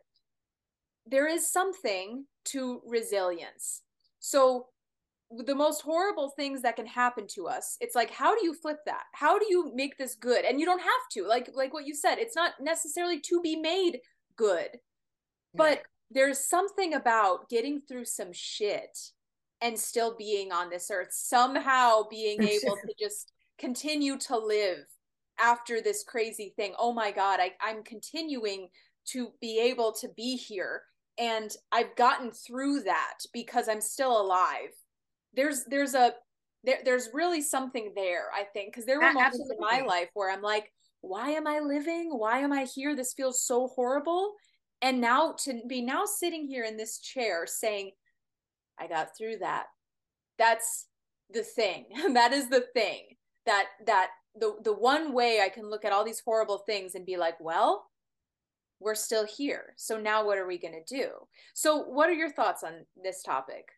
there 1.07 1.27
is 1.27 1.51
something 1.51 2.27
to 2.45 2.81
resilience. 2.87 3.83
So 4.21 4.67
the 5.45 5.55
most 5.55 5.81
horrible 5.81 6.31
things 6.31 6.63
that 6.63 6.77
can 6.77 6.85
happen 6.85 7.27
to 7.27 7.49
us 7.49 7.79
it's 7.81 7.95
like 7.95 8.11
how 8.11 8.37
do 8.37 8.45
you 8.45 8.55
flip 8.55 8.79
that? 8.87 9.05
How 9.13 9.39
do 9.39 9.47
you 9.49 9.73
make 9.75 9.97
this 9.97 10.15
good? 10.17 10.45
And 10.45 10.59
you 10.59 10.67
don't 10.67 10.83
have 10.83 11.09
to 11.13 11.25
like 11.25 11.51
like 11.55 11.73
what 11.73 11.87
you 11.87 11.95
said 11.95 12.17
it's 12.19 12.37
not 12.37 12.55
necessarily 12.61 13.21
to 13.21 13.41
be 13.41 13.57
made 13.57 14.01
good. 14.37 14.71
But 15.55 15.83
there's 16.13 16.39
something 16.39 16.95
about 16.95 17.49
getting 17.49 17.81
through 17.81 18.05
some 18.05 18.33
shit 18.33 18.99
and 19.61 19.79
still 19.79 20.17
being 20.17 20.53
on 20.53 20.71
this 20.71 20.91
earth, 20.91 21.11
somehow 21.13 22.03
being 22.11 22.43
able 22.43 22.77
to 22.77 22.95
just 22.99 23.33
continue 23.59 24.19
to 24.19 24.37
live 24.37 24.85
after 25.39 25.81
this 25.81 26.05
crazy 26.05 26.53
thing. 26.57 26.75
Oh 26.79 26.93
my 26.93 27.13
God, 27.13 27.41
I, 27.41 27.53
I'm 27.61 27.83
continuing 27.85 28.69
to 29.07 29.33
be 29.41 29.61
able 29.61 29.93
to 29.93 30.09
be 30.17 30.37
here. 30.37 30.83
And 31.19 31.55
I've 31.71 31.95
gotten 31.97 32.31
through 32.31 32.83
that 32.83 33.19
because 33.33 33.69
I'm 33.69 33.81
still 33.81 34.21
alive. 34.21 34.71
There's 35.35 35.65
there's 35.65 35.95
a 35.95 36.15
there, 36.65 36.79
there's 36.85 37.11
really 37.13 37.43
something 37.43 37.93
there, 37.95 38.27
I 38.35 38.45
think, 38.45 38.73
because 38.73 38.87
there 38.87 38.99
were 38.99 39.13
moments 39.13 39.39
Absolutely. 39.41 39.57
in 39.57 39.61
my 39.61 39.87
life 39.87 40.09
where 40.15 40.31
I'm 40.31 40.43
like, 40.43 40.73
why 41.01 41.31
am 41.31 41.47
I 41.47 41.59
living? 41.61 42.11
Why 42.11 42.39
am 42.39 42.53
I 42.53 42.65
here? 42.65 42.95
This 42.97 43.15
feels 43.15 43.45
so 43.45 43.69
horrible 43.69 44.35
and 44.83 45.01
now 45.01 45.35
to 45.45 45.63
be 45.67 45.81
now 45.81 46.05
sitting 46.05 46.47
here 46.47 46.65
in 46.65 46.77
this 46.77 46.99
chair 46.99 47.47
saying 47.47 47.93
i 48.79 48.87
got 48.87 49.17
through 49.17 49.39
that. 49.39 49.67
That's 50.39 50.89
the 51.33 51.43
thing. 51.43 51.87
That 52.15 52.33
is 52.33 52.49
the 52.49 52.65
thing. 52.75 53.17
That 53.47 53.67
that 53.87 54.11
the 54.39 54.57
the 54.63 54.73
one 54.73 55.13
way 55.13 55.41
i 55.43 55.49
can 55.49 55.69
look 55.69 55.85
at 55.85 55.93
all 55.93 56.05
these 56.05 56.23
horrible 56.25 56.59
things 56.59 56.95
and 56.95 57.05
be 57.05 57.17
like 57.17 57.39
well 57.41 57.87
we're 58.81 58.95
still 58.97 59.25
here. 59.25 59.75
So 59.77 59.97
now 59.97 60.27
what 60.27 60.39
are 60.39 60.47
we 60.47 60.59
going 60.59 60.75
to 60.75 60.95
do? 60.95 61.11
So 61.55 61.85
what 61.85 62.09
are 62.09 62.15
your 62.15 62.33
thoughts 62.33 62.65
on 62.65 62.85
this 63.03 63.23
topic? 63.23 63.69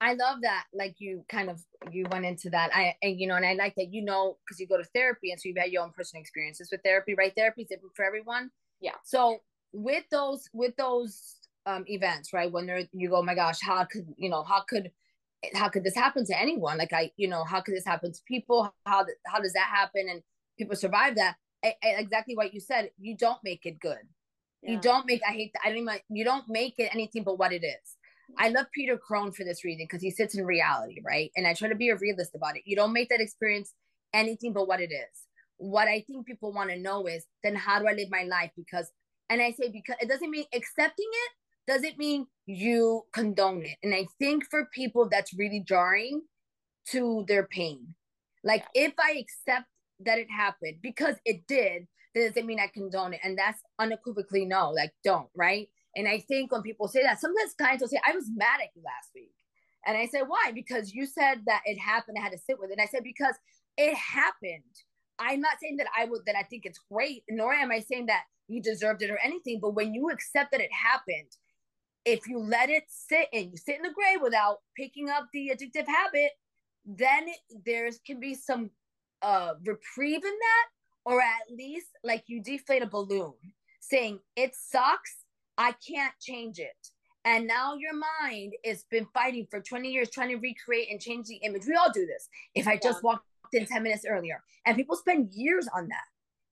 I 0.00 0.14
love 0.14 0.38
that 0.42 0.64
like 0.74 0.94
you 0.98 1.24
kind 1.28 1.48
of 1.50 1.62
you 1.90 2.06
went 2.10 2.26
into 2.26 2.50
that. 2.50 2.70
I 2.74 2.94
and 3.02 3.18
you 3.18 3.26
know 3.26 3.36
and 3.36 3.46
i 3.46 3.54
like 3.54 3.74
that 3.76 3.92
you 3.92 4.02
know 4.02 4.36
because 4.44 4.60
you 4.60 4.66
go 4.66 4.76
to 4.76 4.88
therapy 4.94 5.30
and 5.30 5.40
so 5.40 5.48
you've 5.48 5.58
had 5.58 5.70
your 5.70 5.82
own 5.82 5.92
personal 5.92 6.20
experiences 6.20 6.68
with 6.70 6.82
therapy 6.82 7.14
right? 7.14 7.32
Therapy 7.34 7.62
is 7.62 7.68
different 7.68 7.94
for 7.94 8.04
everyone. 8.04 8.50
Yeah. 8.80 8.96
So 9.04 9.38
with 9.76 10.04
those 10.10 10.48
with 10.52 10.74
those 10.76 11.36
um 11.66 11.84
events 11.86 12.32
right? 12.32 12.50
When 12.50 12.66
they're 12.66 12.84
you 12.92 13.10
go 13.10 13.16
oh 13.16 13.22
my 13.22 13.34
gosh 13.34 13.58
how 13.60 13.84
could 13.84 14.06
you 14.16 14.30
know 14.30 14.42
how 14.42 14.62
could 14.62 14.90
how 15.54 15.68
could 15.68 15.84
this 15.84 15.94
happen 15.94 16.24
to 16.26 16.40
anyone? 16.40 16.78
Like 16.78 16.92
i 16.92 17.10
you 17.16 17.28
know 17.28 17.44
how 17.44 17.60
could 17.60 17.74
this 17.74 17.84
happen 17.84 18.12
to 18.12 18.20
people? 18.26 18.72
How 18.86 19.04
how 19.26 19.40
does 19.40 19.52
that 19.52 19.68
happen? 19.68 20.08
And 20.10 20.22
people 20.58 20.76
survive 20.76 21.16
that. 21.16 21.36
I, 21.64 21.74
I, 21.82 21.88
exactly 21.98 22.36
what 22.36 22.54
you 22.54 22.60
said 22.60 22.90
you 22.98 23.16
don't 23.16 23.38
make 23.44 23.66
it 23.66 23.78
good. 23.80 23.98
Yeah. 24.62 24.72
you 24.72 24.80
don't 24.80 25.06
make 25.06 25.20
i 25.28 25.32
hate 25.32 25.52
that 25.52 25.62
i 25.64 25.68
don't 25.68 25.78
even 25.78 25.98
you 26.08 26.24
don't 26.24 26.48
make 26.48 26.78
it 26.78 26.90
anything 26.94 27.22
but 27.22 27.38
what 27.38 27.52
it 27.52 27.64
is. 27.64 27.96
I 28.38 28.48
love 28.48 28.66
peter 28.74 28.96
crone 28.96 29.30
for 29.30 29.44
this 29.44 29.64
reason 29.64 29.84
because 29.84 30.02
he 30.02 30.10
sits 30.10 30.36
in 30.36 30.44
reality 30.46 31.00
right? 31.04 31.30
And 31.36 31.46
i 31.46 31.52
try 31.52 31.68
to 31.68 31.74
be 31.74 31.90
a 31.90 31.96
realist 31.96 32.34
about 32.34 32.56
it. 32.56 32.62
You 32.64 32.76
don't 32.76 32.94
make 32.94 33.10
that 33.10 33.20
experience 33.20 33.74
anything 34.14 34.54
but 34.54 34.66
what 34.66 34.80
it 34.80 34.92
is. 34.92 35.14
What 35.58 35.88
i 35.88 36.02
think 36.06 36.26
people 36.26 36.52
want 36.52 36.70
to 36.70 36.78
know 36.78 37.06
is 37.06 37.26
then 37.44 37.54
how 37.54 37.78
do 37.78 37.86
i 37.86 37.92
live 37.92 38.10
my 38.10 38.22
life? 38.22 38.52
Because 38.56 38.90
and 39.28 39.40
I 39.42 39.52
say 39.52 39.68
because 39.70 39.96
it 40.00 40.08
doesn't 40.08 40.30
mean 40.30 40.44
accepting 40.54 41.08
it 41.10 41.32
doesn't 41.72 41.98
mean 41.98 42.26
you 42.46 43.02
condone 43.12 43.64
it. 43.64 43.76
And 43.82 43.94
I 43.94 44.06
think 44.18 44.44
for 44.50 44.68
people 44.72 45.08
that's 45.08 45.34
really 45.34 45.64
jarring 45.66 46.22
to 46.90 47.24
their 47.26 47.46
pain. 47.46 47.94
Like 48.44 48.64
yeah. 48.74 48.86
if 48.86 48.92
I 48.98 49.18
accept 49.18 49.66
that 50.00 50.18
it 50.18 50.28
happened 50.30 50.76
because 50.82 51.16
it 51.24 51.46
did, 51.48 51.88
that 52.14 52.28
doesn't 52.28 52.46
mean 52.46 52.60
I 52.60 52.68
condone 52.68 53.14
it. 53.14 53.20
And 53.24 53.36
that's 53.36 53.60
unequivocally 53.78 54.44
no, 54.44 54.70
like 54.70 54.92
don't, 55.02 55.28
right? 55.34 55.68
And 55.96 56.06
I 56.06 56.20
think 56.20 56.52
when 56.52 56.62
people 56.62 56.88
say 56.88 57.02
that, 57.02 57.20
sometimes 57.20 57.54
clients 57.54 57.80
will 57.80 57.88
say, 57.88 58.00
I 58.06 58.14
was 58.14 58.30
mad 58.34 58.60
at 58.62 58.68
you 58.74 58.82
last 58.84 59.10
week. 59.14 59.32
And 59.86 59.96
I 59.96 60.06
said, 60.06 60.22
why? 60.26 60.52
Because 60.54 60.92
you 60.92 61.06
said 61.06 61.42
that 61.46 61.62
it 61.64 61.78
happened, 61.78 62.18
I 62.18 62.22
had 62.22 62.32
to 62.32 62.38
sit 62.38 62.58
with 62.58 62.70
it. 62.70 62.74
And 62.74 62.82
I 62.82 62.86
said, 62.86 63.02
because 63.02 63.34
it 63.76 63.94
happened. 63.94 64.62
I'm 65.18 65.40
not 65.40 65.56
saying 65.60 65.76
that 65.78 65.88
I 65.96 66.04
would 66.04 66.22
that 66.26 66.36
I 66.36 66.42
think 66.42 66.66
it's 66.66 66.80
great, 66.90 67.22
nor 67.28 67.54
am 67.54 67.70
I 67.70 67.80
saying 67.80 68.06
that 68.06 68.22
you 68.48 68.62
deserved 68.62 69.02
it 69.02 69.10
or 69.10 69.18
anything. 69.18 69.58
But 69.60 69.74
when 69.74 69.94
you 69.94 70.10
accept 70.10 70.52
that 70.52 70.60
it 70.60 70.72
happened, 70.72 71.30
if 72.04 72.26
you 72.28 72.38
let 72.38 72.70
it 72.70 72.84
sit 72.88 73.28
and 73.32 73.50
you 73.50 73.56
sit 73.56 73.76
in 73.76 73.82
the 73.82 73.92
grave 73.92 74.20
without 74.22 74.58
picking 74.76 75.10
up 75.10 75.26
the 75.32 75.52
addictive 75.54 75.86
habit, 75.86 76.30
then 76.84 77.26
there 77.64 77.90
can 78.06 78.20
be 78.20 78.34
some 78.34 78.70
uh 79.22 79.54
reprieve 79.64 80.24
in 80.24 80.38
that, 80.38 80.66
or 81.04 81.20
at 81.20 81.50
least 81.50 81.88
like 82.04 82.24
you 82.26 82.42
deflate 82.42 82.82
a 82.82 82.86
balloon, 82.86 83.34
saying 83.80 84.20
it 84.36 84.54
sucks, 84.54 85.16
I 85.58 85.74
can't 85.86 86.14
change 86.20 86.58
it. 86.58 86.76
And 87.24 87.48
now 87.48 87.74
your 87.74 87.94
mind 88.22 88.52
has 88.64 88.84
been 88.88 89.06
fighting 89.12 89.48
for 89.50 89.60
20 89.60 89.90
years 89.90 90.10
trying 90.10 90.28
to 90.28 90.36
recreate 90.36 90.92
and 90.92 91.00
change 91.00 91.26
the 91.26 91.36
image. 91.36 91.66
We 91.66 91.74
all 91.74 91.90
do 91.90 92.06
this. 92.06 92.28
If 92.54 92.68
I 92.68 92.76
just 92.76 93.02
walked 93.02 93.26
in 93.52 93.66
10 93.66 93.82
minutes 93.82 94.04
earlier, 94.08 94.42
and 94.64 94.76
people 94.76 94.96
spend 94.96 95.30
years 95.32 95.68
on 95.74 95.88
that. 95.88 96.04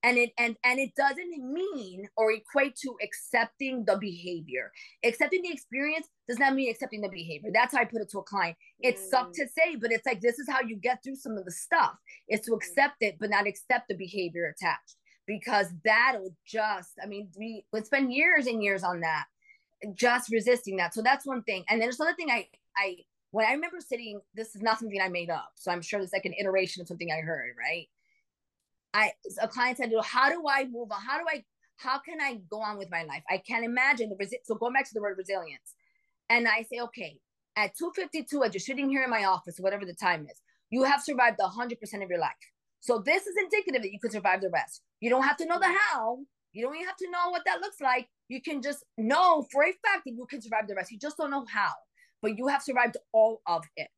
And 0.03 0.19
it 0.19 0.33
and 0.37 0.55
and 0.63 0.79
it 0.79 0.91
doesn't 0.95 1.51
mean 1.51 2.07
or 2.15 2.31
equate 2.31 2.75
to 2.83 2.95
accepting 3.03 3.85
the 3.85 3.97
behavior. 3.97 4.71
Accepting 5.03 5.41
the 5.41 5.51
experience 5.51 6.07
does 6.29 6.37
not 6.37 6.53
mean 6.53 6.69
accepting 6.69 7.01
the 7.01 7.09
behavior. 7.09 7.49
That's 7.51 7.73
how 7.73 7.81
i 7.81 7.85
put 7.85 8.03
it 8.03 8.11
to 8.11 8.19
a 8.19 8.23
client. 8.23 8.55
It 8.79 8.97
mm. 8.97 9.09
sucked 9.09 9.33
to 9.35 9.47
say 9.47 9.75
but 9.77 9.91
it's 9.91 10.05
like 10.05 10.21
this 10.21 10.37
is 10.37 10.47
how 10.47 10.61
you 10.61 10.75
get 10.75 10.99
through 11.03 11.15
some 11.15 11.37
of 11.37 11.45
the 11.45 11.51
stuff. 11.51 11.95
Is 12.29 12.41
to 12.41 12.53
accept 12.53 12.97
it 13.01 13.17
but 13.19 13.31
not 13.31 13.47
accept 13.47 13.87
the 13.87 13.95
behavior 13.95 14.45
attached. 14.45 14.95
Because 15.25 15.73
that'll 15.83 16.35
just 16.45 16.91
i 17.03 17.07
mean 17.07 17.29
we 17.35 17.65
would 17.73 17.87
spend 17.87 18.13
years 18.13 18.45
and 18.45 18.63
years 18.63 18.83
on 18.83 18.99
that 18.99 19.25
just 19.95 20.31
resisting 20.31 20.77
that. 20.77 20.93
So 20.93 21.01
that's 21.01 21.25
one 21.25 21.41
thing. 21.43 21.63
And 21.67 21.81
then 21.81 21.87
there's 21.87 21.99
another 21.99 22.15
thing 22.15 22.29
i 22.29 22.47
i 22.77 22.97
when 23.35 23.45
i 23.45 23.51
remember 23.51 23.77
sitting 23.79 24.19
this 24.33 24.55
is 24.55 24.61
not 24.61 24.79
something 24.79 25.01
i 25.01 25.09
made 25.09 25.29
up 25.29 25.51
so 25.55 25.71
i'm 25.71 25.81
sure 25.81 25.99
it's 25.99 26.13
like 26.13 26.25
an 26.25 26.33
iteration 26.39 26.81
of 26.81 26.87
something 26.87 27.11
i 27.11 27.21
heard 27.21 27.55
right 27.57 27.87
I 28.95 29.11
a 29.41 29.47
client 29.47 29.77
said, 29.77 29.91
"How 30.03 30.29
do 30.29 30.47
I 30.47 30.65
move 30.65 30.91
on? 30.91 31.01
How 31.01 31.17
do 31.17 31.25
I? 31.27 31.43
How 31.75 31.99
can 31.99 32.21
I 32.21 32.39
go 32.49 32.61
on 32.61 32.77
with 32.77 32.89
my 32.89 33.03
life? 33.03 33.23
I 33.29 33.37
can't 33.37 33.65
imagine 33.65 34.09
the 34.09 34.15
resi- 34.15 34.45
so 34.45 34.55
going 34.55 34.71
back 34.73 34.87
to 34.87 34.93
the 34.93 35.01
word 35.01 35.17
resilience, 35.17 35.75
and 36.29 36.47
I 36.47 36.61
say, 36.63 36.79
okay, 36.79 37.19
at 37.57 37.75
two 37.77 37.91
fifty 37.93 38.23
two, 38.23 38.43
as 38.43 38.53
you're 38.53 38.61
sitting 38.61 38.89
here 38.89 39.03
in 39.03 39.09
my 39.09 39.25
office, 39.25 39.59
whatever 39.59 39.85
the 39.85 39.93
time 39.93 40.25
is, 40.31 40.41
you 40.69 40.83
have 40.83 41.03
survived 41.03 41.41
hundred 41.41 41.81
percent 41.81 42.03
of 42.03 42.09
your 42.09 42.19
life. 42.19 42.31
So 42.79 42.99
this 42.99 43.27
is 43.27 43.35
indicative 43.37 43.81
that 43.81 43.91
you 43.91 43.99
could 43.99 44.13
survive 44.13 44.39
the 44.39 44.49
rest. 44.49 44.81
You 45.01 45.09
don't 45.09 45.23
have 45.23 45.37
to 45.37 45.45
know 45.45 45.59
the 45.59 45.75
how. 45.77 46.19
You 46.53 46.63
don't 46.63 46.75
even 46.75 46.87
have 46.87 46.95
to 46.97 47.11
know 47.11 47.31
what 47.31 47.43
that 47.45 47.59
looks 47.59 47.81
like. 47.81 48.07
You 48.29 48.41
can 48.41 48.61
just 48.61 48.85
know 48.97 49.45
for 49.51 49.63
a 49.63 49.73
fact 49.85 50.05
that 50.05 50.13
you 50.15 50.25
can 50.25 50.41
survive 50.41 50.69
the 50.69 50.75
rest. 50.75 50.89
You 50.89 50.99
just 50.99 51.17
don't 51.17 51.31
know 51.31 51.45
how, 51.51 51.73
but 52.25 52.39
you 52.39 52.47
have 52.47 52.63
survived 52.63 52.97
all 53.13 53.43
of 53.45 53.63
it, 53.77 53.91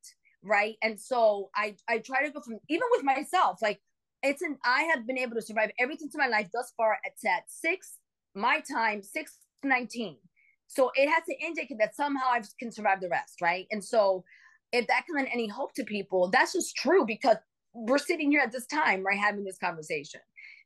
right? 0.44 0.76
And 0.84 1.00
so 1.00 1.50
I 1.56 1.76
I 1.88 2.00
try 2.00 2.26
to 2.26 2.32
go 2.32 2.42
from 2.42 2.60
even 2.68 2.84
with 2.92 3.06
myself, 3.06 3.60
like 3.62 3.80
it's 4.22 4.42
an 4.42 4.58
I 4.66 4.84
have 4.94 5.08
been 5.08 5.18
able 5.18 5.36
to 5.36 5.42
survive 5.42 5.72
everything 5.80 6.10
to 6.10 6.18
my 6.18 6.28
life 6.28 6.50
thus 6.54 6.74
far. 6.76 6.98
It's 7.06 7.24
at 7.26 7.44
six 7.48 8.00
my 8.36 8.62
time, 8.70 9.02
six 9.02 9.38
nineteen. 9.64 10.18
So 10.68 10.92
it 10.96 11.08
has 11.08 11.24
to 11.30 11.36
indicate 11.40 11.78
that 11.80 11.96
somehow 11.96 12.26
I 12.34 12.42
can 12.60 12.70
survive 12.70 13.00
the 13.00 13.08
rest, 13.08 13.40
right? 13.42 13.66
And 13.72 13.82
so 13.82 14.26
if 14.74 14.86
that 14.88 15.06
can 15.06 15.16
lend 15.16 15.30
any 15.32 15.48
hope 15.48 15.74
to 15.76 15.86
people, 15.86 16.30
that's 16.30 16.52
just 16.52 16.76
true 16.76 17.06
because 17.06 17.38
we're 17.74 17.98
sitting 17.98 18.30
here 18.30 18.42
at 18.42 18.52
this 18.52 18.66
time, 18.66 19.06
right, 19.06 19.18
having 19.18 19.46
this 19.46 19.58
conversation. 19.58 20.20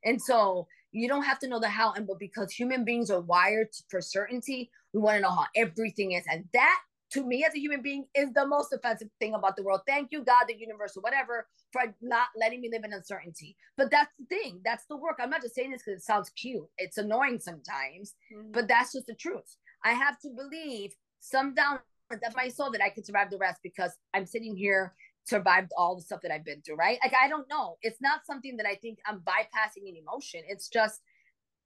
And 0.04 0.20
so 0.20 0.66
you 0.90 1.06
don't 1.06 1.22
have 1.22 1.38
to 1.38 1.48
know 1.48 1.60
the 1.60 1.68
how 1.68 1.92
and 1.92 2.08
but 2.08 2.18
because 2.18 2.50
human 2.50 2.84
beings 2.84 3.08
are 3.08 3.20
wired 3.20 3.68
for 3.88 4.00
certainty, 4.00 4.72
we 4.92 5.00
want 5.00 5.18
to 5.18 5.22
know 5.22 5.30
how 5.30 5.46
everything 5.54 6.10
is. 6.10 6.24
And 6.28 6.46
that 6.54 6.80
to 7.12 7.24
me 7.24 7.44
as 7.44 7.54
a 7.54 7.58
human 7.58 7.82
being 7.82 8.06
is 8.14 8.32
the 8.32 8.46
most 8.46 8.72
offensive 8.72 9.08
thing 9.20 9.34
about 9.34 9.56
the 9.56 9.62
world. 9.62 9.80
Thank 9.86 10.08
you, 10.12 10.24
God, 10.24 10.44
the 10.48 10.56
universe, 10.56 10.96
or 10.96 11.00
whatever, 11.00 11.46
for 11.72 11.82
not 12.00 12.28
letting 12.36 12.60
me 12.60 12.70
live 12.70 12.84
in 12.84 12.92
uncertainty. 12.92 13.56
But 13.76 13.90
that's 13.90 14.10
the 14.18 14.24
thing. 14.26 14.60
That's 14.64 14.86
the 14.86 14.96
work. 14.96 15.18
I'm 15.20 15.30
not 15.30 15.42
just 15.42 15.54
saying 15.54 15.70
this 15.70 15.82
because 15.84 16.00
it 16.00 16.04
sounds 16.04 16.30
cute. 16.30 16.66
It's 16.78 16.98
annoying 16.98 17.38
sometimes, 17.40 18.14
mm-hmm. 18.34 18.52
but 18.52 18.68
that's 18.68 18.92
just 18.92 19.06
the 19.06 19.14
truth. 19.14 19.56
I 19.84 19.92
have 19.92 20.18
to 20.20 20.30
believe 20.30 20.94
some 21.20 21.54
down 21.54 21.80
that's 22.20 22.36
my 22.36 22.48
soul 22.48 22.70
that 22.70 22.82
I 22.82 22.90
could 22.90 23.06
survive 23.06 23.30
the 23.30 23.38
rest 23.38 23.60
because 23.62 23.92
I'm 24.12 24.26
sitting 24.26 24.54
here 24.54 24.92
survived 25.24 25.72
all 25.78 25.96
the 25.96 26.02
stuff 26.02 26.20
that 26.22 26.32
I've 26.32 26.44
been 26.44 26.60
through, 26.62 26.76
right? 26.76 26.98
Like 27.02 27.14
I 27.20 27.28
don't 27.28 27.48
know. 27.48 27.76
It's 27.82 28.00
not 28.00 28.26
something 28.26 28.56
that 28.58 28.66
I 28.66 28.74
think 28.74 28.98
I'm 29.06 29.20
bypassing 29.20 29.88
an 29.88 29.96
emotion. 29.96 30.42
It's 30.46 30.68
just 30.68 31.00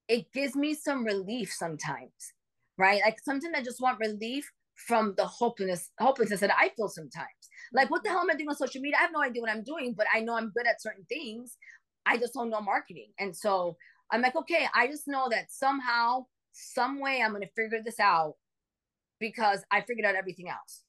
it 0.09 0.33
gives 0.33 0.55
me 0.55 0.75
some 0.75 1.05
relief 1.05 1.53
sometimes, 1.53 2.33
right? 2.79 3.01
Like 3.05 3.19
sometimes 3.25 3.55
I 3.57 3.63
just 3.63 3.81
want 3.81 3.99
relief 3.99 4.53
from 4.77 5.15
the 5.17 5.27
hopelessness 5.27 5.91
hopelessness 5.99 6.41
that 6.41 6.55
I 6.57 6.71
feel 6.77 6.89
sometimes. 6.89 7.27
Like 7.73 7.91
what 7.91 8.05
the 8.05 8.11
hell 8.11 8.21
am 8.21 8.31
I 8.31 8.35
doing 8.35 8.49
on 8.49 8.57
social 8.57 8.81
media? 8.81 8.99
I 8.99 9.03
have 9.03 9.13
no 9.13 9.23
idea 9.23 9.43
what 9.43 9.51
I'm 9.51 9.65
doing, 9.65 9.95
but 9.97 10.07
I 10.15 10.21
know 10.21 10.37
I'm 10.37 10.53
good 10.57 10.67
at 10.67 10.83
certain 10.83 11.05
things. 11.09 11.57
I 12.05 12.17
just 12.17 12.35
don't 12.35 12.51
know 12.51 12.61
marketing. 12.61 13.11
And 13.19 13.35
so 13.35 13.77
I'm 14.11 14.23
like, 14.23 14.37
okay, 14.37 14.69
I 14.75 14.87
just 14.87 15.09
know 15.09 15.29
that 15.31 15.51
somehow, 15.51 16.27
some 16.53 17.01
way 17.01 17.21
I'm 17.21 17.33
gonna 17.33 17.47
figure 17.57 17.81
this 17.85 17.99
out 17.99 18.35
because 19.19 19.65
I 19.71 19.81
figured 19.81 20.07
out 20.07 20.15
everything 20.15 20.49
else. 20.49 20.83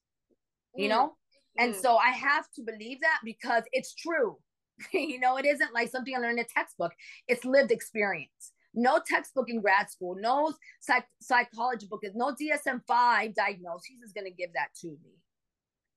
You 0.75 0.87
mm. 0.87 0.89
know? 0.89 1.15
And 1.57 1.73
mm. 1.73 1.81
so 1.81 1.97
I 1.97 2.11
have 2.11 2.45
to 2.55 2.61
believe 2.61 3.01
that 3.01 3.19
because 3.23 3.63
it's 3.71 3.95
true. 3.95 4.37
you 4.93 5.19
know, 5.19 5.37
it 5.37 5.45
isn't 5.45 5.73
like 5.73 5.89
something 5.89 6.13
I 6.15 6.19
learned 6.19 6.39
in 6.39 6.45
a 6.45 6.47
textbook. 6.47 6.91
It's 7.27 7.45
lived 7.45 7.71
experience 7.71 8.51
no 8.77 8.99
textbook 9.05 9.49
in 9.49 9.59
grad 9.59 9.89
school, 9.89 10.15
no 10.19 10.53
psych- 10.79 11.07
psychology 11.19 11.87
book, 11.89 12.01
is 12.03 12.15
no 12.15 12.33
DSM 12.33 12.81
5 12.87 13.33
diagnosis 13.33 13.97
is 14.05 14.13
going 14.13 14.25
to 14.25 14.31
give 14.31 14.53
that 14.53 14.69
to 14.81 14.87
me. 14.87 15.17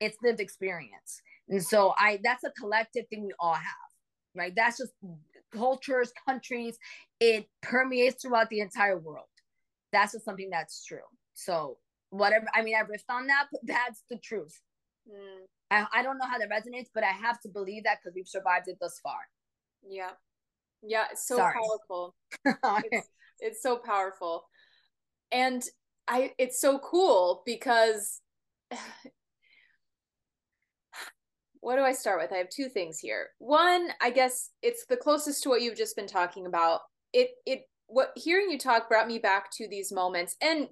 It's 0.01 0.17
lived 0.23 0.41
experience. 0.41 1.21
And 1.49 1.63
so 1.63 1.93
I 1.99 2.21
that's 2.25 2.45
a 2.45 2.51
collective 2.51 3.07
thing 3.09 3.23
we 3.27 3.35
all 3.39 3.55
have, 3.55 3.91
right? 4.35 4.53
That's 4.57 4.79
just 4.79 4.93
cultures, 5.53 6.13
countries, 6.27 6.79
it 7.21 7.47
permeates 7.61 8.23
throughout 8.23 8.49
the 8.49 8.61
entire 8.61 8.99
world. 8.99 9.27
That's 9.93 10.13
just 10.13 10.25
something 10.25 10.49
that's 10.51 10.85
true. 10.85 10.99
So 11.35 11.79
whatever, 12.11 12.47
I 12.55 12.63
mean, 12.63 12.77
I 12.77 12.83
riffed 12.83 13.13
on 13.13 13.27
that, 13.27 13.49
but 13.53 13.61
that's 13.65 14.05
the 14.09 14.17
truth. 14.19 14.59
Mm. 15.09 15.47
I, 15.71 15.87
I 15.93 16.03
don't 16.03 16.19
know 16.19 16.27
how 16.27 16.39
that 16.39 16.51
resonates, 16.51 16.89
but 16.95 17.05
I 17.05 17.09
have 17.09 17.41
to 17.43 17.49
believe 17.49 17.85
that 17.85 17.99
because 18.03 18.15
we've 18.15 18.29
survived 18.29 18.69
it 18.69 18.79
thus 18.81 18.99
far. 19.03 19.19
Yeah. 19.87 20.11
Yeah, 20.83 21.05
it's 21.11 21.27
so 21.27 21.37
Sorry. 21.37 21.55
powerful. 21.55 22.15
it's, 22.91 23.09
it's 23.41 23.63
so 23.63 23.77
powerful. 23.77 24.45
And 25.33 25.63
I 26.09 26.33
it's 26.39 26.61
so 26.61 26.79
cool 26.79 27.43
because 27.47 28.21
what 31.61 31.77
do 31.77 31.83
I 31.83 31.93
start 31.93 32.21
with? 32.21 32.33
I 32.33 32.39
have 32.39 32.49
two 32.49 32.69
things 32.69 32.99
here. 32.99 33.29
One, 33.39 33.91
I 34.01 34.11
guess 34.11 34.51
it's 34.63 34.87
the 34.87 34.97
closest 34.97 35.43
to 35.45 35.49
what 35.49 35.63
you've 35.63 35.77
just 35.77 35.97
been 35.97 36.07
talking 36.07 36.47
about. 36.47 36.81
It 37.13 37.31
it 37.47 37.63
what 37.87 38.13
hearing 38.17 38.51
you 38.51 38.59
talk 38.59 38.89
brought 38.89 39.09
me 39.09 39.19
back 39.19 39.51
to 39.53 39.69
these 39.69 39.93
moments 39.93 40.37
and 40.41 40.69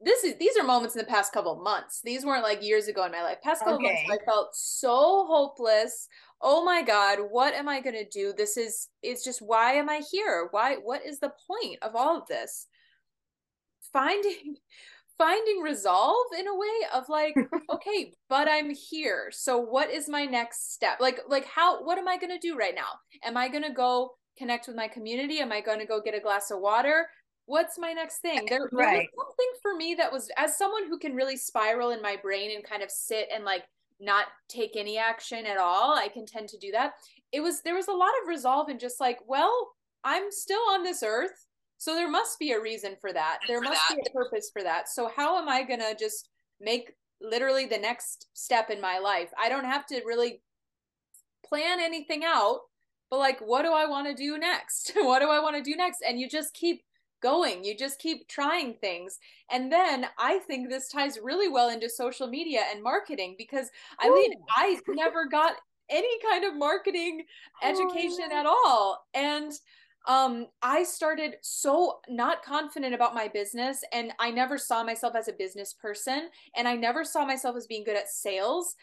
this 0.00 0.22
is 0.22 0.36
these 0.38 0.56
are 0.56 0.64
moments 0.64 0.94
in 0.94 1.00
the 1.00 1.06
past 1.06 1.32
couple 1.32 1.56
months. 1.56 2.00
These 2.04 2.24
weren't 2.24 2.44
like 2.44 2.62
years 2.62 2.86
ago 2.86 3.04
in 3.04 3.12
my 3.12 3.22
life. 3.22 3.38
Past 3.42 3.64
couple 3.64 3.84
okay. 3.84 4.06
months, 4.06 4.22
I 4.22 4.24
felt 4.24 4.50
so 4.54 5.26
hopeless. 5.26 6.06
Oh 6.40 6.64
my 6.64 6.82
god, 6.82 7.18
what 7.30 7.54
am 7.54 7.68
I 7.68 7.80
gonna 7.80 8.04
do? 8.10 8.32
This 8.36 8.56
is 8.56 8.88
it's 9.02 9.24
just 9.24 9.42
why 9.42 9.72
am 9.72 9.88
I 9.88 10.02
here? 10.10 10.48
Why 10.50 10.76
what 10.76 11.04
is 11.04 11.18
the 11.18 11.32
point 11.46 11.78
of 11.82 11.96
all 11.96 12.16
of 12.16 12.26
this? 12.28 12.66
Finding 13.92 14.56
finding 15.18 15.60
resolve 15.62 16.26
in 16.38 16.46
a 16.46 16.56
way 16.56 16.66
of 16.94 17.08
like 17.08 17.34
okay 17.72 18.12
but 18.28 18.48
i'm 18.48 18.70
here. 18.70 19.30
So 19.32 19.58
what 19.58 19.90
is 19.90 20.08
my 20.08 20.24
next 20.24 20.72
step? 20.72 20.98
Like 21.00 21.20
like 21.28 21.44
how 21.44 21.84
what 21.84 21.98
am 21.98 22.06
i 22.06 22.16
going 22.16 22.30
to 22.30 22.38
do 22.38 22.56
right 22.56 22.74
now? 22.74 23.00
Am 23.24 23.36
i 23.36 23.48
going 23.48 23.64
to 23.64 23.72
go 23.72 24.12
connect 24.36 24.68
with 24.68 24.76
my 24.76 24.86
community? 24.86 25.40
Am 25.40 25.50
i 25.50 25.60
going 25.60 25.80
to 25.80 25.86
go 25.86 26.00
get 26.00 26.14
a 26.14 26.20
glass 26.20 26.52
of 26.52 26.60
water? 26.60 27.08
What's 27.46 27.78
my 27.78 27.94
next 27.94 28.18
thing? 28.18 28.46
There, 28.46 28.58
there 28.58 28.68
was 28.70 29.06
something 29.16 29.52
for 29.62 29.74
me 29.74 29.94
that 29.94 30.12
was 30.12 30.30
as 30.36 30.58
someone 30.58 30.86
who 30.86 30.98
can 30.98 31.14
really 31.14 31.36
spiral 31.38 31.90
in 31.90 32.02
my 32.02 32.16
brain 32.22 32.54
and 32.54 32.62
kind 32.62 32.82
of 32.82 32.90
sit 32.90 33.28
and 33.34 33.42
like 33.42 33.64
not 34.00 34.26
take 34.48 34.76
any 34.76 34.96
action 34.96 35.44
at 35.46 35.58
all 35.58 35.94
i 35.94 36.08
can 36.08 36.24
tend 36.24 36.48
to 36.48 36.58
do 36.58 36.70
that. 36.72 36.94
It 37.32 37.40
was 37.40 37.60
there 37.62 37.74
was 37.74 37.88
a 37.88 37.92
lot 37.92 38.12
of 38.22 38.28
resolve 38.28 38.68
and 38.68 38.80
just 38.80 39.00
like 39.00 39.18
well 39.26 39.72
i'm 40.04 40.30
still 40.30 40.62
on 40.70 40.82
this 40.82 41.02
earth 41.02 41.46
so 41.78 41.94
there 41.94 42.10
must 42.10 42.40
be 42.40 42.50
a 42.50 42.60
reason 42.60 42.96
for 43.00 43.12
that. 43.12 43.38
There 43.46 43.58
for 43.58 43.64
must 43.64 43.80
that. 43.88 43.96
be 43.96 44.02
a 44.04 44.12
purpose 44.12 44.50
for 44.52 44.62
that. 44.64 44.88
So 44.88 45.08
how 45.14 45.38
am 45.38 45.48
i 45.48 45.62
gonna 45.62 45.94
just 45.98 46.28
make 46.60 46.92
literally 47.20 47.66
the 47.66 47.78
next 47.78 48.26
step 48.34 48.68
in 48.68 48.80
my 48.80 48.98
life? 48.98 49.30
I 49.40 49.48
don't 49.48 49.64
have 49.64 49.86
to 49.86 50.02
really 50.04 50.42
plan 51.46 51.80
anything 51.80 52.24
out 52.24 52.60
but 53.10 53.18
like 53.18 53.40
what 53.40 53.62
do 53.62 53.72
i 53.72 53.86
want 53.86 54.06
to 54.06 54.14
do 54.14 54.36
next? 54.38 54.92
What 54.96 55.20
do 55.20 55.30
i 55.30 55.40
want 55.40 55.56
to 55.56 55.62
do 55.62 55.76
next? 55.76 56.02
And 56.06 56.20
you 56.20 56.28
just 56.28 56.52
keep 56.52 56.82
going. 57.20 57.64
You 57.64 57.76
just 57.76 57.98
keep 57.98 58.28
trying 58.28 58.74
things. 58.74 59.18
And 59.50 59.70
then 59.70 60.06
I 60.18 60.38
think 60.40 60.68
this 60.68 60.88
ties 60.88 61.18
really 61.22 61.48
well 61.48 61.68
into 61.68 61.88
social 61.88 62.26
media 62.26 62.62
and 62.70 62.82
marketing 62.82 63.34
because 63.38 63.68
I 63.98 64.10
mean, 64.10 64.34
I 64.56 64.78
never 64.88 65.26
got 65.26 65.54
any 65.90 66.18
kind 66.20 66.44
of 66.44 66.56
marketing 66.56 67.24
education 67.62 68.28
oh. 68.30 68.38
at 68.38 68.46
all. 68.46 69.06
And 69.14 69.52
um 70.06 70.46
I 70.62 70.84
started 70.84 71.36
so 71.42 72.00
not 72.08 72.44
confident 72.44 72.94
about 72.94 73.14
my 73.14 73.28
business 73.28 73.82
and 73.92 74.12
I 74.18 74.30
never 74.30 74.56
saw 74.56 74.84
myself 74.84 75.14
as 75.16 75.28
a 75.28 75.32
business 75.32 75.74
person 75.74 76.28
and 76.56 76.68
I 76.68 76.76
never 76.76 77.04
saw 77.04 77.24
myself 77.24 77.56
as 77.56 77.66
being 77.66 77.84
good 77.84 77.96
at 77.96 78.08
sales 78.08 78.76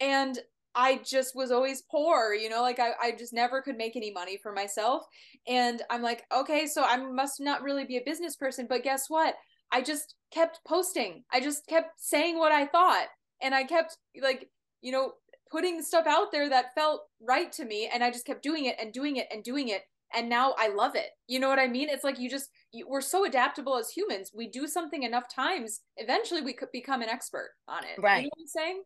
and 0.00 0.38
I 0.74 1.00
just 1.04 1.36
was 1.36 1.50
always 1.50 1.82
poor, 1.90 2.34
you 2.34 2.48
know, 2.48 2.62
like 2.62 2.78
I, 2.78 2.92
I 3.00 3.12
just 3.12 3.32
never 3.32 3.60
could 3.60 3.76
make 3.76 3.96
any 3.96 4.10
money 4.10 4.38
for 4.42 4.52
myself. 4.52 5.04
And 5.46 5.82
I'm 5.90 6.02
like, 6.02 6.24
okay, 6.34 6.66
so 6.66 6.82
I 6.82 6.96
must 6.96 7.40
not 7.40 7.62
really 7.62 7.84
be 7.84 7.98
a 7.98 8.04
business 8.04 8.36
person. 8.36 8.66
But 8.68 8.82
guess 8.82 9.06
what? 9.08 9.34
I 9.70 9.82
just 9.82 10.14
kept 10.32 10.60
posting. 10.66 11.24
I 11.32 11.40
just 11.40 11.66
kept 11.66 12.00
saying 12.00 12.38
what 12.38 12.52
I 12.52 12.66
thought. 12.66 13.06
And 13.42 13.54
I 13.54 13.64
kept 13.64 13.96
like, 14.20 14.48
you 14.80 14.92
know, 14.92 15.12
putting 15.50 15.82
stuff 15.82 16.06
out 16.06 16.32
there 16.32 16.48
that 16.48 16.74
felt 16.74 17.02
right 17.20 17.52
to 17.52 17.64
me. 17.64 17.90
And 17.92 18.02
I 18.02 18.10
just 18.10 18.26
kept 18.26 18.42
doing 18.42 18.66
it 18.66 18.76
and 18.80 18.92
doing 18.92 19.16
it 19.16 19.26
and 19.32 19.44
doing 19.44 19.68
it. 19.68 19.82
And 20.14 20.28
now 20.28 20.54
I 20.58 20.68
love 20.68 20.94
it. 20.94 21.08
You 21.26 21.40
know 21.40 21.48
what 21.48 21.58
I 21.58 21.68
mean? 21.68 21.88
It's 21.88 22.04
like 22.04 22.18
you 22.18 22.28
just, 22.28 22.50
you, 22.70 22.86
we're 22.88 23.00
so 23.00 23.24
adaptable 23.24 23.76
as 23.76 23.90
humans. 23.90 24.30
We 24.34 24.48
do 24.48 24.66
something 24.66 25.02
enough 25.02 25.24
times, 25.34 25.80
eventually 25.96 26.42
we 26.42 26.52
could 26.52 26.70
become 26.70 27.02
an 27.02 27.08
expert 27.08 27.50
on 27.66 27.84
it. 27.84 28.00
Right. 28.00 28.18
You 28.18 28.24
know 28.24 28.30
what 28.36 28.42
I'm 28.42 28.46
saying? 28.46 28.82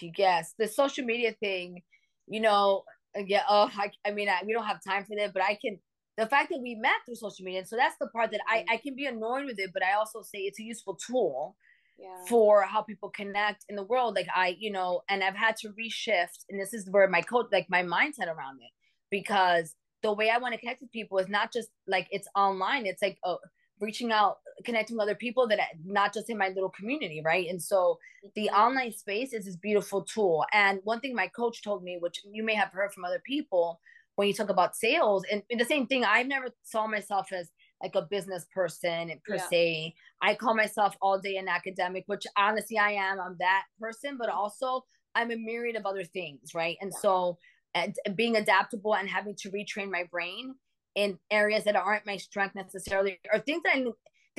Yes 0.00 0.54
the 0.58 0.68
social 0.68 1.04
media 1.04 1.34
thing 1.40 1.82
you 2.26 2.40
know 2.40 2.82
yeah 3.26 3.42
oh 3.48 3.70
i, 3.76 3.90
I 4.06 4.12
mean 4.12 4.28
I, 4.28 4.42
we 4.44 4.52
don't 4.52 4.66
have 4.66 4.82
time 4.86 5.04
for 5.04 5.16
that 5.16 5.32
but 5.32 5.42
i 5.42 5.58
can 5.60 5.78
the 6.16 6.26
fact 6.26 6.50
that 6.50 6.60
we 6.60 6.74
met 6.74 6.96
through 7.06 7.16
social 7.16 7.44
media 7.44 7.64
so 7.64 7.76
that's 7.76 7.96
the 8.00 8.08
part 8.08 8.30
that 8.32 8.40
i 8.48 8.58
mm. 8.58 8.64
i 8.70 8.76
can 8.76 8.94
be 8.94 9.06
annoyed 9.06 9.46
with 9.46 9.58
it 9.58 9.70
but 9.72 9.84
i 9.84 9.92
also 9.92 10.22
say 10.22 10.38
it's 10.38 10.60
a 10.60 10.64
useful 10.64 10.96
tool 10.96 11.56
yeah. 11.98 12.24
for 12.28 12.62
how 12.62 12.82
people 12.82 13.10
connect 13.10 13.64
in 13.68 13.76
the 13.76 13.82
world 13.82 14.14
like 14.14 14.28
i 14.34 14.56
you 14.58 14.70
know 14.70 15.02
and 15.08 15.22
i've 15.22 15.36
had 15.36 15.56
to 15.56 15.68
reshift 15.70 16.44
and 16.48 16.60
this 16.60 16.72
is 16.72 16.88
where 16.90 17.08
my 17.08 17.20
coach 17.20 17.46
like 17.52 17.66
my 17.68 17.82
mindset 17.82 18.26
around 18.26 18.58
it 18.60 18.70
because 19.10 19.74
the 20.02 20.12
way 20.12 20.30
i 20.30 20.38
want 20.38 20.54
to 20.54 20.60
connect 20.60 20.80
with 20.80 20.90
people 20.92 21.18
is 21.18 21.28
not 21.28 21.52
just 21.52 21.68
like 21.86 22.06
it's 22.10 22.28
online 22.34 22.86
it's 22.86 23.02
like 23.02 23.18
oh 23.24 23.38
reaching 23.80 24.12
out 24.12 24.36
connecting 24.64 24.96
with 24.96 25.02
other 25.02 25.14
people 25.14 25.46
that 25.48 25.58
not 25.84 26.12
just 26.12 26.30
in 26.30 26.38
my 26.38 26.48
little 26.48 26.70
community 26.70 27.22
right 27.24 27.48
and 27.48 27.62
so 27.62 27.98
the 28.34 28.46
mm-hmm. 28.46 28.60
online 28.60 28.92
space 28.92 29.32
is 29.32 29.44
this 29.44 29.56
beautiful 29.56 30.02
tool 30.02 30.44
and 30.52 30.80
one 30.84 31.00
thing 31.00 31.14
my 31.14 31.28
coach 31.28 31.62
told 31.62 31.82
me 31.82 31.98
which 32.00 32.20
you 32.30 32.42
may 32.42 32.54
have 32.54 32.70
heard 32.72 32.92
from 32.92 33.04
other 33.04 33.22
people 33.24 33.80
when 34.16 34.28
you 34.28 34.34
talk 34.34 34.50
about 34.50 34.76
sales 34.76 35.24
and, 35.30 35.42
and 35.50 35.60
the 35.60 35.64
same 35.64 35.86
thing 35.86 36.04
i've 36.04 36.26
never 36.26 36.48
saw 36.62 36.86
myself 36.86 37.32
as 37.32 37.50
like 37.82 37.94
a 37.94 38.02
business 38.02 38.46
person 38.54 39.10
per 39.26 39.36
yeah. 39.36 39.48
se 39.48 39.94
i 40.22 40.34
call 40.34 40.54
myself 40.54 40.96
all 41.00 41.18
day 41.18 41.36
an 41.36 41.48
academic 41.48 42.04
which 42.06 42.26
honestly 42.36 42.78
i 42.78 42.90
am 42.90 43.20
i'm 43.20 43.36
that 43.38 43.64
person 43.80 44.16
but 44.18 44.28
also 44.28 44.84
i'm 45.14 45.30
a 45.30 45.36
myriad 45.36 45.76
of 45.76 45.86
other 45.86 46.04
things 46.04 46.54
right 46.54 46.76
and 46.80 46.92
yeah. 46.94 47.00
so 47.00 47.38
and 47.74 47.96
being 48.16 48.36
adaptable 48.36 48.96
and 48.96 49.08
having 49.08 49.34
to 49.36 49.50
retrain 49.50 49.90
my 49.90 50.04
brain 50.10 50.54
in 50.94 51.18
areas 51.30 51.64
that 51.64 51.76
aren't 51.76 52.06
my 52.06 52.16
strength 52.16 52.54
necessarily 52.54 53.18
or 53.32 53.38
things 53.38 53.62
that 53.64 53.76
I 53.76 53.84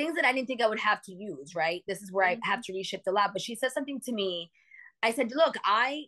things 0.02 0.16
that 0.16 0.26
I 0.26 0.34
didn't 0.34 0.48
think 0.48 0.62
I 0.62 0.68
would 0.68 0.80
have 0.80 1.02
to 1.04 1.12
use, 1.14 1.54
right? 1.56 1.84
This 1.88 2.02
is 2.02 2.12
where 2.12 2.28
mm-hmm. 2.28 2.42
I 2.44 2.48
have 2.48 2.64
to 2.64 2.74
reshift 2.74 3.08
a 3.08 3.12
lot. 3.12 3.32
But 3.34 3.42
she 3.42 3.56
said 3.56 3.72
something 3.72 4.00
to 4.02 4.12
me. 4.12 4.52
I 5.04 5.12
said, 5.12 5.32
look, 5.34 5.56
I 5.64 6.06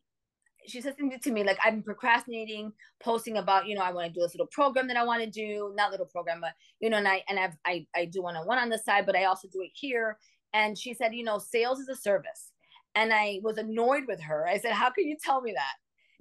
she 0.66 0.80
said 0.80 0.96
something 0.98 1.20
to 1.20 1.32
me 1.32 1.44
like 1.44 1.58
I've 1.64 1.74
been 1.74 1.84
procrastinating 1.84 2.72
posting 3.04 3.38
about, 3.38 3.68
you 3.68 3.76
know, 3.76 3.82
I 3.82 3.92
want 3.92 4.08
to 4.08 4.14
do 4.14 4.22
this 4.22 4.34
little 4.34 4.48
program 4.48 4.88
that 4.88 4.96
I 4.96 5.04
want 5.04 5.22
to 5.22 5.30
do, 5.30 5.74
not 5.76 5.92
little 5.92 6.06
program, 6.06 6.40
but 6.40 6.54
you 6.80 6.90
know, 6.90 6.98
and 6.98 7.08
I 7.08 7.22
and 7.28 7.38
I've 7.38 7.56
I, 7.66 7.86
I 7.96 8.06
do 8.06 8.22
one 8.22 8.36
on 8.36 8.48
one 8.48 8.58
on 8.58 8.70
the 8.70 8.78
side, 8.78 9.06
but 9.06 9.16
I 9.16 9.26
also 9.26 9.48
do 9.52 9.62
it 9.62 9.72
here. 9.74 10.18
And 10.54 10.78
she 10.78 10.94
said, 10.94 11.14
you 11.14 11.24
know, 11.24 11.40
sales 11.40 11.80
is 11.80 11.90
a 11.90 11.96
service. 11.96 12.52
And 12.96 13.12
I 13.12 13.40
was 13.42 13.58
annoyed 13.58 14.04
with 14.08 14.22
her. 14.22 14.48
I 14.48 14.60
said, 14.60 14.72
How 14.72 14.90
can 14.92 15.08
you 15.08 15.18
tell 15.22 15.42
me 15.42 15.54
that? 15.54 15.74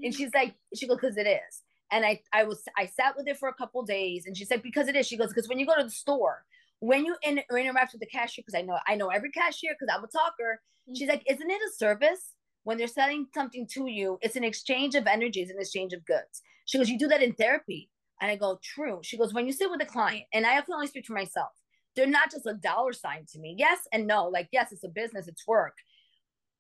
And 0.05 0.15
she's 0.15 0.31
like, 0.35 0.55
she 0.75 0.87
goes, 0.89 0.99
because 1.01 1.17
it 1.17 1.29
is. 1.29 1.63
And 1.93 2.05
I, 2.05 2.21
I 2.33 2.45
was, 2.45 2.63
I 2.77 2.87
sat 2.87 3.15
with 3.17 3.29
it 3.29 3.39
for 3.39 3.49
a 3.49 3.55
couple 3.55 3.83
days, 3.83 4.25
and 4.27 4.37
she 4.37 4.45
said, 4.45 4.63
because 4.63 4.89
it 4.89 4.97
is. 4.97 5.07
She 5.07 5.17
goes, 5.17 5.29
because 5.29 5.49
when 5.49 5.59
you 5.59 5.67
go 5.67 5.77
to 5.77 5.85
the 5.85 5.91
store, 5.91 6.43
when 6.83 7.07
you 7.07 7.15
in, 7.23 7.41
interact 7.57 7.93
with 7.93 8.01
the 8.01 8.07
cashier, 8.07 8.43
because 8.45 8.59
I 8.59 8.63
know, 8.63 8.77
I 8.89 8.97
know 8.97 9.07
every 9.07 9.31
cashier 9.31 9.77
because 9.79 9.95
I'm 9.95 10.03
a 10.03 10.09
talker. 10.09 10.61
Mm-hmm. 10.89 10.95
She's 10.97 11.09
like, 11.09 11.23
isn't 11.31 11.49
it 11.49 11.61
a 11.63 11.73
service 11.77 12.35
when 12.65 12.77
they're 12.77 12.89
selling 12.89 13.29
something 13.33 13.69
to 13.75 13.87
you? 13.87 14.19
It's 14.21 14.35
an 14.35 14.43
exchange 14.43 14.97
of 14.97 15.07
energies, 15.07 15.49
an 15.49 15.61
exchange 15.61 15.93
of 15.93 16.05
goods. 16.05 16.43
She 16.67 16.79
goes, 16.79 16.91
you 16.91 16.99
do 16.99 17.07
that 17.07 17.23
in 17.23 17.35
therapy, 17.35 17.89
and 18.21 18.33
I 18.33 18.37
go, 18.37 18.59
true. 18.65 18.99
She 19.05 19.17
goes, 19.17 19.33
when 19.33 19.47
you 19.47 19.53
sit 19.53 19.71
with 19.71 19.81
a 19.81 19.87
client, 19.87 20.25
and 20.35 20.45
I 20.45 20.61
can 20.61 20.75
only 20.75 20.89
speak 20.89 21.07
for 21.07 21.15
myself. 21.15 21.51
They're 21.95 22.07
not 22.07 22.33
just 22.33 22.47
a 22.47 22.55
dollar 22.55 22.93
sign 22.93 23.27
to 23.33 23.39
me. 23.39 23.55
Yes 23.57 23.79
and 23.93 24.09
no. 24.09 24.27
Like 24.27 24.49
yes, 24.51 24.73
it's 24.73 24.83
a 24.83 24.89
business, 24.89 25.29
it's 25.29 25.47
work, 25.47 25.75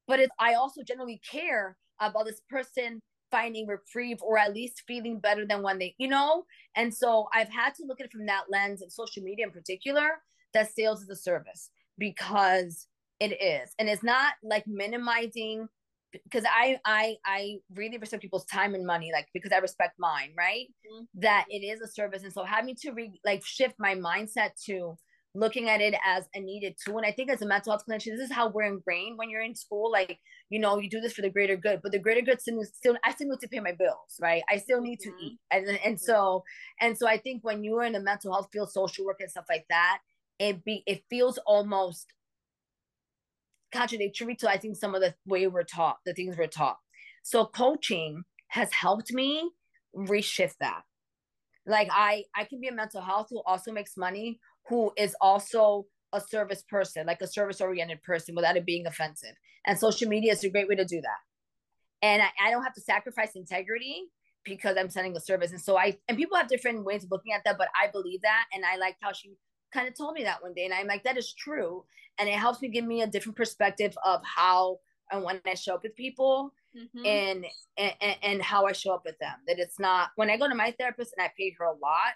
but 0.06 0.20
it's 0.20 0.32
I 0.38 0.54
also 0.54 0.82
generally 0.84 1.20
care 1.28 1.76
about 2.00 2.26
this 2.26 2.40
person 2.48 3.00
finding 3.32 3.66
reprieve 3.66 4.22
or 4.22 4.38
at 4.38 4.54
least 4.54 4.82
feeling 4.86 5.18
better 5.18 5.44
than 5.44 5.62
when 5.62 5.80
they, 5.80 5.96
you 5.98 6.06
know? 6.06 6.44
And 6.76 6.94
so 6.94 7.28
I've 7.34 7.48
had 7.48 7.74
to 7.76 7.84
look 7.84 8.00
at 8.00 8.06
it 8.06 8.12
from 8.12 8.26
that 8.26 8.44
lens 8.48 8.82
and 8.82 8.92
social 8.92 9.24
media 9.24 9.46
in 9.46 9.52
particular, 9.52 10.20
that 10.54 10.72
sales 10.72 11.02
is 11.02 11.08
a 11.10 11.16
service 11.16 11.70
because 11.98 12.86
it 13.18 13.42
is. 13.42 13.74
And 13.80 13.88
it's 13.88 14.04
not 14.04 14.34
like 14.44 14.64
minimizing 14.68 15.68
because 16.12 16.44
I 16.44 16.78
I 16.84 17.16
I 17.24 17.56
really 17.74 17.98
respect 17.98 18.22
people's 18.22 18.44
time 18.44 18.74
and 18.74 18.86
money, 18.86 19.10
like 19.12 19.28
because 19.32 19.52
I 19.52 19.58
respect 19.58 19.94
mine, 19.98 20.32
right? 20.36 20.66
Mm-hmm. 20.86 21.04
That 21.20 21.46
it 21.48 21.64
is 21.64 21.80
a 21.80 21.88
service. 21.88 22.22
And 22.22 22.32
so 22.32 22.44
having 22.44 22.76
to 22.82 22.92
re 22.92 23.18
like 23.24 23.44
shift 23.44 23.74
my 23.78 23.94
mindset 23.94 24.50
to 24.66 24.96
looking 25.34 25.68
at 25.68 25.80
it 25.80 25.94
as 26.04 26.28
a 26.34 26.40
needed 26.40 26.76
tool. 26.82 26.98
And 26.98 27.06
I 27.06 27.12
think 27.12 27.30
as 27.30 27.40
a 27.40 27.46
mental 27.46 27.72
health 27.72 27.84
clinician, 27.88 28.16
this 28.16 28.28
is 28.28 28.32
how 28.32 28.48
we're 28.48 28.64
ingrained 28.64 29.16
when 29.16 29.30
you're 29.30 29.42
in 29.42 29.54
school. 29.54 29.90
Like, 29.90 30.18
you 30.50 30.58
know, 30.58 30.78
you 30.78 30.90
do 30.90 31.00
this 31.00 31.14
for 31.14 31.22
the 31.22 31.30
greater 31.30 31.56
good, 31.56 31.80
but 31.82 31.92
the 31.92 31.98
greater 31.98 32.20
good 32.20 32.40
still, 32.40 32.62
still 32.64 32.96
I 33.04 33.12
still 33.12 33.28
need 33.28 33.40
to 33.40 33.48
pay 33.48 33.60
my 33.60 33.72
bills, 33.72 34.18
right? 34.20 34.42
I 34.50 34.58
still 34.58 34.80
need 34.80 35.00
mm-hmm. 35.00 35.18
to 35.18 35.24
eat. 35.24 35.38
And, 35.50 35.78
and 35.84 36.00
so, 36.00 36.44
and 36.80 36.96
so 36.98 37.08
I 37.08 37.16
think 37.16 37.42
when 37.42 37.64
you 37.64 37.78
are 37.78 37.84
in 37.84 37.94
the 37.94 38.00
mental 38.00 38.32
health 38.32 38.48
field, 38.52 38.70
social 38.70 39.06
work 39.06 39.20
and 39.20 39.30
stuff 39.30 39.46
like 39.48 39.64
that, 39.70 39.98
it 40.38 40.64
be, 40.64 40.82
it 40.86 41.02
feels 41.08 41.38
almost 41.46 42.12
contradictory 43.72 44.34
to, 44.36 44.50
I 44.50 44.58
think, 44.58 44.76
some 44.76 44.94
of 44.94 45.00
the 45.00 45.14
way 45.26 45.46
we're 45.46 45.62
taught, 45.62 45.98
the 46.04 46.12
things 46.12 46.36
we're 46.36 46.46
taught. 46.46 46.78
So 47.22 47.46
coaching 47.46 48.24
has 48.48 48.70
helped 48.72 49.12
me 49.12 49.50
reshift 49.96 50.56
that. 50.60 50.82
Like 51.64 51.88
I, 51.90 52.24
I 52.34 52.44
can 52.44 52.60
be 52.60 52.68
a 52.68 52.72
mental 52.72 53.00
health 53.00 53.28
who 53.30 53.40
also 53.46 53.72
makes 53.72 53.96
money, 53.96 54.40
who 54.68 54.92
is 54.96 55.14
also 55.20 55.86
a 56.12 56.20
service 56.20 56.62
person, 56.62 57.06
like 57.06 57.22
a 57.22 57.26
service 57.26 57.60
oriented 57.60 58.02
person 58.02 58.34
without 58.34 58.56
it 58.56 58.66
being 58.66 58.86
offensive. 58.86 59.34
And 59.66 59.78
social 59.78 60.08
media 60.08 60.32
is 60.32 60.44
a 60.44 60.50
great 60.50 60.68
way 60.68 60.74
to 60.74 60.84
do 60.84 61.00
that. 61.00 62.06
And 62.06 62.22
I, 62.22 62.48
I 62.48 62.50
don't 62.50 62.64
have 62.64 62.74
to 62.74 62.80
sacrifice 62.80 63.34
integrity 63.34 64.04
because 64.44 64.76
I'm 64.76 64.90
sending 64.90 65.16
a 65.16 65.20
service. 65.20 65.52
And 65.52 65.60
so 65.60 65.78
I, 65.78 65.98
and 66.08 66.18
people 66.18 66.36
have 66.36 66.48
different 66.48 66.84
ways 66.84 67.04
of 67.04 67.10
looking 67.10 67.32
at 67.32 67.42
that, 67.44 67.58
but 67.58 67.68
I 67.80 67.88
believe 67.90 68.22
that. 68.22 68.46
And 68.52 68.64
I 68.64 68.76
like 68.76 68.96
how 69.00 69.12
she 69.12 69.30
kind 69.72 69.88
of 69.88 69.96
told 69.96 70.14
me 70.14 70.24
that 70.24 70.42
one 70.42 70.52
day. 70.52 70.64
And 70.64 70.74
I'm 70.74 70.86
like, 70.86 71.04
that 71.04 71.16
is 71.16 71.32
true. 71.32 71.84
And 72.18 72.28
it 72.28 72.34
helps 72.34 72.60
me 72.60 72.68
give 72.68 72.84
me 72.84 73.02
a 73.02 73.06
different 73.06 73.36
perspective 73.36 73.96
of 74.04 74.20
how 74.24 74.78
and 75.10 75.22
when 75.24 75.40
I 75.46 75.54
show 75.54 75.74
up 75.74 75.82
with 75.82 75.94
people 75.94 76.54
mm-hmm. 76.76 77.06
and, 77.06 77.44
and 77.76 78.16
and 78.22 78.42
how 78.42 78.66
I 78.66 78.72
show 78.72 78.94
up 78.94 79.02
with 79.04 79.18
them. 79.18 79.34
That 79.46 79.58
it's 79.58 79.78
not 79.78 80.10
when 80.16 80.30
I 80.30 80.36
go 80.36 80.48
to 80.48 80.54
my 80.54 80.74
therapist 80.78 81.14
and 81.16 81.24
I 81.24 81.30
paid 81.38 81.54
her 81.58 81.66
a 81.66 81.72
lot, 81.72 82.14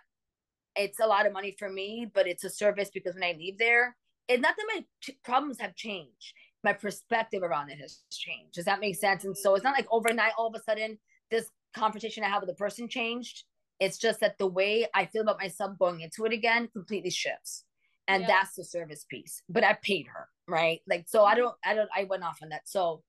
it's 0.77 1.01
a 1.01 1.07
lot 1.07 1.27
of 1.27 1.33
money 1.33 1.55
for 1.59 1.69
me, 1.69 2.11
but 2.15 2.27
it's 2.27 2.45
a 2.45 2.51
service 2.51 2.91
because 2.93 3.15
when 3.15 3.25
I 3.25 3.35
leave 3.39 3.59
there, 3.59 3.97
it's 4.29 4.43
not 4.43 4.55
that 4.57 4.67
my 4.75 4.85
t- 5.03 5.19
problems 5.25 5.61
have 5.61 5.75
changed. 5.75 6.33
My 6.65 6.73
perspective 6.73 7.43
around 7.43 7.71
it 7.71 7.79
has 7.79 8.01
changed. 8.11 8.55
Does 8.55 8.65
that 8.65 8.81
make 8.81 8.97
sense? 8.97 9.25
And 9.25 9.37
so 9.37 9.55
it's 9.55 9.65
not 9.65 9.75
like 9.75 9.87
overnight, 9.91 10.33
all 10.37 10.49
of 10.49 10.55
a 10.55 10.63
sudden, 10.63 10.99
this 11.31 11.49
confrontation 11.75 12.25
I 12.25 12.29
have 12.29 12.43
with 12.43 12.49
the 12.49 12.55
person 12.55 12.89
changed. 12.89 13.45
It's 13.79 13.99
just 13.99 14.21
that 14.21 14.39
the 14.39 14.47
way 14.47 14.87
I 14.95 15.07
feel 15.07 15.23
about 15.23 15.39
myself 15.39 15.79
going 15.79 16.01
into 16.01 16.25
it 16.25 16.33
again 16.33 16.69
completely 16.73 17.11
shifts. 17.11 17.65
And 18.09 18.23
yeah. 18.23 18.29
that's 18.29 18.55
the 18.55 18.65
service 18.65 19.05
piece. 19.09 19.43
But 19.49 19.65
I 19.65 19.75
paid 19.83 20.07
her, 20.07 20.29
right? 20.49 20.81
Like, 20.89 21.07
so 21.09 21.25
I 21.25 21.33
mm-hmm. 21.33 21.41
don't, 21.41 21.57
I 21.65 21.75
don't, 21.75 21.91
I 21.95 22.05
went 22.05 22.25
off 22.25 22.39
on 22.43 22.49
that. 22.51 22.69
So 22.69 23.03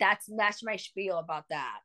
that's, 0.00 0.26
that's 0.36 0.62
my 0.62 0.76
spiel 0.76 1.18
about 1.18 1.44
that. 1.50 1.78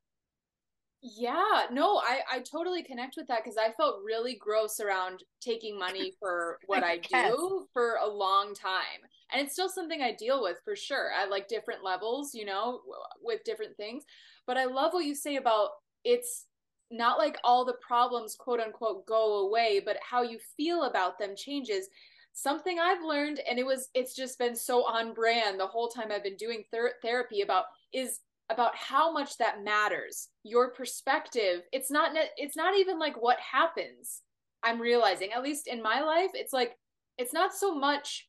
Yeah, 1.06 1.64
no, 1.70 1.98
I 1.98 2.22
I 2.32 2.40
totally 2.40 2.82
connect 2.82 3.18
with 3.18 3.28
that 3.28 3.44
because 3.44 3.58
I 3.58 3.74
felt 3.74 4.06
really 4.06 4.36
gross 4.36 4.80
around 4.80 5.24
taking 5.42 5.78
money 5.78 6.14
for 6.18 6.60
what 6.68 6.82
I, 6.82 7.02
I 7.14 7.30
do 7.30 7.68
for 7.74 7.98
a 8.02 8.08
long 8.08 8.56
time. 8.56 9.02
And 9.34 9.42
it's 9.42 9.52
still 9.52 9.68
something 9.68 10.02
I 10.02 10.14
deal 10.18 10.42
with 10.42 10.62
for 10.64 10.78
sure 10.78 11.12
at 11.12 11.30
like 11.30 11.50
different 11.50 11.84
levels, 11.84 12.34
you 12.34 12.46
know, 12.46 12.80
with 13.22 13.44
different 13.44 13.76
things. 13.76 14.06
But 14.48 14.58
I 14.58 14.64
love 14.64 14.94
what 14.94 15.04
you 15.04 15.14
say 15.14 15.36
about 15.36 15.72
it's 16.06 16.46
not 16.90 17.18
like 17.18 17.38
all 17.44 17.66
the 17.66 17.78
problems 17.86 18.36
quote 18.36 18.62
unquote 18.62 19.06
go 19.06 19.46
away, 19.46 19.82
but 19.86 19.98
how 20.10 20.22
you 20.22 20.40
feel 20.56 20.84
about 20.84 21.20
them 21.20 21.36
changes. 21.36 21.90
Something 22.32 22.80
I've 22.80 23.04
learned 23.04 23.42
and 23.50 23.60
it 23.60 23.66
was 23.66 23.90
it's 23.94 24.16
just 24.16 24.40
been 24.40 24.56
so 24.56 24.86
on 24.86 25.14
brand 25.14 25.60
the 25.60 25.68
whole 25.68 25.90
time 25.90 26.14
I've 26.14 26.24
been 26.24 26.38
doing 26.38 26.64
ther- 26.72 26.96
therapy 27.02 27.42
about 27.42 27.66
is 27.94 28.22
about 28.49 28.76
how 28.76 29.11
much 29.11 29.38
that 29.38 29.64
matters 29.64 30.30
your 30.44 30.72
perspective 30.72 31.61
it's 31.72 31.90
not 31.90 32.11
it's 32.38 32.57
not 32.57 32.78
even 32.78 32.99
like 32.99 33.22
what 33.22 33.40
happens 33.40 34.22
i'm 34.64 34.82
realizing 34.82 35.32
at 35.32 35.44
least 35.44 35.68
in 35.68 35.82
my 35.82 36.02
life 36.02 36.32
it's 36.34 36.53
like 36.53 36.76
it's 37.18 37.34
not 37.34 37.53
so 37.53 37.74
much 37.74 38.28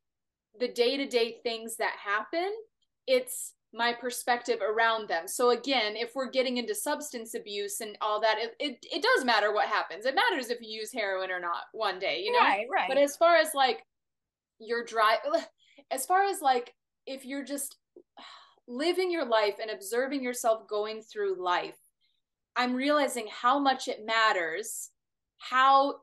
the 0.61 0.69
day-to-day 0.69 1.37
things 1.43 1.77
that 1.77 1.93
happen 2.03 2.51
it's 3.07 3.55
my 3.75 3.93
perspective 3.93 4.61
around 4.63 5.09
them. 5.09 5.27
So 5.27 5.51
again 5.51 5.97
if 5.97 6.13
we're 6.15 6.31
getting 6.31 6.57
into 6.59 6.75
substance 6.75 7.35
abuse 7.35 7.81
and 7.81 7.99
all 8.01 8.21
that 8.21 8.39
it, 8.39 8.55
it, 8.61 8.79
it 8.83 9.03
does 9.03 9.25
matter 9.25 9.53
what 9.53 9.67
happens. 9.67 10.07
It 10.07 10.15
matters 10.15 10.49
if 10.49 10.61
you 10.61 10.69
use 10.69 10.93
heroin 10.93 11.31
or 11.31 11.41
not 11.41 11.65
one 11.73 11.99
day 11.99 12.23
you 12.25 12.33
know? 12.33 12.39
Right, 12.39 12.67
right. 12.73 12.89
but 12.89 12.99
as 12.99 13.17
far 13.17 13.37
as 13.37 13.49
like 13.55 13.83
your 14.61 14.85
drive 14.85 15.19
as 15.91 16.07
far 16.07 16.23
as 16.25 16.41
like 16.41 16.73
if 17.07 17.27
you're 17.27 17.45
just 17.45 17.77
living 18.67 19.11
your 19.11 19.25
life 19.25 19.57
and 19.61 19.71
observing 19.71 20.23
yourself 20.23 20.69
going 20.69 21.03
through 21.03 21.43
life, 21.43 21.79
I'm 22.57 22.75
realizing 22.75 23.27
how 23.31 23.59
much 23.59 23.89
it 23.89 24.07
matters 24.07 24.91
how 25.39 25.97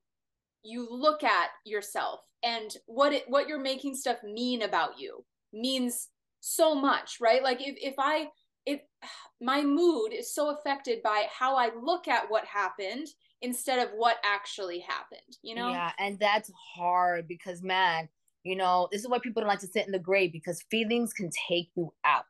you 0.64 0.88
look 0.90 1.24
at 1.24 1.50
yourself 1.66 2.22
and 2.44 2.76
what 2.86 3.14
it 3.14 3.24
what 3.28 3.48
you're 3.48 3.60
making 3.60 3.96
stuff 3.96 4.18
mean 4.24 4.62
about 4.62 5.00
you 5.00 5.24
means 5.54 6.10
so 6.40 6.76
much, 6.76 7.18
right? 7.20 7.44
Like 7.44 7.62
if 7.62 7.76
if 7.82 7.96
I 7.98 8.28
if 8.66 8.82
my 9.40 9.64
mood 9.64 10.14
is 10.14 10.34
so 10.34 10.56
affected 10.56 11.02
by 11.02 11.26
how 11.36 11.56
I 11.56 11.72
look 11.82 12.08
at 12.08 12.30
what 12.30 12.46
happened 12.46 13.08
instead 13.42 13.80
of 13.80 13.90
what 13.96 14.18
actually 14.24 14.80
happened, 14.80 15.38
you 15.42 15.56
know? 15.56 15.70
Yeah, 15.70 15.92
and 15.98 16.20
that's 16.20 16.52
hard 16.76 17.28
because 17.28 17.64
man, 17.64 18.08
you 18.44 18.56
know, 18.56 18.88
this 18.92 19.02
is 19.02 19.08
why 19.08 19.20
people 19.20 19.42
don't 19.42 19.50
like 19.50 19.60
to 19.60 19.68
sit 19.68 19.86
in 19.86 19.92
the 19.92 20.00
grave 20.00 20.32
because 20.32 20.64
feelings 20.72 21.14
can 21.14 21.30
take 21.48 21.70
you 21.76 21.94
out. 22.06 22.26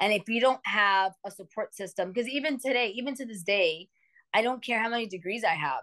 And 0.00 0.12
if 0.12 0.28
you 0.28 0.40
don't 0.40 0.60
have 0.64 1.12
a 1.24 1.30
support 1.30 1.74
system, 1.74 2.12
because 2.12 2.28
even 2.28 2.58
today, 2.58 2.92
even 2.96 3.14
to 3.16 3.26
this 3.26 3.42
day, 3.42 3.88
I 4.32 4.42
don't 4.42 4.64
care 4.64 4.82
how 4.82 4.88
many 4.88 5.06
degrees 5.06 5.44
I 5.44 5.54
have, 5.54 5.82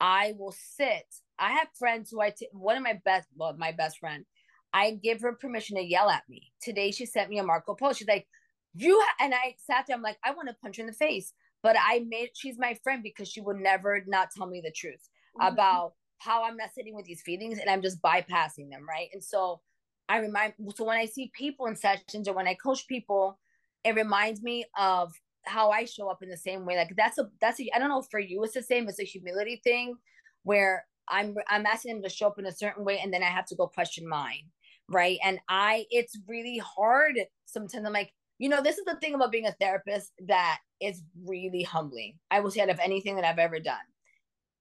I 0.00 0.34
will 0.38 0.54
sit. 0.56 1.04
I 1.38 1.52
have 1.52 1.68
friends 1.78 2.10
who 2.10 2.20
I, 2.20 2.30
t- 2.30 2.48
one 2.52 2.76
of 2.76 2.82
my 2.82 3.00
best, 3.04 3.28
well, 3.36 3.54
my 3.58 3.72
best 3.72 3.98
friend, 3.98 4.24
I 4.72 4.92
give 5.02 5.20
her 5.20 5.32
permission 5.32 5.76
to 5.76 5.82
yell 5.82 6.08
at 6.08 6.22
me. 6.28 6.52
Today, 6.62 6.90
she 6.90 7.06
sent 7.06 7.30
me 7.30 7.38
a 7.38 7.42
Marco 7.42 7.74
post. 7.74 7.98
She's 7.98 8.08
like, 8.08 8.26
you, 8.74 8.98
ha-, 9.02 9.24
and 9.24 9.34
I 9.34 9.56
sat 9.66 9.86
there, 9.86 9.96
I'm 9.96 10.02
like, 10.02 10.18
I 10.24 10.32
want 10.32 10.48
to 10.48 10.56
punch 10.62 10.76
her 10.76 10.82
in 10.82 10.86
the 10.86 10.92
face. 10.92 11.32
But 11.62 11.76
I 11.78 12.04
made, 12.06 12.30
she's 12.34 12.58
my 12.58 12.78
friend 12.82 13.02
because 13.02 13.28
she 13.28 13.40
would 13.40 13.56
never 13.56 14.02
not 14.06 14.30
tell 14.30 14.46
me 14.46 14.60
the 14.60 14.70
truth 14.70 15.08
mm-hmm. 15.38 15.52
about 15.52 15.94
how 16.18 16.44
I'm 16.44 16.56
not 16.56 16.74
sitting 16.74 16.94
with 16.94 17.06
these 17.06 17.22
feelings 17.22 17.58
and 17.58 17.70
I'm 17.70 17.82
just 17.82 18.02
bypassing 18.02 18.70
them, 18.70 18.86
right? 18.88 19.08
And 19.12 19.22
so 19.22 19.60
I 20.08 20.18
remind, 20.18 20.54
so 20.74 20.84
when 20.84 20.98
I 20.98 21.06
see 21.06 21.30
people 21.34 21.66
in 21.66 21.76
sessions 21.76 22.28
or 22.28 22.34
when 22.34 22.48
I 22.48 22.54
coach 22.54 22.86
people, 22.86 23.38
it 23.84 23.94
reminds 23.94 24.42
me 24.42 24.64
of 24.78 25.12
how 25.44 25.70
I 25.70 25.84
show 25.84 26.08
up 26.08 26.22
in 26.22 26.28
the 26.28 26.36
same 26.36 26.64
way. 26.66 26.76
Like 26.76 26.94
that's 26.96 27.18
a 27.18 27.28
that's 27.40 27.60
a 27.60 27.68
I 27.74 27.78
don't 27.78 27.88
know 27.88 28.02
for 28.02 28.20
you 28.20 28.42
it's 28.44 28.54
the 28.54 28.62
same. 28.62 28.88
It's 28.88 29.00
a 29.00 29.04
humility 29.04 29.60
thing 29.62 29.96
where 30.42 30.86
I'm 31.08 31.36
I'm 31.48 31.66
asking 31.66 31.94
them 31.94 32.02
to 32.02 32.08
show 32.08 32.26
up 32.28 32.38
in 32.38 32.46
a 32.46 32.52
certain 32.52 32.84
way 32.84 32.98
and 32.98 33.12
then 33.12 33.22
I 33.22 33.26
have 33.26 33.46
to 33.46 33.56
go 33.56 33.66
question 33.66 34.06
mine. 34.06 34.50
Right. 34.88 35.18
And 35.24 35.38
I 35.48 35.86
it's 35.90 36.18
really 36.26 36.58
hard 36.58 37.18
sometimes. 37.46 37.86
I'm 37.86 37.92
like, 37.92 38.12
you 38.38 38.48
know, 38.48 38.62
this 38.62 38.78
is 38.78 38.84
the 38.84 38.96
thing 38.96 39.14
about 39.14 39.32
being 39.32 39.46
a 39.46 39.52
therapist 39.52 40.12
that 40.26 40.58
is 40.80 41.02
really 41.24 41.62
humbling. 41.62 42.14
I 42.30 42.40
will 42.40 42.50
say 42.50 42.60
out 42.60 42.70
of 42.70 42.80
anything 42.80 43.16
that 43.16 43.24
I've 43.24 43.38
ever 43.38 43.60
done. 43.60 43.76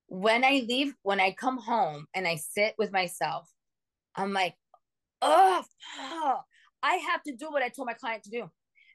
When 0.08 0.44
I 0.44 0.66
leave, 0.68 0.94
when 1.04 1.20
I 1.20 1.32
come 1.32 1.58
home 1.58 2.08
and 2.14 2.28
I 2.28 2.36
sit 2.36 2.76
with 2.78 2.92
myself, 2.92 3.50
I'm 4.16 4.34
like, 4.34 4.56
oh, 5.22 5.64
I 6.82 6.94
have 7.12 7.24
to 7.24 7.36
do 7.36 7.52
what 7.52 7.64
I 7.64 7.70
told 7.70 7.88
my 7.88 7.94
client 7.94 8.24
to 8.24 8.30
do. 8.30 8.50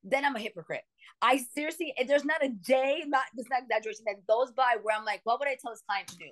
Then 0.05 0.24
I'm 0.24 0.36
a 0.36 0.40
hypocrite. 0.40 0.82
I 1.20 1.39
seriously, 1.55 1.94
eh, 1.97 2.05
there's 2.06 2.24
not 2.24 2.44
a 2.44 2.48
day, 2.48 3.05
not 3.06 3.24
this 3.34 3.47
not 3.51 3.62
exaggeration, 3.62 4.05
that 4.06 4.26
goes 4.26 4.51
by 4.52 4.76
where 4.82 4.97
I'm 4.97 5.05
like, 5.05 5.20
what 5.24 5.39
would 5.39 5.48
I 5.48 5.56
tell 5.60 5.72
this 5.72 5.82
client 5.86 6.09
to 6.09 6.16
do? 6.16 6.30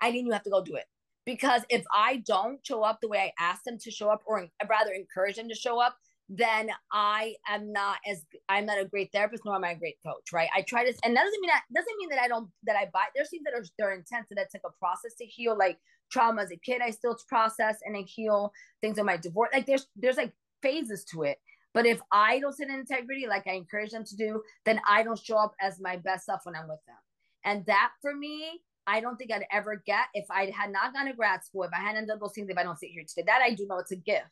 I 0.00 0.12
mean, 0.12 0.26
you 0.26 0.32
have 0.32 0.44
to 0.44 0.50
go 0.50 0.62
do 0.62 0.76
it. 0.76 0.84
Because 1.26 1.62
if 1.68 1.84
I 1.92 2.22
don't 2.26 2.64
show 2.64 2.82
up 2.82 2.98
the 3.00 3.08
way 3.08 3.18
I 3.18 3.32
asked 3.38 3.64
them 3.64 3.78
to 3.78 3.90
show 3.90 4.08
up, 4.08 4.22
or 4.24 4.46
rather 4.68 4.92
encourage 4.92 5.36
them 5.36 5.48
to 5.48 5.54
show 5.54 5.80
up, 5.80 5.96
then 6.32 6.70
I 6.92 7.34
am 7.48 7.72
not 7.72 7.98
as 8.08 8.24
I'm 8.48 8.64
not 8.64 8.80
a 8.80 8.84
great 8.84 9.10
therapist, 9.12 9.44
nor 9.44 9.56
am 9.56 9.64
I 9.64 9.72
a 9.72 9.76
great 9.76 9.96
coach, 10.06 10.32
right? 10.32 10.48
I 10.54 10.62
try 10.62 10.84
to, 10.84 10.94
and 11.04 11.16
that 11.16 11.24
doesn't 11.24 11.40
mean 11.40 11.50
that 11.50 11.62
doesn't 11.74 11.98
mean 11.98 12.08
that 12.10 12.20
I 12.20 12.28
don't 12.28 12.48
that 12.64 12.76
I 12.76 12.88
buy. 12.92 13.06
There's 13.14 13.30
things 13.30 13.42
that 13.44 13.54
are 13.54 13.64
they're 13.76 13.92
intense 13.92 14.28
and 14.30 14.38
that's 14.38 14.54
like 14.54 14.62
a 14.64 14.78
process 14.78 15.14
to 15.18 15.26
heal, 15.26 15.58
like 15.58 15.78
trauma 16.12 16.42
as 16.42 16.52
a 16.52 16.56
kid. 16.56 16.82
I 16.82 16.90
still 16.90 17.18
process 17.28 17.78
and 17.84 17.96
I 17.96 18.02
heal 18.02 18.52
things 18.80 18.96
in 18.96 19.06
my 19.06 19.16
divorce. 19.16 19.50
Like 19.52 19.66
there's 19.66 19.88
there's 19.96 20.16
like 20.16 20.32
phases 20.62 21.04
to 21.06 21.24
it. 21.24 21.38
But 21.74 21.86
if 21.86 22.00
I 22.12 22.38
don't 22.38 22.54
sit 22.54 22.68
in 22.68 22.76
integrity, 22.76 23.26
like 23.28 23.48
I 23.48 23.52
encourage 23.52 23.90
them 23.90 24.04
to 24.04 24.16
do, 24.16 24.42
then 24.64 24.80
I 24.88 25.02
don't 25.02 25.18
show 25.18 25.36
up 25.36 25.54
as 25.60 25.80
my 25.80 25.96
best 25.96 26.26
self 26.26 26.42
when 26.44 26.54
I'm 26.54 26.68
with 26.68 26.84
them. 26.86 26.96
And 27.44 27.66
that 27.66 27.90
for 28.02 28.14
me, 28.14 28.60
I 28.86 29.00
don't 29.00 29.16
think 29.16 29.32
I'd 29.32 29.44
ever 29.52 29.82
get 29.86 30.06
if 30.14 30.26
I 30.30 30.52
had 30.56 30.72
not 30.72 30.92
gone 30.92 31.06
to 31.06 31.12
grad 31.12 31.44
school, 31.44 31.62
if 31.62 31.70
I 31.72 31.80
hadn't 31.80 32.06
done 32.06 32.18
those 32.20 32.32
things, 32.32 32.48
if 32.48 32.58
I 32.58 32.62
don't 32.62 32.78
sit 32.78 32.90
here 32.90 33.04
today. 33.06 33.24
That 33.26 33.40
I 33.42 33.54
do 33.54 33.66
know 33.68 33.78
it's 33.78 33.92
a 33.92 33.96
gift, 33.96 34.26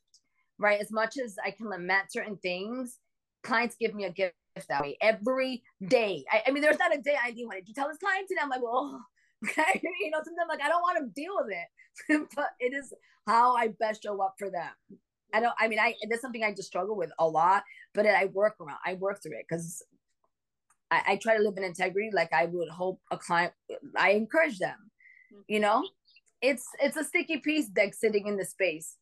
right? 0.59 0.81
As 0.81 0.91
much 0.91 1.17
as 1.19 1.37
I 1.45 1.51
can 1.51 1.69
lament 1.69 2.13
certain 2.13 2.37
things, 2.37 2.99
clients 3.43 3.77
give 3.79 3.95
me 3.95 4.05
a 4.05 4.11
gift 4.11 4.35
that 4.69 4.83
way 4.83 4.97
every 5.01 5.63
day. 5.87 6.25
I, 6.31 6.43
I 6.47 6.51
mean, 6.51 6.63
there's 6.63 6.79
not 6.79 6.95
a 6.95 7.01
day 7.01 7.17
I 7.23 7.31
didn't 7.31 7.49
want 7.49 7.65
to 7.65 7.73
tell 7.73 7.89
this 7.89 7.99
client 7.99 8.27
today. 8.29 8.41
I'm 8.43 8.49
like, 8.49 8.63
well, 8.63 9.01
okay, 9.45 9.81
you 10.01 10.11
know, 10.11 10.19
sometimes 10.25 10.49
like 10.49 10.63
I 10.63 10.69
don't 10.69 10.83
want 10.83 10.99
to 10.99 11.21
deal 11.21 11.35
with 11.37 11.53
it, 11.53 12.29
but 12.35 12.51
it 12.61 12.73
is 12.73 12.93
how 13.27 13.57
I 13.57 13.69
best 13.69 14.03
show 14.03 14.21
up 14.23 14.35
for 14.39 14.51
them. 14.51 14.71
I 15.33 15.41
don't. 15.41 15.55
I 15.59 15.69
mean, 15.69 15.79
I 15.79 15.95
that's 16.09 16.23
something 16.23 16.43
I 16.43 16.53
just 16.53 16.69
struggle 16.69 16.97
with 16.97 17.11
a 17.19 17.29
lot, 17.29 17.63
but 17.95 18.07
I 18.07 18.27
work 18.27 18.57
around. 18.61 18.79
I 18.85 18.95
work 18.95 19.23
through 19.23 19.39
it 19.39 19.47
because 19.49 19.83
I, 20.91 21.03
I, 21.07 21.17
try 21.17 21.37
to 21.37 21.43
live 21.43 21.59
in 21.59 21.65
integrity. 21.65 22.11
Like 22.13 22.33
I 22.33 22.47
would 22.47 22.71
hope 22.71 23.01
a 23.11 23.19
client. 23.19 23.53
I 23.97 24.13
encourage 24.13 24.59
them. 24.59 24.77
Mm-hmm. 25.33 25.41
You 25.49 25.61
know, 25.61 25.87
it's 26.41 26.67
it's 26.83 26.97
a 26.97 27.05
sticky 27.05 27.39
piece 27.39 27.67
like 27.77 27.95
sitting 27.95 28.27
in 28.27 28.39
the 28.39 28.45
space, 28.47 28.97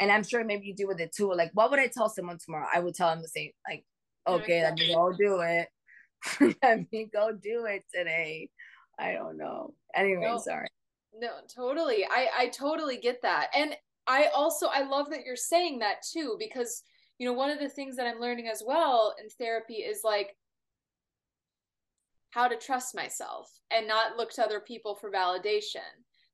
and 0.00 0.10
I'm 0.10 0.24
sure 0.24 0.44
maybe 0.44 0.66
you 0.66 0.74
do 0.74 0.86
with 0.86 1.00
it 1.00 1.14
too. 1.14 1.32
Like, 1.32 1.50
what 1.54 1.70
would 1.70 1.80
I 1.80 1.88
tell 1.88 2.08
someone 2.08 2.38
tomorrow? 2.38 2.66
I 2.72 2.80
would 2.80 2.94
tell 2.94 3.10
them 3.10 3.22
the 3.22 3.28
same. 3.28 3.50
Like, 3.68 3.84
okay, 4.26 4.62
let 4.62 4.74
me 4.74 4.94
go 4.94 5.12
do 5.12 5.40
it. 5.40 5.68
let 6.62 6.90
me 6.92 7.08
go 7.12 7.32
do 7.32 7.66
it 7.66 7.84
today. 7.94 8.48
I 8.98 9.12
don't 9.12 9.36
know. 9.36 9.74
Anyway, 9.94 10.22
no, 10.22 10.38
sorry. 10.38 10.68
No, 11.18 11.30
totally. 11.54 12.04
I 12.04 12.28
I 12.36 12.48
totally 12.48 12.96
get 12.96 13.22
that, 13.22 13.48
and 13.54 13.76
I 14.06 14.28
also 14.34 14.66
I 14.66 14.82
love 14.82 15.10
that 15.10 15.24
you're 15.24 15.36
saying 15.36 15.80
that 15.80 15.96
too 16.10 16.36
because 16.38 16.82
you 17.18 17.26
know 17.26 17.32
one 17.32 17.50
of 17.50 17.58
the 17.58 17.68
things 17.68 17.96
that 17.96 18.06
I'm 18.06 18.20
learning 18.20 18.48
as 18.48 18.62
well 18.66 19.14
in 19.22 19.28
therapy 19.28 19.74
is 19.74 20.00
like 20.04 20.34
how 22.30 22.48
to 22.48 22.56
trust 22.56 22.94
myself 22.94 23.50
and 23.70 23.86
not 23.86 24.16
look 24.16 24.32
to 24.32 24.42
other 24.42 24.60
people 24.60 24.94
for 24.94 25.10
validation. 25.10 25.80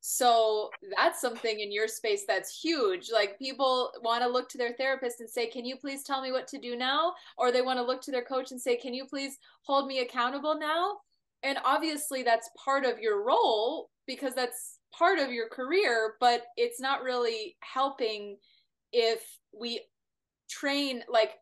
So 0.00 0.70
that's 0.96 1.20
something 1.20 1.60
in 1.60 1.72
your 1.72 1.88
space 1.88 2.24
that's 2.26 2.60
huge. 2.60 3.10
Like 3.12 3.38
people 3.38 3.90
want 4.02 4.22
to 4.22 4.28
look 4.28 4.48
to 4.50 4.58
their 4.58 4.72
therapist 4.74 5.20
and 5.20 5.28
say, 5.28 5.46
"Can 5.46 5.64
you 5.64 5.76
please 5.76 6.04
tell 6.04 6.22
me 6.22 6.32
what 6.32 6.46
to 6.48 6.58
do 6.58 6.76
now?" 6.76 7.14
or 7.36 7.50
they 7.50 7.62
want 7.62 7.78
to 7.78 7.84
look 7.84 8.00
to 8.02 8.10
their 8.10 8.24
coach 8.24 8.52
and 8.52 8.60
say, 8.60 8.76
"Can 8.76 8.94
you 8.94 9.06
please 9.06 9.38
hold 9.62 9.86
me 9.86 10.00
accountable 10.00 10.58
now?" 10.58 10.98
And 11.42 11.58
obviously 11.64 12.22
that's 12.22 12.50
part 12.56 12.84
of 12.84 12.98
your 12.98 13.24
role 13.24 13.90
because 14.06 14.34
that's 14.34 14.78
part 14.92 15.18
of 15.18 15.32
your 15.32 15.48
career, 15.48 16.14
but 16.20 16.44
it's 16.56 16.80
not 16.80 17.02
really 17.02 17.56
helping 17.60 18.38
if 18.92 19.22
we 19.52 19.80
train 20.48 21.04
like 21.08 21.34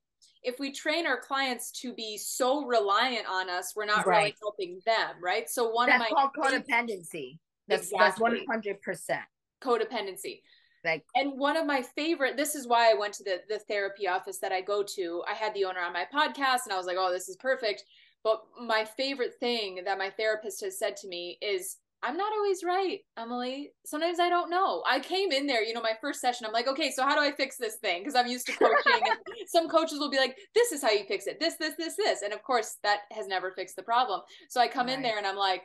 if 0.43 0.59
we 0.61 0.73
train 0.73 1.07
our 1.07 1.21
clients 1.21 1.73
to 1.73 1.93
be 1.93 2.17
so 2.17 2.65
reliant 2.65 3.27
on 3.29 3.51
us, 3.51 3.75
we're 3.75 3.85
not 3.85 4.07
right. 4.07 4.19
really 4.19 4.35
helping 4.41 4.81
them, 4.87 5.17
right? 5.21 5.51
So 5.51 5.71
one 5.71 5.89
that's 5.89 6.05
of 6.05 6.11
my 6.11 6.31
called 6.31 6.31
codependency. 6.39 7.39
That's 7.69 7.85
exactly. 7.85 8.07
that's 8.07 8.21
one 8.21 8.39
hundred 8.49 8.83
percent 8.83 9.23
codependency. 9.63 10.41
Like, 10.85 11.05
and 11.17 11.39
one 11.39 11.57
of 11.57 11.67
my 11.67 11.83
favorite. 11.83 12.37
This 12.37 12.55
is 12.55 12.69
why 12.69 12.91
I 12.91 12.95
went 12.95 13.15
to 13.15 13.25
the 13.25 13.39
the 13.49 13.59
therapy 13.61 14.07
office 14.07 14.39
that 14.39 14.53
I 14.53 14.61
go 14.61 14.83
to. 14.95 15.23
I 15.29 15.35
had 15.35 15.55
the 15.55 15.65
owner 15.65 15.81
on 15.81 15.93
my 15.93 16.07
podcast, 16.13 16.65
and 16.65 16.73
I 16.73 16.77
was 16.77 16.87
like, 16.87 16.97
"Oh, 16.99 17.13
this 17.13 17.29
is 17.29 17.37
perfect." 17.37 17.83
But 18.23 18.43
my 18.61 18.85
favorite 18.85 19.35
thing 19.39 19.83
that 19.85 19.99
my 19.99 20.11
therapist 20.11 20.65
has 20.65 20.79
said 20.79 20.97
to 20.99 21.09
me 21.09 21.39
is 21.41 21.77
I'm 22.03 22.17
not 22.17 22.33
always 22.33 22.63
right, 22.63 23.01
Emily. 23.17 23.73
Sometimes 23.85 24.21
I 24.21 24.29
don't 24.29 24.51
know. 24.51 24.83
I 24.87 25.01
came 25.01 25.33
in 25.33 25.47
there, 25.47 25.63
you 25.63 25.75
know, 25.75 25.83
my 25.83 25.95
first 26.01 26.21
session, 26.21 26.47
I'm 26.47 26.53
like, 26.53 26.69
okay, 26.69 26.91
so 26.91 27.03
how 27.03 27.15
do 27.15 27.21
I 27.21 27.33
fix 27.33 27.57
this 27.57 27.77
thing? 27.77 28.01
Because 28.03 28.15
I'm 28.15 28.27
used 28.27 28.47
to 28.47 28.53
coaching. 28.53 29.01
and 29.09 29.19
some 29.49 29.69
coaches 29.69 29.99
will 29.99 30.11
be 30.11 30.19
like, 30.19 30.37
this 30.55 30.73
is 30.73 30.83
how 30.83 30.91
you 30.91 31.05
fix 31.09 31.27
it. 31.27 31.41
This, 31.41 31.55
this, 31.57 31.75
this, 31.77 31.97
this. 31.97 32.23
And 32.23 32.33
of 32.33 32.43
course, 32.43 32.77
that 32.83 33.01
has 33.13 33.27
never 33.27 33.51
fixed 33.53 33.77
the 33.77 33.83
problem. 33.83 34.21
So 34.49 34.61
I 34.61 34.69
come 34.69 34.87
right. 34.87 34.97
in 34.97 35.03
there 35.03 35.19
and 35.19 35.27
I'm 35.27 35.37
like, 35.37 35.63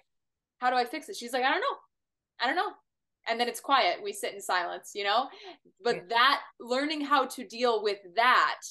how 0.60 0.70
do 0.70 0.78
I 0.78 0.86
fix 0.86 1.10
it? 1.10 1.16
She's 1.16 1.34
like, 1.34 1.44
I 1.44 1.52
don't 1.52 1.62
know. 1.62 1.78
I 2.42 2.48
don't 2.48 2.56
know. 2.56 2.72
And 3.30 3.40
then 3.40 3.48
it's 3.48 3.60
quiet. 3.60 4.00
We 4.04 4.14
sit 4.14 4.34
in 4.34 4.42
silence, 4.42 4.92
you 4.96 5.04
know? 5.04 5.28
But 5.84 5.96
yeah. 5.96 6.02
that 6.10 6.42
learning 6.60 7.02
how 7.02 7.26
to 7.28 7.46
deal 7.46 7.84
with 7.84 8.00
that 8.16 8.62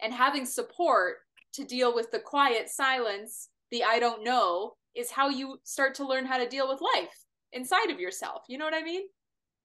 and 0.00 0.14
having 0.14 0.46
support 0.46 1.16
to 1.54 1.64
deal 1.64 1.94
with 1.94 2.10
the 2.10 2.18
quiet 2.18 2.70
silence, 2.70 3.50
the 3.70 3.84
I 3.84 3.98
don't 3.98 4.24
know, 4.24 4.74
is 4.94 5.10
how 5.10 5.28
you 5.28 5.58
start 5.64 5.94
to 5.96 6.06
learn 6.06 6.24
how 6.24 6.38
to 6.38 6.48
deal 6.48 6.68
with 6.68 6.80
life 6.80 7.24
inside 7.52 7.90
of 7.90 8.00
yourself. 8.00 8.42
You 8.48 8.58
know 8.58 8.64
what 8.64 8.74
I 8.74 8.82
mean? 8.82 9.02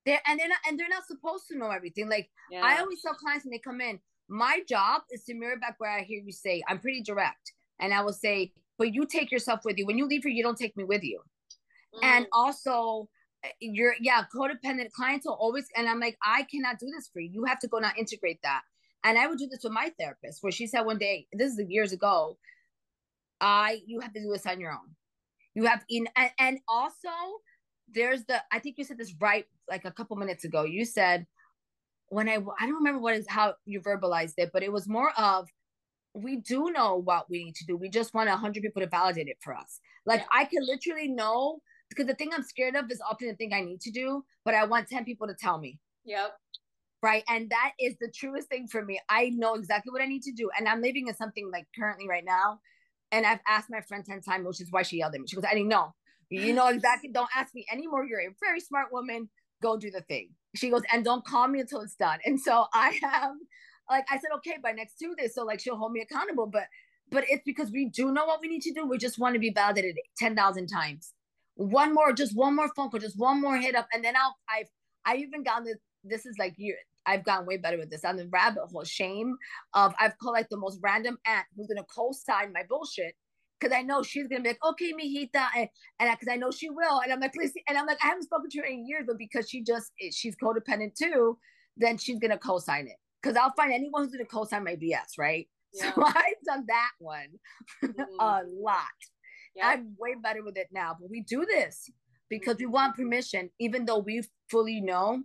They're, 0.04 0.20
and 0.26 0.38
they're 0.38 0.48
not 0.48 0.58
and 0.68 0.78
they're 0.78 0.88
not 0.88 1.06
supposed 1.06 1.44
to 1.50 1.58
know 1.58 1.70
everything. 1.70 2.10
Like 2.10 2.28
yeah. 2.50 2.60
I 2.62 2.78
always 2.78 3.00
tell 3.00 3.14
clients 3.14 3.46
when 3.46 3.52
they 3.52 3.58
come 3.58 3.80
in, 3.80 3.98
my 4.28 4.60
job 4.68 5.02
is 5.10 5.24
to 5.24 5.34
mirror 5.34 5.56
back 5.56 5.76
where 5.78 5.90
I 5.90 6.02
hear 6.02 6.22
you 6.22 6.32
say, 6.32 6.62
I'm 6.68 6.78
pretty 6.78 7.02
direct. 7.02 7.52
And 7.80 7.92
I 7.92 8.02
will 8.02 8.12
say, 8.12 8.52
but 8.78 8.92
you 8.92 9.06
take 9.06 9.30
yourself 9.30 9.60
with 9.64 9.78
you. 9.78 9.86
When 9.86 9.98
you 9.98 10.06
leave 10.06 10.22
here, 10.22 10.32
you 10.32 10.42
don't 10.42 10.58
take 10.58 10.76
me 10.76 10.84
with 10.84 11.02
you. 11.02 11.20
Mm. 11.94 12.04
And 12.04 12.26
also 12.32 13.08
Eh, 13.44 13.48
you're 13.60 13.94
yeah, 14.00 14.24
codependent 14.34 14.90
clients 14.92 15.26
will 15.26 15.34
always 15.34 15.66
and 15.76 15.88
I'm 15.88 16.00
like, 16.00 16.16
I 16.22 16.44
cannot 16.44 16.78
do 16.78 16.86
this 16.86 17.08
for 17.12 17.20
you. 17.20 17.30
You 17.32 17.44
have 17.44 17.58
to 17.60 17.68
go 17.68 17.78
now 17.78 17.92
integrate 17.96 18.40
that. 18.42 18.62
And 19.04 19.18
I 19.18 19.26
would 19.26 19.38
do 19.38 19.46
this 19.46 19.62
with 19.62 19.72
my 19.72 19.92
therapist, 19.98 20.42
where 20.42 20.52
she 20.52 20.66
said 20.66 20.82
one 20.82 20.98
day, 20.98 21.26
this 21.32 21.52
is 21.52 21.60
years 21.68 21.92
ago, 21.92 22.38
I 23.40 23.80
you 23.86 24.00
have 24.00 24.12
to 24.14 24.20
do 24.20 24.30
this 24.30 24.46
on 24.46 24.60
your 24.60 24.72
own. 24.72 24.96
You 25.54 25.66
have 25.66 25.84
in 25.88 26.08
and, 26.16 26.30
and 26.38 26.58
also 26.68 27.08
there's 27.92 28.24
the 28.24 28.42
I 28.50 28.58
think 28.58 28.78
you 28.78 28.84
said 28.84 28.98
this 28.98 29.14
right 29.20 29.46
like 29.68 29.84
a 29.84 29.92
couple 29.92 30.16
minutes 30.16 30.44
ago. 30.44 30.64
You 30.64 30.84
said 30.84 31.26
when 32.08 32.28
I 32.28 32.34
I 32.58 32.66
don't 32.66 32.76
remember 32.76 33.00
what 33.00 33.14
is 33.14 33.26
how 33.28 33.54
you 33.66 33.80
verbalized 33.80 34.34
it, 34.38 34.50
but 34.52 34.62
it 34.62 34.72
was 34.72 34.88
more 34.88 35.12
of 35.18 35.48
we 36.14 36.36
do 36.36 36.70
know 36.70 36.96
what 36.96 37.28
we 37.28 37.44
need 37.44 37.56
to 37.56 37.66
do. 37.66 37.76
We 37.76 37.88
just 37.88 38.14
want 38.14 38.28
a 38.28 38.36
hundred 38.36 38.62
people 38.62 38.82
to 38.82 38.88
validate 38.88 39.28
it 39.28 39.38
for 39.40 39.54
us. 39.54 39.80
Like. 40.06 40.24
I 40.32 40.44
can 40.44 40.64
literally 40.64 41.08
know 41.08 41.60
because 41.94 42.06
the 42.06 42.14
thing 42.14 42.30
I'm 42.34 42.42
scared 42.42 42.76
of 42.76 42.90
is 42.90 43.00
often 43.08 43.28
the 43.28 43.34
thing 43.34 43.52
I 43.52 43.60
need 43.60 43.80
to 43.82 43.90
do, 43.90 44.24
but 44.44 44.54
I 44.54 44.64
want 44.64 44.88
10 44.88 45.04
people 45.04 45.26
to 45.26 45.34
tell 45.34 45.58
me. 45.58 45.78
Yep. 46.04 46.32
Right. 47.02 47.22
And 47.28 47.50
that 47.50 47.72
is 47.78 47.94
the 48.00 48.10
truest 48.10 48.48
thing 48.48 48.66
for 48.66 48.82
me. 48.82 48.98
I 49.08 49.28
know 49.30 49.54
exactly 49.54 49.90
what 49.92 50.00
I 50.00 50.06
need 50.06 50.22
to 50.22 50.32
do. 50.32 50.50
And 50.58 50.66
I'm 50.68 50.80
living 50.80 51.08
in 51.08 51.14
something 51.14 51.50
like 51.52 51.66
currently 51.78 52.08
right 52.08 52.24
now 52.24 52.60
and 53.12 53.24
I've 53.24 53.40
asked 53.46 53.70
my 53.70 53.80
friend 53.80 54.04
10 54.04 54.22
times, 54.22 54.46
which 54.46 54.60
is 54.60 54.72
why 54.72 54.82
she 54.82 54.98
yelled 54.98 55.14
at 55.14 55.20
me. 55.20 55.26
She 55.28 55.36
goes, 55.36 55.44
I 55.44 55.54
didn't 55.54 55.68
know. 55.68 55.94
You 56.30 56.52
know 56.52 56.66
exactly. 56.68 57.10
Don't 57.12 57.28
ask 57.34 57.54
me 57.54 57.64
anymore. 57.70 58.04
You're 58.04 58.20
a 58.20 58.34
very 58.40 58.60
smart 58.60 58.92
woman. 58.92 59.28
Go 59.62 59.78
do 59.78 59.90
the 59.90 60.00
thing. 60.00 60.30
She 60.56 60.70
goes, 60.70 60.82
and 60.92 61.04
don't 61.04 61.24
call 61.24 61.46
me 61.46 61.60
until 61.60 61.80
it's 61.82 61.94
done. 61.94 62.18
And 62.24 62.40
so 62.40 62.66
I 62.74 62.98
have, 63.02 63.32
like, 63.88 64.04
I 64.10 64.14
said, 64.14 64.30
okay, 64.36 64.56
by 64.62 64.72
next 64.72 64.96
Tuesday. 64.96 65.28
So 65.28 65.44
like, 65.44 65.60
she'll 65.60 65.76
hold 65.76 65.92
me 65.92 66.00
accountable. 66.00 66.46
But, 66.46 66.64
but 67.10 67.24
it's 67.28 67.42
because 67.44 67.70
we 67.70 67.88
do 67.88 68.12
know 68.12 68.24
what 68.24 68.40
we 68.40 68.48
need 68.48 68.62
to 68.62 68.72
do. 68.72 68.86
We 68.86 68.98
just 68.98 69.18
want 69.18 69.34
to 69.34 69.38
be 69.38 69.50
validated 69.50 69.96
10,000 70.18 70.66
times. 70.66 71.12
One 71.56 71.94
more, 71.94 72.12
just 72.12 72.36
one 72.36 72.56
more 72.56 72.70
phone 72.74 72.90
call, 72.90 73.00
just 73.00 73.18
one 73.18 73.40
more 73.40 73.56
hit 73.56 73.76
up. 73.76 73.86
And 73.92 74.04
then 74.04 74.16
I'll, 74.16 74.36
I've, 74.48 74.68
I 75.04 75.16
even 75.16 75.42
gotten 75.42 75.64
this, 75.64 75.78
this 76.02 76.26
is 76.26 76.36
like 76.38 76.54
you 76.56 76.74
I've 77.06 77.24
gotten 77.24 77.46
way 77.46 77.56
better 77.56 77.78
with 77.78 77.90
this. 77.90 78.04
On 78.04 78.16
the 78.16 78.26
rabbit 78.28 78.62
hole 78.70 78.84
shame 78.84 79.36
of 79.74 79.94
I've 79.98 80.18
called 80.18 80.34
like 80.34 80.48
the 80.48 80.56
most 80.56 80.78
random 80.82 81.18
aunt 81.26 81.46
who's 81.56 81.66
gonna 81.66 81.84
co-sign 81.84 82.52
my 82.52 82.62
bullshit 82.68 83.14
because 83.60 83.76
I 83.76 83.82
know 83.82 84.02
she's 84.02 84.26
gonna 84.26 84.42
be 84.42 84.50
like, 84.50 84.64
okay, 84.64 84.92
mijita, 84.92 85.46
and 85.56 85.68
and 86.00 86.10
because 86.18 86.32
I 86.32 86.36
know 86.36 86.50
she 86.50 86.70
will, 86.70 87.00
and 87.00 87.12
I'm 87.12 87.20
like, 87.20 87.34
please, 87.34 87.52
and 87.68 87.78
I'm 87.78 87.86
like, 87.86 87.98
I 88.02 88.08
haven't 88.08 88.24
spoken 88.24 88.50
to 88.50 88.58
her 88.60 88.64
in 88.64 88.86
years, 88.86 89.04
but 89.06 89.18
because 89.18 89.48
she 89.48 89.62
just 89.62 89.92
she's 90.12 90.36
codependent 90.36 90.94
too, 90.94 91.38
then 91.76 91.98
she's 91.98 92.18
gonna 92.18 92.38
co-sign 92.38 92.86
it 92.86 92.96
because 93.22 93.36
I'll 93.36 93.54
find 93.56 93.72
anyone 93.72 94.04
who's 94.04 94.12
gonna 94.12 94.24
co-sign 94.24 94.64
my 94.64 94.76
BS, 94.76 95.18
right? 95.18 95.48
Yeah. 95.72 95.92
So 95.94 96.02
I've 96.06 96.44
done 96.46 96.64
that 96.68 96.90
one 96.98 97.28
mm-hmm. 97.84 98.02
a 98.18 98.42
lot. 98.46 98.84
I'm 99.62 99.94
way 99.98 100.14
better 100.20 100.42
with 100.42 100.56
it 100.56 100.68
now, 100.72 100.96
but 100.98 101.10
we 101.10 101.22
do 101.22 101.44
this 101.46 101.90
because 102.28 102.56
we 102.58 102.66
want 102.66 102.96
permission, 102.96 103.50
even 103.60 103.84
though 103.84 103.98
we 103.98 104.22
fully 104.50 104.80
know 104.80 105.22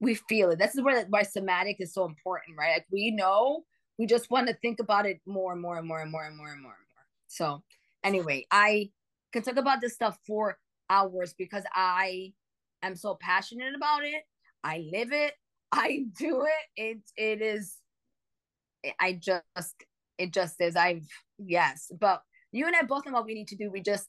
we 0.00 0.16
feel 0.16 0.50
it. 0.50 0.58
This 0.58 0.74
is 0.74 0.82
where 0.82 1.06
why 1.06 1.22
somatic 1.22 1.76
is 1.78 1.94
so 1.94 2.04
important, 2.04 2.58
right? 2.58 2.72
Like 2.74 2.86
we 2.90 3.12
know, 3.12 3.62
we 3.98 4.06
just 4.06 4.30
want 4.30 4.48
to 4.48 4.54
think 4.54 4.80
about 4.80 5.06
it 5.06 5.20
more 5.26 5.52
and 5.52 5.62
more 5.62 5.78
and 5.78 5.86
more 5.86 6.00
and 6.00 6.10
more 6.10 6.24
and 6.24 6.36
more 6.36 6.48
and 6.48 6.60
more 6.60 6.72
and 6.72 6.86
more. 6.94 7.06
So 7.28 7.62
anyway, 8.02 8.44
I 8.50 8.90
can 9.32 9.42
talk 9.42 9.56
about 9.56 9.80
this 9.80 9.94
stuff 9.94 10.18
for 10.26 10.58
hours 10.90 11.34
because 11.38 11.64
I 11.72 12.32
am 12.82 12.96
so 12.96 13.16
passionate 13.20 13.74
about 13.76 14.04
it. 14.04 14.22
I 14.64 14.84
live 14.92 15.12
it. 15.12 15.34
I 15.72 16.04
do 16.18 16.42
it. 16.42 16.82
It 16.82 16.98
it 17.16 17.40
is 17.40 17.76
I 19.00 19.12
just 19.12 19.74
it 20.18 20.32
just 20.32 20.60
is. 20.60 20.76
I've 20.76 21.06
yes, 21.38 21.90
but 21.98 22.22
you 22.52 22.66
and 22.66 22.76
I 22.76 22.82
both 22.82 23.06
know 23.06 23.12
what 23.12 23.26
we 23.26 23.34
need 23.34 23.48
to 23.48 23.56
do. 23.56 23.70
We 23.70 23.80
just 23.80 24.08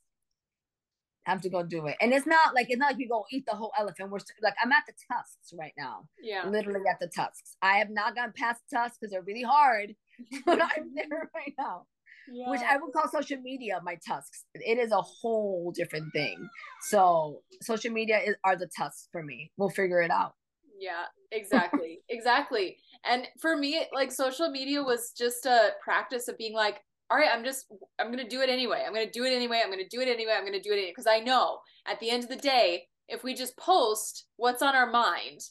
have 1.25 1.41
to 1.41 1.49
go 1.49 1.63
do 1.63 1.87
it. 1.87 1.95
And 2.01 2.13
it's 2.13 2.27
not 2.27 2.53
like 2.53 2.67
it's 2.69 2.79
not 2.79 2.91
like 2.91 2.97
we 2.97 3.07
go 3.07 3.25
eat 3.31 3.45
the 3.45 3.55
whole 3.55 3.71
elephant. 3.79 4.11
We're 4.11 4.19
like 4.41 4.55
I'm 4.61 4.71
at 4.71 4.83
the 4.85 4.93
tusks 5.11 5.53
right 5.57 5.73
now. 5.77 6.07
Yeah. 6.21 6.47
Literally 6.47 6.87
at 6.89 6.99
the 6.99 7.07
tusks. 7.07 7.55
I 7.61 7.77
have 7.77 7.89
not 7.89 8.15
gone 8.15 8.33
past 8.35 8.61
tusks 8.71 8.97
because 8.99 9.11
they're 9.11 9.21
really 9.21 9.43
hard, 9.43 9.95
but 10.45 10.61
I'm 10.61 10.93
there 10.93 11.29
right 11.35 11.53
now. 11.57 11.85
Yeah. 12.31 12.49
Which 12.49 12.61
I 12.61 12.77
would 12.77 12.93
call 12.93 13.09
social 13.09 13.41
media 13.41 13.81
my 13.83 13.97
tusks. 14.07 14.45
It 14.53 14.77
is 14.77 14.91
a 14.91 15.01
whole 15.01 15.73
different 15.75 16.13
thing. 16.13 16.47
So 16.81 17.41
social 17.61 17.91
media 17.91 18.19
is, 18.25 18.35
are 18.45 18.55
the 18.55 18.69
tusks 18.77 19.09
for 19.11 19.23
me. 19.23 19.51
We'll 19.57 19.69
figure 19.69 20.01
it 20.01 20.11
out. 20.11 20.35
Yeah, 20.79 21.05
exactly. 21.31 22.01
exactly. 22.09 22.77
And 23.05 23.27
for 23.41 23.57
me, 23.57 23.85
like 23.93 24.11
social 24.11 24.49
media 24.49 24.83
was 24.83 25.13
just 25.17 25.45
a 25.45 25.71
practice 25.83 26.27
of 26.27 26.37
being 26.37 26.53
like, 26.53 26.81
all 27.13 27.19
right, 27.19 27.29
I'm 27.31 27.43
just, 27.43 27.67
I'm 27.99 28.07
going 28.07 28.23
to 28.23 28.27
do 28.27 28.41
it 28.41 28.49
anyway. 28.49 28.83
I'm 28.83 28.91
going 28.91 29.05
to 29.05 29.11
do 29.11 29.23
it 29.23 29.33
anyway. 29.33 29.61
I'm 29.63 29.71
going 29.71 29.87
to 29.87 29.95
do 29.95 30.01
it 30.01 30.07
anyway. 30.07 30.33
I'm 30.35 30.41
going 30.41 30.59
to 30.59 30.59
do 30.59 30.71
it 30.71 30.77
anyway. 30.77 30.89
Because 30.89 31.05
I 31.05 31.19
know 31.19 31.59
at 31.87 31.99
the 31.99 32.09
end 32.09 32.23
of 32.23 32.29
the 32.29 32.35
day, 32.35 32.85
if 33.07 33.23
we 33.23 33.35
just 33.35 33.55
post 33.55 34.25
what's 34.37 34.63
on 34.63 34.75
our 34.75 34.89
mind, 34.89 35.41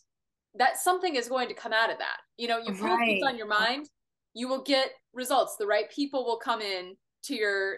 that 0.57 0.77
something 0.77 1.15
is 1.15 1.29
going 1.29 1.47
to 1.47 1.55
come 1.55 1.73
out 1.73 1.89
of 1.89 1.99
that. 1.99 2.17
You 2.37 2.49
know, 2.49 2.59
you 2.59 2.73
right. 2.73 3.21
what's 3.21 3.33
on 3.33 3.39
your 3.39 3.47
mind, 3.47 3.89
you 4.35 4.49
will 4.49 4.65
get 4.65 4.91
results. 5.15 5.55
The 5.57 5.69
right 5.69 5.89
people 5.89 6.25
will 6.25 6.39
come 6.39 6.61
in 6.61 6.97
to 7.27 7.37
your 7.37 7.77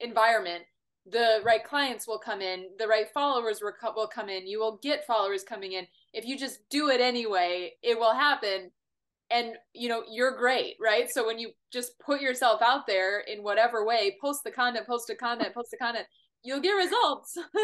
environment. 0.00 0.64
The 1.04 1.40
right 1.44 1.62
clients 1.62 2.08
will 2.08 2.18
come 2.18 2.40
in. 2.40 2.68
The 2.78 2.88
right 2.88 3.08
followers 3.12 3.60
will 3.60 4.08
come 4.08 4.30
in. 4.30 4.46
You 4.46 4.60
will 4.60 4.80
get 4.82 5.06
followers 5.06 5.44
coming 5.44 5.72
in. 5.72 5.86
If 6.14 6.24
you 6.24 6.38
just 6.38 6.60
do 6.70 6.88
it 6.88 7.02
anyway, 7.02 7.72
it 7.82 7.98
will 7.98 8.14
happen 8.14 8.70
and 9.30 9.54
you 9.72 9.88
know 9.88 10.02
you're 10.10 10.36
great 10.36 10.76
right? 10.80 11.10
So 11.10 11.26
when 11.26 11.38
you 11.38 11.50
just 11.72 11.98
put 11.98 12.20
yourself 12.20 12.62
out 12.62 12.86
there 12.86 13.20
in 13.20 13.42
whatever 13.42 13.84
way 13.84 14.16
post 14.20 14.42
the 14.44 14.50
content 14.50 14.86
post 14.86 15.06
the 15.08 15.14
content 15.14 15.54
post 15.54 15.70
the 15.70 15.76
content 15.76 16.06
you'll 16.42 16.60
get 16.60 16.72
results 16.72 17.36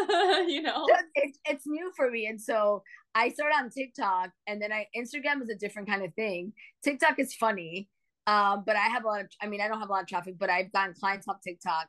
you 0.47 0.61
know? 0.61 0.85
It's, 1.15 1.39
it's 1.45 1.65
new 1.65 1.91
for 1.95 2.09
me. 2.09 2.27
And 2.27 2.41
so 2.41 2.83
i 3.15 3.29
started 3.29 3.55
on 3.55 3.69
tiktok 3.69 4.31
and 4.47 4.59
then 4.59 4.71
i 4.71 4.87
instagram 4.97 5.41
is 5.41 5.49
a 5.49 5.55
different 5.55 5.87
kind 5.87 6.03
of 6.03 6.13
thing. 6.15 6.53
Tiktok 6.83 7.19
is 7.19 7.33
funny 7.33 7.89
um 8.27 8.63
but 8.65 8.75
i 8.75 8.87
have 8.87 9.03
a 9.03 9.07
lot 9.07 9.21
of 9.21 9.27
i 9.41 9.47
mean 9.47 9.61
i 9.61 9.67
don't 9.67 9.79
have 9.79 9.89
a 9.89 9.91
lot 9.91 10.01
of 10.01 10.07
traffic 10.07 10.35
but 10.39 10.49
i've 10.49 10.71
gotten 10.71 10.93
clients 10.93 11.27
off 11.27 11.37
tiktok. 11.43 11.87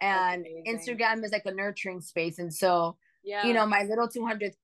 And 0.00 0.46
instagram 0.66 1.24
is 1.24 1.32
like 1.32 1.46
a 1.46 1.52
nurturing 1.52 2.00
space. 2.00 2.38
And 2.38 2.54
so 2.54 2.96
yeah. 3.24 3.46
you 3.46 3.52
know 3.52 3.66
my 3.66 3.82
little 3.84 4.08
200 4.08 4.54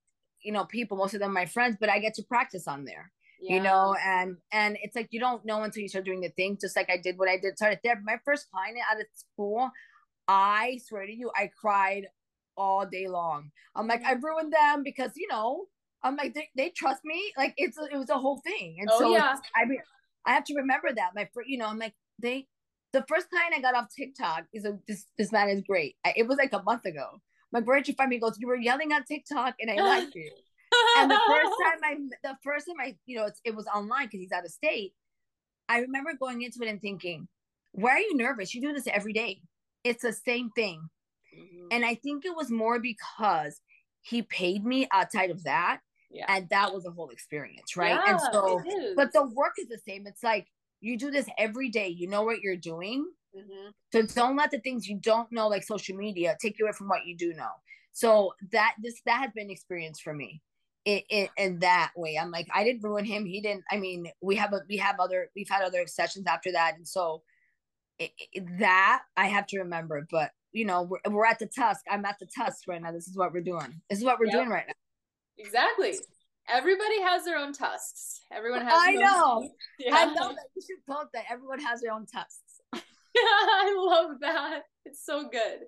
you 0.42 0.52
know 0.52 0.64
people 0.64 0.96
most 0.96 1.14
of 1.14 1.20
them 1.20 1.32
my 1.32 1.46
friends 1.46 1.76
but 1.80 1.88
i 1.88 1.98
get 1.98 2.14
to 2.14 2.22
practice 2.22 2.68
on 2.68 2.84
there 2.84 3.10
yeah. 3.44 3.56
you 3.56 3.62
know 3.62 3.94
and 4.04 4.36
and 4.52 4.76
it's 4.82 4.96
like 4.96 5.08
you 5.10 5.20
don't 5.20 5.44
know 5.44 5.62
until 5.62 5.82
you 5.82 5.88
start 5.88 6.04
doing 6.04 6.20
the 6.20 6.30
thing 6.30 6.56
just 6.60 6.76
like 6.76 6.90
i 6.90 6.96
did 6.96 7.18
what 7.18 7.28
i 7.28 7.38
did 7.38 7.56
started 7.56 7.78
there 7.84 8.00
my 8.04 8.16
first 8.24 8.50
client 8.50 8.76
out 8.90 9.00
of 9.00 9.06
school 9.14 9.70
i 10.28 10.78
swear 10.86 11.06
to 11.06 11.12
you 11.12 11.30
i 11.36 11.50
cried 11.60 12.06
all 12.56 12.86
day 12.86 13.08
long. 13.08 13.50
I'm 13.74 13.86
like 13.86 14.04
i 14.04 14.14
mm. 14.14 14.22
ruined 14.22 14.52
them 14.52 14.82
because 14.82 15.12
you 15.16 15.28
know 15.28 15.66
i'm 16.02 16.16
like 16.16 16.34
they, 16.34 16.48
they 16.56 16.70
trust 16.70 17.04
me. 17.04 17.32
Like 17.36 17.54
it's 17.56 17.78
it 17.78 17.96
was 17.96 18.10
a 18.10 18.18
whole 18.18 18.40
thing. 18.44 18.76
And 18.80 18.88
oh, 18.92 18.98
so 18.98 19.12
yeah. 19.12 19.36
i 19.56 19.64
mean 19.64 19.80
i 20.26 20.32
have 20.32 20.44
to 20.44 20.54
remember 20.54 20.88
that 20.94 21.10
my 21.14 21.28
first 21.34 21.48
you 21.48 21.58
know 21.58 21.66
i'm 21.66 21.78
like 21.78 21.94
they 22.20 22.46
the 22.92 23.04
first 23.08 23.28
client 23.30 23.54
i 23.56 23.60
got 23.60 23.74
off 23.74 23.88
tiktok 23.94 24.44
is 24.52 24.64
a 24.64 24.78
this 24.86 25.06
this 25.18 25.32
man 25.32 25.48
is 25.48 25.62
great. 25.62 25.96
I, 26.04 26.14
it 26.16 26.26
was 26.26 26.38
like 26.38 26.52
a 26.52 26.62
month 26.62 26.84
ago. 26.86 27.20
My 27.52 27.60
brother 27.60 27.92
finally 27.96 28.16
me 28.16 28.20
goes 28.20 28.36
you 28.38 28.48
were 28.48 28.56
yelling 28.56 28.92
on 28.92 29.04
tiktok 29.04 29.54
and 29.60 29.70
i 29.70 29.82
liked 29.82 30.16
it 30.16 30.32
and 30.98 31.10
the 31.10 31.20
first 31.26 31.52
time 31.62 31.80
I, 31.82 31.96
the 32.22 32.36
first 32.42 32.66
time 32.66 32.76
I, 32.80 32.96
you 33.06 33.16
know, 33.16 33.28
it 33.44 33.54
was 33.54 33.66
online 33.66 34.06
because 34.06 34.20
he's 34.20 34.32
out 34.32 34.44
of 34.44 34.50
state. 34.50 34.92
I 35.68 35.78
remember 35.80 36.12
going 36.18 36.42
into 36.42 36.58
it 36.62 36.68
and 36.68 36.80
thinking, 36.80 37.28
why 37.72 37.92
are 37.92 38.00
you 38.00 38.16
nervous? 38.16 38.54
You 38.54 38.60
do 38.60 38.72
this 38.72 38.86
every 38.86 39.12
day. 39.12 39.40
It's 39.82 40.02
the 40.02 40.12
same 40.12 40.50
thing. 40.50 40.88
Mm-hmm. 41.36 41.66
And 41.72 41.84
I 41.84 41.94
think 41.96 42.24
it 42.24 42.36
was 42.36 42.50
more 42.50 42.78
because 42.78 43.60
he 44.02 44.22
paid 44.22 44.64
me 44.64 44.86
outside 44.92 45.30
of 45.30 45.42
that. 45.44 45.80
Yeah. 46.10 46.26
And 46.28 46.48
that 46.50 46.72
was 46.72 46.86
a 46.86 46.90
whole 46.90 47.10
experience, 47.10 47.76
right? 47.76 47.98
Yeah, 48.06 48.12
and 48.12 48.20
so, 48.32 48.62
but 48.94 49.12
the 49.12 49.24
work 49.24 49.54
is 49.58 49.66
the 49.66 49.80
same. 49.86 50.06
It's 50.06 50.22
like 50.22 50.46
you 50.80 50.96
do 50.96 51.10
this 51.10 51.26
every 51.38 51.70
day, 51.70 51.88
you 51.88 52.08
know 52.08 52.22
what 52.22 52.40
you're 52.40 52.56
doing. 52.56 53.04
Mm-hmm. 53.36 53.70
So 53.92 54.02
don't 54.14 54.36
let 54.36 54.52
the 54.52 54.60
things 54.60 54.86
you 54.86 54.98
don't 55.00 55.30
know, 55.32 55.48
like 55.48 55.64
social 55.64 55.96
media, 55.96 56.36
take 56.40 56.58
you 56.58 56.66
away 56.66 56.72
from 56.72 56.88
what 56.88 57.04
you 57.04 57.16
do 57.16 57.34
know. 57.34 57.50
So 57.92 58.34
that 58.52 58.74
this 58.80 59.00
that 59.06 59.20
has 59.20 59.30
been 59.34 59.50
experience 59.50 60.00
for 60.00 60.14
me 60.14 60.40
it, 60.84 61.04
it 61.08 61.30
in 61.36 61.60
that 61.60 61.92
way. 61.96 62.18
I'm 62.20 62.30
like, 62.30 62.48
I 62.54 62.64
didn't 62.64 62.82
ruin 62.82 63.04
him. 63.04 63.24
He 63.24 63.40
didn't. 63.40 63.64
I 63.70 63.78
mean, 63.78 64.10
we 64.20 64.36
have 64.36 64.52
a 64.52 64.60
we 64.68 64.76
have 64.78 65.00
other 65.00 65.30
we've 65.34 65.48
had 65.48 65.62
other 65.62 65.86
sessions 65.86 66.26
after 66.26 66.52
that, 66.52 66.76
and 66.76 66.86
so 66.86 67.22
it, 67.98 68.12
it, 68.32 68.58
that 68.58 69.02
I 69.16 69.26
have 69.26 69.46
to 69.48 69.58
remember. 69.60 70.06
But 70.10 70.30
you 70.52 70.64
know, 70.64 70.82
we're, 70.82 70.98
we're 71.10 71.26
at 71.26 71.38
the 71.38 71.46
tusk. 71.46 71.82
I'm 71.90 72.04
at 72.04 72.16
the 72.20 72.26
tusk 72.26 72.68
right 72.68 72.80
now. 72.80 72.92
This 72.92 73.08
is 73.08 73.16
what 73.16 73.32
we're 73.32 73.42
doing. 73.42 73.80
This 73.88 73.98
is 73.98 74.04
what 74.04 74.18
we're 74.18 74.26
yep. 74.26 74.34
doing 74.34 74.48
right 74.48 74.64
now. 74.66 74.74
Exactly. 75.38 75.94
Everybody 76.48 77.00
has 77.02 77.24
their 77.24 77.38
own 77.38 77.52
tusks. 77.52 78.20
Everyone 78.30 78.62
has. 78.62 78.72
I 78.74 78.92
know. 78.92 79.50
Yeah. 79.78 79.96
I 79.96 80.04
know 80.06 80.28
that 80.28 80.46
you 80.54 80.62
should 80.62 80.84
quote 80.86 81.08
that. 81.14 81.24
Everyone 81.30 81.58
has 81.60 81.80
their 81.80 81.92
own 81.92 82.06
tusks. 82.06 82.60
yeah, 82.72 82.80
I 83.14 83.74
love 83.76 84.20
that. 84.20 84.62
It's 84.84 85.04
so 85.04 85.28
good. 85.28 85.60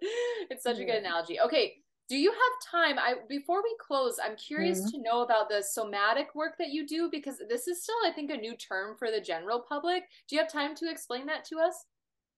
It's 0.50 0.62
such 0.62 0.76
yeah. 0.76 0.82
a 0.82 0.86
good 0.86 0.96
analogy. 0.96 1.40
Okay, 1.40 1.74
do 2.08 2.16
you 2.16 2.30
have 2.30 2.70
time? 2.70 2.98
I 2.98 3.14
before 3.28 3.62
we 3.62 3.74
close 3.80 4.16
i'm 4.22 4.36
curious 4.36 4.80
mm-hmm. 4.80 4.90
to 4.90 5.02
know 5.02 5.22
about 5.22 5.48
the 5.48 5.62
somatic 5.62 6.34
work 6.34 6.52
that 6.58 6.68
you 6.68 6.86
do 6.86 7.08
because 7.10 7.40
this 7.48 7.66
is 7.66 7.82
still 7.82 7.96
i 8.04 8.10
think 8.10 8.30
a 8.30 8.36
new 8.36 8.56
term 8.56 8.96
for 8.98 9.10
the 9.10 9.20
general 9.20 9.64
public. 9.68 10.04
Do 10.28 10.36
you 10.36 10.42
have 10.42 10.50
time 10.50 10.74
to 10.76 10.90
explain 10.90 11.26
that 11.26 11.44
to 11.46 11.58
us? 11.58 11.84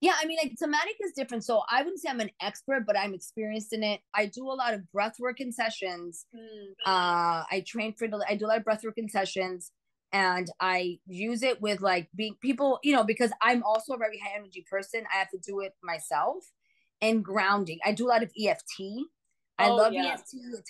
Yeah 0.01 0.15
i 0.21 0.27
mean 0.27 0.39
like 0.43 0.53
somatic 0.57 0.97
is 1.05 1.13
different. 1.13 1.45
So 1.45 1.63
i 1.71 1.83
wouldn't 1.83 2.01
say 2.01 2.09
i'm 2.09 2.21
an 2.21 2.31
expert 2.41 2.85
but 2.87 2.99
i'm 2.99 3.15
experienced 3.15 3.73
in 3.73 3.83
it. 3.83 4.01
I 4.15 4.27
do 4.27 4.47
a 4.47 4.53
lot 4.53 4.75
of 4.75 4.91
breath 4.93 5.17
work 5.19 5.41
in 5.41 5.53
sessions. 5.53 6.27
Mm-hmm. 6.35 6.91
uh 6.91 7.45
i 7.51 7.65
train 7.67 7.95
for 7.95 8.09
the 8.09 8.25
i 8.29 8.37
do 8.37 8.47
a 8.47 8.49
lot 8.49 8.59
of 8.59 8.65
breath 8.65 8.85
work 8.85 8.97
in 8.97 9.09
sessions 9.09 9.73
and 10.13 10.49
i 10.61 10.99
use 11.07 11.43
it 11.43 11.61
with 11.61 11.83
like 11.83 12.09
being 12.15 12.35
people 12.41 12.79
you 12.83 12.95
know 12.95 13.05
because 13.05 13.31
i'm 13.43 13.63
also 13.63 13.93
a 13.93 13.99
very 13.99 14.19
high 14.19 14.35
energy 14.37 14.65
person 14.71 15.05
i 15.15 15.19
have 15.19 15.31
to 15.31 15.39
do 15.39 15.61
it 15.61 15.75
myself. 15.83 16.45
And 17.01 17.25
grounding. 17.25 17.79
I 17.87 17.93
do 17.93 18.07
a 18.07 18.11
lot 18.11 18.25
of 18.25 18.33
eft 18.45 18.65
I 19.59 19.69
oh, 19.69 19.77
love 19.77 19.93
yeah. 19.93 20.17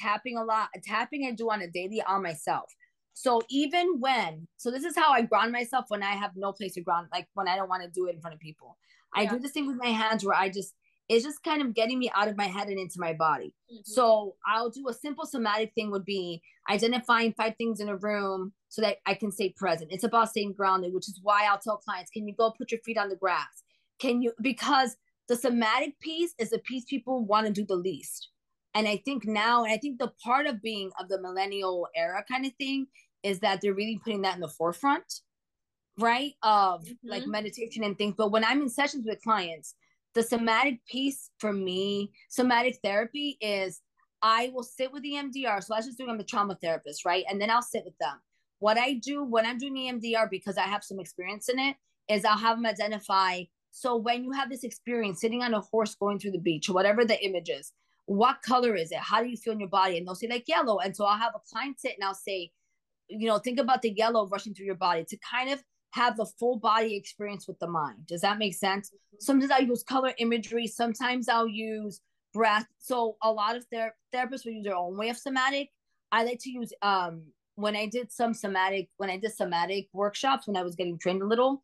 Tapping 0.00 0.36
a 0.36 0.44
lot. 0.44 0.68
Tapping 0.84 1.26
I 1.26 1.32
do 1.32 1.50
on 1.50 1.60
a 1.62 1.68
daily 1.68 2.02
on 2.02 2.22
myself. 2.22 2.74
So 3.12 3.42
even 3.50 3.96
when, 3.98 4.46
so 4.58 4.70
this 4.70 4.84
is 4.84 4.96
how 4.96 5.12
I 5.12 5.22
ground 5.22 5.50
myself 5.50 5.86
when 5.88 6.02
I 6.02 6.12
have 6.12 6.30
no 6.36 6.52
place 6.52 6.74
to 6.74 6.80
ground, 6.80 7.08
like 7.12 7.26
when 7.34 7.48
I 7.48 7.56
don't 7.56 7.68
want 7.68 7.82
to 7.82 7.90
do 7.90 8.06
it 8.06 8.14
in 8.14 8.20
front 8.20 8.34
of 8.34 8.40
people. 8.40 8.78
Yeah. 9.16 9.22
I 9.22 9.26
do 9.26 9.38
this 9.38 9.52
thing 9.52 9.66
with 9.66 9.76
my 9.76 9.88
hands 9.88 10.24
where 10.24 10.36
I 10.36 10.48
just, 10.48 10.74
it's 11.08 11.24
just 11.24 11.42
kind 11.42 11.60
of 11.60 11.74
getting 11.74 11.98
me 11.98 12.10
out 12.14 12.28
of 12.28 12.36
my 12.36 12.44
head 12.44 12.68
and 12.68 12.78
into 12.78 13.00
my 13.00 13.14
body. 13.14 13.54
Mm-hmm. 13.72 13.80
So 13.82 14.36
I'll 14.46 14.70
do 14.70 14.88
a 14.88 14.94
simple 14.94 15.26
somatic 15.26 15.72
thing 15.74 15.90
would 15.90 16.04
be 16.04 16.40
identifying 16.70 17.32
five 17.32 17.54
things 17.56 17.80
in 17.80 17.88
a 17.88 17.96
room 17.96 18.52
so 18.68 18.82
that 18.82 18.98
I 19.04 19.14
can 19.14 19.32
stay 19.32 19.52
present. 19.56 19.90
It's 19.90 20.04
about 20.04 20.30
staying 20.30 20.52
grounded, 20.52 20.94
which 20.94 21.08
is 21.08 21.18
why 21.22 21.46
I'll 21.50 21.58
tell 21.58 21.78
clients, 21.78 22.10
can 22.10 22.28
you 22.28 22.34
go 22.34 22.52
put 22.56 22.70
your 22.70 22.80
feet 22.82 22.98
on 22.98 23.08
the 23.08 23.16
grass? 23.16 23.64
Can 23.98 24.22
you, 24.22 24.32
because 24.40 24.96
the 25.26 25.34
somatic 25.34 25.98
piece 25.98 26.34
is 26.38 26.50
the 26.50 26.58
piece 26.58 26.84
people 26.84 27.24
want 27.24 27.46
to 27.46 27.52
do 27.52 27.66
the 27.66 27.74
least 27.74 28.28
and 28.74 28.86
i 28.88 28.96
think 29.04 29.24
now 29.26 29.64
and 29.64 29.72
i 29.72 29.76
think 29.76 29.98
the 29.98 30.12
part 30.22 30.46
of 30.46 30.62
being 30.62 30.90
of 31.00 31.08
the 31.08 31.20
millennial 31.20 31.86
era 31.96 32.24
kind 32.30 32.46
of 32.46 32.52
thing 32.54 32.86
is 33.22 33.40
that 33.40 33.60
they're 33.60 33.74
really 33.74 34.00
putting 34.02 34.22
that 34.22 34.34
in 34.34 34.40
the 34.40 34.48
forefront 34.48 35.20
right 35.98 36.34
of 36.42 36.84
mm-hmm. 36.84 37.08
like 37.08 37.26
meditation 37.26 37.84
and 37.84 37.98
things. 37.98 38.14
But 38.16 38.30
when 38.30 38.44
i'm 38.44 38.62
in 38.62 38.68
sessions 38.68 39.04
with 39.06 39.22
clients 39.22 39.74
the 40.14 40.22
somatic 40.22 40.80
piece 40.86 41.30
for 41.38 41.52
me 41.52 42.12
somatic 42.28 42.78
therapy 42.82 43.36
is 43.40 43.80
i 44.22 44.50
will 44.54 44.62
sit 44.62 44.92
with 44.92 45.02
the 45.02 45.12
emdr 45.12 45.62
so 45.62 45.74
let's 45.74 45.86
just 45.86 45.98
do 45.98 46.08
i'm 46.08 46.18
a 46.18 46.24
trauma 46.24 46.56
therapist 46.60 47.04
right? 47.04 47.24
And 47.28 47.40
then 47.40 47.50
i'll 47.50 47.62
sit 47.62 47.84
with 47.84 47.98
them. 48.00 48.16
What 48.60 48.78
i 48.78 48.94
do 48.94 49.24
when 49.24 49.46
i'm 49.46 49.58
doing 49.58 49.74
emdr 49.76 50.30
because 50.30 50.56
i 50.56 50.62
have 50.62 50.84
some 50.84 51.00
experience 51.00 51.48
in 51.48 51.58
it 51.58 51.76
is 52.08 52.24
i'll 52.24 52.38
have 52.38 52.56
them 52.56 52.66
identify 52.66 53.42
so 53.70 53.96
when 53.96 54.24
you 54.24 54.32
have 54.32 54.48
this 54.48 54.64
experience 54.64 55.20
sitting 55.20 55.42
on 55.42 55.54
a 55.54 55.60
horse 55.60 55.94
going 55.94 56.18
through 56.18 56.32
the 56.32 56.38
beach 56.38 56.68
or 56.68 56.72
whatever 56.72 57.04
the 57.04 57.22
image 57.24 57.50
is 57.50 57.72
what 58.08 58.40
color 58.40 58.74
is 58.74 58.90
it? 58.90 58.98
How 58.98 59.22
do 59.22 59.28
you 59.28 59.36
feel 59.36 59.52
in 59.52 59.60
your 59.60 59.68
body? 59.68 59.98
And 59.98 60.06
they'll 60.06 60.14
say 60.14 60.28
like 60.28 60.48
yellow. 60.48 60.78
And 60.78 60.96
so 60.96 61.04
I'll 61.04 61.18
have 61.18 61.34
a 61.34 61.40
client 61.50 61.78
sit 61.78 61.92
and 61.94 62.02
I'll 62.02 62.14
say, 62.14 62.50
you 63.08 63.28
know, 63.28 63.38
think 63.38 63.60
about 63.60 63.82
the 63.82 63.90
yellow 63.90 64.26
rushing 64.26 64.54
through 64.54 64.64
your 64.64 64.76
body 64.76 65.04
to 65.04 65.18
kind 65.18 65.50
of 65.50 65.62
have 65.90 66.16
the 66.16 66.24
full 66.24 66.58
body 66.58 66.96
experience 66.96 67.46
with 67.46 67.58
the 67.58 67.68
mind. 67.68 68.06
Does 68.06 68.22
that 68.22 68.38
make 68.38 68.54
sense? 68.54 68.88
Mm-hmm. 68.88 69.16
Sometimes 69.20 69.50
I 69.50 69.58
use 69.58 69.82
color 69.82 70.14
imagery, 70.16 70.66
sometimes 70.66 71.28
I'll 71.28 71.46
use 71.46 72.00
breath. 72.32 72.66
So 72.78 73.18
a 73.22 73.30
lot 73.30 73.56
of 73.56 73.66
ther- 73.70 73.94
therapists 74.14 74.46
will 74.46 74.52
use 74.52 74.64
their 74.64 74.76
own 74.76 74.96
way 74.96 75.10
of 75.10 75.18
somatic. 75.18 75.68
I 76.10 76.24
like 76.24 76.38
to 76.40 76.50
use 76.50 76.72
um 76.80 77.24
when 77.56 77.76
I 77.76 77.86
did 77.86 78.10
some 78.10 78.32
somatic 78.32 78.88
when 78.96 79.10
I 79.10 79.18
did 79.18 79.34
somatic 79.34 79.88
workshops 79.92 80.46
when 80.46 80.56
I 80.56 80.62
was 80.62 80.76
getting 80.76 80.98
trained 80.98 81.20
a 81.20 81.26
little, 81.26 81.62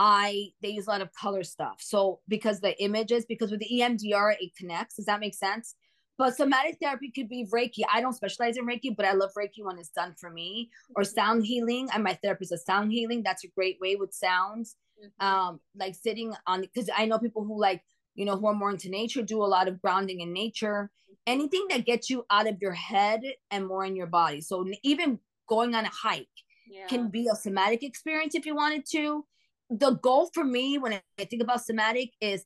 I 0.00 0.48
they 0.60 0.70
use 0.70 0.88
a 0.88 0.90
lot 0.90 1.02
of 1.02 1.12
color 1.12 1.44
stuff. 1.44 1.76
So 1.78 2.18
because 2.26 2.60
the 2.60 2.76
images, 2.82 3.26
because 3.26 3.52
with 3.52 3.60
the 3.60 3.70
EMDR 3.72 4.34
it 4.40 4.56
connects. 4.58 4.96
Does 4.96 5.06
that 5.06 5.20
make 5.20 5.36
sense? 5.36 5.76
But 6.16 6.36
somatic 6.36 6.78
therapy 6.80 7.10
could 7.10 7.28
be 7.28 7.46
Reiki. 7.52 7.82
I 7.92 8.00
don't 8.00 8.12
specialize 8.12 8.56
in 8.56 8.66
Reiki, 8.66 8.94
but 8.96 9.04
I 9.04 9.12
love 9.12 9.30
Reiki 9.36 9.64
when 9.64 9.78
it's 9.78 9.88
done 9.88 10.14
for 10.18 10.30
me. 10.30 10.70
Or 10.96 11.02
mm-hmm. 11.02 11.14
sound 11.14 11.46
healing. 11.46 11.88
And 11.92 12.04
my 12.04 12.14
therapist 12.22 12.52
is 12.52 12.64
sound 12.64 12.92
healing. 12.92 13.22
That's 13.22 13.44
a 13.44 13.48
great 13.48 13.78
way 13.80 13.96
with 13.96 14.14
sounds. 14.14 14.76
Mm-hmm. 15.02 15.26
Um, 15.26 15.60
like 15.76 15.96
sitting 15.96 16.32
on 16.46 16.60
because 16.60 16.88
I 16.96 17.06
know 17.06 17.18
people 17.18 17.44
who 17.44 17.60
like, 17.60 17.82
you 18.14 18.24
know, 18.24 18.36
who 18.36 18.46
are 18.46 18.54
more 18.54 18.70
into 18.70 18.88
nature 18.88 19.22
do 19.22 19.42
a 19.42 19.46
lot 19.46 19.66
of 19.66 19.82
grounding 19.82 20.20
in 20.20 20.32
nature. 20.32 20.90
Mm-hmm. 21.10 21.14
Anything 21.26 21.66
that 21.70 21.84
gets 21.84 22.08
you 22.08 22.24
out 22.30 22.48
of 22.48 22.58
your 22.60 22.72
head 22.72 23.22
and 23.50 23.66
more 23.66 23.84
in 23.84 23.96
your 23.96 24.06
body. 24.06 24.40
So 24.40 24.64
even 24.84 25.18
going 25.48 25.74
on 25.74 25.84
a 25.84 25.90
hike 25.90 26.28
yeah. 26.70 26.86
can 26.86 27.08
be 27.08 27.28
a 27.30 27.34
somatic 27.34 27.82
experience 27.82 28.34
if 28.34 28.46
you 28.46 28.54
wanted 28.54 28.86
to. 28.92 29.24
The 29.70 29.92
goal 29.92 30.30
for 30.32 30.44
me 30.44 30.78
when 30.78 30.92
I 30.92 31.24
think 31.24 31.42
about 31.42 31.64
somatic 31.64 32.10
is 32.20 32.44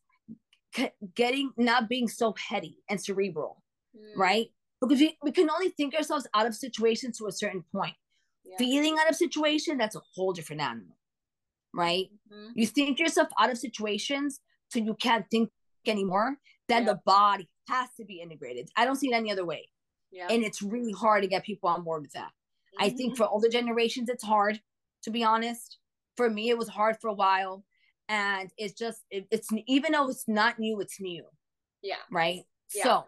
getting 1.14 1.50
not 1.56 1.88
being 1.88 2.08
so 2.08 2.34
heady 2.48 2.78
and 2.88 3.00
cerebral, 3.00 3.62
mm. 3.96 4.16
right? 4.16 4.48
Because 4.80 5.00
we, 5.00 5.16
we 5.22 5.32
can 5.32 5.50
only 5.50 5.70
think 5.70 5.94
ourselves 5.94 6.26
out 6.34 6.46
of 6.46 6.54
situations 6.54 7.18
to 7.18 7.26
a 7.26 7.32
certain 7.32 7.64
point. 7.74 7.94
Yeah. 8.44 8.56
Feeling 8.58 8.96
out 8.98 9.10
of 9.10 9.16
situation, 9.16 9.76
that's 9.76 9.96
a 9.96 10.02
whole 10.14 10.32
different 10.32 10.62
animal, 10.62 10.96
right? 11.74 12.06
Mm-hmm. 12.32 12.52
You 12.54 12.66
think 12.66 12.98
yourself 12.98 13.28
out 13.38 13.50
of 13.50 13.58
situations 13.58 14.40
so 14.68 14.78
you 14.78 14.94
can't 14.94 15.26
think 15.30 15.50
anymore, 15.86 16.36
then 16.68 16.84
yeah. 16.84 16.92
the 16.92 17.00
body 17.04 17.48
has 17.68 17.88
to 17.96 18.04
be 18.04 18.20
integrated. 18.20 18.68
I 18.76 18.84
don't 18.84 18.96
see 18.96 19.10
it 19.10 19.14
any 19.14 19.32
other 19.32 19.44
way. 19.44 19.68
Yeah. 20.10 20.28
And 20.30 20.44
it's 20.44 20.62
really 20.62 20.92
hard 20.92 21.22
to 21.22 21.28
get 21.28 21.44
people 21.44 21.68
on 21.68 21.82
board 21.82 22.02
with 22.02 22.12
that. 22.12 22.30
Mm-hmm. 22.30 22.84
I 22.84 22.90
think 22.90 23.14
mm-hmm. 23.14 23.22
for 23.22 23.28
older 23.28 23.48
generations, 23.48 24.08
it's 24.08 24.24
hard, 24.24 24.60
to 25.02 25.10
be 25.10 25.24
honest. 25.24 25.78
For 26.16 26.28
me, 26.28 26.50
it 26.50 26.58
was 26.58 26.68
hard 26.68 26.96
for 27.00 27.08
a 27.08 27.14
while 27.14 27.64
and 28.08 28.50
it's 28.56 28.74
just 28.74 29.02
it, 29.10 29.26
it's 29.30 29.48
even 29.66 29.92
though 29.92 30.08
it's 30.08 30.26
not 30.28 30.58
new 30.58 30.80
it's 30.80 31.00
new. 31.00 31.24
Yeah. 31.82 31.96
Right? 32.10 32.42
Yeah. 32.74 32.82
so 32.82 33.04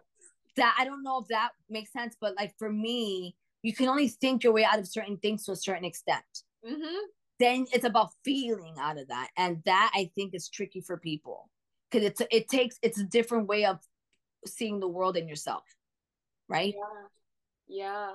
that 0.57 0.75
i 0.79 0.85
don't 0.85 1.03
know 1.03 1.19
if 1.19 1.27
that 1.27 1.49
makes 1.69 1.91
sense 1.93 2.15
but 2.19 2.35
like 2.35 2.53
for 2.57 2.71
me 2.71 3.35
you 3.63 3.73
can 3.73 3.87
only 3.87 4.07
think 4.07 4.43
your 4.43 4.53
way 4.53 4.65
out 4.65 4.79
of 4.79 4.87
certain 4.87 5.17
things 5.17 5.45
to 5.45 5.51
a 5.51 5.55
certain 5.55 5.85
extent. 5.85 6.23
Mm-hmm. 6.65 6.97
then 7.39 7.65
it's 7.73 7.85
about 7.85 8.09
feeling 8.23 8.75
out 8.79 8.99
of 8.99 9.07
that 9.07 9.29
and 9.35 9.61
that 9.65 9.91
i 9.95 10.11
think 10.15 10.33
is 10.35 10.49
tricky 10.49 10.81
for 10.81 10.97
people. 10.97 11.49
Because 11.89 12.07
it's 12.07 12.21
it 12.31 12.47
takes 12.47 12.77
it's 12.81 12.99
a 12.99 13.03
different 13.03 13.47
way 13.47 13.65
of 13.65 13.79
seeing 14.45 14.79
the 14.79 14.87
world 14.87 15.17
and 15.17 15.27
yourself. 15.27 15.63
Right? 16.47 16.73
Yeah. 17.67 17.83
Yeah. 17.83 18.09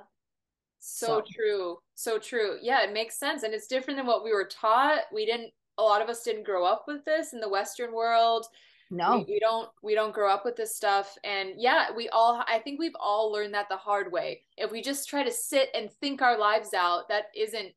So, 0.78 1.06
so 1.06 1.22
true. 1.34 1.78
So 1.94 2.18
true. 2.18 2.58
Yeah 2.62 2.82
it 2.84 2.92
makes 2.92 3.18
sense 3.18 3.42
and 3.42 3.52
it's 3.54 3.66
different 3.66 3.98
than 3.98 4.06
what 4.06 4.24
we 4.24 4.32
were 4.32 4.48
taught. 4.50 5.00
We 5.12 5.26
didn't 5.26 5.52
a 5.78 5.82
lot 5.82 6.02
of 6.02 6.08
us 6.08 6.22
didn't 6.22 6.44
grow 6.44 6.64
up 6.64 6.84
with 6.86 7.04
this 7.04 7.32
in 7.32 7.40
the 7.40 7.48
western 7.48 7.92
world. 7.92 8.46
No. 8.90 9.18
We, 9.18 9.34
we, 9.34 9.40
don't 9.40 9.68
we 9.82 9.94
don't 9.94 10.14
grow 10.14 10.32
up 10.32 10.44
with 10.44 10.56
this 10.56 10.76
stuff. 10.76 11.16
And 11.24 11.50
yeah 11.56 11.86
we 11.94 12.08
all 12.10 12.42
i 12.46 12.58
think 12.58 12.78
we've 12.78 12.96
all 12.98 13.32
learned 13.32 13.54
that 13.54 13.68
the 13.68 13.76
hard 13.76 14.12
way. 14.12 14.42
If 14.56 14.70
we 14.70 14.80
just 14.82 15.08
try 15.08 15.24
to 15.24 15.32
sit 15.32 15.70
and 15.74 15.90
think 16.00 16.22
our 16.22 16.38
lives 16.38 16.72
out 16.74 17.08
that 17.08 17.26
isn't 17.36 17.72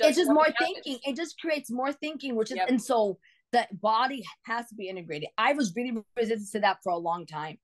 it's 0.00 0.16
just 0.16 0.32
more 0.32 0.48
thinking. 0.58 0.98
It 1.04 1.14
just 1.14 1.38
creates 1.38 1.70
more 1.70 1.92
thinking 1.92 2.36
which 2.36 2.50
is 2.50 2.56
yep. 2.56 2.68
and 2.68 2.82
so 2.82 3.18
the 3.52 3.66
body 3.80 4.24
has 4.44 4.68
to 4.68 4.74
be 4.74 4.88
integrated. 4.88 5.28
I 5.38 5.52
was 5.52 5.72
really 5.76 6.02
resistant 6.16 6.50
to 6.52 6.60
that 6.60 6.78
for 6.82 6.90
a 6.90 6.98
long 6.98 7.26
time. 7.26 7.58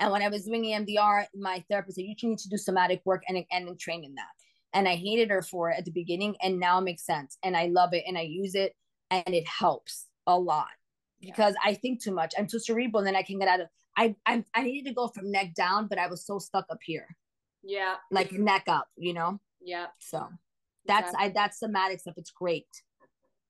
And 0.00 0.10
when 0.10 0.22
i 0.22 0.28
was 0.28 0.44
doing 0.44 0.64
emdr 0.64 1.26
my 1.34 1.64
therapist 1.70 1.96
said 1.96 2.04
you 2.06 2.16
need 2.22 2.38
to 2.38 2.48
do 2.48 2.58
somatic 2.58 3.02
work 3.04 3.22
and, 3.28 3.44
and 3.52 3.78
train 3.78 4.04
in 4.04 4.14
that. 4.16 4.26
And 4.72 4.88
i 4.88 4.96
hated 4.96 5.30
her 5.30 5.42
for 5.42 5.70
it 5.70 5.78
at 5.78 5.84
the 5.84 5.92
beginning 5.92 6.34
and 6.42 6.58
now 6.58 6.78
it 6.78 6.82
makes 6.82 7.06
sense. 7.06 7.38
And 7.44 7.56
i 7.56 7.66
love 7.66 7.94
it 7.94 8.02
and 8.08 8.18
i 8.18 8.22
use 8.22 8.56
it 8.56 8.74
and 9.10 9.34
it 9.34 9.46
helps 9.46 10.06
a 10.26 10.38
lot 10.38 10.68
because 11.20 11.54
yeah. 11.54 11.70
I 11.70 11.74
think 11.74 12.02
too 12.02 12.12
much. 12.12 12.34
I'm 12.38 12.46
too 12.46 12.58
cerebral, 12.58 13.00
and 13.00 13.06
then 13.06 13.16
I 13.16 13.22
can 13.22 13.38
get 13.38 13.48
out 13.48 13.60
of. 13.60 13.68
I 13.96 14.14
I 14.26 14.44
I 14.54 14.62
needed 14.62 14.88
to 14.88 14.94
go 14.94 15.08
from 15.08 15.30
neck 15.30 15.54
down, 15.54 15.86
but 15.88 15.98
I 15.98 16.06
was 16.06 16.24
so 16.24 16.38
stuck 16.38 16.66
up 16.70 16.78
here. 16.84 17.08
Yeah, 17.62 17.96
like 18.10 18.32
neck 18.32 18.64
up, 18.68 18.88
you 18.96 19.14
know. 19.14 19.40
Yeah. 19.60 19.86
So 19.98 20.28
that's 20.86 21.10
exactly. 21.10 21.26
I 21.26 21.32
that's 21.32 21.58
somatic 21.58 22.00
stuff. 22.00 22.14
It's 22.16 22.30
great. 22.30 22.66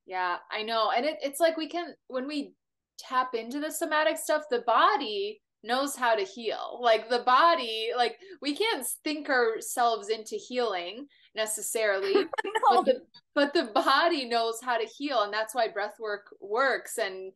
Yeah, 0.06 0.36
I 0.50 0.62
know, 0.62 0.90
and 0.96 1.04
it, 1.04 1.18
it's 1.22 1.40
like 1.40 1.56
we 1.56 1.68
can 1.68 1.94
when 2.08 2.26
we 2.26 2.54
tap 2.98 3.34
into 3.34 3.60
the 3.60 3.70
somatic 3.70 4.16
stuff, 4.16 4.44
the 4.50 4.60
body 4.60 5.40
knows 5.62 5.96
how 5.96 6.14
to 6.14 6.22
heal. 6.22 6.78
Like 6.80 7.08
the 7.08 7.20
body, 7.20 7.90
like 7.96 8.16
we 8.40 8.56
can't 8.56 8.86
think 9.04 9.28
ourselves 9.28 10.08
into 10.08 10.36
healing 10.36 11.06
necessarily, 11.36 12.14
no. 12.72 12.82
but, 12.82 12.84
the, 12.84 13.00
but 13.34 13.54
the 13.54 13.70
body 13.72 14.24
knows 14.24 14.60
how 14.62 14.76
to 14.76 14.86
heal, 14.86 15.22
and 15.22 15.32
that's 15.32 15.54
why 15.54 15.68
breath 15.68 15.96
work 16.00 16.34
works 16.40 16.98
and 16.98 17.32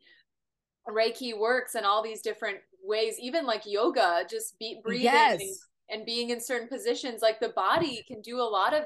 Reiki 0.89 1.39
works 1.39 1.74
and 1.74 1.86
all 1.86 2.02
these 2.02 2.22
different 2.22 2.59
ways. 2.82 3.14
Even 3.20 3.47
like 3.47 3.62
yoga, 3.66 4.24
just 4.28 4.59
be 4.59 4.81
breathing 4.82 5.05
yes. 5.05 5.40
and, 5.40 5.98
and 6.01 6.06
being 6.06 6.31
in 6.31 6.40
certain 6.40 6.68
positions, 6.68 7.22
like 7.22 7.39
the 7.39 7.51
body 7.51 8.02
can 8.09 8.20
do 8.22 8.39
a 8.39 8.43
lot 8.43 8.74
of 8.74 8.85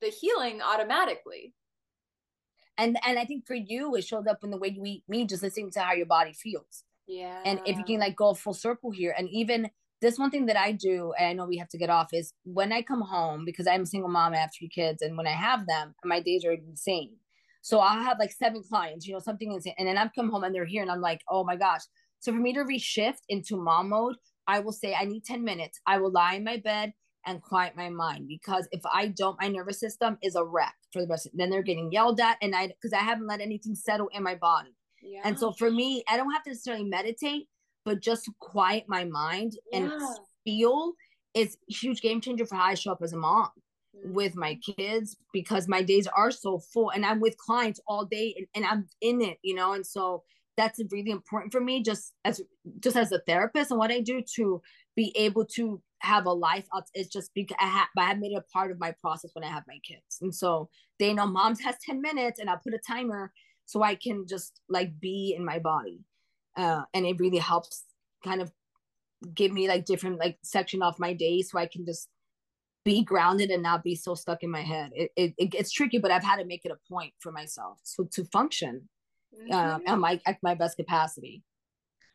the 0.00 0.08
healing 0.08 0.60
automatically 0.60 1.54
and 2.76 2.98
and 3.06 3.18
i 3.18 3.24
think 3.24 3.46
for 3.46 3.54
you 3.54 3.94
it 3.94 4.04
showed 4.04 4.26
up 4.26 4.42
in 4.42 4.50
the 4.50 4.56
way 4.56 4.68
you 4.68 4.84
eat 4.84 5.04
me 5.08 5.24
just 5.24 5.42
listening 5.42 5.70
to 5.70 5.80
how 5.80 5.94
your 5.94 6.04
body 6.04 6.32
feels 6.32 6.82
yeah. 7.06 7.40
And 7.44 7.60
if 7.66 7.76
you 7.76 7.84
can 7.84 8.00
like 8.00 8.16
go 8.16 8.34
full 8.34 8.54
circle 8.54 8.90
here, 8.90 9.14
and 9.16 9.28
even 9.30 9.70
this 10.00 10.18
one 10.18 10.30
thing 10.30 10.46
that 10.46 10.56
I 10.56 10.72
do, 10.72 11.12
and 11.18 11.28
I 11.28 11.32
know 11.32 11.46
we 11.46 11.56
have 11.56 11.68
to 11.70 11.78
get 11.78 11.90
off, 11.90 12.08
is 12.12 12.32
when 12.44 12.72
I 12.72 12.82
come 12.82 13.00
home 13.00 13.44
because 13.44 13.66
I'm 13.66 13.82
a 13.82 13.86
single 13.86 14.10
mom, 14.10 14.34
I 14.34 14.38
have 14.38 14.50
three 14.56 14.68
kids, 14.68 15.02
and 15.02 15.16
when 15.16 15.26
I 15.26 15.32
have 15.32 15.66
them, 15.66 15.94
my 16.04 16.20
days 16.20 16.44
are 16.44 16.52
insane. 16.52 17.16
So 17.62 17.78
I'll 17.78 18.02
have 18.02 18.18
like 18.18 18.32
seven 18.32 18.62
clients, 18.62 19.06
you 19.06 19.14
know, 19.14 19.20
something 19.20 19.52
insane, 19.52 19.74
and 19.78 19.88
then 19.88 19.96
I'm 19.96 20.10
come 20.14 20.30
home 20.30 20.44
and 20.44 20.54
they're 20.54 20.66
here, 20.66 20.82
and 20.82 20.90
I'm 20.90 21.00
like, 21.00 21.20
oh 21.30 21.44
my 21.44 21.56
gosh. 21.56 21.82
So 22.20 22.32
for 22.32 22.38
me 22.38 22.52
to 22.54 22.64
reshift 22.64 23.22
into 23.28 23.56
mom 23.56 23.90
mode, 23.90 24.16
I 24.46 24.60
will 24.60 24.72
say 24.72 24.94
I 24.94 25.04
need 25.04 25.24
10 25.24 25.44
minutes. 25.44 25.80
I 25.86 25.98
will 25.98 26.10
lie 26.10 26.34
in 26.34 26.44
my 26.44 26.58
bed 26.58 26.92
and 27.26 27.42
quiet 27.42 27.76
my 27.76 27.88
mind 27.88 28.28
because 28.28 28.68
if 28.72 28.80
I 28.84 29.08
don't, 29.08 29.40
my 29.40 29.48
nervous 29.48 29.80
system 29.80 30.18
is 30.22 30.34
a 30.34 30.44
wreck 30.44 30.74
for 30.92 31.02
the 31.02 31.08
rest. 31.08 31.26
Of, 31.26 31.32
then 31.34 31.50
they're 31.50 31.62
getting 31.62 31.90
yelled 31.92 32.20
at, 32.20 32.36
and 32.42 32.54
I 32.54 32.68
because 32.68 32.92
I 32.92 33.02
haven't 33.02 33.26
let 33.26 33.40
anything 33.40 33.74
settle 33.74 34.08
in 34.12 34.22
my 34.22 34.34
body. 34.34 34.74
Yeah. 35.02 35.20
And 35.24 35.38
so 35.38 35.52
for 35.52 35.70
me, 35.70 36.02
I 36.08 36.16
don't 36.16 36.32
have 36.32 36.42
to 36.44 36.50
necessarily 36.50 36.84
meditate, 36.84 37.48
but 37.84 38.00
just 38.00 38.24
to 38.24 38.32
quiet 38.40 38.84
my 38.88 39.04
mind 39.04 39.52
yeah. 39.72 39.78
and 39.78 39.92
feel 40.44 40.92
is 41.34 41.56
huge 41.68 42.00
game 42.00 42.20
changer 42.20 42.46
for 42.46 42.54
how 42.54 42.64
I 42.64 42.74
show 42.74 42.92
up 42.92 43.02
as 43.02 43.12
a 43.12 43.16
mom 43.16 43.48
mm-hmm. 43.96 44.14
with 44.14 44.36
my 44.36 44.56
kids 44.56 45.16
because 45.32 45.68
my 45.68 45.82
days 45.82 46.06
are 46.06 46.30
so 46.30 46.58
full 46.58 46.90
and 46.90 47.04
I'm 47.04 47.20
with 47.20 47.36
clients 47.36 47.80
all 47.86 48.04
day 48.04 48.34
and, 48.36 48.46
and 48.54 48.64
I'm 48.64 48.86
in 49.00 49.20
it, 49.20 49.38
you 49.42 49.54
know, 49.54 49.72
and 49.72 49.86
so 49.86 50.22
that's 50.56 50.80
really 50.90 51.10
important 51.10 51.52
for 51.52 51.60
me 51.60 51.82
just 51.82 52.12
as 52.24 52.40
just 52.78 52.96
as 52.96 53.10
a 53.10 53.18
therapist 53.26 53.72
and 53.72 53.78
what 53.78 53.90
I 53.90 54.00
do 54.00 54.22
to 54.36 54.62
be 54.94 55.12
able 55.16 55.44
to 55.44 55.82
have 55.98 56.26
a 56.26 56.32
life 56.32 56.66
it's 56.92 57.08
just 57.08 57.32
because 57.34 57.56
I 57.58 57.66
have, 57.66 57.88
I 57.98 58.04
have 58.04 58.18
made 58.18 58.32
it 58.32 58.36
a 58.36 58.52
part 58.52 58.70
of 58.70 58.78
my 58.78 58.94
process 59.00 59.30
when 59.32 59.42
I 59.42 59.48
have 59.48 59.64
my 59.66 59.78
kids. 59.82 60.18
And 60.20 60.34
so 60.34 60.68
they 60.98 61.12
know 61.12 61.26
moms 61.26 61.60
has 61.62 61.76
10 61.84 62.00
minutes 62.00 62.38
and 62.38 62.48
I 62.48 62.56
put 62.62 62.74
a 62.74 62.78
timer 62.78 63.32
so 63.64 63.82
I 63.82 63.94
can 63.94 64.26
just 64.28 64.60
like 64.68 65.00
be 65.00 65.34
in 65.36 65.44
my 65.44 65.58
body. 65.58 66.00
Uh, 66.56 66.82
and 66.92 67.06
it 67.06 67.18
really 67.18 67.38
helps 67.38 67.84
kind 68.24 68.40
of 68.40 68.52
give 69.34 69.52
me 69.52 69.68
like 69.68 69.84
different 69.84 70.18
like 70.18 70.38
section 70.42 70.82
of 70.82 70.98
my 70.98 71.12
day 71.12 71.42
so 71.42 71.58
I 71.58 71.66
can 71.66 71.84
just 71.84 72.08
be 72.84 73.02
grounded 73.02 73.50
and 73.50 73.62
not 73.62 73.82
be 73.82 73.94
so 73.94 74.14
stuck 74.14 74.42
in 74.42 74.50
my 74.50 74.60
head. 74.60 74.90
It, 74.94 75.10
it, 75.16 75.34
it 75.38 75.46
gets 75.46 75.72
tricky, 75.72 75.98
but 75.98 76.10
I've 76.10 76.24
had 76.24 76.36
to 76.36 76.44
make 76.44 76.64
it 76.64 76.72
a 76.72 76.92
point 76.92 77.12
for 77.18 77.32
myself 77.32 77.78
so 77.82 78.04
to 78.12 78.24
function 78.26 78.88
mm-hmm. 79.34 79.52
uh, 79.52 79.78
at 79.86 79.98
my 79.98 80.20
at 80.26 80.38
my 80.42 80.54
best 80.54 80.76
capacity. 80.76 81.42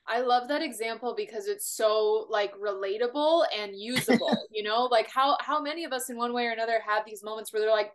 I 0.08 0.22
love 0.22 0.48
that 0.48 0.64
example 0.64 1.14
because 1.16 1.48
it's 1.48 1.70
so 1.70 2.26
like 2.30 2.52
relatable 2.56 3.46
and 3.58 3.76
usable. 3.76 4.36
you 4.52 4.64
know, 4.64 4.86
like 4.86 5.10
how 5.10 5.38
how 5.40 5.62
many 5.62 5.86
of 5.86 5.92
us 5.92 6.10
in 6.10 6.18
one 6.18 6.34
way 6.34 6.46
or 6.48 6.52
another 6.52 6.82
have 6.86 7.04
these 7.06 7.24
moments 7.24 7.52
where 7.52 7.62
they're 7.62 7.72
like, 7.72 7.92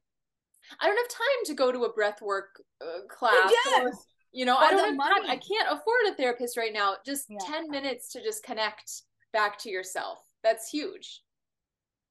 I 0.81 0.87
don't 0.87 0.97
have 0.97 1.09
time 1.09 1.45
to 1.47 1.55
go 1.55 1.73
to 1.73 1.85
a 1.85 1.93
breath 1.93 2.23
work 2.23 2.63
uh, 2.81 3.07
class. 3.09 3.53
Yes. 3.67 4.07
You 4.35 4.45
know, 4.45 4.57
I 4.57 4.71
don't 4.71 4.85
have 4.85 4.97
money. 4.97 5.21
time. 5.21 5.31
I 5.31 5.37
can't 5.37 5.69
afford 5.69 6.01
a 6.11 6.15
therapist 6.15 6.57
right 6.57 6.73
now. 6.73 6.97
Just 7.07 7.27
yeah. 7.29 7.39
10 7.47 7.71
minutes 7.71 8.11
to 8.13 8.23
just 8.23 8.43
connect 8.43 9.03
back 9.33 9.59
to 9.61 9.71
yourself. 9.71 10.19
That's 10.43 10.69
huge. 10.69 11.23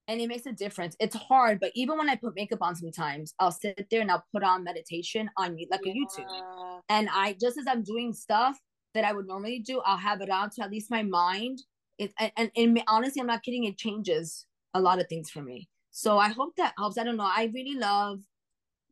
And 0.07 0.21
it 0.21 0.27
makes 0.27 0.45
a 0.45 0.53
difference. 0.53 0.95
It's 0.99 1.15
hard, 1.15 1.59
but 1.59 1.71
even 1.75 1.97
when 1.97 2.09
I 2.09 2.15
put 2.15 2.35
makeup 2.35 2.61
on 2.61 2.75
sometimes, 2.75 3.33
I'll 3.39 3.51
sit 3.51 3.87
there 3.91 4.01
and 4.01 4.09
I'll 4.09 4.25
put 4.33 4.43
on 4.43 4.63
meditation 4.63 5.29
on 5.37 5.57
like 5.69 5.81
yeah. 5.83 5.91
a 5.91 5.95
YouTube. 5.95 6.81
And 6.89 7.09
I 7.13 7.35
just 7.39 7.57
as 7.57 7.65
I'm 7.67 7.83
doing 7.83 8.13
stuff 8.13 8.57
that 8.93 9.03
I 9.03 9.11
would 9.11 9.27
normally 9.27 9.59
do, 9.59 9.81
I'll 9.85 9.97
have 9.97 10.21
it 10.21 10.29
on 10.29 10.49
to 10.51 10.63
at 10.63 10.71
least 10.71 10.91
my 10.91 11.03
mind. 11.03 11.59
It 11.97 12.13
and, 12.19 12.31
and, 12.37 12.51
and 12.55 12.83
honestly, 12.87 13.21
I'm 13.21 13.27
not 13.27 13.43
kidding, 13.43 13.65
it 13.65 13.77
changes 13.77 14.45
a 14.73 14.81
lot 14.81 14.99
of 14.99 15.07
things 15.07 15.29
for 15.29 15.41
me. 15.41 15.67
So 15.91 16.17
I 16.17 16.29
hope 16.29 16.55
that 16.55 16.73
helps. 16.77 16.97
I 16.97 17.03
don't 17.03 17.17
know. 17.17 17.23
I 17.23 17.51
really 17.53 17.75
love 17.75 18.19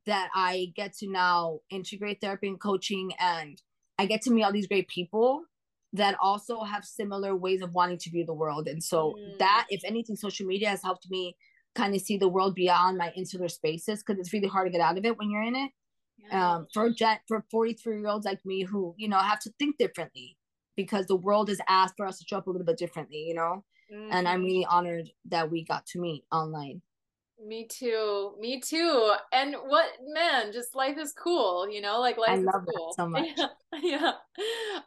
that 0.06 0.30
I 0.34 0.72
get 0.76 0.94
to 0.98 1.10
now 1.10 1.60
integrate 1.70 2.22
therapy 2.22 2.48
and 2.48 2.60
coaching 2.60 3.12
and 3.20 3.62
I 4.00 4.06
get 4.06 4.22
to 4.24 4.32
meet 4.32 4.44
all 4.44 4.52
these 4.52 4.68
great 4.68 4.88
people 4.88 5.44
that 5.94 6.16
also 6.22 6.64
have 6.64 6.86
similar 6.86 7.36
ways 7.36 7.62
of 7.62 7.74
wanting 7.74 7.98
to 8.00 8.10
view 8.10 8.26
the 8.26 8.34
world. 8.34 8.68
And 8.68 8.84
so 8.84 9.16
mm. 9.20 9.38
that, 9.40 9.68
if 9.70 9.82
anything, 9.84 10.16
social 10.16 10.48
media 10.48 10.70
has 10.70 10.82
helped 10.82 11.10
me 11.10 11.36
kind 11.76 11.94
of 11.94 12.02
see 12.02 12.18
the 12.18 12.28
world 12.28 12.56
beyond 12.56 12.98
my 12.98 13.12
insular 13.16 13.50
spaces 13.50 14.04
because 14.04 14.20
it's 14.20 14.34
really 14.34 14.48
hard 14.48 14.68
to 14.68 14.72
get 14.72 14.82
out 14.82 14.98
of 14.98 15.06
it 15.06 15.18
when 15.18 15.30
you're 15.30 15.44
in 15.44 15.56
it. 15.56 15.72
Yeah. 16.18 16.56
Um, 16.56 16.68
for 16.74 16.90
jet 16.92 17.22
for 17.28 17.46
43 17.50 18.00
year 18.00 18.08
olds 18.08 18.26
like 18.26 18.46
me 18.46 18.64
who 18.64 18.94
you 18.96 19.08
know 19.08 19.18
have 19.18 19.40
to 19.40 19.52
think 19.58 19.78
differently 19.80 20.38
because 20.76 21.08
the 21.08 21.16
world 21.16 21.50
has 21.50 21.60
asked 21.68 21.96
for 21.98 22.06
us 22.06 22.20
to 22.20 22.26
show 22.28 22.38
up 22.38 22.48
a 22.48 22.52
little 22.52 22.66
bit 22.66 22.78
differently, 22.78 23.26
you 23.28 23.34
know. 23.34 23.64
Mm-hmm. 23.92 24.12
And 24.12 24.28
I'm 24.28 24.40
mm-hmm. 24.40 24.46
really 24.46 24.66
honored 24.66 25.10
that 25.30 25.52
we 25.52 25.66
got 25.66 25.86
to 25.88 26.00
meet 26.00 26.24
online. 26.32 26.82
Me 27.44 27.66
too. 27.68 28.34
Me 28.40 28.60
too. 28.60 29.14
And 29.34 29.56
what 29.66 29.88
man, 30.14 30.52
just 30.52 30.76
life 30.76 30.98
is 30.98 31.14
cool, 31.14 31.68
you 31.70 31.82
know, 31.82 32.00
like 32.00 32.18
life 32.18 32.30
I 32.30 32.36
love 32.36 32.64
is 32.68 32.76
cool. 32.76 32.94
so 32.96 33.10
much. 33.10 33.30
Yeah. 33.36 33.48
yeah. 33.82 34.12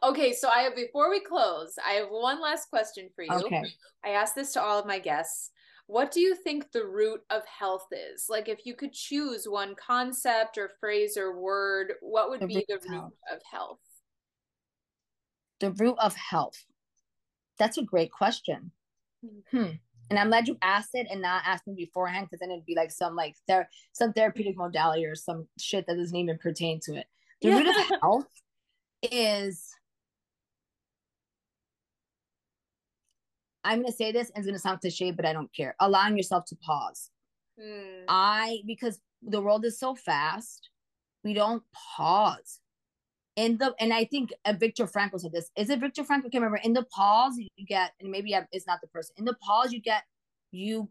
Okay, 0.03 0.33
so 0.33 0.47
I 0.49 0.59
have 0.59 0.75
before 0.75 1.09
we 1.09 1.19
close, 1.19 1.75
I 1.85 1.93
have 1.93 2.07
one 2.09 2.41
last 2.41 2.69
question 2.69 3.09
for 3.15 3.23
you. 3.23 3.45
Okay. 3.45 3.63
I 4.05 4.09
ask 4.09 4.35
this 4.35 4.53
to 4.53 4.61
all 4.61 4.79
of 4.79 4.85
my 4.85 4.99
guests. 4.99 5.51
What 5.87 6.11
do 6.11 6.19
you 6.19 6.33
think 6.35 6.71
the 6.71 6.85
root 6.85 7.21
of 7.29 7.43
health 7.45 7.87
is? 7.91 8.27
Like 8.29 8.47
if 8.47 8.65
you 8.65 8.73
could 8.73 8.93
choose 8.93 9.47
one 9.47 9.75
concept 9.75 10.57
or 10.57 10.71
phrase 10.79 11.17
or 11.17 11.39
word, 11.39 11.93
what 12.01 12.29
would 12.29 12.39
the 12.39 12.47
be 12.47 12.65
the 12.67 12.79
root 12.89 13.13
of 13.31 13.41
health? 13.51 13.79
The 15.59 15.71
root 15.71 15.97
of 15.99 16.15
health. 16.15 16.65
That's 17.59 17.77
a 17.77 17.83
great 17.83 18.11
question. 18.11 18.71
Mm-hmm. 19.23 19.57
Hmm 19.57 19.71
and 20.09 20.19
I'm 20.19 20.27
glad 20.27 20.47
you 20.47 20.57
asked 20.61 20.91
it 20.93 21.07
and 21.09 21.21
not 21.21 21.43
asked 21.45 21.67
me 21.67 21.73
beforehand 21.75 22.27
because 22.27 22.39
then 22.39 22.51
it'd 22.51 22.65
be 22.65 22.75
like 22.75 22.91
some 22.91 23.15
like 23.15 23.35
there 23.47 23.69
some 23.93 24.13
therapeutic 24.13 24.55
modality 24.55 25.05
or 25.05 25.15
some 25.15 25.47
shit 25.59 25.85
that 25.87 25.95
doesn't 25.95 26.15
even 26.15 26.37
pertain 26.37 26.79
to 26.83 26.95
it. 26.95 27.07
The 27.41 27.49
yeah. 27.49 27.57
root 27.57 27.67
of 27.67 27.99
health 28.01 28.27
is 29.11 29.67
I'm 33.63 33.81
gonna 33.81 33.91
say 33.91 34.11
this 34.11 34.29
and 34.29 34.37
it's 34.37 34.47
gonna 34.47 34.59
sound 34.59 34.81
cliche, 34.81 35.11
but 35.11 35.25
I 35.25 35.33
don't 35.33 35.53
care. 35.53 35.75
Allowing 35.79 36.17
yourself 36.17 36.45
to 36.45 36.55
pause. 36.57 37.09
Mm. 37.59 38.03
I 38.07 38.59
because 38.67 38.99
the 39.23 39.41
world 39.41 39.65
is 39.65 39.79
so 39.79 39.95
fast, 39.95 40.69
we 41.23 41.33
don't 41.33 41.63
pause 41.73 42.59
in 43.35 43.57
the 43.57 43.73
and 43.79 43.93
I 43.93 44.05
think 44.05 44.33
uh, 44.45 44.53
Viktor 44.53 44.87
Frankl 44.87 45.19
said 45.19 45.31
this. 45.31 45.49
Is 45.57 45.69
it 45.69 45.79
Viktor 45.79 46.03
Frankl? 46.03 46.25
I 46.25 46.29
can't 46.29 46.35
remember. 46.35 46.59
In 46.63 46.73
the 46.73 46.85
pause, 46.85 47.37
you 47.37 47.65
get, 47.65 47.91
and 47.99 48.09
maybe 48.09 48.35
it's 48.51 48.67
not 48.67 48.81
the 48.81 48.87
person. 48.87 49.15
In 49.17 49.25
the 49.25 49.35
pause, 49.35 49.71
you 49.71 49.81
get 49.81 50.03
you 50.51 50.89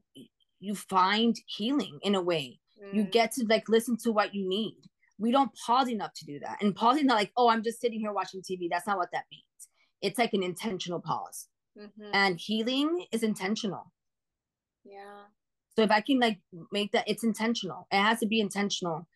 you 0.61 0.75
find 0.75 1.37
healing 1.47 1.99
in 2.03 2.15
a 2.15 2.23
way. 2.23 2.61
Mm. 2.83 2.95
You 2.95 3.03
get 3.05 3.33
to 3.33 3.47
like 3.49 3.69
listen 3.69 3.97
to 3.99 4.13
what 4.13 4.35
you 4.35 4.49
need. 4.49 4.79
We 5.19 5.31
don't 5.31 5.53
pause 5.67 5.89
enough 5.89 6.13
to 6.17 6.27
do 6.27 6.41
that. 6.41 6.59
And 6.61 6.75
pausing 6.75 7.07
not 7.07 7.17
like, 7.17 7.33
oh, 7.37 7.49
I'm 7.49 7.63
just 7.63 7.81
sitting 7.81 8.01
here 8.01 8.13
watching 8.13 8.43
TV. 8.43 8.69
That's 8.71 8.87
not 8.87 8.99
what 8.99 9.11
that 9.13 9.25
means. 9.31 9.45
It's 10.03 10.19
like 10.19 10.35
an 10.35 10.43
intentional 10.43 11.01
pause. 11.01 11.49
Mm-hmm. 11.79 12.11
And 12.13 12.39
healing 12.39 13.07
is 13.13 13.23
intentional. 13.23 13.93
Yeah. 14.85 15.25
So 15.77 15.83
if 15.83 15.91
I 15.91 16.01
can 16.01 16.21
like 16.21 16.41
make 16.73 16.93
that, 16.93 17.09
it's 17.09 17.25
intentional. 17.25 17.87
It 17.91 18.01
has 18.01 18.21
to 18.21 18.27
be 18.27 18.41
intentional 18.41 19.07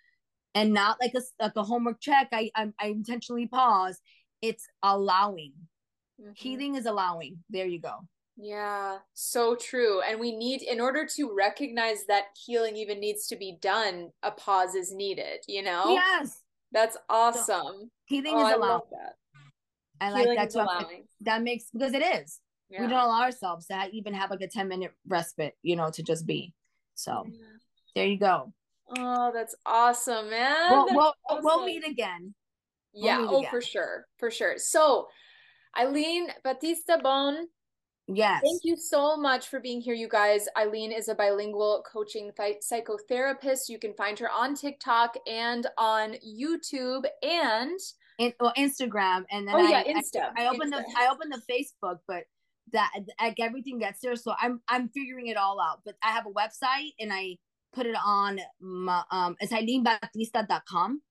and 0.59 0.73
not 0.73 0.97
like 1.01 1.15
a 1.15 1.21
like 1.41 1.57
a 1.57 1.63
homework 1.63 2.01
check. 2.01 2.29
I 2.33 2.51
I, 2.55 2.73
I 2.81 2.87
intentionally 2.89 3.47
pause. 3.47 4.01
It's 4.43 4.67
allowing. 4.83 5.53
Mm-hmm. 6.21 6.33
Healing 6.35 6.75
is 6.75 6.87
allowing. 6.87 7.39
There 7.49 7.67
you 7.67 7.81
go. 7.81 8.01
Yeah, 8.41 8.99
so 9.15 9.57
true. 9.57 10.01
And 10.01 10.21
we 10.21 10.37
need, 10.37 10.63
in 10.63 10.81
order 10.81 11.05
to 11.17 11.35
recognize 11.37 12.07
that 12.07 12.27
healing 12.47 12.77
even 12.77 13.01
needs 13.01 13.27
to 13.29 13.37
be 13.37 13.59
done, 13.61 14.11
a 14.23 14.31
pause 14.31 14.77
is 14.77 14.93
needed, 14.93 15.41
you 15.49 15.61
know? 15.61 15.95
Yes. 15.95 16.41
That's 16.71 16.97
awesome. 17.11 17.45
So, 17.45 17.89
healing 18.07 18.35
oh, 18.37 18.47
is 18.47 18.55
allowing. 18.55 18.83
that. 18.93 19.15
I 20.01 20.11
like 20.13 20.37
that. 20.37 20.55
Allowing. 20.55 21.09
That 21.23 21.43
makes, 21.43 21.65
because 21.73 21.95
it 21.95 22.03
is. 22.03 22.39
Yeah. 22.71 22.83
We 22.83 22.87
don't 22.87 23.01
allow 23.01 23.23
ourselves 23.23 23.67
to 23.67 23.89
even 23.93 24.15
have 24.15 24.31
like 24.31 24.43
a 24.43 24.47
10 24.47 24.69
minute 24.69 24.93
respite, 25.09 25.55
you 25.63 25.75
know, 25.75 25.91
to 25.91 26.03
just 26.05 26.25
be. 26.25 26.53
So 26.95 27.25
yeah. 27.27 27.39
there 27.97 28.07
you 28.07 28.21
go. 28.21 28.53
Oh, 28.97 29.31
that's 29.33 29.55
awesome, 29.67 30.31
man. 30.31 30.71
We'll, 30.71 30.87
we'll, 30.91 31.15
awesome. 31.29 31.45
we'll, 31.45 31.65
meet 31.65 31.87
again. 31.87 32.35
We'll 32.95 33.05
yeah, 33.05 33.19
meet 33.19 33.29
oh, 33.31 33.39
again. 33.39 33.51
for 33.51 33.61
sure. 33.61 34.07
For 34.19 34.31
sure. 34.31 34.55
So, 34.57 35.09
Aileen 35.79 36.29
Batista 36.43 36.99
Bohn. 36.99 37.49
Yes. 38.07 38.41
Thank 38.43 38.63
you 38.65 38.77
so 38.77 39.19
much 39.19 39.49
for 39.49 39.61
being 39.61 39.83
here, 39.83 39.93
you 39.93 40.09
guys. 40.09 40.47
Aileen 40.57 40.93
is 40.93 41.09
a 41.09 41.15
bilingual 41.15 41.85
coaching 41.91 42.31
psychotherapist. 42.39 43.69
You 43.69 43.79
can 43.79 43.93
find 43.95 44.19
her 44.19 44.31
on 44.31 44.55
TikTok 44.55 45.17
and 45.27 45.67
on 45.77 46.15
YouTube 46.27 47.05
and 47.23 47.79
in, 48.19 48.33
well, 48.41 48.55
Instagram. 48.57 49.25
And 49.31 49.47
then 49.47 49.55
oh 49.55 49.59
I, 49.59 49.69
yeah, 49.69 49.85
Insta. 49.85 50.31
I, 50.39 50.45
I 50.45 50.49
opened 50.49 50.73
Insta. 50.73 50.79
the 50.79 50.95
I 50.97 51.09
opened 51.11 51.33
the 51.33 51.43
Facebook, 51.53 51.99
but 52.09 52.25
that 52.73 52.91
like 53.21 53.39
everything 53.41 53.79
gets 53.79 54.01
there. 54.01 54.17
So 54.17 54.35
I'm 54.41 54.61
I'm 54.69 54.89
figuring 54.89 55.27
it 55.27 55.37
all 55.37 55.61
out. 55.61 55.81
But 55.85 55.97
I 56.03 56.11
have 56.11 56.25
a 56.25 56.31
website 56.31 56.93
and 56.99 57.13
I 57.13 57.37
put 57.73 57.87
it 57.87 57.97
on 58.05 58.41
my, 58.61 59.03
um 59.11 59.37
it's 59.41 59.53
aileenbatista.com. 59.53 61.03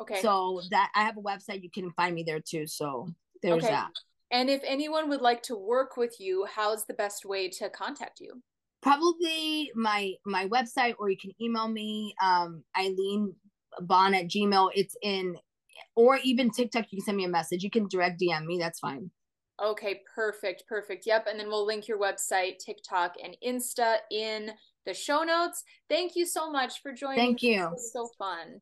Okay. 0.00 0.20
So 0.22 0.62
that 0.70 0.90
I 0.94 1.04
have 1.04 1.16
a 1.16 1.22
website 1.22 1.62
you 1.62 1.70
can 1.70 1.90
find 1.92 2.14
me 2.14 2.22
there 2.22 2.40
too. 2.40 2.66
So 2.66 3.08
there's 3.42 3.64
okay. 3.64 3.72
that. 3.72 3.90
And 4.30 4.50
if 4.50 4.60
anyone 4.64 5.08
would 5.08 5.22
like 5.22 5.42
to 5.44 5.56
work 5.56 5.96
with 5.96 6.20
you, 6.20 6.46
how's 6.54 6.84
the 6.84 6.94
best 6.94 7.24
way 7.24 7.48
to 7.50 7.70
contact 7.70 8.20
you? 8.20 8.42
Probably 8.82 9.72
my 9.74 10.12
my 10.24 10.46
website 10.48 10.94
or 10.98 11.10
you 11.10 11.16
can 11.16 11.32
email 11.40 11.68
me 11.68 12.14
um 12.22 12.62
Aileen 12.76 13.34
Bohn 13.80 14.14
at 14.14 14.26
Gmail. 14.26 14.70
It's 14.74 14.96
in 15.02 15.36
or 15.96 16.18
even 16.22 16.50
TikTok, 16.50 16.86
you 16.90 16.98
can 16.98 17.04
send 17.04 17.16
me 17.16 17.24
a 17.24 17.28
message. 17.28 17.62
You 17.62 17.70
can 17.70 17.88
direct 17.88 18.20
DM 18.20 18.44
me, 18.44 18.58
that's 18.58 18.78
fine. 18.78 19.10
Okay, 19.62 20.02
perfect, 20.14 20.64
perfect. 20.68 21.06
Yep. 21.06 21.26
And 21.28 21.40
then 21.40 21.48
we'll 21.48 21.66
link 21.66 21.88
your 21.88 21.98
website, 21.98 22.58
TikTok, 22.58 23.16
and 23.22 23.36
Insta 23.44 23.96
in 24.10 24.52
the 24.88 24.94
show 24.94 25.22
notes. 25.22 25.62
Thank 25.88 26.16
you 26.16 26.26
so 26.26 26.50
much 26.50 26.80
for 26.82 26.92
joining. 26.92 27.18
Thank 27.18 27.42
you. 27.42 27.70
So 27.92 28.08
fun. 28.18 28.60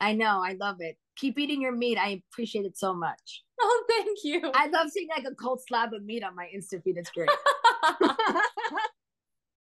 I 0.00 0.12
know. 0.12 0.42
I 0.44 0.56
love 0.60 0.76
it. 0.80 0.98
Keep 1.16 1.38
eating 1.38 1.62
your 1.62 1.72
meat. 1.72 1.98
I 1.98 2.20
appreciate 2.32 2.66
it 2.66 2.76
so 2.76 2.92
much. 2.92 3.44
Oh, 3.60 3.84
thank 3.88 4.18
you. 4.22 4.52
I 4.54 4.68
love 4.68 4.88
seeing 4.88 5.08
like 5.08 5.24
a 5.24 5.34
cold 5.34 5.60
slab 5.66 5.92
of 5.92 6.04
meat 6.04 6.22
on 6.22 6.36
my 6.36 6.48
Insta 6.56 6.80
feed. 6.80 6.96
It's 6.96 7.10
great. 7.10 7.28